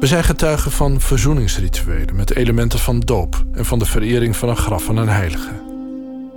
We 0.01 0.06
zijn 0.06 0.24
getuigen 0.24 0.70
van 0.70 1.01
verzoeningsrituelen 1.01 2.16
met 2.16 2.36
elementen 2.36 2.78
van 2.78 3.01
doop 3.01 3.44
en 3.52 3.64
van 3.64 3.78
de 3.78 3.85
verering 3.85 4.36
van 4.36 4.48
een 4.48 4.56
graf 4.56 4.85
van 4.85 4.97
een 4.97 5.09
heilige. 5.09 5.48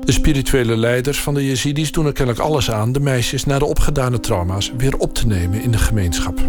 De 0.04 0.12
spirituele 0.12 0.78
leiders 0.78 1.22
van 1.22 1.34
de 1.34 1.46
Jezidis 1.46 1.92
doen 1.92 2.06
er 2.06 2.14
kennelijk 2.14 2.44
alles 2.44 2.72
aan 2.72 2.92
de 2.92 3.00
meisjes 3.00 3.46
na 3.46 3.60
de 3.60 3.66
opgedane 3.66 4.20
trauma's 4.20 4.72
weer 4.78 4.98
op 4.98 5.14
te 5.14 5.28
nemen 5.28 5.62
in 5.62 5.72
de 5.72 5.78
gemeenschap. 5.78 6.40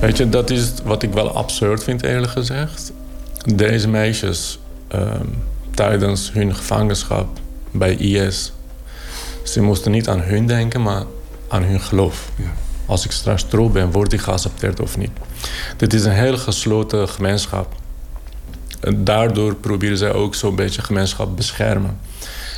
Weet 0.00 0.16
je, 0.16 0.28
dat 0.28 0.50
is 0.50 0.72
wat 0.84 1.02
ik 1.02 1.12
wel 1.12 1.36
absurd 1.36 1.84
vind, 1.84 2.02
eerlijk 2.02 2.32
gezegd. 2.32 2.92
Deze 3.54 3.88
meisjes 3.88 4.58
ehm, 4.88 5.26
tijdens 5.74 6.32
hun 6.32 6.54
gevangenschap 6.54 7.38
bij 7.70 7.94
IS, 7.94 8.52
ze 9.44 9.62
moesten 9.62 9.90
niet 9.90 10.08
aan 10.08 10.20
hun 10.20 10.46
denken, 10.46 10.82
maar 10.82 11.04
aan 11.48 11.62
hun 11.62 11.80
geloof. 11.80 12.30
Ja. 12.36 12.52
Als 12.86 13.04
ik 13.04 13.10
straks 13.10 13.42
trouw 13.42 13.68
ben, 13.68 13.90
word 13.90 14.12
ik 14.12 14.20
geaccepteerd 14.20 14.80
of 14.80 14.96
niet. 14.96 15.10
Dit 15.76 15.92
is 15.92 16.04
een 16.04 16.12
heel 16.12 16.38
gesloten 16.38 17.08
gemeenschap. 17.08 17.74
En 18.80 19.04
daardoor 19.04 19.54
proberen 19.54 19.98
zij 19.98 20.12
ook 20.12 20.34
zo'n 20.34 20.56
beetje 20.56 20.82
gemeenschap 20.82 21.36
beschermen. 21.36 21.98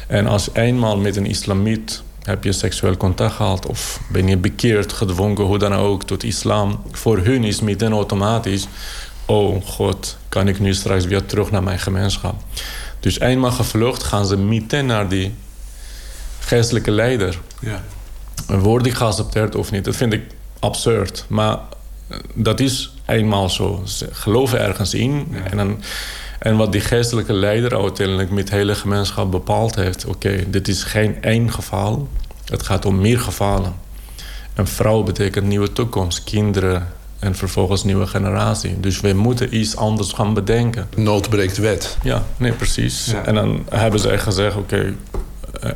En 0.06 0.26
als 0.26 0.48
eenmaal 0.52 0.96
met 0.96 1.16
een 1.16 1.26
islamiet 1.26 2.02
heb 2.22 2.44
je 2.44 2.52
seksueel 2.52 2.96
contact 2.96 3.34
gehad 3.34 3.66
of 3.66 4.00
ben 4.10 4.28
je 4.28 4.36
bekeerd, 4.36 4.92
gedwongen, 4.92 5.44
hoe 5.44 5.58
dan 5.58 5.74
ook, 5.74 6.04
tot 6.04 6.22
islam. 6.22 6.82
Voor 6.90 7.18
hun 7.18 7.44
is 7.44 7.60
meteen 7.60 7.92
automatisch, 7.92 8.66
oh 9.24 9.64
god, 9.64 10.16
kan 10.28 10.48
ik 10.48 10.60
nu 10.60 10.74
straks 10.74 11.04
weer 11.04 11.26
terug 11.26 11.50
naar 11.50 11.62
mijn 11.62 11.78
gemeenschap. 11.78 12.34
Dus 13.00 13.20
eenmaal 13.20 13.50
gevlucht 13.50 14.02
gaan 14.02 14.26
ze 14.26 14.36
meteen 14.36 14.86
naar 14.86 15.08
die 15.08 15.34
geestelijke 16.38 16.90
leider. 16.90 17.40
Ja. 17.60 17.82
Word 18.46 18.86
ik 18.86 18.94
geaccepteerd 18.94 19.54
of 19.54 19.70
niet? 19.70 19.84
Dat 19.84 19.96
vind 19.96 20.12
ik 20.12 20.22
absurd. 20.58 21.24
Maar 21.28 21.58
dat 22.34 22.60
is 22.60 22.94
eenmaal 23.06 23.48
zo. 23.48 23.82
Ze 23.84 24.08
geloven 24.12 24.60
ergens 24.60 24.94
in. 24.94 25.26
En, 25.50 25.56
dan, 25.56 25.80
en 26.38 26.56
wat 26.56 26.72
die 26.72 26.80
geestelijke 26.80 27.32
leider 27.32 27.82
uiteindelijk 27.82 28.30
met 28.30 28.48
de 28.48 28.54
hele 28.54 28.74
gemeenschap 28.74 29.30
bepaald 29.30 29.74
heeft... 29.74 30.04
oké, 30.04 30.50
dit 30.50 30.68
is 30.68 30.82
geen 30.82 31.22
één 31.22 31.52
geval. 31.52 32.08
Het 32.44 32.62
gaat 32.62 32.84
om 32.84 33.00
meer 33.00 33.20
gevallen. 33.20 33.74
Een 34.54 34.66
vrouw 34.66 35.02
betekent 35.02 35.46
nieuwe 35.46 35.72
toekomst, 35.72 36.24
kinderen 36.24 36.88
en 37.18 37.34
vervolgens 37.34 37.84
nieuwe 37.84 38.06
generatie. 38.06 38.80
Dus 38.80 39.00
we 39.00 39.12
moeten 39.12 39.56
iets 39.56 39.76
anders 39.76 40.12
gaan 40.12 40.34
bedenken. 40.34 40.88
Nood 40.96 41.28
breekt 41.28 41.56
wet. 41.56 41.98
Ja, 42.02 42.24
nee, 42.36 42.52
precies. 42.52 43.14
En 43.24 43.34
dan 43.34 43.66
hebben 43.70 44.00
ze 44.00 44.10
echt 44.10 44.22
gezegd, 44.22 44.56
oké, 44.56 44.94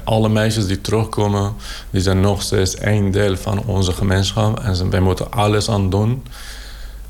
alle 0.04 0.28
meisjes 0.28 0.66
die 0.66 0.80
terugkomen, 0.80 1.54
die 1.90 2.00
zijn 2.00 2.20
nog 2.20 2.42
steeds 2.42 2.76
één 2.76 3.10
deel 3.10 3.36
van 3.36 3.64
onze 3.64 3.92
gemeenschap. 3.92 4.60
En 4.60 4.90
wij 4.90 5.00
moeten 5.00 5.32
alles 5.32 5.68
aan 5.68 5.90
doen 5.90 6.22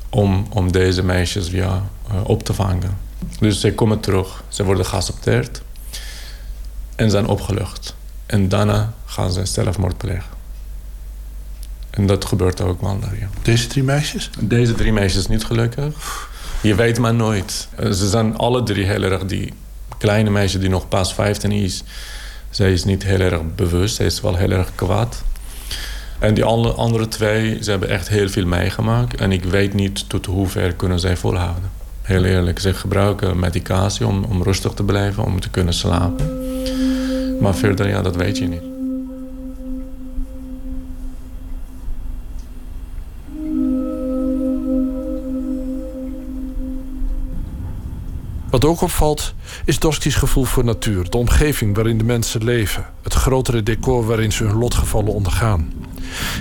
om, 0.09 0.47
om 0.49 0.71
deze 0.71 1.03
meisjes 1.03 1.49
weer 1.49 1.63
uh, 1.65 1.81
op 2.23 2.43
te 2.43 2.53
vangen. 2.53 2.97
Dus 3.39 3.59
ze 3.59 3.73
komen 3.73 3.99
terug, 3.99 4.43
ze 4.47 4.63
worden 4.63 4.85
geaccepteerd 4.85 5.61
en 6.95 7.09
zijn 7.09 7.27
opgelucht. 7.27 7.95
En 8.25 8.49
daarna 8.49 8.93
gaan 9.05 9.31
ze 9.31 9.45
zelfmoord 9.45 9.97
plegen. 9.97 10.31
En 11.89 12.07
dat 12.07 12.25
gebeurt 12.25 12.61
ook 12.61 12.81
wel 12.81 12.99
daar, 12.99 13.19
ja. 13.19 13.29
Deze 13.41 13.67
drie 13.67 13.83
meisjes? 13.83 14.29
Deze 14.39 14.73
drie 14.73 14.93
meisjes 14.93 15.27
niet 15.27 15.45
gelukkig. 15.45 16.29
Je 16.61 16.75
weet 16.75 16.99
maar 16.99 17.13
nooit. 17.13 17.67
Eh, 17.75 17.91
ze 17.91 18.09
zijn 18.09 18.37
alle 18.37 18.63
drie 18.63 18.85
heel 18.85 19.01
erg 19.01 19.25
die 19.25 19.53
kleine 19.97 20.29
meisje 20.29 20.59
die 20.59 20.69
nog 20.69 20.87
pas 20.87 21.13
15 21.13 21.51
is 21.51 21.83
zij 22.53 22.73
is 22.73 22.83
niet 22.83 23.03
heel 23.03 23.19
erg 23.19 23.55
bewust, 23.55 23.95
zij 23.95 24.05
is 24.05 24.21
wel 24.21 24.35
heel 24.35 24.51
erg 24.51 24.75
kwaad. 24.75 25.23
En 26.19 26.33
die 26.33 26.43
andere, 26.43 27.07
twee, 27.07 27.63
ze 27.63 27.69
hebben 27.69 27.89
echt 27.89 28.07
heel 28.07 28.29
veel 28.29 28.45
meegemaakt. 28.45 29.19
En 29.19 29.31
ik 29.31 29.43
weet 29.43 29.73
niet 29.73 30.09
tot 30.09 30.25
hoever 30.25 30.73
kunnen 30.73 30.99
zij 30.99 31.17
volhouden. 31.17 31.71
Heel 32.01 32.23
eerlijk, 32.23 32.59
ze 32.59 32.73
gebruiken 32.73 33.39
medicatie 33.39 34.07
om, 34.07 34.23
om 34.23 34.43
rustig 34.43 34.73
te 34.73 34.83
blijven, 34.83 35.23
om 35.23 35.39
te 35.39 35.49
kunnen 35.49 35.73
slapen. 35.73 36.41
Maar 37.39 37.55
verder, 37.55 37.87
ja, 37.87 38.01
dat 38.01 38.15
weet 38.15 38.37
je 38.37 38.47
niet. 38.47 38.72
Wat 48.53 48.65
ook 48.65 48.81
opvalt, 48.81 49.33
is 49.65 49.79
Doski's 49.79 50.15
gevoel 50.15 50.43
voor 50.43 50.63
natuur, 50.63 51.09
de 51.09 51.17
omgeving 51.17 51.75
waarin 51.75 51.97
de 51.97 52.03
mensen 52.03 52.43
leven, 52.43 52.85
het 53.03 53.13
grotere 53.13 53.63
decor 53.63 54.05
waarin 54.05 54.31
ze 54.31 54.43
hun 54.43 54.57
lotgevallen 54.57 55.13
ondergaan. 55.13 55.73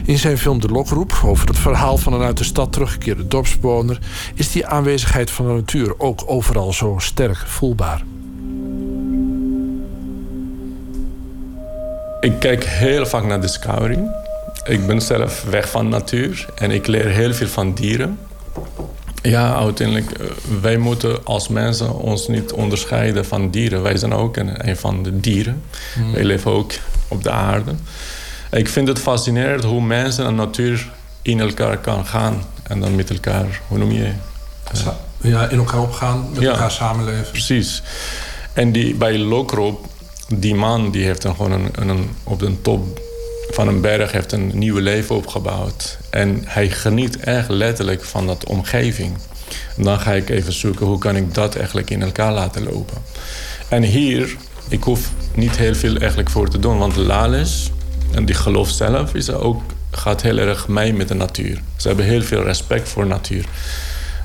In 0.05 0.19
zijn 0.19 0.39
film 0.39 0.61
De 0.61 0.69
Lokroep, 0.69 1.21
over 1.25 1.49
het 1.49 1.59
verhaal 1.59 1.97
van 1.97 2.13
een 2.13 2.23
uit 2.23 2.37
de 2.37 2.45
stad 2.45 2.73
teruggekeerde 2.73 3.29
dorpsbewoner, 3.29 3.99
is 4.35 4.53
die 4.53 4.67
aanwezigheid 4.67 5.31
van 5.31 5.47
de 5.47 5.53
natuur 5.53 5.95
ook 5.99 6.23
overal 6.27 6.73
zo 6.73 6.97
sterk 6.99 7.37
voelbaar. 7.37 8.05
Ik 12.21 12.39
kijk 12.39 12.65
heel 12.65 13.07
vaak 13.07 13.25
naar 13.25 13.41
Discovery. 13.41 13.99
Ik 14.65 14.87
ben 14.87 15.01
zelf 15.01 15.45
weg 15.45 15.71
van 15.71 15.89
natuur 15.89 16.47
en 16.55 16.71
ik 16.71 16.87
leer 16.87 17.09
heel 17.09 17.35
veel 17.35 17.49
van 17.49 17.75
dieren. 17.75 18.19
Ja, 19.23 19.55
uiteindelijk, 19.55 20.11
eh, 20.11 20.27
wij 20.61 20.77
moeten 20.77 21.25
als 21.25 21.49
mensen 21.49 21.95
ons 21.95 22.29
niet 22.29 22.53
onderscheiden 22.53 23.25
van 23.25 23.51
dieren. 23.51 23.83
Wij 23.83 23.97
zijn 23.97 24.15
ook 24.15 24.37
een, 24.37 24.69
een 24.69 24.77
van 24.77 25.03
de 25.03 25.21
dieren. 25.21 25.63
Mm. 25.99 26.13
Wij 26.13 26.25
leven 26.25 26.51
ook 26.51 26.73
op 27.09 27.23
de 27.23 27.31
aarde. 27.31 27.75
Ik 28.51 28.69
vind 28.69 28.89
het 28.89 28.99
fascinerend 28.99 29.65
hoe 29.65 29.83
mensen 29.83 30.27
en 30.27 30.35
natuur 30.35 30.91
in 31.23 31.41
elkaar 31.41 31.79
kan 31.79 32.07
gaan. 32.07 32.43
En 32.63 32.81
dan 32.81 32.95
met 32.95 33.11
elkaar, 33.11 33.61
hoe 33.69 33.79
noem 33.79 33.93
je? 33.93 34.13
Uh, 34.75 34.89
ja, 35.21 35.49
in 35.49 35.59
elkaar 35.59 35.81
opgaan, 35.81 36.27
met 36.35 36.45
elkaar 36.45 36.71
samenleven. 36.71 37.31
Precies. 37.31 37.83
En 38.53 38.73
die, 38.73 38.95
bij 38.95 39.19
Lokrop, 39.19 39.87
die 40.29 40.55
man 40.55 40.91
die 40.91 41.05
heeft 41.05 41.23
dan 41.23 41.35
gewoon 41.35 41.53
een, 41.53 41.89
een, 41.89 42.11
op 42.25 42.39
de 42.39 42.63
top 42.63 43.01
van 43.53 43.69
een 43.69 43.81
berg 43.81 44.13
heeft 44.13 44.33
een 44.33 44.51
nieuw 44.55 44.79
leven 44.79 45.17
opgebouwd. 45.17 45.99
En 46.11 46.43
hij 46.47 46.71
geniet 46.71 47.17
echt 47.17 47.49
letterlijk 47.49 48.05
van 48.05 48.27
dat 48.27 48.45
omgeving. 48.45 49.17
Dan 49.77 50.01
ga 50.01 50.13
ik 50.13 50.31
even 50.31 50.53
zoeken 50.53 50.87
hoe 50.87 50.99
kan 50.99 51.17
ik 51.17 51.35
dat 51.35 51.57
eigenlijk 51.57 51.91
in 51.91 52.03
elkaar 52.03 52.33
laten 52.33 52.63
lopen. 52.63 52.97
En 53.69 53.83
hier, 53.83 54.37
ik 54.69 54.83
hoef 54.83 55.11
niet 55.35 55.57
heel 55.57 55.75
veel 55.75 55.97
eigenlijk 55.97 56.31
voor 56.31 56.49
te 56.49 56.59
doen. 56.59 56.79
Want 56.79 56.97
Lales, 56.97 57.71
en 58.15 58.25
die 58.25 58.35
geloof 58.35 58.71
zelf, 58.71 59.15
is 59.15 59.31
ook, 59.31 59.63
gaat 59.91 60.23
heel 60.23 60.39
erg 60.39 60.69
mee 60.69 60.93
met 60.93 61.09
de 61.09 61.15
natuur. 61.15 61.61
Ze 61.77 61.89
hebben 61.89 62.07
heel 62.07 62.23
veel 62.23 62.43
respect 62.43 62.89
voor 62.89 63.07
natuur. 63.07 63.45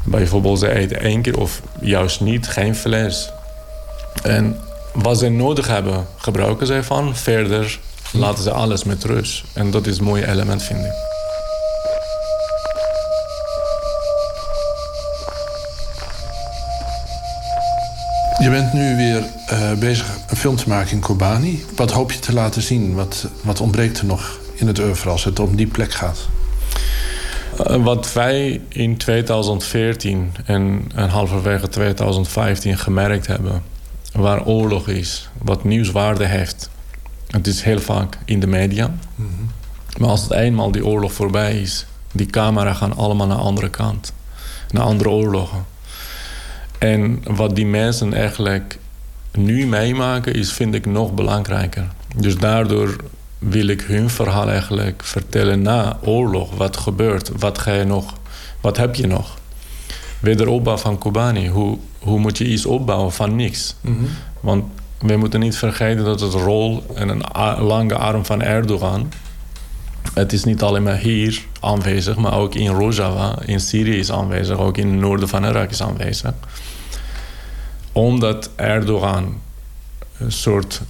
Bijvoorbeeld, 0.04 0.60
ze 0.60 0.70
eten 0.72 1.00
één 1.00 1.22
keer 1.22 1.40
of 1.40 1.62
juist 1.82 2.22
niet, 2.22 2.48
geen 2.48 2.76
vlees. 2.76 3.30
En 4.24 4.60
wat 4.94 5.20
ze 5.20 5.30
nodig 5.30 5.68
hebben, 5.68 6.08
gebruiken 6.18 6.68
zij 6.68 6.84
van. 6.84 7.16
Verder 7.16 7.80
laten 8.18 8.44
ze 8.44 8.52
alles 8.52 8.84
met 8.84 9.04
rust. 9.04 9.44
En 9.54 9.72
dat 9.72 9.88
is 9.88 9.98
een 9.98 10.04
mooi 10.04 10.24
element, 10.24 10.64
vind 10.64 10.80
ik. 10.80 10.92
Je 18.40 18.50
bent 18.50 18.74
nu 18.74 18.96
weer 18.96 19.24
uh, 19.52 19.72
bezig 19.80 20.08
een 20.28 20.38
film 20.38 20.56
te 20.56 20.70
maken 20.70 20.92
in 20.92 21.00
Kobani. 21.00 21.66
Wat 21.76 21.92
hoop 21.92 22.12
je 22.12 22.20
te 22.20 22.34
laten 22.34 22.62
zien? 22.62 22.96
Wat, 22.96 23.28
wat 23.44 23.62
ontbreekt 23.62 24.00
er 24.00 24.06
nog 24.06 24.40
in 24.54 24.68
het 24.68 24.80
oeuvre 24.80 25.10
als 25.10 25.24
het 25.24 25.40
om 25.40 25.56
die 25.56 25.68
plek 25.68 25.92
gaat? 25.92 26.28
Uh, 27.68 27.84
wat 27.84 28.14
wij 28.14 28.62
in 28.68 28.98
2014 28.98 30.34
en, 30.46 30.92
en 30.96 31.10
halverwege 31.10 31.68
2015 31.68 32.78
gemerkt 32.78 33.28
hebben... 33.28 33.64
waar 34.14 34.46
oorlog 34.46 34.88
is, 34.88 35.30
wat 35.42 35.64
nieuwswaarde 35.64 36.26
heeft... 36.26 36.70
het 37.28 37.48
is 37.48 37.62
heel 37.62 37.80
vaak 37.80 38.18
in 38.26 38.40
de 38.40 38.48
media. 38.48 38.88
Mm 38.88 38.98
-hmm. 39.16 39.50
Maar 39.98 40.10
als 40.10 40.22
het 40.22 40.32
eenmaal 40.32 40.72
die 40.72 40.86
oorlog 40.86 41.14
voorbij 41.14 41.62
is... 41.62 41.86
die 42.12 42.26
camera 42.26 42.74
gaan 42.74 42.96
allemaal 42.96 43.28
naar 43.28 43.38
de 43.38 43.44
andere 43.44 43.70
kant. 43.70 44.14
Naar 44.72 44.84
andere 44.84 45.10
oorlogen. 45.10 45.66
En 46.78 47.22
wat 47.24 47.56
die 47.56 47.66
mensen 47.66 48.14
eigenlijk 48.14 48.80
nu 49.32 49.68
meemaken, 49.68 50.34
is 50.34 50.54
vind 50.54 50.74
ik 50.74 50.86
nog 50.86 51.14
belangrijker. 51.14 51.88
Dus 52.16 52.38
daardoor 52.38 52.96
wil 53.40 53.68
ik 53.68 53.82
hun 53.82 54.10
verhaal 54.10 54.50
eigenlijk 54.50 55.04
vertellen 55.04 55.62
na 55.62 55.98
oorlog. 56.02 56.56
Wat 56.56 56.78
gebeurt? 56.78 57.32
Wat 57.38 57.58
ga 57.58 57.74
je 57.74 57.84
nog? 57.84 58.14
Wat 58.62 58.78
heb 58.78 58.96
je 58.96 59.08
nog? 59.08 59.38
Wederopbouw 60.20 60.78
van 60.78 60.98
Kobani. 60.98 61.48
Hoe, 61.48 61.78
hoe 62.00 62.20
moet 62.20 62.38
je 62.38 62.48
iets 62.48 62.66
opbouwen 62.66 63.12
van 63.12 63.36
niks? 63.36 63.76
Mm 63.82 63.98
-hmm. 63.98 64.08
Want 64.40 64.64
we 65.00 65.18
moeten 65.18 65.40
niet 65.40 65.58
vergeten 65.58 66.04
dat 66.04 66.20
het 66.20 66.34
rol 66.34 66.84
en 66.96 67.10
een 67.10 67.24
lange 67.60 67.96
arm 67.96 68.26
van 68.26 68.42
Erdogan... 68.42 69.12
Het 70.14 70.34
is 70.34 70.44
niet 70.44 70.62
alleen 70.62 70.84
maar 70.84 70.98
hier 70.98 71.46
aanwezig, 71.60 72.16
maar 72.16 72.34
ook 72.34 72.56
in 72.56 72.68
Rojava, 72.72 73.36
in 73.46 73.60
Syrië 73.60 73.98
is 73.98 74.12
aanwezig, 74.12 74.58
ook 74.58 74.78
in 74.78 74.92
het 74.92 75.00
noorden 75.00 75.28
van 75.28 75.46
Irak 75.46 75.70
is 75.70 75.82
aanwezig. 75.82 76.34
Omdat 77.92 78.50
Erdogan 78.56 79.42
een 80.18 80.32
soort 80.32 80.82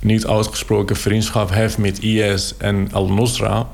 niet 0.00 0.26
uitgesproken 0.26 0.96
vriendschap 0.96 1.50
heeft 1.50 1.78
met 1.78 2.02
IS 2.02 2.54
en 2.56 2.88
al-Nusra, 2.92 3.68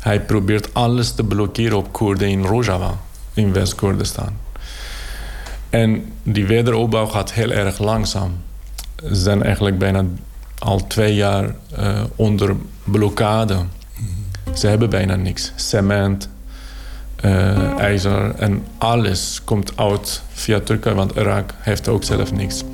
hij 0.00 0.20
probeert 0.20 0.74
alles 0.74 1.12
te 1.12 1.24
blokkeren 1.24 1.76
op 1.76 1.92
Koerden 1.92 2.28
in 2.28 2.44
Rojava, 2.44 2.98
in 3.34 3.52
West-Koerdistan. 3.52 4.36
En 5.70 6.12
die 6.22 6.46
wederopbouw 6.46 7.06
gaat 7.06 7.32
heel 7.32 7.50
erg 7.50 7.78
langzaam. 7.78 8.36
Zijn 9.04 9.42
eigenlijk 9.42 9.78
bijna 9.78 10.04
al 10.58 10.86
twee 10.86 11.14
jaar 11.14 11.54
uh, 11.78 12.02
onder 12.16 12.56
blokkade. 12.84 13.56
Ze 14.54 14.66
hebben 14.66 14.90
bijna 14.90 15.16
niks. 15.16 15.52
Cement, 15.56 16.28
uh, 17.24 17.78
ijzer 17.78 18.34
en 18.34 18.64
alles 18.78 19.40
komt 19.44 19.76
uit 19.76 20.22
via 20.32 20.60
Turkije, 20.60 20.94
want 20.94 21.16
Irak 21.16 21.54
heeft 21.58 21.88
ook 21.88 22.04
zelf 22.04 22.32
niks. 22.32 22.64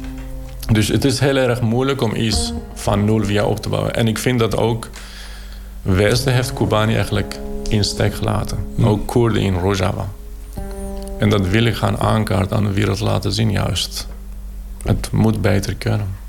Dus 0.73 0.89
het 0.89 1.05
is 1.05 1.19
heel 1.19 1.37
erg 1.37 1.61
moeilijk 1.61 2.03
om 2.03 2.15
iets 2.15 2.53
van 2.75 3.05
nul 3.05 3.25
via 3.25 3.45
op 3.45 3.61
te 3.61 3.69
bouwen. 3.69 3.95
En 3.95 4.09
ik 4.09 4.19
vind 4.19 4.39
dat 4.39 4.57
ook 4.57 4.89
Westen 5.83 6.33
heeft 6.33 6.53
Kobani 6.53 6.95
eigenlijk 6.95 7.39
in 7.69 7.85
steek 7.85 8.15
gelaten. 8.15 8.59
Mm. 8.75 8.87
Ook 8.87 9.07
Koerden 9.07 9.43
in 9.43 9.55
Rojava. 9.55 10.09
En 11.19 11.29
dat 11.29 11.49
wil 11.49 11.65
ik 11.65 11.75
gaan 11.75 11.99
aankaarten 11.99 12.57
aan 12.57 12.65
de 12.65 12.73
wereld 12.73 13.01
laten 13.01 13.33
zien 13.33 13.51
juist. 13.51 14.07
Het 14.85 15.11
moet 15.13 15.41
beter 15.41 15.75
kunnen. 15.75 16.23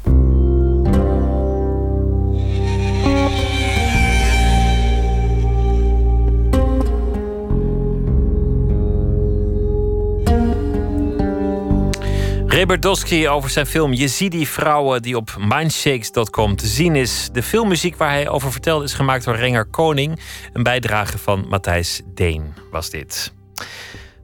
Reberdowski 12.56 13.27
over 13.27 13.49
zijn 13.49 13.65
film 13.65 13.94
Jezidi 13.94 14.48
Vrouwen, 14.48 15.02
die 15.02 15.15
op 15.15 15.36
mindshakes.com 15.40 16.56
te 16.56 16.68
zien 16.68 16.95
is. 16.95 17.30
De 17.32 17.44
filmmuziek 17.44 17.95
waar 17.95 18.10
hij 18.10 18.30
over 18.30 18.52
vertelde 18.52 18.86
is 18.86 18.94
gemaakt 18.94 19.26
door 19.26 19.36
Renger 19.36 19.65
Koning. 19.65 20.19
Een 20.53 20.64
bijdrage 20.64 21.18
van 21.18 21.45
Matthijs 21.49 22.02
Deen 22.06 22.53
was 22.72 22.90
dit. 22.90 23.34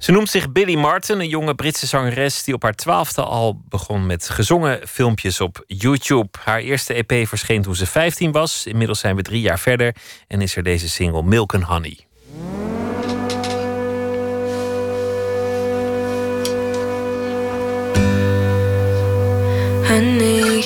Ze 0.02 0.11
noemt 0.11 0.30
zich 0.30 0.52
Billy 0.52 0.76
Martin, 0.76 1.19
een 1.19 1.28
jonge 1.28 1.56
Britse 1.56 1.88
zangeres 1.88 2.44
die 2.44 2.53
op 2.53 2.64
haar 2.64 2.76
twaalfde 2.76 3.23
al 3.23 3.61
begon 3.69 4.06
met 4.06 4.30
gezongen 4.30 4.88
filmpjes 4.88 5.41
op 5.41 5.64
YouTube. 5.68 6.28
Haar 6.44 6.60
eerste 6.60 6.94
EP 6.94 7.28
verscheen 7.28 7.61
toen 7.61 7.76
ze 7.76 7.86
15 7.86 8.32
was. 8.32 8.65
Inmiddels 8.65 8.99
zijn 8.99 9.15
we 9.15 9.22
drie 9.22 9.41
jaar 9.41 9.60
verder 9.60 9.95
en 10.28 10.41
is 10.41 10.56
er 10.56 10.64
deze 10.64 10.90
single 10.90 11.23
Milk 11.23 11.53
and 11.53 11.64
Honey. 11.64 11.98
Honey, 19.88 20.61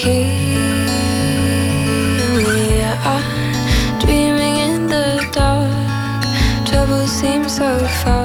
dreaming 4.00 4.58
in 4.58 4.88
the 4.88 5.28
dark. 5.32 6.66
Trouble 6.66 7.08
seems 7.08 7.56
so 7.56 7.78
far. 7.78 8.25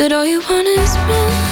But 0.00 0.12
all 0.12 0.24
you 0.24 0.40
want 0.40 0.66
is 0.66 0.96
milk. 0.96 1.49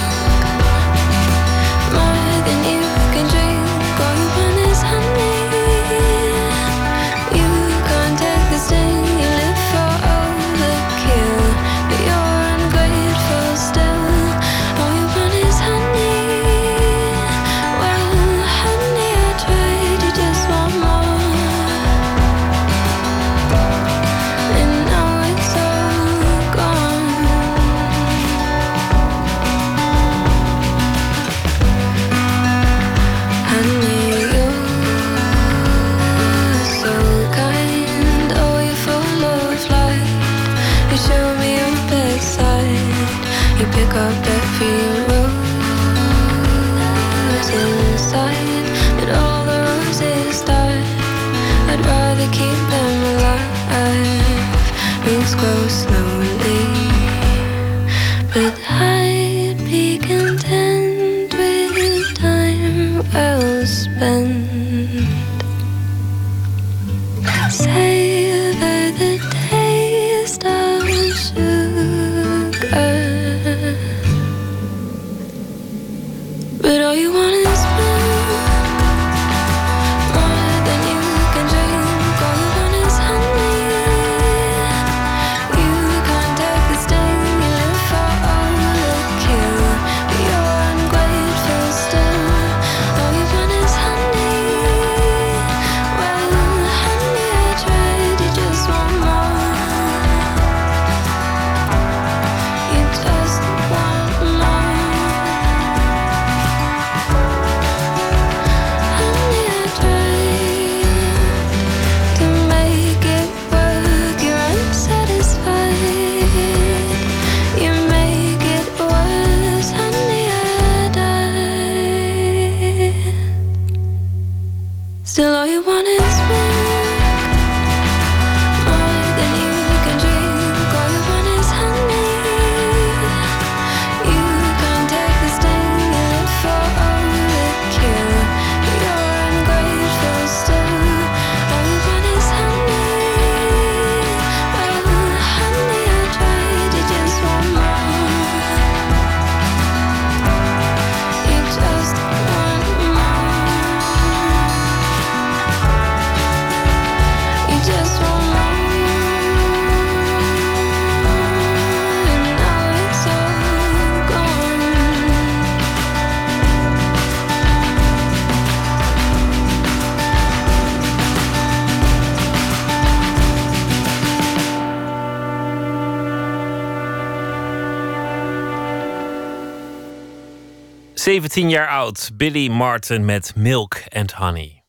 17 181.18 181.48
jaar 181.48 181.68
oud, 181.68 182.10
Billy 182.14 182.48
Martin 182.48 183.04
met 183.04 183.32
Milk 183.34 183.82
and 183.88 184.12
Honey. 184.12 184.62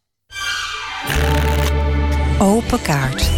Open 2.40 2.82
kaart. 2.82 3.30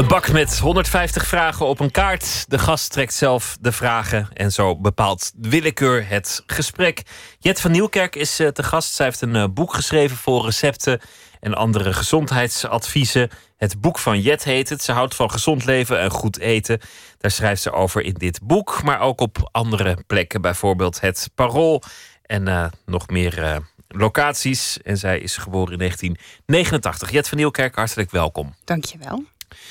Een 0.00 0.08
bak 0.08 0.32
met 0.32 0.58
150 0.58 1.26
vragen 1.26 1.66
op 1.66 1.80
een 1.80 1.90
kaart. 1.90 2.44
De 2.48 2.58
gast 2.58 2.92
trekt 2.92 3.14
zelf 3.14 3.56
de 3.60 3.72
vragen 3.72 4.28
en 4.32 4.52
zo 4.52 4.76
bepaalt 4.76 5.32
willekeur 5.36 6.08
het 6.08 6.42
gesprek. 6.46 7.02
Jet 7.38 7.60
van 7.60 7.70
Nieuwkerk 7.70 8.16
is 8.16 8.38
eh, 8.38 8.48
te 8.48 8.62
gast. 8.62 8.92
Zij 8.92 9.06
heeft 9.06 9.20
een 9.20 9.36
eh, 9.36 9.44
boek 9.50 9.74
geschreven 9.74 10.16
voor 10.16 10.44
recepten 10.44 11.00
en 11.40 11.54
andere 11.54 11.92
gezondheidsadviezen. 11.92 13.30
Het 13.56 13.80
boek 13.80 13.98
van 13.98 14.20
Jet 14.20 14.44
heet 14.44 14.68
het. 14.68 14.82
Ze 14.82 14.92
houdt 14.92 15.14
van 15.14 15.30
gezond 15.30 15.64
leven 15.64 16.00
en 16.00 16.10
goed 16.10 16.38
eten. 16.38 16.80
Daar 17.18 17.30
schrijft 17.30 17.62
ze 17.62 17.72
over 17.72 18.02
in 18.02 18.14
dit 18.14 18.40
boek, 18.42 18.82
maar 18.82 19.00
ook 19.00 19.20
op 19.20 19.48
andere 19.52 19.98
plekken. 20.06 20.40
Bijvoorbeeld 20.40 21.00
het 21.00 21.30
Parool 21.34 21.82
en 22.22 22.48
eh, 22.48 22.66
nog 22.86 23.08
meer 23.08 23.62
locaties. 23.88 24.82
En 24.82 24.96
zij 24.96 25.20
is 25.20 25.36
geboren 25.36 25.72
in 25.72 25.78
1989. 25.78 27.10
Jet 27.10 27.28
van 27.28 27.38
Nieuwkerk, 27.38 27.74
hartelijk 27.74 28.10
welkom. 28.10 28.54
Dankjewel. 28.64 29.24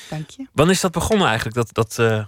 Dank 0.08 0.30
je. 0.30 0.46
Wanneer 0.52 0.74
is 0.74 0.80
dat 0.80 0.92
begonnen 0.92 1.26
eigenlijk, 1.26 1.56
dat, 1.56 1.68
dat, 1.72 1.96
uh, 1.98 2.24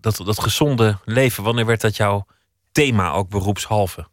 dat, 0.00 0.16
dat 0.16 0.40
gezonde 0.40 0.98
leven? 1.04 1.42
Wanneer 1.42 1.66
werd 1.66 1.80
dat 1.80 1.96
jouw 1.96 2.26
thema, 2.72 3.12
ook 3.12 3.28
beroepshalve? 3.28 4.06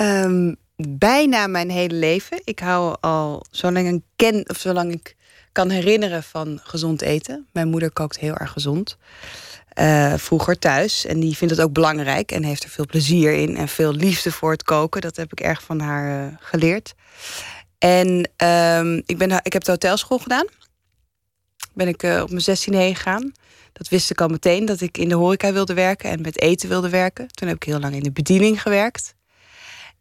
Um, 0.00 0.56
bijna 0.76 1.46
mijn 1.46 1.70
hele 1.70 1.94
leven. 1.94 2.40
Ik 2.44 2.58
hou 2.58 2.96
al 3.00 3.44
zolang 3.50 3.88
ik 3.88 4.02
ken, 4.16 4.48
of 4.48 4.58
zolang 4.58 4.92
ik 4.92 5.16
kan 5.52 5.70
herinneren 5.70 6.22
van 6.22 6.60
gezond 6.62 7.02
eten. 7.02 7.46
Mijn 7.52 7.68
moeder 7.68 7.90
kookt 7.90 8.18
heel 8.18 8.34
erg 8.34 8.52
gezond. 8.52 8.96
Uh, 9.78 10.14
vroeger 10.16 10.58
thuis. 10.58 11.06
En 11.06 11.20
die 11.20 11.36
vindt 11.36 11.54
het 11.54 11.62
ook 11.62 11.72
belangrijk 11.72 12.32
en 12.32 12.42
heeft 12.42 12.64
er 12.64 12.70
veel 12.70 12.86
plezier 12.86 13.32
in 13.32 13.56
en 13.56 13.68
veel 13.68 13.92
liefde 13.92 14.32
voor 14.32 14.50
het 14.50 14.62
koken. 14.62 15.00
Dat 15.00 15.16
heb 15.16 15.32
ik 15.32 15.40
erg 15.40 15.62
van 15.62 15.80
haar 15.80 16.26
uh, 16.26 16.36
geleerd. 16.40 16.94
En 17.78 18.30
um, 18.44 19.02
ik, 19.06 19.18
ben, 19.18 19.40
ik 19.42 19.52
heb 19.52 19.64
de 19.64 19.70
hotelschool 19.70 20.18
gedaan 20.18 20.46
ben 21.76 21.88
ik 21.88 22.02
uh, 22.02 22.22
op 22.22 22.28
mijn 22.28 22.40
16 22.40 22.74
heen 22.74 22.96
gegaan. 22.96 23.32
Dat 23.72 23.88
wist 23.88 24.10
ik 24.10 24.20
al 24.20 24.28
meteen, 24.28 24.64
dat 24.64 24.80
ik 24.80 24.98
in 24.98 25.08
de 25.08 25.14
horeca 25.14 25.52
wilde 25.52 25.74
werken 25.74 26.10
en 26.10 26.20
met 26.20 26.40
eten 26.40 26.68
wilde 26.68 26.88
werken. 26.88 27.28
Toen 27.28 27.48
heb 27.48 27.56
ik 27.56 27.62
heel 27.62 27.80
lang 27.80 27.94
in 27.94 28.02
de 28.02 28.12
bediening 28.12 28.62
gewerkt. 28.62 29.14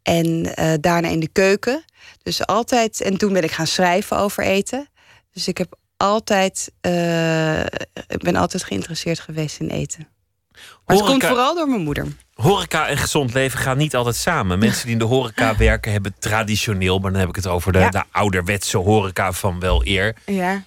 En 0.06 0.27
uh, 0.60 0.73
daarna 0.80 1.07
in 1.07 1.19
de 1.19 1.27
keuken. 1.27 1.84
Dus 2.23 2.45
altijd, 2.45 3.02
en 3.02 3.18
toen 3.18 3.34
ben 3.34 3.44
ik 3.44 3.52
gaan 3.52 3.68
schrijven 3.68 4.18
over 4.18 4.44
eten. 4.44 4.88
Dus 5.32 5.48
ik 5.48 5.57
heb 5.57 5.77
altijd, 5.98 6.72
uh, 6.82 7.60
ik 8.07 8.19
ben 8.19 8.36
altijd 8.36 8.64
geïnteresseerd 8.64 9.19
geweest 9.19 9.60
in 9.60 9.69
eten. 9.69 10.07
Maar 10.52 10.61
horeca, 10.95 11.03
het 11.03 11.11
komt 11.11 11.26
vooral 11.26 11.56
door 11.56 11.68
mijn 11.68 11.82
moeder. 11.82 12.07
Horeca 12.34 12.88
en 12.88 12.98
gezond 12.98 13.34
leven 13.34 13.60
gaan 13.60 13.77
niet 13.77 13.95
altijd 13.95 14.15
samen. 14.15 14.60
Mensen 14.60 14.84
die 14.84 14.94
in 14.94 14.99
de 14.99 15.06
horeca 15.06 15.57
werken 15.69 15.91
hebben 15.91 16.15
traditioneel, 16.19 16.99
maar 16.99 17.11
dan 17.11 17.19
heb 17.19 17.30
ik 17.30 17.36
het 17.36 17.48
over 17.48 17.72
de, 17.72 17.80
ja. 17.80 17.90
de 17.90 18.03
ouderwetse 18.11 18.77
horeca 18.77 19.32
van 19.32 19.60
wel 19.60 19.86
eer. 19.86 20.15
Ja 20.26 20.64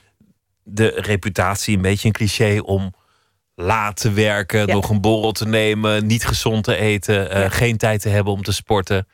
de 0.70 0.92
reputatie, 0.96 1.76
een 1.76 1.82
beetje 1.82 2.06
een 2.06 2.14
cliché 2.14 2.58
om 2.58 2.94
laat 3.54 3.96
te 3.96 4.12
werken, 4.12 4.66
ja. 4.66 4.72
nog 4.72 4.90
een 4.90 5.00
borrel 5.00 5.32
te 5.32 5.46
nemen, 5.46 6.06
niet 6.06 6.26
gezond 6.26 6.64
te 6.64 6.76
eten, 6.76 7.36
uh, 7.36 7.44
geen 7.48 7.76
tijd 7.76 8.00
te 8.00 8.08
hebben 8.08 8.32
om 8.32 8.42
te 8.42 8.52
sporten. 8.52 9.06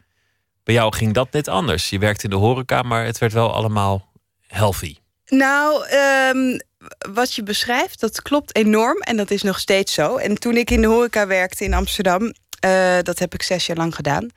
Bij 0.64 0.74
jou 0.74 0.94
ging 0.94 1.12
dat 1.12 1.32
net 1.32 1.48
anders. 1.48 1.90
Je 1.90 1.98
werkte 1.98 2.24
in 2.24 2.30
de 2.30 2.36
horeca, 2.36 2.82
maar 2.82 3.04
het 3.04 3.18
werd 3.18 3.32
wel 3.32 3.54
allemaal 3.54 4.12
healthy. 4.46 4.96
Nou, 5.26 5.86
um, 6.34 6.60
wat 7.12 7.34
je 7.34 7.42
beschrijft, 7.42 8.00
dat 8.00 8.22
klopt 8.22 8.56
enorm 8.56 9.00
en 9.00 9.16
dat 9.16 9.30
is 9.30 9.42
nog 9.42 9.58
steeds 9.58 9.92
zo. 9.92 10.16
En 10.16 10.38
toen 10.38 10.56
ik 10.56 10.70
in 10.70 10.80
de 10.80 10.86
horeca 10.86 11.26
werkte 11.26 11.64
in 11.64 11.74
Amsterdam, 11.74 12.22
uh, 12.22 12.98
dat 13.02 13.18
heb 13.18 13.34
ik 13.34 13.42
zes 13.42 13.66
jaar 13.66 13.76
lang 13.76 13.94
gedaan. 13.94 14.28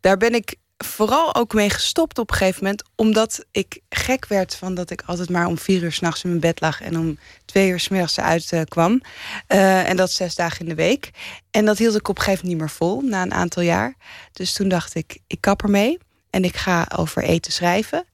Daar 0.00 0.16
ben 0.16 0.34
ik 0.34 0.56
vooral 0.84 1.34
ook 1.34 1.54
mee 1.54 1.70
gestopt 1.70 2.18
op 2.18 2.30
een 2.30 2.36
gegeven 2.36 2.62
moment. 2.62 2.82
Omdat 2.94 3.44
ik 3.50 3.80
gek 3.88 4.26
werd 4.26 4.54
van 4.54 4.74
dat 4.74 4.90
ik 4.90 5.02
altijd 5.06 5.30
maar 5.30 5.46
om 5.46 5.58
vier 5.58 5.82
uur 5.82 5.92
s'nachts 5.92 6.22
in 6.24 6.28
mijn 6.28 6.40
bed 6.40 6.60
lag. 6.60 6.80
En 6.80 6.98
om 6.98 7.18
twee 7.44 7.70
uur 7.70 7.80
smiddags 7.80 8.16
eruit 8.16 8.52
uh, 8.52 8.60
kwam. 8.64 9.02
Uh, 9.48 9.88
en 9.88 9.96
dat 9.96 10.10
zes 10.10 10.34
dagen 10.34 10.60
in 10.60 10.68
de 10.68 10.74
week. 10.74 11.10
En 11.50 11.64
dat 11.64 11.78
hield 11.78 11.96
ik 11.96 12.08
op 12.08 12.16
een 12.16 12.22
gegeven 12.22 12.46
moment 12.46 12.62
niet 12.62 12.70
meer 12.70 12.88
vol 12.88 13.00
na 13.00 13.22
een 13.22 13.34
aantal 13.34 13.62
jaar. 13.62 13.94
Dus 14.32 14.52
toen 14.52 14.68
dacht 14.68 14.94
ik, 14.94 15.18
ik 15.26 15.40
kap 15.40 15.62
ermee. 15.62 15.98
En 16.30 16.44
ik 16.44 16.56
ga 16.56 16.88
over 16.96 17.22
eten 17.22 17.52
schrijven. 17.52 18.04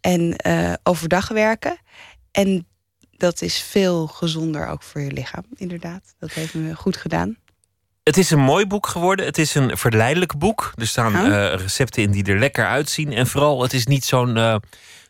En 0.00 0.34
uh, 0.46 0.72
overdag 0.82 1.28
werken. 1.28 1.76
En 2.30 2.66
dat 3.10 3.42
is 3.42 3.62
veel 3.62 4.06
gezonder 4.06 4.66
ook 4.66 4.82
voor 4.82 5.00
je 5.00 5.12
lichaam, 5.12 5.44
inderdaad. 5.54 6.14
Dat 6.18 6.32
heeft 6.32 6.54
me 6.54 6.74
goed 6.74 6.96
gedaan. 6.96 7.36
Het 8.02 8.16
is 8.16 8.30
een 8.30 8.40
mooi 8.40 8.66
boek 8.66 8.86
geworden. 8.86 9.26
Het 9.26 9.38
is 9.38 9.54
een 9.54 9.76
verleidelijk 9.76 10.38
boek. 10.38 10.72
Er 10.76 10.86
staan 10.86 11.14
uh, 11.14 11.54
recepten 11.54 12.02
in 12.02 12.10
die 12.10 12.24
er 12.24 12.38
lekker 12.38 12.66
uitzien. 12.66 13.12
En 13.12 13.26
vooral, 13.26 13.62
het 13.62 13.72
is 13.72 13.86
niet 13.86 14.04
zo'n 14.04 14.36
uh, 14.36 14.56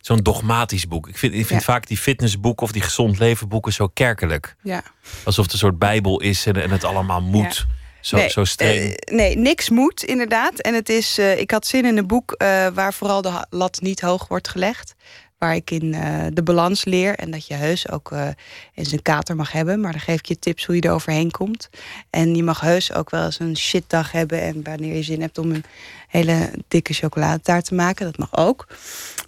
zo'n 0.01 0.19
dogmatisch 0.19 0.89
boek. 0.89 1.09
Ik 1.09 1.19
vind, 1.19 1.35
ik 1.35 1.47
vind 1.47 1.61
ja. 1.61 1.73
vaak 1.73 1.87
die 1.87 1.97
fitnessboeken 1.97 2.67
of 2.67 2.73
die 2.73 2.83
gezond 2.83 3.19
leven 3.19 3.49
boeken 3.49 3.73
zo 3.73 3.89
kerkelijk. 3.89 4.57
Ja. 4.63 4.83
Alsof 5.25 5.45
het 5.45 5.53
een 5.53 5.59
soort 5.59 5.79
bijbel 5.79 6.21
is 6.21 6.47
en, 6.47 6.63
en 6.63 6.71
het 6.71 6.85
allemaal 6.85 7.23
moet. 7.23 7.57
Ja. 7.57 7.81
Zo, 8.01 8.17
nee, 8.17 8.29
zo 8.29 8.45
streng. 8.45 8.81
Uh, 8.81 9.17
nee, 9.17 9.37
niks 9.37 9.71
moet 9.71 10.05
inderdaad. 10.05 10.59
En 10.59 10.75
het 10.75 10.89
is, 10.89 11.19
ik 11.19 11.51
had 11.51 11.67
zin 11.67 11.85
in 11.85 11.97
een 11.97 12.07
boek 12.07 12.35
waar 12.75 12.95
vooral 12.95 13.23
de 13.23 13.47
lat 13.51 13.81
niet 13.81 14.01
hoog 14.01 14.29
wordt 14.29 14.49
gelegd 14.49 14.95
waar 15.43 15.55
ik 15.55 15.71
in 15.71 15.85
uh, 15.85 16.27
de 16.33 16.43
balans 16.43 16.85
leer. 16.85 17.15
En 17.15 17.31
dat 17.31 17.47
je 17.47 17.55
heus 17.55 17.91
ook 17.91 18.11
uh, 18.11 18.29
eens 18.75 18.93
een 18.93 19.03
kater 19.03 19.37
mag 19.37 19.53
hebben. 19.53 19.81
Maar 19.81 19.93
dan 19.93 20.01
geef 20.01 20.19
ik 20.19 20.27
je 20.27 20.39
tips 20.39 20.65
hoe 20.65 20.75
je 20.75 20.81
er 20.81 20.93
overheen 20.93 21.31
komt. 21.31 21.69
En 22.11 22.35
je 22.35 22.43
mag 22.43 22.61
heus 22.61 22.93
ook 22.93 23.11
wel 23.11 23.25
eens 23.25 23.39
een 23.39 23.57
shitdag 23.57 24.13
hebben. 24.13 24.41
En 24.41 24.63
wanneer 24.63 24.95
je 24.95 25.03
zin 25.03 25.21
hebt 25.21 25.39
om 25.39 25.51
een 25.51 25.65
hele 26.09 26.51
dikke 26.69 26.93
chocoladetaart 26.93 27.65
te 27.65 27.75
maken. 27.75 28.07
Dat 28.07 28.19
mag 28.19 28.37
ook. 28.37 28.67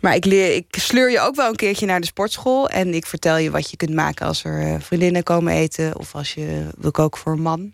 Maar 0.01 0.15
ik, 0.15 0.25
leer, 0.25 0.55
ik 0.55 0.67
sleur 0.71 1.11
je 1.11 1.21
ook 1.21 1.35
wel 1.35 1.49
een 1.49 1.57
keertje 1.57 1.87
naar 1.87 2.01
de 2.01 2.07
sportschool. 2.07 2.69
En 2.69 2.95
ik 2.95 3.07
vertel 3.07 3.37
je 3.37 3.51
wat 3.51 3.71
je 3.71 3.77
kunt 3.77 3.95
maken 3.95 4.27
als 4.27 4.45
er 4.45 4.67
uh, 4.67 4.81
vriendinnen 4.81 5.23
komen 5.23 5.53
eten. 5.53 5.99
Of 5.99 6.15
als 6.15 6.35
je 6.35 6.69
wil 6.79 6.91
koken 6.91 7.21
voor 7.21 7.33
een 7.33 7.43
man. 7.43 7.73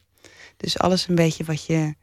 Dus 0.56 0.78
alles 0.78 1.08
een 1.08 1.14
beetje 1.14 1.44
wat 1.44 1.66
je... 1.66 1.94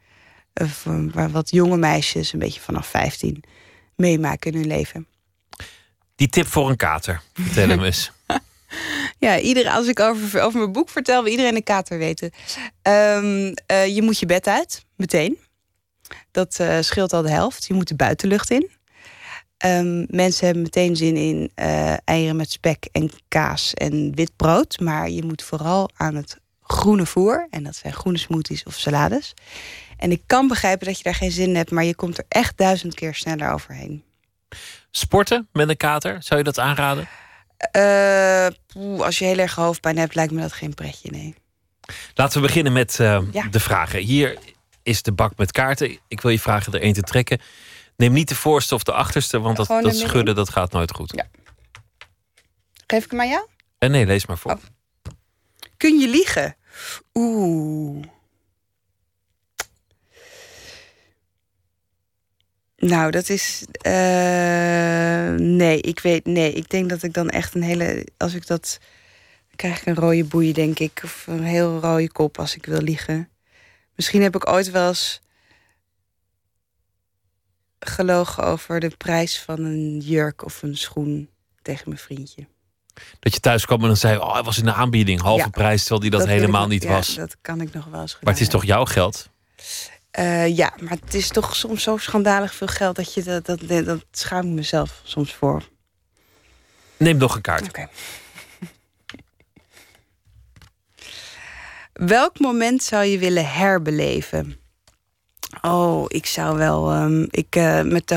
waar 1.11 1.31
wat 1.31 1.49
jonge 1.49 1.77
meisjes, 1.77 2.34
een 2.34 2.39
beetje 2.39 2.61
vanaf 2.61 2.88
15, 2.88 3.43
meemaken 3.95 4.51
in 4.51 4.57
hun 4.57 4.68
leven. 4.68 5.07
Die 6.18 6.30
tip 6.30 6.48
voor 6.48 6.69
een 6.69 6.76
kater, 6.76 7.22
vertel 7.34 7.69
hem 7.69 7.84
eens. 7.84 8.11
ja, 9.26 9.39
iedereen, 9.39 9.72
als 9.72 9.88
ik 9.88 9.99
over, 9.99 10.57
mijn 10.57 10.72
boek 10.72 10.89
vertel, 10.89 11.23
wil 11.23 11.31
iedereen 11.31 11.56
een 11.56 11.64
kater 11.64 11.98
weten. 11.98 12.31
Um, 12.81 13.53
uh, 13.72 13.88
je 13.95 14.02
moet 14.02 14.19
je 14.19 14.26
bed 14.26 14.48
uit, 14.48 14.85
meteen. 14.95 15.38
Dat 16.31 16.57
uh, 16.61 16.77
scheelt 16.80 17.14
al 17.14 17.22
de 17.22 17.30
helft. 17.30 17.68
Je 17.68 17.73
moet 17.73 17.88
de 17.88 17.95
buitenlucht 17.95 18.52
in. 18.52 18.69
Um, 19.65 20.06
mensen 20.10 20.45
hebben 20.45 20.64
meteen 20.64 20.95
zin 20.95 21.15
in 21.15 21.52
uh, 21.56 21.94
eieren 22.03 22.35
met 22.35 22.52
spek 22.52 22.88
en 22.91 23.10
kaas 23.27 23.73
en 23.73 24.15
wit 24.15 24.31
brood. 24.35 24.80
Maar 24.80 25.10
je 25.10 25.23
moet 25.23 25.44
vooral 25.44 25.89
aan 25.95 26.15
het 26.15 26.38
groene 26.61 27.06
voer. 27.06 27.48
En 27.49 27.64
dat 27.64 27.76
zijn 27.76 27.94
groene 27.94 28.18
smoothies 28.18 28.64
of 28.64 28.73
salades. 28.73 29.34
En 29.98 30.11
ik 30.11 30.22
kan 30.26 30.48
begrijpen 30.48 30.88
dat 30.88 30.98
je 30.98 31.03
daar 31.03 31.15
geen 31.15 31.31
zin 31.31 31.48
in 31.48 31.56
hebt, 31.56 31.72
maar 31.72 31.84
je 31.84 31.95
komt 31.95 32.18
er 32.18 32.26
echt 32.27 32.57
duizend 32.57 32.94
keer 32.94 33.15
sneller 33.15 33.52
overheen. 33.52 34.03
Sporten 34.98 35.48
met 35.52 35.69
een 35.69 35.78
kater, 35.78 36.24
zou 36.24 36.40
je 36.40 36.45
dat 36.45 36.60
aanraden? 36.60 37.07
Uh, 37.76 38.48
poeh, 38.68 39.02
als 39.02 39.19
je 39.19 39.26
heel 39.26 39.38
erg 39.38 39.56
hoofdpijn 39.56 39.98
hebt, 39.98 40.15
lijkt 40.15 40.34
me 40.34 40.41
dat 40.41 40.53
geen 40.53 40.74
pretje, 40.74 41.11
nee. 41.11 41.36
Laten 42.14 42.41
we 42.41 42.48
beginnen 42.48 42.74
met 42.74 42.99
uh, 42.99 43.22
ja. 43.32 43.48
de 43.48 43.60
vragen. 43.60 43.99
Hier 43.99 44.38
is 44.84 45.02
de 45.02 45.11
bak 45.11 45.38
met 45.38 45.52
kaarten. 45.52 45.99
Ik 46.07 46.22
wil 46.22 46.32
je 46.32 46.40
vragen 46.40 46.74
er 46.74 46.82
één 46.82 46.94
te 46.94 47.02
trekken. 47.02 47.41
Neem 47.95 48.14
niet 48.14 48.30
de 48.30 48.36
voorste 48.36 48.76
of 48.76 48.84
de 48.84 48.91
achterste, 48.91 49.40
want 49.40 49.57
dat, 49.57 49.68
dat 49.68 49.95
schudden 49.95 50.36
dat 50.36 50.49
gaat 50.49 50.72
nooit 50.72 50.91
goed. 50.91 51.14
Ja. 51.15 51.28
Geef 52.88 53.03
ik 53.03 53.11
hem 53.11 53.19
aan 53.19 53.30
jou? 53.30 53.48
Uh, 53.80 53.90
nee, 53.90 54.06
lees 54.06 54.26
maar 54.26 54.38
voor. 54.38 54.52
Oh. 54.52 54.57
Kun 55.78 55.99
je 55.99 56.07
liegen? 56.07 56.56
Oeh. 57.14 58.06
Nou, 62.78 63.12
dat 63.12 63.30
is. 63.30 63.66
Uh, 63.88 63.94
nee, 65.36 65.82
ik 65.82 65.99
weet. 65.99 66.26
Nee, 66.26 66.54
ik 66.54 66.70
denk 66.70 66.90
dat 66.90 67.04
ik 67.04 67.14
dan 67.14 67.30
echt 67.30 67.56
een 67.56 67.62
hele. 67.62 68.08
Als 68.18 68.34
ik 68.34 68.48
dat. 68.48 68.78
Dan 69.48 69.56
krijg 69.56 69.80
ik 69.80 69.86
een 69.86 69.95
rode 69.95 70.24
boei, 70.24 70.54
denk 70.54 70.80
ik. 70.80 71.02
Of 71.04 71.28
een 71.28 71.44
heel 71.44 71.80
rode 71.80 72.12
kop 72.12 72.40
als 72.40 72.56
ik 72.56 72.66
wil 72.66 72.82
liegen. 72.82 73.30
Misschien 73.95 74.22
heb 74.22 74.36
ik 74.36 74.49
ooit 74.49 74.72
wel 74.72 74.88
eens. 74.88 75.22
gelogen 77.80 78.44
over 78.44 78.80
de 78.80 78.91
prijs 78.98 79.40
van 79.40 79.64
een 79.64 79.99
jurk 79.99 80.45
of 80.45 80.64
een 80.64 80.78
schoen 80.78 81.30
tegen 81.62 81.84
mijn 81.86 81.99
vriendje. 82.02 82.48
Dat 83.20 83.34
je 83.34 83.40
thuis 83.40 83.66
kwam 83.66 83.82
en 83.82 83.88
dan 83.88 83.98
zei: 83.98 84.18
Oh, 84.18 84.34
hij 84.34 84.44
was 84.44 84.58
in 84.58 84.66
de 84.66 84.74
aanbieding, 84.74 85.22
halve 85.22 85.44
ja, 85.44 85.49
prijs, 85.49 85.80
terwijl 85.80 86.02
die 86.02 86.10
dat, 86.10 86.20
dat 86.20 86.30
helemaal 86.30 86.64
ik, 86.64 86.70
niet 86.70 86.84
ja, 86.84 86.90
was. 86.90 87.16
Dat 87.16 87.38
kan 87.41 87.62
ik 87.62 87.74
nog 87.74 87.86
wel 87.86 88.02
eens. 88.02 88.18
Maar 88.22 88.34
het 88.34 88.41
is 88.41 88.49
toch 88.49 88.66
jouw 88.66 88.86
geld? 88.86 89.30
Uh, 90.19 90.56
ja, 90.56 90.73
maar 90.81 90.98
het 91.02 91.14
is 91.14 91.30
toch 91.30 91.56
soms 91.56 91.84
zo 91.84 91.98
schandalig 91.98 92.53
veel 92.53 92.68
geld 92.68 92.95
dat 92.95 93.14
je 93.14 93.23
dat, 93.23 93.45
dat, 93.45 93.68
dat 93.85 94.06
schaam 94.11 94.48
ik 94.48 94.53
mezelf 94.53 95.02
soms 95.03 95.34
voor. 95.34 95.69
Neem 96.98 97.18
nog 97.18 97.35
een 97.35 97.41
kaart. 97.41 97.68
Oké. 97.68 97.88
Welk 101.94 102.39
moment 102.39 102.84
zou 102.84 103.06
je 103.06 103.18
willen 103.18 103.52
herbeleven? 103.52 104.66
Oh, 105.61 106.06
ik 106.07 106.26
zou 106.26 106.57
wel. 106.57 106.91
ehm, 106.91 107.26
ik, 107.30 107.56
eh, 107.56 107.82
met 107.82 108.07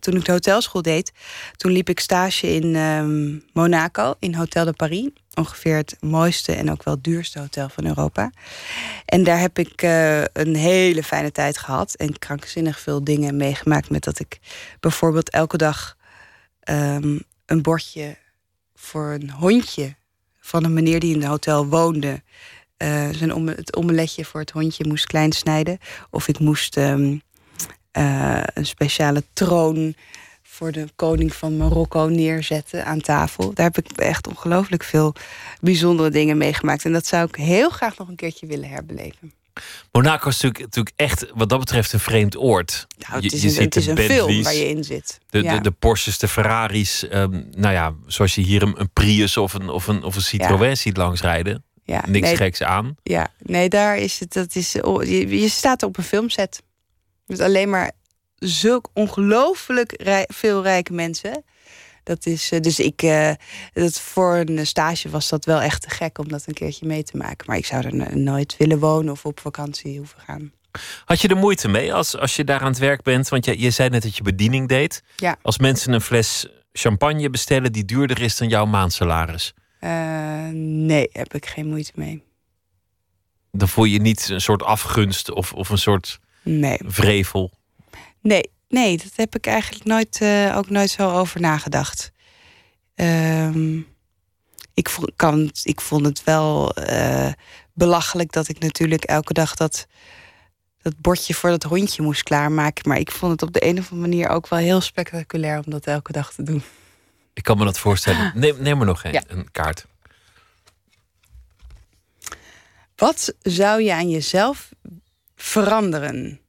toen 0.00 0.16
ik 0.16 0.24
de 0.24 0.32
hotelschool 0.32 0.82
deed, 0.82 1.12
toen 1.56 1.72
liep 1.72 1.88
ik 1.88 2.00
stage 2.00 2.54
in 2.54 2.76
ehm, 2.76 3.38
Monaco, 3.52 4.14
in 4.18 4.34
Hotel 4.34 4.64
de 4.64 4.72
Paris. 4.72 5.08
Ongeveer 5.34 5.76
het 5.76 5.96
mooiste 6.00 6.52
en 6.52 6.70
ook 6.70 6.82
wel 6.82 6.96
duurste 7.00 7.38
hotel 7.38 7.68
van 7.68 7.86
Europa. 7.86 8.30
En 9.04 9.24
daar 9.24 9.40
heb 9.40 9.58
ik 9.58 9.82
eh, 9.82 10.22
een 10.22 10.56
hele 10.56 11.02
fijne 11.02 11.32
tijd 11.32 11.58
gehad. 11.58 11.94
En 11.94 12.18
krankzinnig 12.18 12.80
veel 12.80 13.04
dingen 13.04 13.36
meegemaakt. 13.36 13.90
Met 13.90 14.04
dat 14.04 14.18
ik 14.18 14.38
bijvoorbeeld 14.80 15.30
elke 15.30 15.56
dag 15.56 15.96
ehm, 16.60 17.18
een 17.46 17.62
bordje 17.62 18.16
voor 18.74 19.10
een 19.10 19.30
hondje 19.30 19.94
van 20.40 20.64
een 20.64 20.72
meneer 20.72 21.00
die 21.00 21.14
in 21.14 21.20
het 21.20 21.28
hotel 21.28 21.66
woonde. 21.66 22.22
Eh, 22.78 23.08
zijn 23.10 23.34
om, 23.34 23.48
het 23.48 23.76
omeletje 23.76 24.24
voor 24.24 24.40
het 24.40 24.50
hondje 24.50 24.86
moest 24.88 25.06
klein 25.06 25.32
snijden. 25.32 25.78
Of 26.10 26.28
ik 26.28 26.38
moest 26.38 26.76
ehm, 26.76 27.16
eh, 27.90 28.42
een 28.54 28.66
speciale 28.66 29.22
troon 29.32 29.94
voor 30.42 30.72
de 30.72 30.88
koning 30.96 31.34
van 31.34 31.56
Marokko 31.56 32.06
neerzetten 32.06 32.84
aan 32.84 33.00
tafel. 33.00 33.54
Daar 33.54 33.70
heb 33.72 33.78
ik 33.78 33.98
echt 33.98 34.26
ongelooflijk 34.26 34.84
veel 34.84 35.14
bijzondere 35.60 36.10
dingen 36.10 36.36
meegemaakt. 36.36 36.84
En 36.84 36.92
dat 36.92 37.06
zou 37.06 37.28
ik 37.28 37.34
heel 37.34 37.70
graag 37.70 37.98
nog 37.98 38.08
een 38.08 38.16
keertje 38.16 38.46
willen 38.46 38.68
herbeleven. 38.68 39.32
Monaco 39.92 40.28
is 40.28 40.40
natuurlijk, 40.40 40.64
natuurlijk 40.64 40.96
echt 40.96 41.26
wat 41.34 41.48
dat 41.48 41.58
betreft 41.58 41.92
een 41.92 42.00
vreemd 42.00 42.36
oord. 42.36 42.86
Nou, 42.98 43.22
het 43.22 43.32
is 43.32 43.56
een, 43.56 43.64
het 43.64 43.76
is 43.76 43.86
een 43.86 43.96
film 43.96 44.42
waar 44.42 44.54
je 44.54 44.68
in 44.68 44.84
zit. 44.84 45.18
De, 45.30 45.42
Ja. 45.42 45.54
de, 45.54 45.60
de 45.60 45.70
Porsches, 45.70 46.18
de 46.18 46.28
Ferraris. 46.28 47.08
ehm, 47.08 47.42
nou 47.50 47.74
ja, 47.74 47.94
zoals 48.06 48.34
je 48.34 48.40
hier 48.40 48.62
een, 48.62 48.80
een 48.80 48.90
Prius 48.92 49.36
of 49.36 49.54
een, 49.54 49.68
of 49.68 49.86
een, 49.86 50.02
of 50.02 50.16
een 50.16 50.22
Citroën 50.22 50.76
ziet 50.76 50.96
langsrijden. 50.96 51.64
Ja, 51.88 52.04
Niks 52.08 52.26
nee. 52.26 52.36
geks 52.36 52.62
aan. 52.62 52.96
Ja, 53.02 53.28
nee, 53.38 53.68
daar 53.68 53.96
is 53.98 54.18
het. 54.20 54.32
Dat 54.32 54.54
is, 54.54 54.80
oh, 54.80 55.04
je, 55.04 55.40
je 55.40 55.48
staat 55.48 55.82
op 55.82 55.98
een 55.98 56.04
filmset. 56.04 56.62
Met 57.26 57.40
alleen 57.40 57.70
maar 57.70 57.92
zulk 58.34 58.88
ongelooflijk 58.92 60.02
rij- 60.02 60.28
veel 60.32 60.62
rijke 60.62 60.92
mensen. 60.92 61.44
Dat 62.02 62.26
is, 62.26 62.50
eh, 62.50 62.60
dus 62.60 62.78
ik, 62.80 63.02
eh, 63.02 63.30
dat 63.72 64.00
voor 64.00 64.36
een 64.36 64.66
stage 64.66 65.08
was 65.08 65.28
dat 65.28 65.44
wel 65.44 65.60
echt 65.60 65.82
te 65.82 65.90
gek 65.90 66.18
om 66.18 66.28
dat 66.28 66.42
een 66.46 66.54
keertje 66.54 66.86
mee 66.86 67.02
te 67.02 67.16
maken. 67.16 67.46
Maar 67.46 67.56
ik 67.56 67.66
zou 67.66 67.84
er 67.84 67.94
no- 67.94 68.10
nooit 68.14 68.56
willen 68.58 68.78
wonen 68.78 69.12
of 69.12 69.24
op 69.24 69.40
vakantie 69.40 69.96
hoeven 69.98 70.20
gaan. 70.20 70.52
Had 71.04 71.20
je 71.20 71.28
er 71.28 71.36
moeite 71.36 71.68
mee 71.68 71.94
als, 71.94 72.16
als 72.16 72.36
je 72.36 72.44
daar 72.44 72.60
aan 72.60 72.70
het 72.70 72.78
werk 72.78 73.02
bent? 73.02 73.28
Want 73.28 73.44
je, 73.44 73.60
je 73.60 73.70
zei 73.70 73.88
net 73.88 74.02
dat 74.02 74.16
je 74.16 74.22
bediening 74.22 74.68
deed. 74.68 75.02
Ja. 75.16 75.36
Als 75.42 75.58
mensen 75.58 75.92
een 75.92 76.00
fles 76.00 76.46
champagne 76.72 77.30
bestellen 77.30 77.72
die 77.72 77.84
duurder 77.84 78.22
is 78.22 78.36
dan 78.36 78.48
jouw 78.48 78.64
maandsalaris. 78.66 79.54
Eh, 79.78 80.48
nee, 80.62 81.08
heb 81.12 81.34
ik 81.34 81.46
geen 81.46 81.68
moeite 81.68 81.92
mee. 81.94 82.22
Dan 83.52 83.68
voel 83.68 83.84
je 83.84 84.00
niet 84.00 84.28
een 84.28 84.40
soort 84.40 84.62
afgunst 84.62 85.30
of, 85.30 85.52
of 85.52 85.68
een 85.68 85.78
soort 85.78 86.18
Nee. 86.42 86.78
vrevel. 86.84 87.50
Nee, 88.20 88.50
nee, 88.68 88.96
dat 88.96 89.12
heb 89.14 89.34
ik 89.34 89.46
eigenlijk 89.46 89.84
nooit, 89.84 90.20
eh, 90.20 90.54
ook 90.56 90.70
nooit 90.70 90.90
zo 90.90 91.10
over 91.10 91.40
nagedacht. 91.40 92.12
Ehm, 92.94 93.78
ik, 94.74 94.88
vo- 94.88 95.06
kan, 95.16 95.50
ik 95.62 95.80
vond 95.80 96.04
het 96.06 96.24
wel 96.24 96.74
eh, 96.74 97.32
belachelijk 97.72 98.32
dat 98.32 98.48
ik 98.48 98.58
natuurlijk 98.58 99.04
elke 99.04 99.32
dag 99.32 99.54
dat, 99.54 99.86
dat 100.82 100.98
bordje 101.00 101.34
voor 101.34 101.50
dat 101.50 101.62
hondje 101.62 102.02
moest 102.02 102.22
klaarmaken. 102.22 102.88
Maar 102.88 102.98
ik 102.98 103.10
vond 103.10 103.32
het 103.32 103.42
op 103.42 103.52
de 103.52 103.64
een 103.66 103.78
of 103.78 103.90
andere 103.92 104.08
manier 104.10 104.28
ook 104.28 104.48
wel 104.48 104.58
heel 104.58 104.80
spectaculair 104.80 105.56
om 105.64 105.70
dat 105.70 105.86
elke 105.86 106.12
dag 106.12 106.32
te 106.32 106.42
doen. 106.42 106.62
Ik 107.38 107.44
kan 107.44 107.58
me 107.58 107.64
dat 107.64 107.78
voorstellen. 107.78 108.32
Neem, 108.40 108.56
neem 108.62 108.80
er 108.80 108.86
nog 108.86 109.04
een, 109.04 109.12
Ja. 109.12 109.22
een 109.26 109.50
kaart. 109.50 109.86
Wat 112.96 113.34
zou 113.42 113.82
je 113.82 113.92
aan 113.94 114.10
jezelf 114.10 114.68
veranderen? 115.36 116.40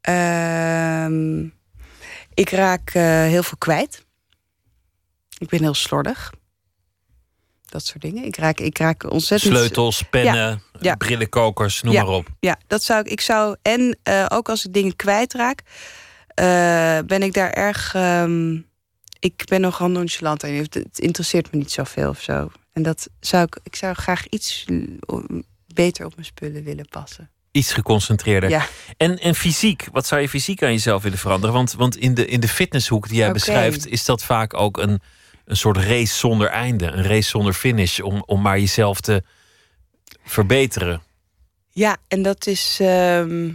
Ehm, 0.00 1.42
ik 2.34 2.50
raak 2.50 2.90
eh, 2.90 3.02
heel 3.04 3.42
veel 3.42 3.58
kwijt. 3.58 4.04
Ik 5.38 5.48
ben 5.48 5.60
heel 5.60 5.74
slordig. 5.74 6.32
Dat 7.66 7.84
soort 7.86 8.00
dingen. 8.02 8.24
Ik 8.24 8.36
raak, 8.36 8.58
ik 8.60 8.78
raak 8.78 9.10
ontzettend. 9.10 9.52
Sleutels, 9.54 10.02
pennen, 10.02 10.34
Ja, 10.34 10.58
ja. 10.80 10.94
brillenkokers, 10.94 11.82
noem 11.82 11.92
ja, 11.92 12.02
maar 12.02 12.12
op. 12.12 12.28
Ja, 12.40 12.58
dat 12.66 12.82
zou 12.82 13.00
ik. 13.00 13.06
Ik 13.06 13.20
zou. 13.20 13.56
En 13.62 13.98
eh, 14.02 14.26
ook 14.28 14.48
als 14.48 14.64
ik 14.66 14.72
dingen 14.72 14.96
kwijtraak, 14.96 15.62
eh, 16.34 16.98
ben 17.06 17.22
ik 17.22 17.32
daar 17.32 17.50
erg. 17.50 17.94
ehm, 17.94 18.58
ik 19.20 19.42
ben 19.48 19.60
nogal 19.60 19.88
nonchalant 19.88 20.42
en 20.42 20.54
het 20.54 20.74
het 20.74 20.98
interesseert 20.98 21.52
me 21.52 21.58
niet 21.58 21.70
zoveel 21.72 22.08
of 22.08 22.20
zo. 22.20 22.50
En 22.72 22.82
dat 22.82 23.08
zou 23.20 23.44
ik. 23.44 23.58
Ik 23.62 23.76
zou 23.76 23.94
graag 23.94 24.26
iets 24.28 24.64
l- 25.06 25.18
beter 25.74 26.04
op 26.06 26.14
mijn 26.14 26.26
spullen 26.26 26.64
willen 26.64 26.88
passen. 26.88 27.30
Iets 27.52 27.72
geconcentreerder. 27.72 28.50
Ja. 28.50 28.66
En, 28.96 29.18
en 29.18 29.34
fysiek, 29.34 29.88
wat 29.92 30.06
zou 30.06 30.20
je 30.20 30.28
fysiek 30.28 30.62
aan 30.62 30.72
jezelf 30.72 31.02
willen 31.02 31.18
veranderen? 31.18 31.54
Want, 31.54 31.72
want 31.72 31.96
in, 31.96 32.14
de, 32.14 32.26
in 32.26 32.40
de 32.40 32.48
fitnesshoek 32.48 33.08
die 33.08 33.16
jij 33.16 33.32
beschrijft, 33.32 33.86
is 33.86 34.04
dat 34.04 34.24
vaak 34.24 34.54
ook 34.54 34.76
een, 34.76 35.00
een 35.44 35.56
soort 35.56 35.76
race 35.76 36.14
zonder 36.14 36.48
einde. 36.48 36.86
Een 36.86 37.02
race 37.04 37.28
zonder 37.28 37.52
finish, 37.52 37.98
om, 37.98 38.22
om 38.26 38.40
maar 38.40 38.58
jezelf 38.58 39.00
te 39.00 39.22
verbeteren. 40.24 41.02
Ja, 41.70 41.96
en 42.08 42.22
dat 42.22 42.46
is. 42.46 42.78
ehm, 42.80 43.50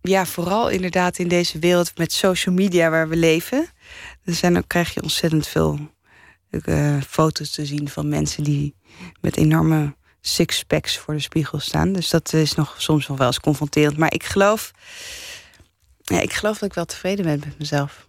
ja, 0.00 0.26
vooral 0.26 0.68
inderdaad 0.68 1.18
in 1.18 1.28
deze 1.28 1.58
wereld 1.58 1.98
met 1.98 2.12
social 2.12 2.54
media 2.54 2.90
waar 2.90 3.08
we 3.08 3.16
leven. 3.16 3.68
Er 4.24 4.34
zijn 4.34 4.56
ook, 4.56 4.68
krijg 4.68 4.94
je 4.94 5.02
ontzettend 5.02 5.46
veel 5.46 5.78
eh, 6.50 7.00
foto's 7.08 7.50
te 7.50 7.66
zien 7.66 7.88
van 7.88 8.08
mensen 8.08 8.42
die 8.42 8.74
met 9.20 9.36
enorme 9.36 9.94
sixpacks 10.20 10.98
voor 10.98 11.14
de 11.14 11.20
spiegel 11.20 11.58
staan. 11.58 11.92
Dus 11.92 12.10
dat 12.10 12.32
is 12.32 12.54
nog 12.54 12.74
soms 12.78 13.06
nog 13.08 13.18
wel 13.18 13.26
eens 13.26 13.40
confronterend. 13.40 13.96
Maar 13.96 14.12
ik 14.12 14.24
geloof, 14.24 14.72
ja, 16.02 16.20
ik 16.20 16.32
geloof 16.32 16.58
dat 16.58 16.68
ik 16.68 16.74
wel 16.74 16.84
tevreden 16.84 17.24
ben 17.24 17.38
met 17.44 17.58
mezelf. 17.58 18.08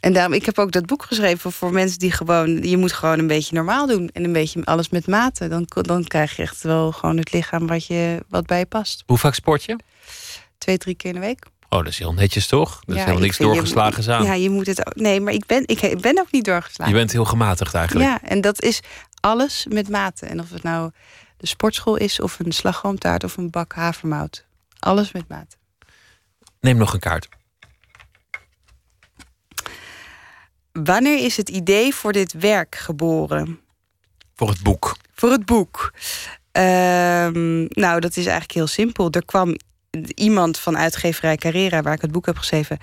En 0.00 0.12
daarom, 0.12 0.32
ik 0.32 0.46
heb 0.46 0.58
ook 0.58 0.72
dat 0.72 0.86
boek 0.86 1.02
geschreven 1.02 1.52
voor 1.52 1.72
mensen 1.72 1.98
die 1.98 2.12
gewoon, 2.12 2.62
je 2.62 2.76
moet 2.76 2.92
gewoon 2.92 3.18
een 3.18 3.26
beetje 3.26 3.54
normaal 3.54 3.86
doen 3.86 4.10
en 4.12 4.24
een 4.24 4.32
beetje 4.32 4.64
alles 4.64 4.88
met 4.88 5.06
mate. 5.06 5.48
Dan, 5.48 5.66
dan 5.68 6.04
krijg 6.04 6.36
je 6.36 6.42
echt 6.42 6.62
wel 6.62 6.92
gewoon 6.92 7.16
het 7.16 7.32
lichaam 7.32 7.66
wat, 7.66 7.86
je, 7.86 8.24
wat 8.28 8.46
bij 8.46 8.58
je 8.58 8.66
past. 8.66 9.02
Hoe 9.06 9.18
vaak 9.18 9.34
sport 9.34 9.64
je? 9.64 9.78
Twee, 10.58 10.78
drie 10.78 10.94
keer 10.94 11.14
in 11.14 11.20
de 11.20 11.26
week. 11.26 11.46
Oh, 11.68 11.78
dat 11.78 11.86
is 11.86 11.98
heel 11.98 12.12
netjes 12.12 12.46
toch? 12.46 12.70
Dat 12.70 12.88
is 12.88 12.94
helemaal 12.94 13.16
ik 13.16 13.22
niks 13.22 13.36
je- 13.36 13.42
doorgeslagen 13.44 14.14
aan. 14.14 14.24
Ja, 14.24 14.34
je 14.34 14.50
moet 14.50 14.66
het 14.66 14.86
ook. 14.86 14.94
Nee, 14.94 15.20
maar 15.20 15.32
ik 15.32 15.46
ben, 15.46 15.62
ik, 15.66 15.80
ik 15.80 16.00
ben 16.00 16.18
ook 16.18 16.30
niet 16.32 16.44
doorgeslagen. 16.44 16.92
Je 16.94 16.98
bent 16.98 17.12
heel 17.12 17.24
gematigd 17.24 17.74
eigenlijk. 17.74 18.06
Ja, 18.06 18.20
en 18.22 18.40
dat 18.40 18.62
is 18.62 18.80
alles 19.20 19.66
met 19.68 19.88
mate. 19.88 20.26
En 20.26 20.40
of 20.40 20.50
het 20.50 20.62
nou 20.62 20.90
de 21.36 21.46
sportschool 21.46 21.96
is, 21.96 22.20
of 22.20 22.38
een 22.38 22.52
slagroomtaart 22.52 23.24
of 23.24 23.36
een 23.36 23.50
bak 23.50 23.72
havermout. 23.74 24.44
Alles 24.78 25.12
met 25.12 25.28
mate. 25.28 25.56
Neem 26.60 26.76
nog 26.76 26.92
een 26.92 27.00
kaart. 27.00 27.28
Wanneer 30.72 31.24
is 31.24 31.36
het 31.36 31.48
idee 31.48 31.94
voor 31.94 32.12
dit 32.12 32.32
werk 32.32 32.74
geboren? 32.74 33.60
Voor 34.34 34.48
het 34.48 34.62
boek. 34.62 34.96
Voor 35.14 35.30
het 35.30 35.44
boek. 35.46 35.92
Ehm, 36.52 37.64
nou, 37.68 38.00
dat 38.00 38.10
is 38.10 38.24
eigenlijk 38.24 38.52
heel 38.52 38.66
simpel. 38.66 39.10
Er 39.10 39.24
kwam 39.24 39.56
iemand 40.14 40.58
van 40.58 40.76
uitgeverij 40.76 41.36
Carrera, 41.36 41.82
waar 41.82 41.94
ik 41.94 42.00
het 42.00 42.12
boek 42.12 42.26
heb 42.26 42.36
geschreven, 42.36 42.78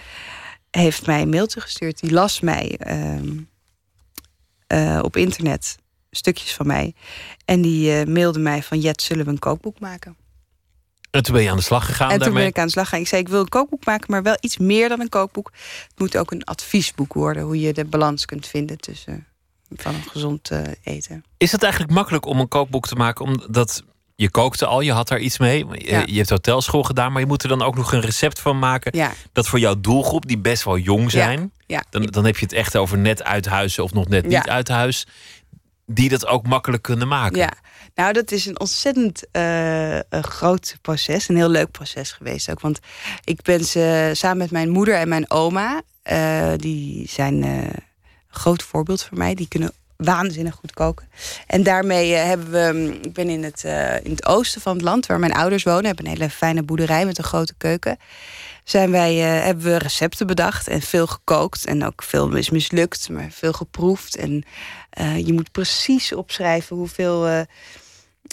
heeft 0.72 1.06
mij 1.06 1.22
een 1.22 1.30
mailtje 1.30 1.62
gestuurd. 1.62 2.00
Die 2.00 2.12
las 2.12 2.40
mij 2.40 2.76
ehm, 2.80 3.38
eh, 4.68 5.00
op 5.04 5.18
internet 5.18 5.78
stukjes 6.12 6.54
van 6.54 6.68
mij. 6.68 6.96
En 7.46 7.62
die 7.62 8.00
eh, 8.00 8.08
mailde 8.08 8.40
mij 8.40 8.64
van 8.64 8.80
Jet, 8.80 9.02
zullen 9.02 9.26
we 9.26 9.32
een 9.32 9.40
kookboek 9.40 9.80
maken? 9.80 10.16
En 11.12 11.24
toen 11.24 11.34
ben 11.34 11.44
je 11.44 11.50
aan 11.50 11.58
de 11.58 11.64
slag 11.64 11.86
gegaan 11.86 12.08
en 12.08 12.14
toen 12.14 12.20
daarmee. 12.20 12.42
ben 12.42 12.52
ik 12.52 12.58
aan 12.58 12.66
de 12.66 12.72
slag 12.72 12.86
gegaan. 12.86 13.02
Ik 13.02 13.08
zei, 13.08 13.22
ik 13.22 13.28
wil 13.28 13.40
een 13.40 13.50
kookboek 13.50 13.86
maken, 13.86 14.12
maar 14.12 14.24
wel 14.24 14.38
iets 14.40 14.58
meer 14.58 14.90
dan 14.90 15.00
een 15.00 15.10
kookboek. 15.10 15.52
Het 15.88 16.00
moet 16.00 16.18
ook 16.18 16.32
een 16.32 16.44
adviesboek 16.44 17.14
worden, 17.14 17.44
hoe 17.44 17.60
je 17.60 17.74
de 17.74 17.86
balans 17.86 18.26
kunt 18.26 18.48
vinden 18.48 18.78
tussen 18.78 19.28
van 19.76 19.96
een 19.96 20.04
gezond 20.04 20.52
eh, 20.52 20.62
eten. 20.84 21.24
Is 21.38 21.52
het 21.52 21.64
eigenlijk 21.64 21.94
makkelijk 21.94 22.26
om 22.26 22.40
een 22.40 22.48
kookboek 22.48 22.88
te 22.88 22.96
maken? 22.96 23.26
Omdat 23.26 23.84
je 24.16 24.30
kookte 24.30 24.66
al, 24.66 24.82
je 24.82 24.92
had 24.92 25.08
daar 25.08 25.20
iets 25.20 25.38
mee. 25.38 25.66
Je, 25.68 25.90
Ja. 25.92 26.04
je 26.06 26.18
hebt 26.18 26.30
hotelschool 26.30 26.84
gedaan, 26.84 27.12
maar 27.12 27.22
je 27.22 27.28
moet 27.28 27.44
er 27.44 27.50
dan 27.50 27.62
ook 27.62 27.76
nog 27.76 27.94
een 27.94 28.02
recept 28.02 28.40
van 28.40 28.60
maken. 28.60 28.98
Ja. 28.98 29.12
Dat 29.32 29.48
voor 29.48 29.60
jouw 29.60 29.80
doelgroep, 29.80 30.28
die 30.28 30.38
best 30.38 30.64
wel 30.64 30.78
jong 30.78 31.12
zijn. 31.12 31.52
Ja. 31.68 31.84
Dan, 31.90 32.02
dan 32.06 32.26
heb 32.26 32.38
je 32.38 32.46
het 32.46 32.54
echt 32.54 32.78
over 32.78 32.98
net 32.98 33.24
uit 33.24 33.46
huis 33.46 33.80
of 33.80 33.94
nog 33.94 34.08
net 34.08 34.26
niet 34.28 34.48
uit 34.50 34.68
huis. 34.68 35.08
Die 35.86 36.10
dat 36.10 36.26
ook 36.28 36.48
makkelijk 36.48 36.84
kunnen 36.84 37.08
maken. 37.08 37.38
Ja, 37.38 37.54
nou 37.96 38.14
dat 38.14 38.32
is 38.32 38.46
een 38.46 38.60
ontzettend 38.60 39.28
eh, 39.32 39.96
een 39.96 40.24
groot 40.24 40.78
proces. 40.82 41.30
Een 41.30 41.36
heel 41.36 41.50
leuk 41.50 41.72
proces 41.72 42.12
geweest 42.12 42.50
ook. 42.52 42.60
Want 42.60 42.80
ik 43.24 43.42
ben 43.42 43.66
ze 43.66 44.10
samen 44.14 44.38
met 44.38 44.52
mijn 44.52 44.70
moeder 44.70 44.96
en 44.96 45.08
mijn 45.10 45.32
oma... 45.32 45.82
eh, 46.02 46.52
die 46.58 47.08
zijn 47.10 47.44
eh, 47.44 47.50
een 47.64 47.74
groot 48.28 48.64
voorbeeld 48.64 49.04
voor 49.04 49.18
mij. 49.18 49.34
Die 49.36 49.48
kunnen 49.48 49.72
waanzinnig 50.04 50.56
goed 50.56 50.74
koken. 50.74 51.10
En 51.48 51.64
daarmee 51.64 52.14
eh, 52.14 52.24
hebben 52.24 52.52
we... 52.52 52.72
mm, 52.74 53.00
Ik 53.02 53.14
ben 53.14 53.30
in 53.30 53.44
het, 53.44 53.64
eh, 53.64 53.96
in 54.04 54.12
het 54.12 54.26
oosten 54.26 54.62
van 54.62 54.74
het 54.74 54.82
land, 54.82 55.06
waar 55.06 55.20
mijn 55.20 55.34
ouders 55.34 55.64
wonen... 55.64 55.86
hebben 55.86 56.06
een 56.06 56.12
hele 56.12 56.30
fijne 56.30 56.64
boerderij 56.64 57.06
met 57.06 57.18
een 57.18 57.24
grote 57.24 57.54
keuken. 57.58 57.98
zijn 58.64 58.92
wij, 58.92 59.38
eh, 59.38 59.46
hebben 59.46 59.64
we 59.66 59.78
recepten 59.78 60.28
bedacht 60.28 60.68
en 60.68 60.82
veel 60.82 61.08
gekookt. 61.08 61.66
En 61.66 61.86
ook 61.86 62.04
veel 62.04 62.36
is 62.36 62.50
mislukt, 62.50 63.10
maar 63.10 63.28
veel 63.32 63.54
geproefd. 63.54 64.16
En 64.16 64.44
je 65.26 65.34
moet 65.34 65.52
precies 65.52 66.14
opschrijven 66.14 66.76
hoeveel, 66.76 67.46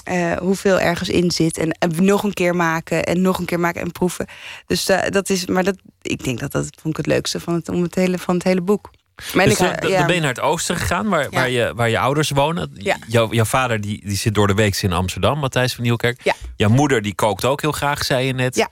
eh, 0.04 0.36
hoeveel 0.36 0.80
ergens 0.80 1.08
in 1.08 1.30
zit. 1.30 1.58
En, 1.58 1.76
nog 1.96 2.22
een 2.22 2.32
keer 2.32 2.56
maken 2.56 3.04
en 3.04 3.20
nog 3.20 3.38
een 3.38 3.44
keer 3.44 3.60
maken 3.60 3.80
en 3.80 3.92
proeven. 3.92 4.26
Dus 4.66 4.84
dat 5.10 5.30
is, 5.30 5.46
maar 5.46 5.64
dat, 5.64 5.76
ik 6.02 6.24
denk 6.24 6.40
dat 6.40 6.52
dat 6.52 6.68
vond 6.80 6.98
ik 6.98 7.04
het 7.04 7.14
leukste 7.14 7.40
van 7.40 7.54
het, 7.54 7.68
om 7.68 7.82
het 7.82 7.94
hele, 7.94 8.18
van 8.18 8.34
het 8.34 8.44
hele 8.44 8.60
boek. 8.60 8.90
Dus 9.32 9.58
ik, 9.60 9.80
dan 9.80 9.90
ja. 9.90 10.06
ben 10.06 10.14
je 10.14 10.20
naar 10.20 10.28
het 10.30 10.40
oosten 10.40 10.76
gegaan, 10.76 11.08
waar, 11.08 11.30
waar, 11.30 11.50
je, 11.50 11.72
waar 11.74 11.88
je 11.90 11.98
ouders 11.98 12.30
wonen. 12.30 12.70
Ja. 12.74 12.96
Jouw, 13.06 13.32
jouw 13.32 13.44
vader 13.44 13.80
die, 13.80 14.00
die 14.06 14.16
zit 14.16 14.34
door 14.34 14.46
de 14.46 14.54
week 14.54 14.76
in 14.76 14.92
Amsterdam, 14.92 15.38
Matthijs 15.38 15.74
van 15.74 15.82
Nieuwkerk. 15.84 16.20
Ja. 16.24 16.34
Jouw 16.56 16.70
moeder 16.70 17.02
die 17.02 17.14
kookt 17.14 17.44
ook 17.44 17.60
heel 17.60 17.72
graag, 17.72 18.04
zei 18.04 18.26
je 18.26 18.32
net. 18.32 18.56
Ja. 18.56 18.68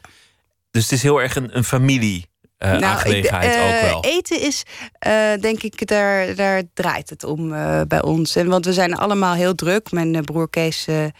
Dus 0.70 0.82
het 0.82 0.92
is 0.92 1.02
heel 1.02 1.20
erg 1.22 1.36
een, 1.36 1.56
een 1.56 1.64
familie 1.64 2.26
eh, 2.56 2.70
Nou, 2.70 2.82
aangelegenheid 2.84 3.54
ik- 3.54 3.60
eh, 3.60 3.66
ook 3.66 3.80
wel. 4.02 4.04
Eten 4.04 4.40
is, 4.40 4.62
eh, 4.98 5.12
denk 5.40 5.62
ik, 5.62 5.86
daar, 5.86 6.34
daar 6.34 6.62
draait 6.74 7.10
het 7.10 7.24
om 7.24 7.52
eh, 7.54 7.80
bij 7.88 8.02
ons. 8.02 8.36
En, 8.36 8.48
want 8.48 8.64
we 8.64 8.72
zijn 8.72 8.94
allemaal 8.96 9.34
heel 9.34 9.54
druk. 9.54 9.90
Mijn 9.90 10.14
eh, 10.14 10.20
broer 10.22 10.50
Kees, 10.50 10.86
eh, 10.86 11.04
eh, 11.04 11.10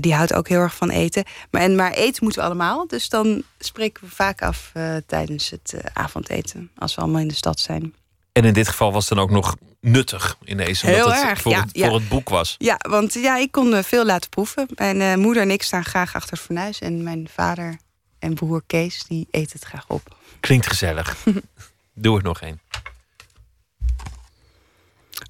die 0.00 0.14
houdt 0.14 0.34
ook 0.34 0.48
heel 0.48 0.60
erg 0.60 0.74
van 0.74 0.90
eten. 0.90 1.24
Maar, 1.50 1.62
en, 1.62 1.74
maar 1.76 1.92
eten 1.92 2.24
moeten 2.24 2.40
we 2.40 2.46
allemaal. 2.46 2.86
Dus 2.86 3.08
dan 3.08 3.42
spreken 3.58 4.04
we 4.04 4.10
vaak 4.14 4.42
af 4.42 4.70
eh, 4.74 4.96
tijdens 5.06 5.50
het 5.50 5.72
eh, 5.74 5.80
avondeten. 5.92 6.70
Als 6.78 6.94
we 6.94 7.00
allemaal 7.00 7.20
in 7.20 7.28
de 7.28 7.34
stad 7.34 7.60
zijn. 7.60 7.94
En 8.36 8.44
in 8.44 8.52
dit 8.52 8.68
geval 8.68 8.92
was 8.92 9.08
het 9.08 9.18
dan 9.18 9.26
ook 9.26 9.30
nog 9.30 9.56
nuttig 9.80 10.38
ineens. 10.44 10.82
Omdat 10.82 10.98
Heel 10.98 11.12
het 11.12 11.24
erg, 11.24 11.40
voor, 11.40 11.52
ja, 11.52 11.60
het, 11.60 11.70
ja. 11.72 11.86
voor 11.86 11.96
het 11.96 12.08
boek 12.08 12.28
was. 12.28 12.54
Ja, 12.58 12.78
want 12.88 13.12
ja, 13.12 13.36
ik 13.36 13.52
kon 13.52 13.74
eh, 13.74 13.82
veel 13.82 14.04
laten 14.04 14.30
proeven. 14.30 14.68
Mijn 14.74 15.00
eh, 15.00 15.14
moeder 15.14 15.42
en 15.42 15.50
ik 15.50 15.62
staan 15.62 15.84
graag 15.84 16.14
achter 16.14 16.30
het 16.30 16.40
fornuis. 16.40 16.78
En 16.78 17.02
mijn 17.02 17.28
vader 17.32 17.78
en 18.18 18.34
broer 18.34 18.62
Kees, 18.66 19.04
die 19.08 19.28
eten 19.30 19.52
het 19.52 19.64
graag 19.64 19.84
op. 19.88 20.16
Klinkt 20.40 20.66
gezellig. 20.66 21.16
Doe 21.94 22.16
er 22.16 22.22
nog 22.22 22.40
één. 22.40 22.60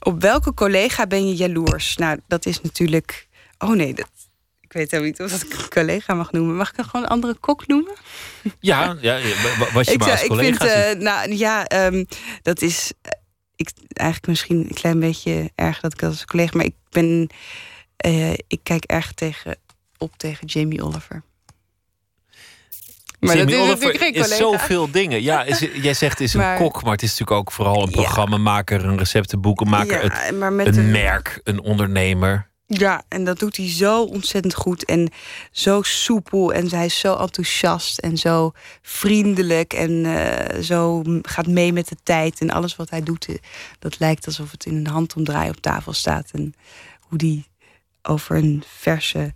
Op 0.00 0.20
welke 0.20 0.54
collega 0.54 1.06
ben 1.06 1.28
je 1.28 1.34
jaloers? 1.34 1.96
Nou, 1.96 2.20
dat 2.26 2.46
is 2.46 2.60
natuurlijk. 2.60 3.28
Oh 3.58 3.70
nee, 3.70 3.94
dat, 3.94 4.08
weet 4.76 4.90
helemaal 4.90 5.12
niet 5.12 5.20
of 5.22 5.30
dat 5.30 5.42
ik 5.42 5.58
een 5.62 5.68
collega 5.68 6.14
mag 6.14 6.32
noemen. 6.32 6.56
Mag 6.56 6.68
ik 6.70 6.76
dan 6.76 6.84
gewoon 6.84 7.02
een 7.02 7.10
andere 7.10 7.34
kok 7.34 7.66
noemen? 7.66 7.92
Ja, 8.60 8.96
ja 9.00 9.18
wa- 9.20 9.58
wa- 9.58 9.72
was 9.72 9.86
je 9.86 9.92
ik, 9.92 9.98
maar 9.98 10.10
als 10.10 10.20
zou- 10.20 10.32
ik 10.32 10.38
collega 10.38 10.66
vind, 10.66 10.96
eh, 10.96 11.02
nou 11.02 11.34
ja, 11.36 11.64
ehm, 11.66 12.04
dat 12.42 12.62
is 12.62 12.92
eh, 13.02 13.10
ik, 13.56 13.70
eigenlijk 13.92 14.28
misschien 14.28 14.56
een 14.68 14.74
klein 14.74 15.00
beetje 15.00 15.50
erg 15.54 15.80
dat 15.80 15.92
ik 15.92 15.98
dat 15.98 16.10
als 16.10 16.24
collega, 16.24 16.56
maar 16.56 16.64
ik 16.66 16.74
ben, 16.90 17.28
eh, 17.96 18.32
ik 18.32 18.60
kijk 18.62 18.84
erg 18.84 19.12
tegen, 19.12 19.56
op 19.98 20.16
tegen 20.16 20.46
Jamie 20.46 20.82
Oliver. 20.84 21.22
Maar 23.20 23.36
Jamie 23.36 23.56
dat 23.56 23.64
is 23.64 23.70
Oliver 23.84 24.02
is 24.02 24.12
collega. 24.22 24.36
zoveel 24.36 24.90
dingen. 24.90 25.22
Ja, 25.22 25.42
is, 25.44 25.58
jij 25.86 25.94
zegt 25.94 26.20
is 26.20 26.34
een 26.34 26.40
Maar- 26.40 26.56
kok, 26.58 26.82
maar 26.82 26.92
het 26.92 27.02
is 27.02 27.10
natuurlijk 27.10 27.38
ook 27.38 27.52
vooral 27.52 27.82
een 27.82 27.90
programmamaker, 27.90 28.84
een 28.84 28.98
receptenboekenmaker, 28.98 30.04
Ja, 30.04 30.10
het- 30.20 30.36
maar 30.38 30.52
met 30.52 30.66
een 30.66 30.78
een- 30.78 30.90
merk, 30.90 31.40
een 31.44 31.60
ondernemer. 31.60 32.50
Ja, 32.68 33.02
en 33.08 33.24
dat 33.24 33.38
doet 33.38 33.56
hij 33.56 33.70
zo 33.70 34.02
ontzettend 34.02 34.54
goed 34.54 34.84
en 34.84 35.10
zo 35.50 35.82
soepel 35.82 36.52
en 36.52 36.68
hij 36.68 36.84
is 36.84 36.98
zo 36.98 37.16
enthousiast 37.16 37.98
en 37.98 38.16
zo 38.16 38.52
vriendelijk 38.82 39.72
en 39.72 40.04
eh, 40.04 40.62
zo 40.62 41.02
gaat 41.22 41.46
mee 41.46 41.72
met 41.72 41.88
de 41.88 41.96
tijd 42.02 42.40
en 42.40 42.50
alles 42.50 42.76
wat 42.76 42.90
hij 42.90 43.02
doet, 43.02 43.26
eh, 43.28 43.34
dat 43.78 43.98
lijkt 43.98 44.26
alsof 44.26 44.50
het 44.50 44.66
in 44.66 44.74
een 44.74 44.86
handomdraai 44.86 45.48
op 45.50 45.60
tafel 45.60 45.92
staat 45.92 46.30
en 46.32 46.54
hoe 47.00 47.18
die 47.18 47.46
over 48.02 48.36
een 48.36 48.62
verse 48.66 49.34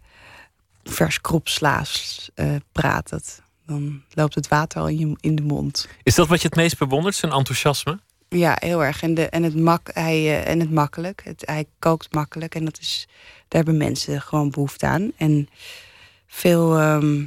vers 0.85 1.21
kropslaas 1.21 2.31
eh 2.35 2.55
praat, 2.73 3.09
dat, 3.09 3.43
dan 3.67 4.03
loopt 4.11 4.35
het 4.35 4.49
water 4.49 4.81
al 4.81 4.89
in, 4.89 4.99
je, 4.99 5.17
in 5.21 5.35
de 5.35 5.43
mond. 5.43 5.89
Is 6.03 6.15
dat 6.15 6.29
wat 6.29 6.41
je 6.41 6.49
het 6.49 6.57
meest 6.57 6.79
bewondert, 6.79 7.15
zijn 7.15 7.33
enthousiasme? 7.33 7.99
Ja, 8.39 8.57
heel 8.59 8.85
erg. 8.85 9.03
En, 9.03 9.15
de, 9.15 9.29
en, 9.29 9.43
het, 9.43 9.57
mak, 9.57 9.91
hij, 9.93 10.17
eh, 10.17 10.49
en 10.49 10.61
het 10.61 10.71
makkelijk. 10.71 11.21
Het, 11.25 11.43
hij 11.47 11.67
kookt 11.79 12.15
makkelijk. 12.15 12.55
En 12.55 12.65
dat 12.65 12.79
is, 12.81 13.07
daar 13.49 13.63
hebben 13.63 13.77
mensen 13.77 14.21
gewoon 14.21 14.51
behoefte 14.51 14.87
aan. 14.87 15.13
En 15.17 15.49
veel, 16.27 16.79
ehm, 16.79 17.27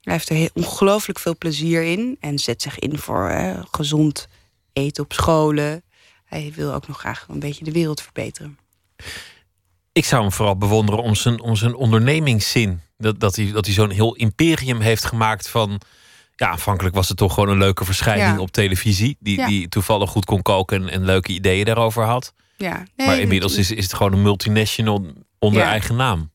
hij 0.00 0.12
heeft 0.12 0.28
er 0.28 0.50
ongelooflijk 0.54 1.18
veel 1.18 1.36
plezier 1.36 1.82
in. 1.82 2.16
En 2.20 2.38
zet 2.38 2.62
zich 2.62 2.78
in 2.78 2.98
voor 2.98 3.32
gezond 3.70 4.28
eten 4.72 5.04
op 5.04 5.12
scholen. 5.12 5.82
Hij 6.24 6.52
wil 6.54 6.72
ook 6.72 6.88
nog 6.88 6.98
graag 6.98 7.26
een 7.28 7.38
beetje 7.38 7.64
de 7.64 7.72
wereld 7.72 8.00
verbeteren. 8.00 8.58
Ik 9.92 10.04
zou 10.04 10.22
hem 10.22 10.32
vooral 10.32 10.56
bewonderen 10.56 11.02
om 11.02 11.14
zijn, 11.14 11.40
om 11.40 11.56
zijn 11.56 11.74
ondernemingszin. 11.74 12.80
Dat, 12.96 13.20
dat 13.20 13.36
hij, 13.36 13.52
dat 13.52 13.64
hij 13.64 13.74
zo'n 13.74 13.90
heel 13.90 14.14
imperium 14.14 14.80
heeft 14.80 15.04
gemaakt 15.04 15.48
van... 15.48 15.80
Ja, 16.42 16.48
aanvankelijk 16.50 16.94
was 16.94 17.08
het 17.08 17.16
toch 17.16 17.34
gewoon 17.34 17.48
een 17.48 17.58
leuke 17.58 17.84
verschijning 17.84 18.34
Ja. 18.36 18.40
op 18.40 18.50
televisie. 18.50 19.16
Die, 19.20 19.36
Ja. 19.38 19.46
die 19.46 19.68
toevallig 19.68 20.10
goed 20.10 20.24
kon 20.24 20.42
koken 20.42 20.82
en, 20.82 20.88
en 20.88 21.04
leuke 21.04 21.32
ideeën 21.32 21.64
daarover 21.64 22.04
had. 22.04 22.34
Ja, 22.56 22.82
nee, 22.96 23.06
maar 23.06 23.18
inmiddels 23.18 23.56
is, 23.56 23.70
is 23.70 23.84
het 23.84 23.94
gewoon 23.94 24.12
een 24.12 24.22
multinational 24.22 25.06
onder 25.38 25.62
eigen 25.62 25.96
naam. 25.96 26.30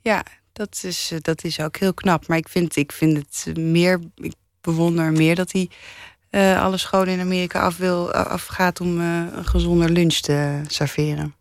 Ja, 0.00 0.24
dat 0.52 0.80
is, 0.82 1.10
eh, 1.12 1.18
dat 1.22 1.44
is 1.44 1.60
ook 1.60 1.76
heel 1.76 1.94
knap. 1.94 2.26
Maar 2.28 2.36
ik 2.38 2.48
vind, 2.48 2.76
ik 2.76 2.92
vind 2.92 3.16
het 3.16 3.56
meer. 3.58 4.00
Ik 4.14 4.34
bewonder 4.60 5.12
meer 5.12 5.34
dat 5.34 5.52
hij 5.52 5.70
eh, 6.30 6.62
alle 6.62 6.76
scholen 6.76 7.08
in 7.08 7.20
Amerika 7.20 7.60
af 7.60 7.76
wil, 7.76 8.12
afgaat 8.12 8.80
om 8.80 9.00
eh, 9.00 9.22
een 9.36 9.44
gezonder 9.44 9.90
lunch 9.90 10.14
te 10.14 10.60
serveren. 10.66 11.34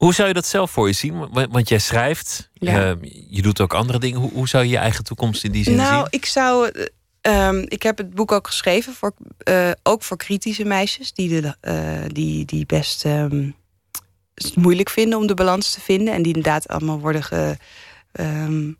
Hoe 0.00 0.14
zou 0.14 0.28
je 0.28 0.34
dat 0.34 0.46
zelf 0.46 0.70
voor 0.70 0.86
je 0.86 0.92
zien? 0.92 1.28
Want, 1.50 1.68
jij 1.68 1.78
schrijft, 1.78 2.48
Ja. 2.52 2.90
eh, 2.90 2.96
je 3.28 3.42
doet 3.42 3.60
ook 3.60 3.74
andere 3.74 3.98
dingen. 3.98 4.20
Hoe, 4.20 4.32
hoe 4.32 4.48
zou 4.48 4.64
je 4.64 4.70
je 4.70 4.76
eigen 4.76 5.04
toekomst 5.04 5.44
in 5.44 5.52
die 5.52 5.64
zin 5.64 5.76
nou, 5.76 5.94
zien? 5.94 6.06
ik 6.10 6.26
zou. 6.26 6.70
eh, 6.70 7.46
ehm, 7.48 7.64
ik 7.68 7.82
heb 7.82 7.98
het 7.98 8.14
boek 8.14 8.32
ook 8.32 8.46
geschreven, 8.46 8.92
voor, 8.94 9.12
eh, 9.38 9.70
ook 9.82 10.02
voor 10.02 10.16
kritische 10.16 10.64
meisjes, 10.64 11.12
die, 11.12 11.40
de, 11.40 11.54
eh, 11.60 12.04
die, 12.06 12.44
die 12.44 12.66
best 12.66 13.04
ehm, 13.04 13.50
het 14.34 14.56
moeilijk 14.56 14.90
vinden 14.90 15.18
om 15.18 15.26
de 15.26 15.34
balans 15.34 15.72
te 15.72 15.80
vinden. 15.80 16.14
En 16.14 16.22
die 16.22 16.34
inderdaad 16.34 16.68
allemaal 16.68 17.00
worden, 17.00 17.22
ge, 17.22 17.56
ehm, 18.12 18.72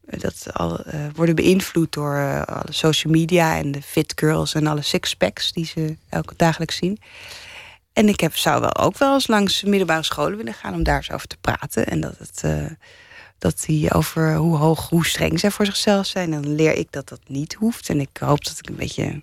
dat 0.00 0.46
al, 0.52 0.80
worden 1.14 1.34
beïnvloed 1.34 1.92
door 1.92 2.44
alle 2.44 2.72
social 2.72 3.12
media 3.12 3.56
en 3.56 3.72
de 3.72 3.82
fit 3.82 4.12
girls 4.16 4.54
en 4.54 4.66
alle 4.66 4.82
sixpacks 4.82 5.52
die 5.52 5.66
ze 5.66 5.96
elke 6.08 6.34
dagelijks 6.36 6.76
zien. 6.76 6.98
En 7.98 8.08
ik 8.08 8.20
heb, 8.20 8.36
zou 8.36 8.60
wel 8.60 8.76
ook 8.76 8.98
wel 8.98 9.14
eens 9.14 9.26
langs 9.26 9.62
middelbare 9.62 10.02
scholen 10.02 10.36
willen 10.36 10.54
gaan 10.54 10.74
om 10.74 10.82
daar 10.82 10.96
eens 10.96 11.10
over 11.10 11.26
te 11.28 11.36
praten. 11.40 11.86
En 11.86 12.00
dat 12.00 12.18
het. 12.18 12.40
eh, 12.44 12.64
dat 13.38 13.62
die 13.66 13.92
over 13.92 14.34
hoe 14.34 14.56
hoog, 14.56 14.88
hoe 14.88 15.06
streng 15.06 15.40
zij 15.40 15.50
voor 15.50 15.66
zichzelf 15.66 16.06
zijn. 16.06 16.32
En 16.32 16.42
dan 16.42 16.54
leer 16.54 16.74
ik 16.74 16.92
dat 16.92 17.08
dat 17.08 17.20
niet 17.26 17.54
hoeft. 17.54 17.88
En 17.88 18.00
ik 18.00 18.08
hoop 18.20 18.44
dat 18.44 18.58
ik 18.58 18.68
een 18.68 18.76
beetje 18.76 19.22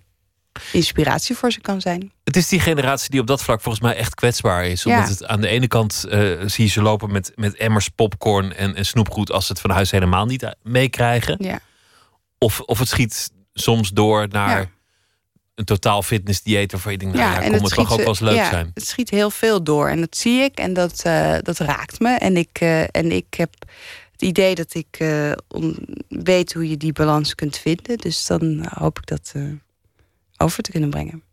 inspiratie 0.71 1.35
voor 1.35 1.51
ze 1.51 1.61
kan 1.61 1.81
zijn. 1.81 2.11
Het 2.23 2.35
is 2.35 2.47
die 2.47 2.59
generatie 2.59 3.09
die 3.09 3.19
op 3.19 3.27
dat 3.27 3.43
vlak 3.43 3.61
volgens 3.61 3.83
mij 3.83 3.95
echt 3.95 4.15
kwetsbaar 4.15 4.65
is. 4.65 4.85
Omdat 4.85 5.03
Ja. 5.07 5.09
het 5.11 5.25
aan 5.25 5.41
de 5.41 5.47
ene 5.47 5.67
kant 5.67 6.03
eh, 6.09 6.19
zie 6.45 6.65
je 6.65 6.69
ze 6.71 6.81
lopen 6.81 7.11
met, 7.11 7.31
met 7.35 7.55
emmers 7.55 7.89
popcorn 7.89 8.53
en, 8.55 8.75
en 8.75 8.85
snoepgoed 8.85 9.31
als 9.31 9.45
ze 9.45 9.51
het 9.51 9.61
van 9.61 9.69
huis 9.69 9.91
helemaal 9.91 10.25
niet 10.25 10.43
eh, 10.43 10.51
meekrijgen. 10.63 11.37
Ja. 11.39 11.59
Of, 12.37 12.59
of 12.59 12.79
het 12.79 12.87
schiet 12.87 13.31
soms 13.53 13.89
door 13.89 14.27
naar 14.27 14.59
Ja. 14.59 14.69
Een 15.55 15.65
totaal 15.65 16.01
fitnessdieet 16.01 16.71
waarvan 16.71 16.91
je 16.91 16.97
denkt, 16.97 17.15
nou 17.15 17.31
ja, 17.31 17.39
kom, 17.39 17.53
het 17.53 17.61
mag 17.61 17.91
ook 17.91 17.97
wel 17.97 18.07
eens 18.07 18.19
leuk 18.19 18.35
ja, 18.35 18.49
zijn. 18.49 18.71
Het 18.73 18.87
schiet 18.87 19.09
heel 19.09 19.29
veel 19.29 19.63
door. 19.63 19.87
En 19.87 19.99
dat 19.99 20.17
zie 20.17 20.41
ik 20.41 20.57
en 20.57 20.73
dat, 20.73 21.01
eh, 21.03 21.35
dat 21.41 21.57
raakt 21.57 21.99
me. 21.99 22.09
En 22.09 22.37
ik, 22.37 22.59
eh, 22.59 22.81
en 22.81 23.11
ik 23.11 23.33
heb 23.33 23.53
het 24.11 24.21
idee 24.21 24.55
dat 24.55 24.73
ik 24.73 24.97
eh, 24.97 25.31
weet 26.07 26.53
hoe 26.53 26.69
je 26.69 26.77
die 26.77 26.93
balans 26.93 27.35
kunt 27.35 27.57
vinden. 27.57 27.97
Dus 27.97 28.25
dan 28.25 28.67
hoop 28.69 28.97
ik 28.97 29.05
dat 29.05 29.33
over 30.37 30.63
te 30.63 30.71
kunnen 30.71 30.89
brengen. 30.89 31.23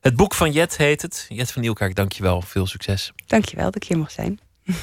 Het 0.00 0.16
boek 0.16 0.34
van 0.34 0.52
Jet 0.52 0.76
heet 0.76 1.02
het. 1.02 1.26
Jet 1.28 1.52
van 1.52 1.62
Nieuwkerk, 1.62 1.94
dankjewel. 1.94 2.42
Veel 2.42 2.66
succes. 2.66 3.12
Dankjewel 3.26 3.64
dat 3.64 3.76
ik 3.76 3.88
hier 3.88 3.98
mag 3.98 4.10
zijn. 4.10 4.40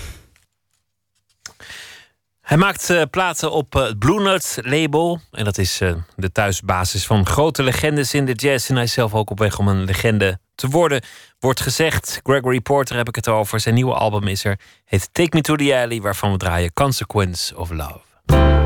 Hij 2.47 2.57
maakt 2.57 2.89
eh, 2.89 3.01
platen 3.11 3.51
op 3.51 3.75
eh, 3.75 3.83
het 3.83 3.99
Blue 3.99 4.19
Note 4.19 4.61
label. 4.63 5.19
En 5.31 5.43
dat 5.43 5.57
is 5.57 5.81
eh, 5.81 5.93
de 6.15 6.31
thuisbasis 6.31 7.05
van 7.05 7.25
grote 7.25 7.63
legendes 7.63 8.13
in 8.13 8.25
de 8.25 8.33
jazz. 8.33 8.69
En 8.69 8.75
hij 8.75 8.83
is 8.83 8.93
zelf 8.93 9.13
ook 9.13 9.29
op 9.29 9.39
weg 9.39 9.59
om 9.59 9.67
een 9.67 9.83
legende 9.83 10.39
te 10.55 10.67
worden. 10.67 11.01
Wordt 11.39 11.61
gezegd, 11.61 12.19
Gregory 12.23 12.59
Porter 12.59 12.95
heb 12.95 13.07
ik 13.07 13.15
het 13.15 13.27
over. 13.27 13.59
Zijn 13.59 13.75
nieuwe 13.75 13.93
album 13.93 14.27
is 14.27 14.45
er. 14.45 14.59
Heet 14.85 15.09
Take 15.11 15.35
Me 15.35 15.41
to 15.41 15.55
the 15.55 15.75
Alley, 15.75 16.01
waarvan 16.01 16.31
we 16.31 16.37
draaien 16.37 16.73
Consequence 16.73 17.57
of 17.57 17.69
Love. 17.69 18.56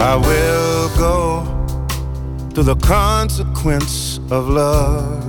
I 0.00 0.16
will 0.16 0.88
go 0.96 1.44
to 2.54 2.62
the 2.62 2.74
consequence 2.76 4.16
of 4.30 4.48
love. 4.48 5.22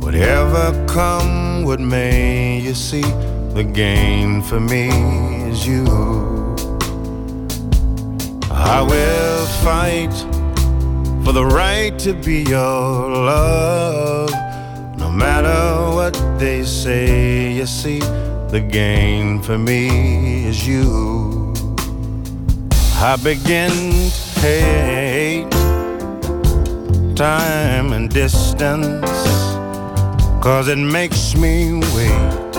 Whatever 0.00 0.86
come, 0.86 1.64
what 1.64 1.80
may 1.80 2.60
you 2.60 2.74
see, 2.74 3.02
the 3.54 3.64
gain 3.64 4.40
for 4.40 4.60
me 4.60 4.86
is 5.50 5.66
you. 5.66 5.84
I 8.52 8.82
will 8.82 9.46
fight 9.66 10.14
for 11.24 11.32
the 11.32 11.44
right 11.44 11.98
to 11.98 12.14
be 12.14 12.44
your 12.44 13.10
love. 13.10 14.30
No 14.96 15.10
matter 15.10 15.92
what 15.92 16.14
they 16.38 16.62
say, 16.62 17.52
you 17.54 17.66
see, 17.66 17.98
the 17.98 18.60
gain 18.60 19.42
for 19.42 19.58
me 19.58 20.46
is 20.46 20.68
you. 20.68 21.45
I 22.98 23.16
begin 23.16 23.70
to 23.70 24.40
hate 24.40 25.50
time 27.14 27.92
and 27.92 28.08
distance, 28.08 29.10
cause 30.42 30.68
it 30.68 30.78
makes 30.78 31.36
me 31.36 31.74
wait. 31.94 32.56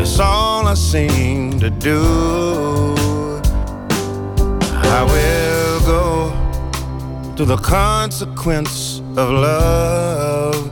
It's 0.00 0.18
all 0.18 0.66
I 0.66 0.72
seem 0.72 1.60
to 1.60 1.68
do. 1.68 2.94
I 4.88 5.04
will 5.04 5.80
go 5.84 7.34
to 7.36 7.44
the 7.44 7.58
consequence 7.58 9.00
of 9.18 9.30
love. 9.30 10.70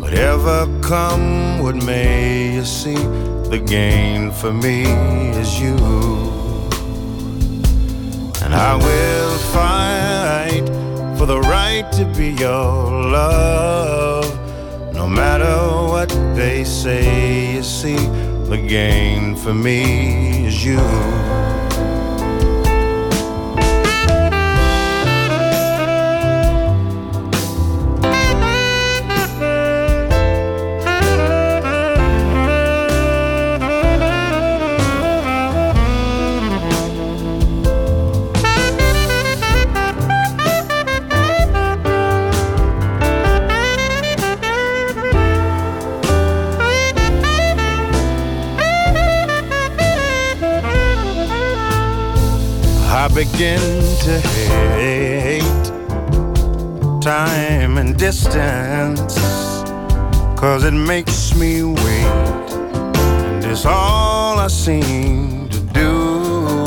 Whatever 0.00 0.68
come 0.80 1.60
what 1.60 1.74
may, 1.84 2.54
you 2.54 2.64
see, 2.64 2.94
the 3.50 3.60
gain 3.66 4.30
for 4.30 4.52
me 4.52 4.84
is 5.32 5.60
you. 5.60 6.39
And 8.42 8.54
I 8.54 8.74
will 8.76 9.38
fight 9.54 10.66
for 11.18 11.26
the 11.26 11.40
right 11.40 11.90
to 11.92 12.04
be 12.16 12.30
your 12.30 12.90
love. 13.10 14.28
No 14.94 15.06
matter 15.06 15.56
what 15.92 16.08
they 16.34 16.64
say, 16.64 17.54
you 17.54 17.62
see, 17.62 17.96
the 18.48 18.56
gain 18.68 19.36
for 19.36 19.52
me 19.52 20.46
is 20.46 20.64
you. 20.64 20.80
Begin 53.14 53.60
to 53.98 54.20
hate 54.78 55.42
time 57.02 57.78
and 57.78 57.96
distance, 57.96 59.14
cause 60.38 60.64
it 60.64 60.72
makes 60.72 61.34
me 61.34 61.64
wait. 61.64 62.52
And 63.34 63.44
it's 63.44 63.66
all 63.66 64.38
I 64.38 64.46
seem 64.46 65.48
to 65.48 65.60
do. 65.60 66.64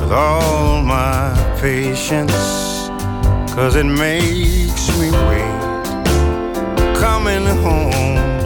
with 0.00 0.12
all 0.12 0.82
my 0.82 1.32
patience, 1.60 2.32
cause 3.54 3.76
it 3.76 3.86
makes 3.86 4.88
me 4.98 5.10
wait. 5.10 5.62
Coming 6.96 7.46
home 7.62 8.41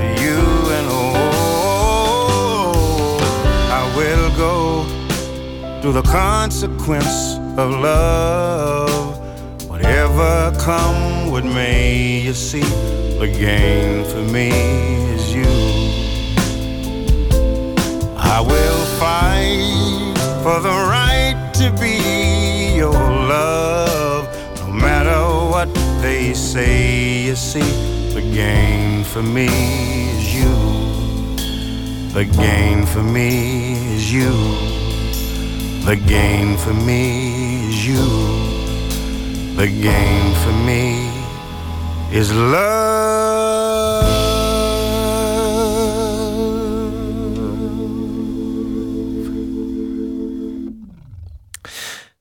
will 3.97 4.31
go 4.37 4.85
through 5.81 5.93
the 5.93 6.03
consequence 6.03 7.37
of 7.57 7.71
love. 7.71 9.19
Whatever 9.71 10.53
come 10.61 11.31
with 11.31 11.47
me, 11.47 12.21
you 12.21 12.35
see, 12.35 12.69
the 13.21 13.27
gain 13.27 14.05
for 14.05 14.23
me 14.37 14.51
is 15.15 15.35
you. 15.35 15.57
I 18.19 18.39
will 18.51 18.83
fight 19.01 20.19
for 20.45 20.61
the 20.61 20.77
right 20.95 21.51
to 21.55 21.67
be 21.81 22.77
your 22.77 22.93
love, 22.93 24.29
no 24.59 24.73
matter 24.73 25.21
what 25.53 25.73
they 26.03 26.35
say, 26.35 27.23
you 27.29 27.35
see, 27.35 27.71
the 28.13 28.21
gain 28.21 29.05
for 29.05 29.23
me. 29.23 29.96
The 32.17 32.25
gain 32.25 32.87
for 32.87 33.03
me 33.03 33.75
is 33.95 34.11
you. 34.11 34.33
The 35.85 35.97
gain 35.97 36.57
for 36.57 36.73
me 36.73 37.69
is 37.69 37.87
you. 37.87 38.07
The 39.55 39.67
gain 39.67 40.35
for 40.43 40.53
me 40.65 41.11
is 42.11 42.33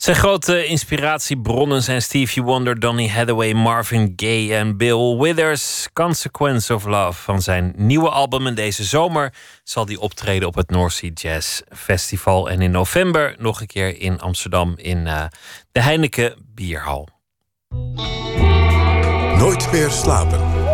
Zijn 0.06 0.18
grote 0.18 0.66
inspiratiebronnen 0.66 1.84
zijn 1.84 2.02
Stevie 2.02 2.44
Wonder, 2.44 2.80
Donny 2.80 3.08
Hathaway, 3.08 3.54
Marvin 3.54 4.14
Gaye 4.16 4.56
en 4.56 4.78
Bill 4.78 5.18
Withers. 5.18 5.88
Consequence 5.94 6.74
of 6.74 6.86
Love 6.86 7.22
van 7.22 7.42
zijn 7.42 7.74
nieuwe 7.76 8.10
album. 8.10 8.48
En 8.48 8.56
deze 8.56 8.84
zomer 8.84 9.34
zal 9.64 9.86
hij 9.86 9.96
optreden 9.96 10.48
op 10.48 10.56
het 10.56 10.70
North 10.70 10.94
Sea 10.94 11.10
Jazz 11.14 11.62
Festival. 11.70 12.50
En 12.50 12.62
in 12.62 12.72
november 12.72 13.36
nog 13.38 13.62
een 13.62 13.68
keer 13.68 14.00
in 14.00 14.20
Amsterdam 14.20 14.74
in 14.78 15.08
eh, 15.08 15.26
de 15.72 15.82
Heineken 15.82 16.34
Bierhal. 16.54 17.10
Nooit 19.38 19.72
meer 19.72 19.90
slapen. 19.90 20.65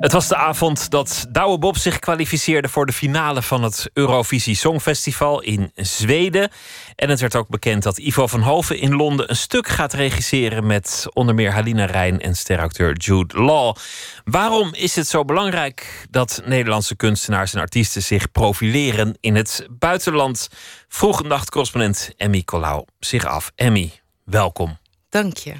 Het 0.00 0.12
was 0.12 0.28
de 0.28 0.36
avond 0.36 0.90
dat 0.90 1.26
Douwe 1.30 1.58
Bob 1.58 1.76
zich 1.76 1.98
kwalificeerde 1.98 2.68
voor 2.68 2.86
de 2.86 2.92
finale 2.92 3.42
van 3.42 3.62
het 3.62 3.90
Eurovisie 3.92 4.54
Songfestival 4.54 5.42
in 5.42 5.70
Zweden. 5.74 6.50
En 6.94 7.08
het 7.10 7.20
werd 7.20 7.36
ook 7.36 7.48
bekend 7.48 7.82
dat 7.82 7.98
Ivo 7.98 8.26
van 8.26 8.40
Hoven 8.40 8.78
in 8.78 8.94
Londen 8.94 9.30
een 9.30 9.36
stuk 9.36 9.68
gaat 9.68 9.92
regisseren 9.92 10.66
met 10.66 11.06
onder 11.12 11.34
meer 11.34 11.52
Halina 11.52 11.84
Rijn 11.84 12.20
en 12.20 12.34
steracteur 12.34 12.96
Jude 12.96 13.42
Law. 13.42 13.76
Waarom 14.24 14.74
is 14.74 14.96
het 14.96 15.06
zo 15.06 15.24
belangrijk 15.24 16.06
dat 16.10 16.42
Nederlandse 16.44 16.96
kunstenaars 16.96 17.54
en 17.54 17.60
artiesten 17.60 18.02
zich 18.02 18.30
profileren 18.30 19.16
in 19.20 19.36
het 19.36 19.66
buitenland? 19.70 20.48
Vroeg 20.88 21.22
nachtcorrespondent 21.22 22.10
Emmy 22.16 22.42
Colau 22.42 22.84
zich 22.98 23.24
af. 23.24 23.52
Emmy, 23.54 23.92
welkom. 24.24 24.78
Dank 25.08 25.36
je. 25.36 25.54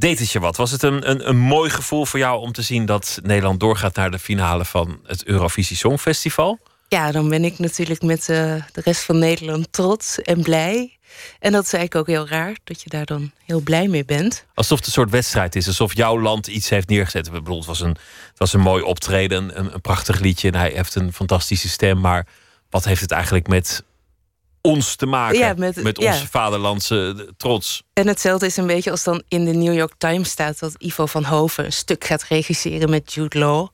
Deed 0.00 0.18
het 0.18 0.30
je 0.30 0.40
wat? 0.40 0.56
Was 0.56 0.70
het 0.70 0.82
een, 0.82 1.10
een, 1.10 1.28
een 1.28 1.38
mooi 1.38 1.70
gevoel 1.70 2.06
voor 2.06 2.18
jou 2.18 2.40
om 2.40 2.52
te 2.52 2.62
zien 2.62 2.86
dat 2.86 3.20
Nederland 3.22 3.60
doorgaat 3.60 3.94
naar 3.94 4.10
de 4.10 4.18
finale 4.18 4.64
van 4.64 5.00
het 5.06 5.24
Eurovisie 5.24 5.76
Songfestival? 5.76 6.58
Ja, 6.88 7.12
dan 7.12 7.28
ben 7.28 7.44
ik 7.44 7.58
natuurlijk 7.58 8.02
met 8.02 8.20
uh, 8.20 8.26
de 8.72 8.80
rest 8.84 9.02
van 9.02 9.18
Nederland 9.18 9.72
trots 9.72 10.22
en 10.22 10.42
blij. 10.42 10.98
En 11.38 11.52
dat 11.52 11.64
is 11.64 11.72
eigenlijk 11.72 11.94
ook 11.94 12.16
heel 12.16 12.28
raar, 12.28 12.56
dat 12.64 12.82
je 12.82 12.88
daar 12.88 13.04
dan 13.04 13.30
heel 13.44 13.60
blij 13.60 13.88
mee 13.88 14.04
bent. 14.04 14.46
Alsof 14.54 14.78
het 14.78 14.86
een 14.86 14.92
soort 14.92 15.10
wedstrijd 15.10 15.56
is, 15.56 15.66
alsof 15.66 15.96
jouw 15.96 16.20
land 16.20 16.46
iets 16.46 16.68
heeft 16.68 16.88
neergezet. 16.88 17.26
Ik 17.26 17.32
bedoel, 17.32 17.56
het 17.56 17.66
was 17.66 17.80
een, 17.80 17.96
het 18.28 18.38
was 18.38 18.52
een 18.52 18.60
mooi 18.60 18.82
optreden, 18.82 19.58
een, 19.58 19.74
een 19.74 19.80
prachtig 19.80 20.20
liedje 20.20 20.48
en 20.48 20.58
hij 20.58 20.72
heeft 20.74 20.94
een 20.94 21.12
fantastische 21.12 21.68
stem. 21.68 22.00
Maar 22.00 22.26
wat 22.70 22.84
heeft 22.84 23.00
het 23.00 23.10
eigenlijk 23.10 23.46
met 23.46 23.84
ons 24.60 24.94
te 24.96 25.06
maken. 25.06 25.38
Ja, 25.38 25.54
met, 25.56 25.82
met 25.82 26.00
ja. 26.00 26.12
onze 26.12 26.28
vaderlandse 26.28 27.28
trots. 27.36 27.82
En 27.92 28.06
hetzelfde 28.06 28.46
is 28.46 28.56
een 28.56 28.66
beetje 28.66 28.90
als 28.90 29.04
dan 29.04 29.22
in 29.28 29.44
de 29.44 29.52
New 29.52 29.74
York 29.74 29.92
Times 29.98 30.30
staat 30.30 30.58
dat 30.58 30.74
Ivo 30.78 31.06
van 31.06 31.24
Hoven 31.24 31.64
een 31.64 31.72
stuk 31.72 32.04
gaat 32.04 32.22
regisseren 32.22 32.90
met 32.90 33.12
Jude 33.12 33.38
Law. 33.38 33.68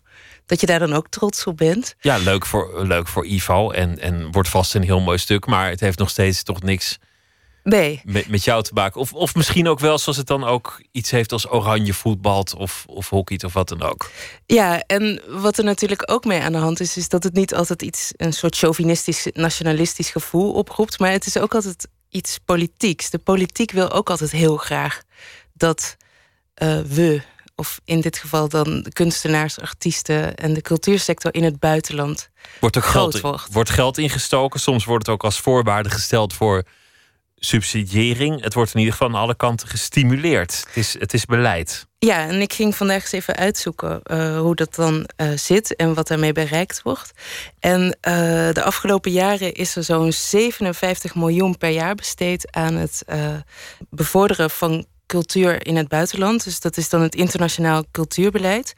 Dat 0.47 0.61
je 0.61 0.67
daar 0.67 0.79
dan 0.79 0.93
ook 0.93 1.09
trots 1.09 1.45
op 1.45 1.57
bent. 1.57 1.95
Ja, 2.01 2.17
leuk 2.17 2.47
voor, 2.47 2.87
leuk 2.87 3.09
voor 3.09 3.27
Ivo. 3.27 3.71
En, 3.71 3.99
en 3.99 4.31
wordt 4.31 4.49
vast 4.49 4.75
een 4.75 4.83
heel 4.83 5.01
mooi 5.01 5.19
stuk. 5.19 5.47
Maar 5.47 5.71
het 5.71 5.81
heeft 5.81 5.99
nog 5.99 6.11
steeds 6.11 6.43
toch 6.43 6.63
niks 6.63 6.99
nee. 7.67 8.01
met, 8.05 8.29
met 8.29 8.45
jou 8.45 8.63
te 8.63 8.71
maken. 8.75 9.01
Of, 9.01 9.13
of 9.13 9.35
misschien 9.35 9.69
ook 9.69 9.81
wel 9.81 9.99
zoals 9.99 10.19
het 10.19 10.27
dan 10.27 10.45
ook 10.45 10.83
iets 10.93 11.11
heeft 11.11 11.33
als 11.33 11.51
oranje 11.51 11.95
voetbalt 11.95 12.55
of, 12.55 12.85
of 12.87 13.09
hockeyt 13.09 13.45
of 13.45 13.53
wat 13.53 13.69
dan 13.69 13.83
ook. 13.83 14.11
Ja, 14.47 14.81
en 14.81 15.23
wat 15.29 15.59
er 15.59 15.65
natuurlijk 15.65 16.11
ook 16.11 16.25
mee 16.25 16.41
aan 16.41 16.53
de 16.53 16.59
hand 16.59 16.81
is, 16.81 16.97
is 16.97 17.09
dat 17.09 17.23
het 17.23 17.35
niet 17.35 17.55
altijd 17.55 17.83
iets, 17.83 18.13
een 18.17 18.33
soort 18.33 18.57
chauvinistisch, 18.57 19.27
nationalistisch 19.33 20.11
gevoel 20.11 20.53
oproept. 20.53 20.99
Maar 20.99 21.11
het 21.11 21.27
is 21.27 21.39
ook 21.39 21.55
altijd 21.55 21.89
iets 22.09 22.39
politieks. 22.45 23.11
De 23.11 23.19
politiek 23.19 23.71
wil 23.71 23.91
ook 23.91 24.11
altijd 24.11 24.31
heel 24.31 24.57
graag 24.57 25.03
dat 25.53 25.97
uh, 26.63 26.81
we, 26.81 27.23
of 27.55 27.81
in 27.85 28.01
dit 28.01 28.19
geval 28.19 28.49
dan 28.49 28.83
de 28.83 28.93
kunstenaars, 28.93 29.61
artiesten 29.61 30.37
en 30.37 30.55
de 30.55 30.63
cultuursector 30.63 31.35
in 31.35 31.45
het 31.45 31.59
buitenland. 31.59 32.31
Wordt 32.61 32.77
ook 32.77 32.85
groot 32.85 33.15
geld, 33.15 33.23
wordt. 33.23 33.53
wordt 33.53 33.71
geld 33.71 33.99
ingestoken. 33.99 34.61
Soms 34.61 34.85
wordt 34.85 35.07
het 35.07 35.15
ook 35.15 35.25
als 35.25 35.41
voorwaarde 35.41 35.91
gesteld 35.91 36.33
voor 36.33 36.65
subsidiëring. 37.37 38.43
Het 38.43 38.55
wordt 38.55 38.73
in 38.75 38.79
ieder 38.79 38.95
geval 38.95 39.09
aan 39.09 39.21
alle 39.21 39.37
kanten 39.37 39.69
gestimuleerd. 39.69 40.65
Het 40.67 40.77
is, 40.77 40.99
het 40.99 41.15
is 41.15 41.25
beleid. 41.25 41.87
Ja, 41.99 42.29
en 42.29 42.41
ik 42.41 42.53
ging 42.53 42.77
vandaag 42.77 43.03
eens 43.03 43.13
even 43.13 43.37
uitzoeken 43.37 44.01
uh, 44.05 44.39
hoe 44.39 44.55
dat 44.55 44.75
dan 44.75 45.09
uh, 45.17 45.29
zit 45.35 45.77
en 45.77 45.95
wat 45.95 46.09
daarmee 46.09 46.33
bereikt 46.33 46.83
wordt. 46.83 47.13
En 47.59 47.83
uh, 47.83 47.93
de 48.53 48.63
afgelopen 48.63 49.11
jaren 49.11 49.55
is 49.55 49.77
er 49.77 49.85
zo'n 49.85 50.13
57 50.13 51.15
miljoen 51.15 51.59
per 51.59 51.71
jaar 51.71 51.95
besteed 51.95 52.53
aan 52.53 52.75
het 52.75 53.05
bevorderen 53.91 54.51
van 54.51 54.87
cultuur 55.07 55.67
in 55.67 55.77
het 55.77 55.89
buitenland. 55.89 56.45
Dus 56.45 56.61
dat 56.61 56.77
is 56.77 56.89
dan 56.89 57.03
het 57.03 57.15
internationaal 57.15 57.85
cultuurbeleid. 57.91 58.75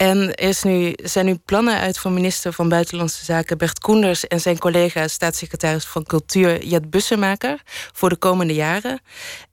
En 0.00 0.34
is 0.34 0.62
nu, 0.62 0.92
zijn 1.02 1.26
nu 1.26 1.34
plannen 1.34 1.78
uit 1.78 1.98
van 1.98 2.14
minister 2.14 2.52
van 2.52 2.68
Buitenlandse 2.68 3.24
Zaken 3.24 3.58
Bert 3.58 3.78
Koenders 3.78 4.26
en 4.26 4.40
zijn 4.40 4.58
collega 4.58 5.08
staatssecretaris 5.08 5.84
van 5.84 6.04
Cultuur 6.04 6.64
Jet 6.64 6.90
Bussemaker 6.90 7.62
voor 7.92 8.08
de 8.08 8.16
komende 8.16 8.54
jaren. 8.54 9.00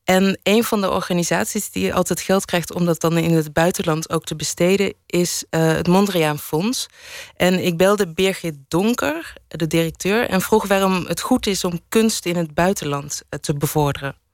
En 0.03 0.39
een 0.43 0.63
van 0.63 0.81
de 0.81 0.91
organisaties 0.91 1.71
die 1.71 1.93
altijd 1.93 2.21
geld 2.21 2.45
krijgt 2.45 2.73
om 2.73 2.85
dat 2.85 3.01
dan 3.01 3.17
in 3.17 3.33
het 3.33 3.53
buitenland 3.53 4.09
ook 4.09 4.23
te 4.23 4.35
besteden, 4.35 4.93
is 5.05 5.43
uh, 5.49 5.67
het 5.67 5.87
Mondriaan 5.87 6.39
Fonds. 6.39 6.87
En 7.35 7.65
ik 7.65 7.77
belde 7.77 8.13
Birgit 8.13 8.55
Donker, 8.67 9.33
de 9.47 9.67
directeur, 9.67 10.29
en 10.29 10.41
vroeg 10.41 10.67
waarom 10.67 11.05
het 11.07 11.21
goed 11.21 11.47
is 11.47 11.63
om 11.63 11.79
kunst 11.89 12.25
in 12.25 12.35
het 12.35 12.53
buitenland 12.53 13.21
eh, 13.29 13.39
te 13.39 13.53
bevorderen. 13.53 14.26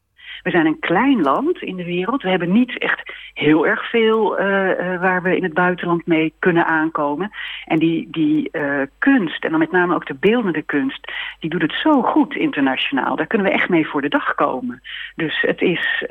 We 0.43 0.49
zijn 0.49 0.65
een 0.65 0.79
klein 0.79 1.21
land 1.21 1.61
in 1.61 1.75
de 1.75 1.83
wereld. 1.83 2.21
We 2.21 2.29
hebben 2.29 2.51
niet 2.51 2.77
echt 2.79 3.11
heel 3.33 3.67
erg 3.67 3.89
veel 3.89 4.39
uh, 4.39 4.45
uh, 4.45 5.01
waar 5.01 5.21
we 5.21 5.35
in 5.35 5.43
het 5.43 5.53
buitenland 5.53 6.05
mee 6.05 6.33
kunnen 6.39 6.65
aankomen. 6.65 7.31
En 7.65 7.79
die, 7.79 8.07
die 8.11 8.49
uh, 8.51 8.81
kunst, 8.97 9.43
en 9.43 9.49
dan 9.49 9.59
met 9.59 9.71
name 9.71 9.95
ook 9.95 10.05
de 10.05 10.15
beeldende 10.19 10.61
kunst... 10.61 11.11
die 11.39 11.49
doet 11.49 11.61
het 11.61 11.73
zo 11.83 12.01
goed 12.01 12.35
internationaal. 12.35 13.15
Daar 13.15 13.27
kunnen 13.27 13.47
we 13.47 13.53
echt 13.53 13.69
mee 13.69 13.87
voor 13.87 14.01
de 14.01 14.09
dag 14.09 14.35
komen. 14.35 14.81
Dus 15.15 15.41
het 15.41 15.61
is 15.61 16.03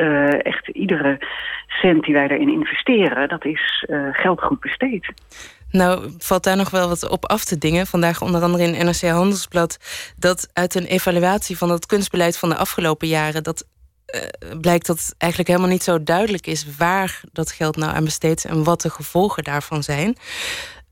echt 0.43 0.69
iedere 0.69 1.19
cent 1.67 2.05
die 2.05 2.15
wij 2.15 2.29
daarin 2.29 2.53
investeren... 2.53 3.29
dat 3.29 3.45
is 3.45 3.87
geld 4.13 4.41
goed 4.41 4.61
besteed. 4.61 5.13
Nou, 5.71 6.11
valt 6.19 6.45
daar 6.45 6.57
nog 6.57 6.71
wel 6.71 6.89
wat 6.89 7.09
op 7.09 7.27
af 7.27 7.45
te 7.45 7.59
dingen. 7.59 7.87
Vandaag 7.87 8.23
onder 8.23 8.43
andere 8.43 8.65
in 8.65 8.87
NRC 8.87 9.01
Handelsblad... 9.01 9.79
dat 10.17 10.51
uit 10.53 10.75
een 10.75 10.85
evaluatie 10.85 11.59
van 11.59 11.71
het 11.71 11.87
kunstbeleid 11.87 12.39
van 12.39 12.49
de 12.49 12.57
afgelopen 12.57 13.09
jaren... 13.09 13.43
dat 13.43 13.67
uh, 14.12 14.20
blijkt 14.60 14.86
dat 14.86 15.14
eigenlijk 15.18 15.51
helemaal 15.51 15.72
niet 15.72 15.82
zo 15.82 16.02
duidelijk 16.02 16.47
is 16.47 16.66
waar 16.78 17.20
dat 17.32 17.52
geld 17.52 17.76
nou 17.76 17.94
aan 17.94 18.05
besteedt 18.05 18.44
en 18.44 18.64
wat 18.64 18.80
de 18.80 18.90
gevolgen 18.90 19.44
daarvan 19.44 19.82
zijn. 19.82 20.16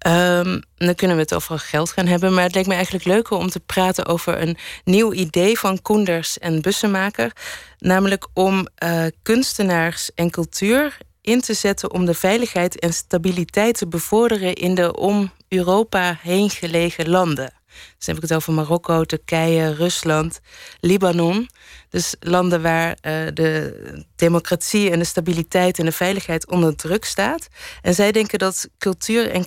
Um, 0.06 0.62
dan 0.76 0.94
kunnen 0.94 1.16
we 1.16 1.22
het 1.22 1.34
over 1.34 1.59
geld 1.59 1.90
gaan 1.90 2.06
hebben. 2.06 2.34
Maar 2.34 2.44
het 2.44 2.55
leek 2.55 2.66
me 2.66 2.74
eigenlijk 2.74 3.05
leuker 3.05 3.36
om 3.36 3.51
te 3.51 3.60
praten 3.60 4.06
over 4.06 4.42
een 4.42 4.56
nieuw 4.84 5.12
idee 5.12 5.59
van 5.59 5.82
Koenders 5.82 6.38
en 6.38 6.62
Bussemaker. 6.62 7.32
Namelijk 7.78 8.26
om 8.34 8.68
uh, 8.84 9.06
kunstenaars 9.22 10.10
en 10.14 10.30
cultuur 10.30 10.98
in 11.20 11.40
te 11.40 11.55
zetten 11.55 11.92
om 11.92 12.05
de 12.05 12.14
veiligheid 12.14 12.78
en 12.78 12.92
stabiliteit 12.92 13.78
te 13.78 13.88
bevorderen 13.88 14.55
in 14.55 14.74
de 14.74 14.97
om 14.97 15.30
Europa 15.48 16.18
heen 16.22 16.51
gelegen 16.51 17.09
landen. 17.09 17.60
Dus 17.97 18.06
heb 18.06 18.16
ik 18.16 18.22
het 18.22 18.34
over 18.34 18.52
Marokko, 18.52 19.05
Turkije, 19.05 19.74
Rusland, 19.74 20.40
Libanon. 20.80 21.48
Dus 21.90 22.14
landen 22.20 22.62
waar 22.62 22.88
uh, 22.90 22.97
de 23.34 24.05
democratie 24.16 24.90
en 24.90 24.98
de 24.98 25.05
stabiliteit 25.05 25.78
en 25.78 25.84
de 25.84 25.92
veiligheid 25.92 26.51
onder 26.51 26.76
druk 26.76 27.05
staat. 27.05 27.48
En 27.82 27.94
zij 27.94 28.12
denken 28.12 28.38
dat 28.38 28.68
cultuur 28.78 29.30
en 29.30 29.44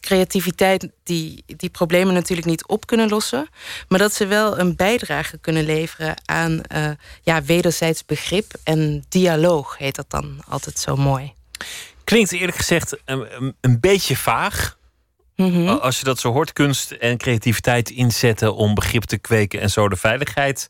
creativiteit 0.00 0.88
die, 1.02 1.44
die 1.46 1.70
problemen 1.70 2.14
natuurlijk 2.14 2.48
niet 2.48 2.66
op 2.66 2.86
kunnen 2.86 3.08
lossen. 3.08 3.48
Maar 3.88 3.98
dat 3.98 4.14
ze 4.14 4.26
wel 4.26 4.58
een 4.58 4.76
bijdrage 4.76 5.38
kunnen 5.38 5.64
leveren 5.64 6.14
aan 6.24 6.60
uh, 6.74 6.90
ja, 7.22 7.42
wederzijds 7.42 8.04
begrip 8.04 8.52
en 8.62 9.04
dialoog, 9.08 9.78
heet 9.78 9.94
dat 9.94 10.10
dan 10.10 10.40
altijd 10.48 10.78
zo 10.78 10.96
mooi. 10.96 11.32
Klinkt 12.04 12.32
eerlijk 12.32 12.56
gezegd 12.56 12.96
een, 13.04 13.54
een 13.60 13.80
beetje 13.80 14.16
vaag. 14.16 14.76
Mm 15.36 15.68
Als 15.68 15.98
je 15.98 16.04
dat 16.04 16.18
zo 16.18 16.32
hoort, 16.32 16.52
kunst 16.52 16.90
en 16.90 17.16
creativiteit 17.16 17.90
inzetten 17.90 18.54
om 18.54 18.74
begrip 18.74 19.02
te 19.02 19.18
kweken 19.18 19.60
en 19.60 19.70
zo 19.70 19.88
de 19.88 19.96
veiligheid 19.96 20.68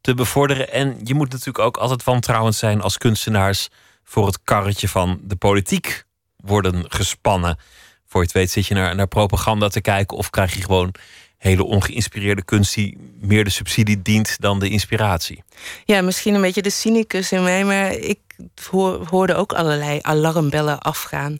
te 0.00 0.14
bevorderen. 0.14 0.72
En 0.72 1.00
je 1.04 1.14
moet 1.14 1.30
natuurlijk 1.30 1.58
ook 1.58 1.76
altijd 1.76 2.04
wantrouwend 2.04 2.54
zijn 2.54 2.80
als 2.80 2.98
kunstenaars 2.98 3.68
voor 4.04 4.26
het 4.26 4.38
karretje 4.44 4.88
van 4.88 5.20
de 5.22 5.36
politiek 5.36 6.04
worden 6.36 6.84
gespannen. 6.88 7.58
Voor 8.06 8.20
je 8.20 8.26
het 8.26 8.36
weet 8.36 8.50
zit 8.50 8.66
je 8.66 8.74
naar, 8.74 8.94
naar 8.94 9.06
propaganda 9.06 9.68
te 9.68 9.80
kijken 9.80 10.16
of 10.16 10.30
krijg 10.30 10.54
je 10.54 10.62
gewoon 10.62 10.94
hele 11.38 11.64
ongeïnspireerde 11.64 12.44
kunst 12.44 12.74
die 12.74 12.98
meer 13.20 13.44
de 13.44 13.50
subsidie 13.50 14.02
dient 14.02 14.40
dan 14.40 14.58
de 14.58 14.68
inspiratie. 14.68 15.42
Ja, 15.84 16.02
misschien 16.02 16.34
een 16.34 16.40
beetje 16.40 16.62
de 16.62 16.70
cynicus 16.70 17.32
in 17.32 17.42
mij, 17.42 17.64
maar 17.64 17.92
ik 17.92 18.18
hoorde 19.10 19.34
ook 19.34 19.52
allerlei 19.52 19.98
alarmbellen 20.02 20.78
afgaan. 20.78 21.38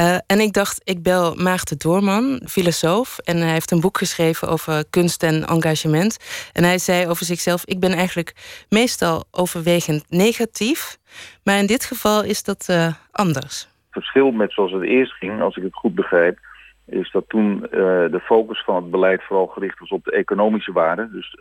Uh, 0.00 0.14
en 0.26 0.40
ik 0.40 0.52
dacht, 0.52 0.80
ik 0.84 1.02
bel 1.02 1.34
Maarten 1.34 1.78
Doorman, 1.78 2.40
filosoof. 2.46 3.18
En 3.18 3.36
hij 3.36 3.52
heeft 3.52 3.70
een 3.70 3.80
boek 3.80 3.98
geschreven 3.98 4.48
over 4.48 4.84
kunst 4.90 5.22
en 5.22 5.44
engagement. 5.44 6.16
En 6.52 6.64
hij 6.64 6.78
zei 6.78 7.08
over 7.08 7.24
zichzelf: 7.24 7.64
Ik 7.64 7.80
ben 7.80 7.92
eigenlijk 7.92 8.34
meestal 8.68 9.24
overwegend 9.30 10.04
negatief. 10.08 10.98
Maar 11.44 11.58
in 11.58 11.66
dit 11.66 11.84
geval 11.84 12.24
is 12.24 12.42
dat 12.42 12.66
uh, 12.70 12.92
anders. 13.12 13.60
Het 13.60 14.04
verschil 14.04 14.30
met 14.30 14.52
zoals 14.52 14.72
het 14.72 14.82
eerst 14.82 15.12
ging, 15.12 15.40
als 15.40 15.56
ik 15.56 15.62
het 15.62 15.74
goed 15.74 15.94
begrijp, 15.94 16.38
is 16.86 17.10
dat 17.10 17.28
toen 17.28 17.52
uh, 17.62 17.70
de 18.10 18.20
focus 18.24 18.64
van 18.64 18.74
het 18.74 18.90
beleid 18.90 19.22
vooral 19.22 19.46
gericht 19.46 19.78
was 19.78 19.90
op 19.90 20.04
de 20.04 20.12
economische 20.12 20.72
waarde. 20.72 21.10
Dus 21.10 21.36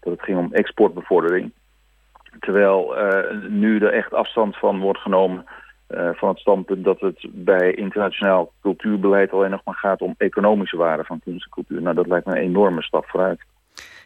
dat 0.00 0.12
het 0.12 0.22
ging 0.22 0.38
om 0.38 0.52
exportbevordering. 0.52 1.52
Terwijl 2.40 2.94
nu 3.48 3.78
er 3.78 3.92
echt 3.92 4.14
afstand 4.14 4.56
van 4.56 4.80
wordt 4.80 5.00
genomen 5.00 5.44
uh, 5.88 6.08
van 6.12 6.28
het 6.28 6.38
standpunt 6.38 6.84
dat 6.84 7.00
het 7.00 7.26
bij 7.30 7.74
internationaal 7.74 8.52
cultuurbeleid 8.62 9.32
alleen 9.32 9.50
nog 9.50 9.64
maar 9.64 9.74
gaat 9.74 10.00
om 10.00 10.14
economische 10.18 10.76
waarde 10.76 11.04
van 11.04 11.20
kunst 11.24 11.44
en 11.44 11.50
cultuur. 11.50 11.82
Nou, 11.82 11.94
dat 11.94 12.06
lijkt 12.06 12.26
me 12.26 12.32
een 12.32 12.42
enorme 12.42 12.82
stap 12.82 13.06
vooruit. 13.06 13.40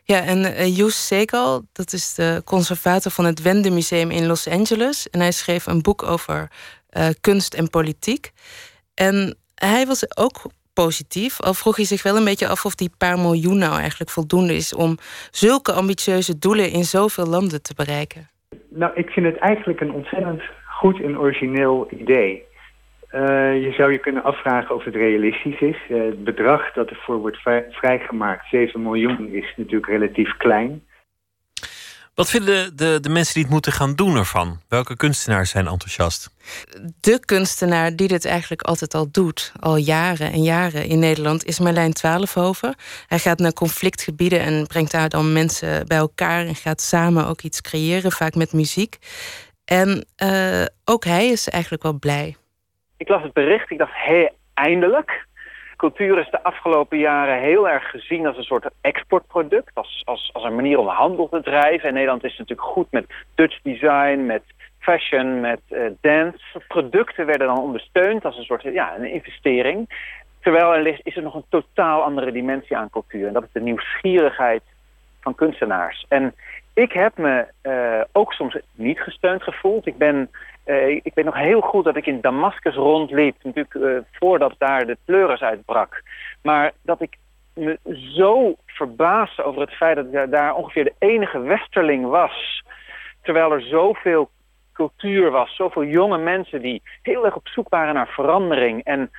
Ja, 0.04 0.22
en 0.22 0.38
uh, 0.38 0.76
Joes 0.76 1.06
Segal, 1.06 1.62
dat 1.72 1.92
is 1.92 2.14
de 2.14 2.42
conservator 2.44 3.12
van 3.12 3.24
het 3.24 3.42
Wende 3.42 3.70
Museum 3.70 4.10
in 4.10 4.26
Los 4.26 4.48
Angeles. 4.48 5.10
En 5.10 5.20
hij 5.20 5.32
schreef 5.32 5.66
een 5.66 5.82
boek 5.82 6.02
over 6.02 6.50
kunst 7.20 7.54
en 7.54 7.70
politiek. 7.70 8.32
En 8.94 9.36
hij 9.54 9.86
was 9.86 10.16
ook 10.16 10.42
positief, 10.74 11.40
al 11.40 11.54
vroeg 11.54 11.76
hij 11.76 11.84
zich 11.84 12.02
wel 12.02 12.16
een 12.16 12.24
beetje 12.24 12.48
af 12.48 12.64
of 12.64 12.74
die 12.74 12.90
paar 12.98 13.18
miljoen 13.18 13.58
nou 13.58 13.80
eigenlijk 13.80 14.10
voldoende 14.10 14.54
is 14.54 14.74
om 14.74 14.96
zulke 15.30 15.72
ambitieuze 15.72 16.38
doelen 16.38 16.70
in 16.70 16.84
zoveel 16.84 17.26
landen 17.26 17.62
te 17.62 17.74
bereiken. 17.74 18.28
Nou, 18.68 18.92
ik 18.94 19.10
vind 19.10 19.26
het 19.26 19.36
eigenlijk 19.36 19.80
een 19.80 19.92
ontzettend 19.92 20.42
goed 20.64 21.00
en 21.00 21.18
origineel 21.18 21.88
idee. 21.90 22.44
Uh, 23.14 23.62
je 23.62 23.72
zou 23.76 23.92
je 23.92 23.98
kunnen 23.98 24.22
afvragen 24.22 24.74
of 24.74 24.84
het 24.84 24.94
realistisch 24.94 25.60
is. 25.60 25.76
Uh, 25.88 26.02
het 26.04 26.24
bedrag 26.24 26.72
dat 26.72 26.88
ervoor 26.88 27.16
wordt 27.16 27.38
vrijgemaakt, 27.70 28.48
7 28.50 28.82
miljoen, 28.82 29.28
is 29.28 29.54
natuurlijk 29.56 29.86
relatief 29.86 30.36
klein. 30.36 30.82
Wat 32.14 32.30
vinden 32.30 32.76
de, 32.76 33.00
de 33.00 33.08
mensen 33.08 33.34
die 33.34 33.42
het 33.42 33.52
moeten 33.52 33.72
gaan 33.72 33.94
doen 33.94 34.16
ervan? 34.16 34.60
Welke 34.68 34.96
kunstenaars 34.96 35.50
zijn 35.50 35.66
enthousiast? 35.66 36.30
De 37.00 37.20
kunstenaar 37.24 37.96
die 37.96 38.08
dit 38.08 38.24
eigenlijk 38.26 38.62
altijd 38.62 38.94
al 38.94 39.10
doet, 39.10 39.52
al 39.60 39.76
jaren 39.76 40.32
en 40.32 40.42
jaren 40.42 40.84
in 40.84 40.98
Nederland, 40.98 41.44
is 41.44 41.58
Merlijn 41.60 41.92
Twaalfhoven. 41.92 42.74
Hij 43.06 43.18
gaat 43.18 43.38
naar 43.38 43.52
conflictgebieden 43.52 44.40
en 44.40 44.66
brengt 44.66 44.92
daar 44.92 45.08
dan 45.08 45.32
mensen 45.32 45.86
bij 45.86 45.98
elkaar 45.98 46.46
en 46.46 46.54
gaat 46.54 46.80
samen 46.80 47.26
ook 47.26 47.40
iets 47.42 47.60
creëren, 47.60 48.12
vaak 48.12 48.34
met 48.34 48.52
muziek. 48.52 48.96
En 49.64 50.06
uh, 50.22 50.64
ook 50.84 51.04
hij 51.04 51.28
is 51.28 51.48
eigenlijk 51.48 51.82
wel 51.82 51.98
blij. 51.98 52.36
Ik 52.96 53.08
las 53.08 53.22
het 53.22 53.32
bericht, 53.32 53.70
ik 53.70 53.78
dacht, 53.78 53.92
hé, 53.94 54.28
eindelijk. 54.54 55.26
Cultuur 55.82 56.18
is 56.18 56.30
de 56.30 56.42
afgelopen 56.42 56.98
jaren 56.98 57.40
heel 57.40 57.68
erg 57.68 57.90
gezien 57.90 58.26
als 58.26 58.36
een 58.36 58.42
soort 58.42 58.70
exportproduct. 58.80 59.70
Als, 59.74 60.02
als, 60.04 60.30
als 60.32 60.44
een 60.44 60.54
manier 60.54 60.78
om 60.78 60.86
handel 60.86 61.28
te 61.28 61.42
drijven. 61.42 61.88
En 61.88 61.94
Nederland 61.94 62.24
is 62.24 62.38
natuurlijk 62.38 62.68
goed 62.68 62.86
met 62.90 63.06
Dutch 63.34 63.60
design, 63.62 64.26
met 64.26 64.42
fashion, 64.78 65.40
met 65.40 65.60
uh, 65.70 65.90
dance. 66.00 66.38
Producten 66.68 67.26
werden 67.26 67.46
dan 67.46 67.58
ondersteund 67.58 68.24
als 68.24 68.38
een 68.38 68.44
soort 68.44 68.62
ja, 68.62 68.96
een 68.96 69.12
investering. 69.12 69.88
Terwijl 70.40 70.74
er 70.74 71.00
is, 71.02 71.16
er 71.16 71.22
nog 71.22 71.34
een 71.34 71.44
totaal 71.48 72.02
andere 72.02 72.32
dimensie 72.32 72.76
aan 72.76 72.90
cultuur. 72.90 73.26
En 73.26 73.32
dat 73.32 73.42
is 73.42 73.52
de 73.52 73.60
nieuwsgierigheid 73.60 74.62
van 75.20 75.34
kunstenaars. 75.34 76.06
En 76.08 76.34
ik 76.74 76.92
heb 76.92 77.16
me 77.16 77.46
uh, 77.62 78.00
ook 78.12 78.32
soms 78.32 78.56
niet 78.74 79.00
gesteund 79.00 79.42
gevoeld. 79.42 79.86
Ik 79.86 79.98
ben, 79.98 80.30
uh, 80.66 80.88
ik 80.88 81.14
weet 81.14 81.24
nog 81.24 81.36
heel 81.36 81.60
goed 81.60 81.84
dat 81.84 81.96
ik 81.96 82.06
in 82.06 82.20
Damascus 82.20 82.74
rondliep, 82.74 83.36
natuurlijk 83.42 83.74
uh, 83.74 83.98
voordat 84.12 84.54
daar 84.58 84.86
de 84.86 84.96
pleuris 85.04 85.40
uitbrak. 85.40 86.02
Maar 86.42 86.72
dat 86.82 87.00
ik 87.00 87.16
me 87.54 87.78
zo 88.14 88.54
verbaasde 88.66 89.42
over 89.42 89.60
het 89.60 89.72
feit 89.72 89.96
dat 89.96 90.06
ik 90.06 90.30
daar 90.30 90.54
ongeveer 90.54 90.84
de 90.84 90.94
enige 90.98 91.40
westerling 91.40 92.06
was. 92.06 92.64
Terwijl 93.22 93.52
er 93.52 93.62
zoveel 93.62 94.30
cultuur 94.72 95.30
was, 95.30 95.56
zoveel 95.56 95.84
jonge 95.84 96.18
mensen 96.18 96.62
die 96.62 96.82
heel 97.02 97.24
erg 97.24 97.36
op 97.36 97.48
zoek 97.48 97.68
waren 97.68 97.94
naar 97.94 98.08
verandering. 98.08 98.84
En 98.84 99.10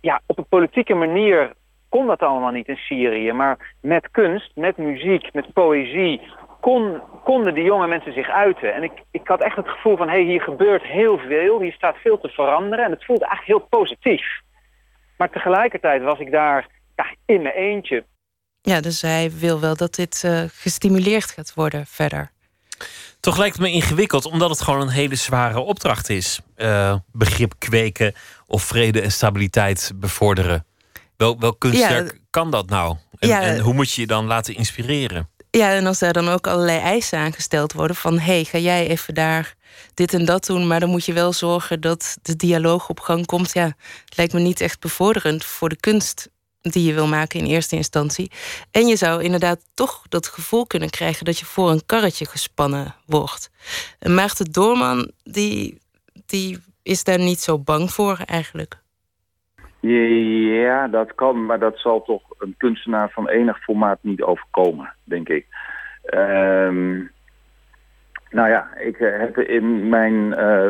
ja, 0.00 0.20
op 0.26 0.38
een 0.38 0.48
politieke 0.48 0.94
manier 0.94 1.52
kon 1.88 2.06
dat 2.06 2.22
allemaal 2.22 2.50
niet 2.50 2.68
in 2.68 2.76
Syrië. 2.76 3.32
Maar 3.32 3.74
met 3.80 4.10
kunst, 4.10 4.50
met 4.54 4.76
muziek, 4.76 5.32
met 5.32 5.52
poëzie, 5.52 6.20
kon, 6.60 7.00
konden 7.24 7.54
die 7.54 7.64
jonge 7.64 7.86
mensen 7.86 8.12
zich 8.12 8.28
uiten. 8.28 8.74
En 8.74 8.82
ik, 8.82 8.92
ik 9.10 9.26
had 9.28 9.40
echt 9.40 9.56
het 9.56 9.68
gevoel 9.68 9.96
van, 9.96 10.08
hé, 10.08 10.14
hey, 10.14 10.24
hier 10.24 10.40
gebeurt 10.40 10.82
heel 10.82 11.18
veel. 11.18 11.60
Hier 11.60 11.72
staat 11.72 11.96
veel 11.96 12.20
te 12.20 12.28
veranderen. 12.28 12.84
En 12.84 12.90
het 12.90 13.04
voelde 13.04 13.26
eigenlijk 13.26 13.58
heel 13.58 13.80
positief. 13.80 14.26
Maar 15.16 15.30
tegelijkertijd 15.30 16.02
was 16.02 16.18
ik 16.18 16.30
daar 16.30 16.66
ja, 16.96 17.06
in 17.26 17.42
mijn 17.42 17.54
eentje. 17.54 18.04
Ja, 18.62 18.80
dus 18.80 19.02
hij 19.02 19.30
wil 19.38 19.60
wel 19.60 19.76
dat 19.76 19.94
dit 19.94 20.22
uh, 20.26 20.42
gestimuleerd 20.52 21.30
gaat 21.30 21.54
worden 21.54 21.86
verder. 21.86 22.30
Toch 23.20 23.38
lijkt 23.38 23.56
het 23.56 23.64
me 23.64 23.72
ingewikkeld, 23.72 24.26
omdat 24.26 24.50
het 24.50 24.60
gewoon 24.60 24.80
een 24.80 24.88
hele 24.88 25.14
zware 25.14 25.60
opdracht 25.60 26.08
is. 26.08 26.40
Uh, 26.56 26.94
begrip 27.12 27.52
kweken 27.58 28.14
of 28.46 28.62
vrede 28.62 29.00
en 29.00 29.12
stabiliteit 29.12 29.92
bevorderen. 29.94 30.66
Wel, 31.16 31.38
wel 31.38 31.54
kunstwerk 31.54 32.12
ja, 32.12 32.18
kan 32.30 32.50
dat 32.50 32.68
nou? 32.68 32.96
En, 33.18 33.28
ja, 33.28 33.40
en 33.40 33.58
hoe 33.58 33.74
moet 33.74 33.92
je 33.92 34.00
je 34.00 34.06
dan 34.06 34.26
laten 34.26 34.54
inspireren? 34.54 35.28
Ja, 35.50 35.72
en 35.72 35.86
als 35.86 35.98
daar 35.98 36.12
dan 36.12 36.28
ook 36.28 36.46
allerlei 36.46 36.78
eisen 36.78 37.18
aangesteld 37.18 37.72
worden 37.72 37.96
van 37.96 38.18
hey, 38.18 38.44
ga 38.44 38.58
jij 38.58 38.88
even 38.88 39.14
daar 39.14 39.54
dit 39.94 40.14
en 40.14 40.24
dat 40.24 40.46
doen, 40.46 40.66
maar 40.66 40.80
dan 40.80 40.88
moet 40.88 41.04
je 41.04 41.12
wel 41.12 41.32
zorgen 41.32 41.80
dat 41.80 42.18
de 42.22 42.36
dialoog 42.36 42.88
op 42.88 43.00
gang 43.00 43.26
komt. 43.26 43.52
Ja, 43.52 43.64
het 44.04 44.16
lijkt 44.16 44.32
me 44.32 44.40
niet 44.40 44.60
echt 44.60 44.80
bevorderend 44.80 45.44
voor 45.44 45.68
de 45.68 45.76
kunst 45.76 46.28
die 46.60 46.84
je 46.84 46.94
wil 46.94 47.06
maken 47.06 47.40
in 47.40 47.46
eerste 47.46 47.76
instantie. 47.76 48.30
En 48.70 48.86
je 48.86 48.96
zou 48.96 49.22
inderdaad 49.22 49.60
toch 49.74 50.02
dat 50.08 50.26
gevoel 50.26 50.66
kunnen 50.66 50.90
krijgen 50.90 51.24
dat 51.24 51.38
je 51.38 51.44
voor 51.44 51.70
een 51.70 51.86
karretje 51.86 52.26
gespannen 52.26 52.94
wordt. 53.06 53.50
En 53.98 54.14
Maarten 54.14 54.52
Doorman, 54.52 55.10
die, 55.22 55.78
die 56.26 56.58
is 56.82 57.04
daar 57.04 57.18
niet 57.18 57.40
zo 57.40 57.58
bang 57.58 57.92
voor 57.92 58.18
eigenlijk. 58.26 58.78
Ja, 59.80 60.88
dat 60.88 61.14
kan, 61.14 61.46
maar 61.46 61.58
dat 61.58 61.78
zal 61.78 62.02
toch 62.02 62.22
een 62.38 62.54
kunstenaar 62.56 63.10
van 63.10 63.28
enig 63.28 63.62
formaat 63.62 63.98
niet 64.00 64.22
overkomen, 64.22 64.94
denk 65.04 65.28
ik. 65.28 65.46
Um, 66.14 67.10
nou 68.30 68.48
ja, 68.48 68.68
ik 68.76 68.96
heb 68.98 69.38
in 69.38 69.88
mijn 69.88 70.14
uh, 70.14 70.68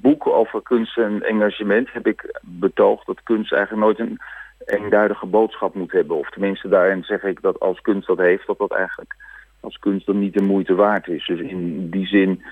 boek 0.00 0.26
over 0.26 0.62
kunst 0.62 0.98
en 0.98 1.22
engagement 1.22 1.92
heb 1.92 2.06
ik 2.06 2.40
betoogd 2.42 3.06
dat 3.06 3.22
kunst 3.22 3.52
eigenlijk 3.52 3.84
nooit 3.84 3.98
een 3.98 4.18
eenduidige 4.64 5.26
boodschap 5.26 5.74
moet 5.74 5.92
hebben. 5.92 6.16
Of 6.16 6.30
tenminste 6.30 6.68
daarin 6.68 7.04
zeg 7.04 7.22
ik 7.22 7.40
dat 7.40 7.60
als 7.60 7.80
kunst 7.80 8.06
dat 8.06 8.18
heeft, 8.18 8.46
dat 8.46 8.58
dat 8.58 8.72
eigenlijk 8.72 9.14
als 9.60 9.78
kunst 9.78 10.06
dan 10.06 10.18
niet 10.18 10.34
de 10.34 10.42
moeite 10.42 10.74
waard 10.74 11.08
is. 11.08 11.26
Dus 11.26 11.40
in 11.40 11.90
die 11.90 12.06
zin 12.06 12.42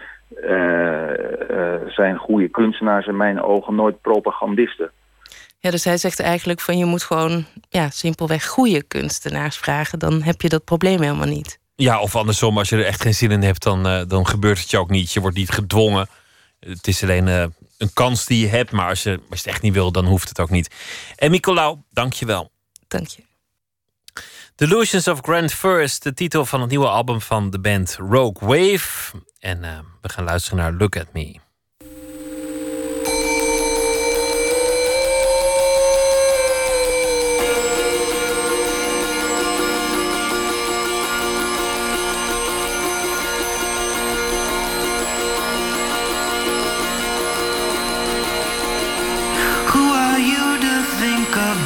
uh, 0.44 1.10
zijn 1.86 2.16
goede 2.16 2.48
kunstenaars 2.48 3.06
in 3.06 3.16
mijn 3.16 3.43
ogen 3.43 3.74
nooit 3.74 4.01
propagandisten. 4.01 4.90
Ja, 5.62 5.70
dus 5.70 5.84
hij 5.84 5.97
zegt 5.97 6.20
eigenlijk 6.20 6.60
van 6.60 6.78
je 6.78 6.84
moet 6.84 7.02
gewoon 7.02 7.47
ja, 7.68 7.90
simpelweg 7.90 8.47
goede 8.47 8.82
kunstenaars 8.82 9.56
vragen. 9.56 9.98
Dan 9.98 10.22
heb 10.22 10.40
je 10.40 10.48
dat 10.48 10.64
probleem 10.64 11.01
helemaal 11.01 11.26
niet. 11.26 11.59
Ja, 11.74 12.01
of 12.01 12.16
andersom, 12.16 12.59
als 12.59 12.68
je 12.68 12.76
er 12.76 12.84
echt 12.84 13.02
geen 13.02 13.14
zin 13.14 13.30
in 13.30 13.43
hebt, 13.43 13.62
dan, 13.62 13.86
uh, 13.86 14.02
dan 14.09 14.26
gebeurt 14.26 14.59
het 14.59 14.70
je 14.70 14.78
ook 14.78 14.90
niet. 14.90 15.12
Je 15.12 15.20
wordt 15.20 15.36
niet 15.36 15.51
gedwongen. 15.51 16.09
Het 16.60 16.86
is 16.86 17.02
alleen 17.02 17.26
uh, 17.26 17.44
een 17.78 17.93
kans 17.93 18.26
die 18.26 18.40
je 18.40 18.48
hebt, 18.48 18.70
maar 18.70 18.89
als 18.89 19.02
je, 19.02 19.10
als 19.10 19.20
je 19.28 19.44
het 19.44 19.47
echt 19.47 19.62
niet 19.62 19.72
wil, 19.72 19.93
dan 19.93 20.06
hoeft 20.06 20.28
het 20.28 20.40
ook 20.40 20.51
niet. 20.51 20.74
En 21.16 21.30
Nicolaou, 21.30 21.78
dank 21.90 22.12
je 22.12 22.26
wel. 22.26 22.51
Dank 22.89 23.06
je. 23.06 23.22
Delusions 24.55 25.09
of 25.09 25.18
Grand 25.22 25.52
First, 25.52 26.02
de 26.02 26.14
titel 26.14 26.47
van 26.47 26.60
het 26.60 26.70
nieuwe 26.70 26.89
album 26.89 27.20
van 27.20 27.51
de 27.51 27.60
band 27.60 27.97
Rogue 27.98 28.48
Wave. 28.48 29.22
En 29.39 29.62
uh, 29.62 29.78
we 30.01 30.09
gaan 30.09 30.24
luisteren 30.24 30.59
naar 30.59 30.72
Look 30.72 30.97
at 30.97 31.12
Me. 31.12 31.41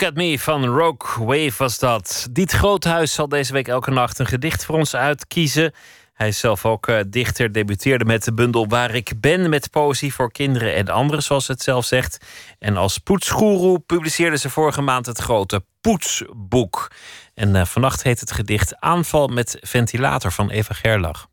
Look 0.00 0.10
at 0.10 0.18
Me 0.18 0.38
van 0.38 0.64
Rogue 0.64 1.26
Wave 1.26 1.52
was 1.56 1.78
dat. 1.78 2.28
Diet 2.30 2.52
Groothuis 2.52 3.12
zal 3.12 3.28
deze 3.28 3.52
week 3.52 3.68
elke 3.68 3.90
nacht 3.90 4.18
een 4.18 4.26
gedicht 4.26 4.64
voor 4.64 4.74
ons 4.74 4.96
uitkiezen. 4.96 5.72
Hij 6.12 6.28
is 6.28 6.38
zelf 6.38 6.66
ook 6.66 6.88
uh, 6.88 7.00
dichter, 7.06 7.52
debuteerde 7.52 8.04
met 8.04 8.24
de 8.24 8.34
bundel 8.34 8.66
Waar 8.66 8.94
ik 8.94 9.12
ben... 9.20 9.48
met 9.48 9.70
poëzie 9.70 10.14
voor 10.14 10.32
kinderen 10.32 10.74
en 10.74 10.88
anderen, 10.88 11.22
zoals 11.22 11.48
het 11.48 11.62
zelf 11.62 11.84
zegt. 11.84 12.24
En 12.58 12.76
als 12.76 12.98
poetsgoeroe 12.98 13.78
publiceerde 13.78 14.36
ze 14.36 14.50
vorige 14.50 14.80
maand 14.80 15.06
het 15.06 15.18
grote 15.18 15.64
Poetsboek. 15.80 16.90
En 17.34 17.54
uh, 17.54 17.64
vannacht 17.64 18.02
heet 18.02 18.20
het 18.20 18.32
gedicht 18.32 18.80
Aanval 18.80 19.26
met 19.26 19.56
ventilator 19.60 20.32
van 20.32 20.50
Eva 20.50 20.74
Gerlach. 20.74 21.28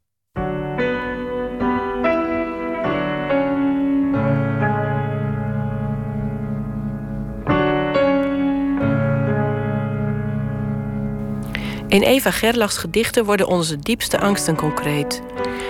In 11.88 12.02
Eva 12.02 12.32
Gerlachs 12.32 12.78
gedichten 12.78 13.26
worden 13.26 13.48
onze 13.48 13.80
diepste 13.80 14.20
angsten 14.20 14.56
concreet. 14.56 15.22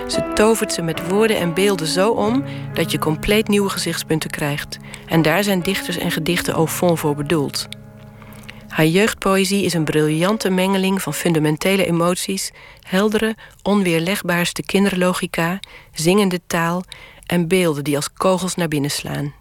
Ze 0.06 0.32
tovert 0.34 0.72
ze 0.72 0.82
met 0.82 1.08
woorden 1.08 1.38
en 1.38 1.54
beelden 1.54 1.86
zo 1.86 2.10
om 2.10 2.44
dat 2.74 2.90
je 2.90 2.98
compleet 2.98 3.48
nieuwe 3.48 3.68
gezichtspunten 3.68 4.30
krijgt. 4.30 4.78
En 5.06 5.22
daar 5.22 5.44
zijn 5.44 5.62
dichters 5.62 5.98
en 5.98 6.10
gedichten 6.10 6.54
au 6.54 6.66
fond 6.66 6.98
voor 6.98 7.14
bedoeld. 7.14 7.68
Haar 8.68 8.86
jeugdpoëzie 8.86 9.64
is 9.64 9.74
een 9.74 9.84
briljante 9.84 10.50
mengeling 10.50 11.02
van 11.02 11.14
fundamentele 11.14 11.86
emoties, 11.86 12.50
heldere, 12.82 13.36
onweerlegbaarste 13.62 14.62
kinderlogica, 14.62 15.58
zingende 15.92 16.40
taal 16.46 16.82
en 17.26 17.48
beelden 17.48 17.84
die 17.84 17.96
als 17.96 18.12
kogels 18.12 18.54
naar 18.54 18.68
binnen 18.68 18.90
slaan. 18.90 19.34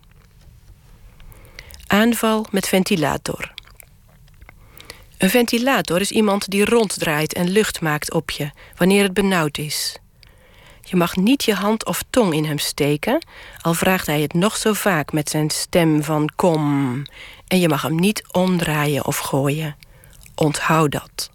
Aanval 1.88 2.46
met 2.52 2.68
ventilator. 2.68 3.56
Een 5.18 5.30
ventilator 5.30 6.02
is 6.02 6.12
iemand 6.12 6.50
die 6.50 6.66
ronddraait 6.66 7.34
en 7.34 7.50
lucht 7.50 7.82
maakt 7.82 8.14
op 8.14 8.32
je 8.32 8.52
wanneer 8.76 9.04
het 9.04 9.14
benauwd 9.14 9.58
is. 9.58 9.98
Je 10.82 10.96
mag 10.96 11.16
niet 11.16 11.44
je 11.44 11.54
hand 11.54 11.86
of 11.86 12.04
tong 12.10 12.34
in 12.34 12.46
hem 12.46 12.58
steken, 12.58 13.26
al 13.62 13.74
vraagt 13.74 14.08
hij 14.08 14.22
het 14.22 14.34
nog 14.34 14.58
zo 14.58 14.74
vaak 14.74 15.12
met 15.12 15.30
zijn 15.30 15.50
stem 15.50 16.04
van 16.04 16.30
kom. 16.36 17.02
En 17.48 17.60
je 17.60 17.70
mag 17.70 17.82
hem 17.82 17.96
niet 17.96 18.24
omdraaien 18.32 19.06
of 19.06 19.18
gooien. 19.18 19.76
Onthoud 20.36 20.92
dat. 20.92 21.32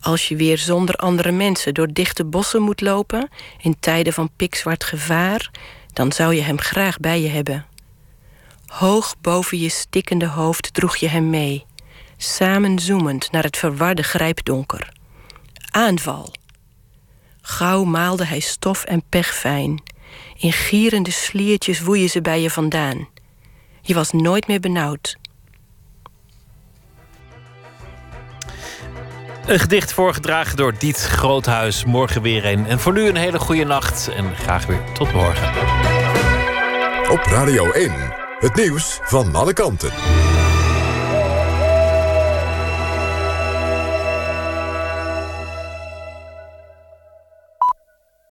Als 0.00 0.28
je 0.28 0.36
weer 0.36 0.58
zonder 0.58 0.94
andere 0.94 1.32
mensen 1.32 1.74
door 1.74 1.92
dichte 1.92 2.24
bossen 2.24 2.62
moet 2.62 2.80
lopen, 2.80 3.28
in 3.62 3.76
tijden 3.80 4.12
van 4.12 4.30
pikzwart 4.36 4.84
gevaar, 4.84 5.50
dan 5.92 6.12
zou 6.12 6.34
je 6.34 6.42
hem 6.42 6.58
graag 6.58 6.98
bij 6.98 7.20
je 7.20 7.28
hebben. 7.28 7.66
Hoog 8.66 9.14
boven 9.20 9.58
je 9.58 9.68
stikkende 9.68 10.26
hoofd 10.26 10.74
droeg 10.74 10.96
je 10.96 11.08
hem 11.08 11.30
mee 11.30 11.66
samen 12.18 12.78
zoemend 12.78 13.30
naar 13.32 13.42
het 13.42 13.56
verwarde 13.56 14.02
grijpdonker. 14.02 14.92
Aanval. 15.70 16.32
Gauw 17.40 17.84
maalde 17.84 18.24
hij 18.24 18.40
stof 18.40 18.84
en 18.84 19.02
pech 19.08 19.34
fijn. 19.34 19.82
In 20.36 20.52
gierende 20.52 21.10
sliertjes 21.10 21.80
woeien 21.80 22.08
ze 22.08 22.20
bij 22.20 22.40
je 22.40 22.50
vandaan. 22.50 23.08
Je 23.80 23.94
was 23.94 24.12
nooit 24.12 24.46
meer 24.46 24.60
benauwd. 24.60 25.16
Een 29.46 29.58
gedicht 29.58 29.92
voorgedragen 29.92 30.56
door 30.56 30.78
Diet 30.78 30.98
Groothuis. 30.98 31.84
Morgen 31.84 32.22
weer 32.22 32.46
een. 32.46 32.66
En 32.66 32.80
voor 32.80 32.92
nu 32.92 33.08
een 33.08 33.16
hele 33.16 33.38
goede 33.38 33.64
nacht 33.64 34.08
en 34.08 34.36
graag 34.36 34.66
weer 34.66 34.82
tot 34.92 35.12
morgen. 35.12 35.48
Op 37.10 37.20
Radio 37.24 37.70
1, 37.70 37.92
het 38.38 38.54
nieuws 38.54 38.98
van 39.02 39.34
alle 39.34 39.52
kanten. 39.52 39.90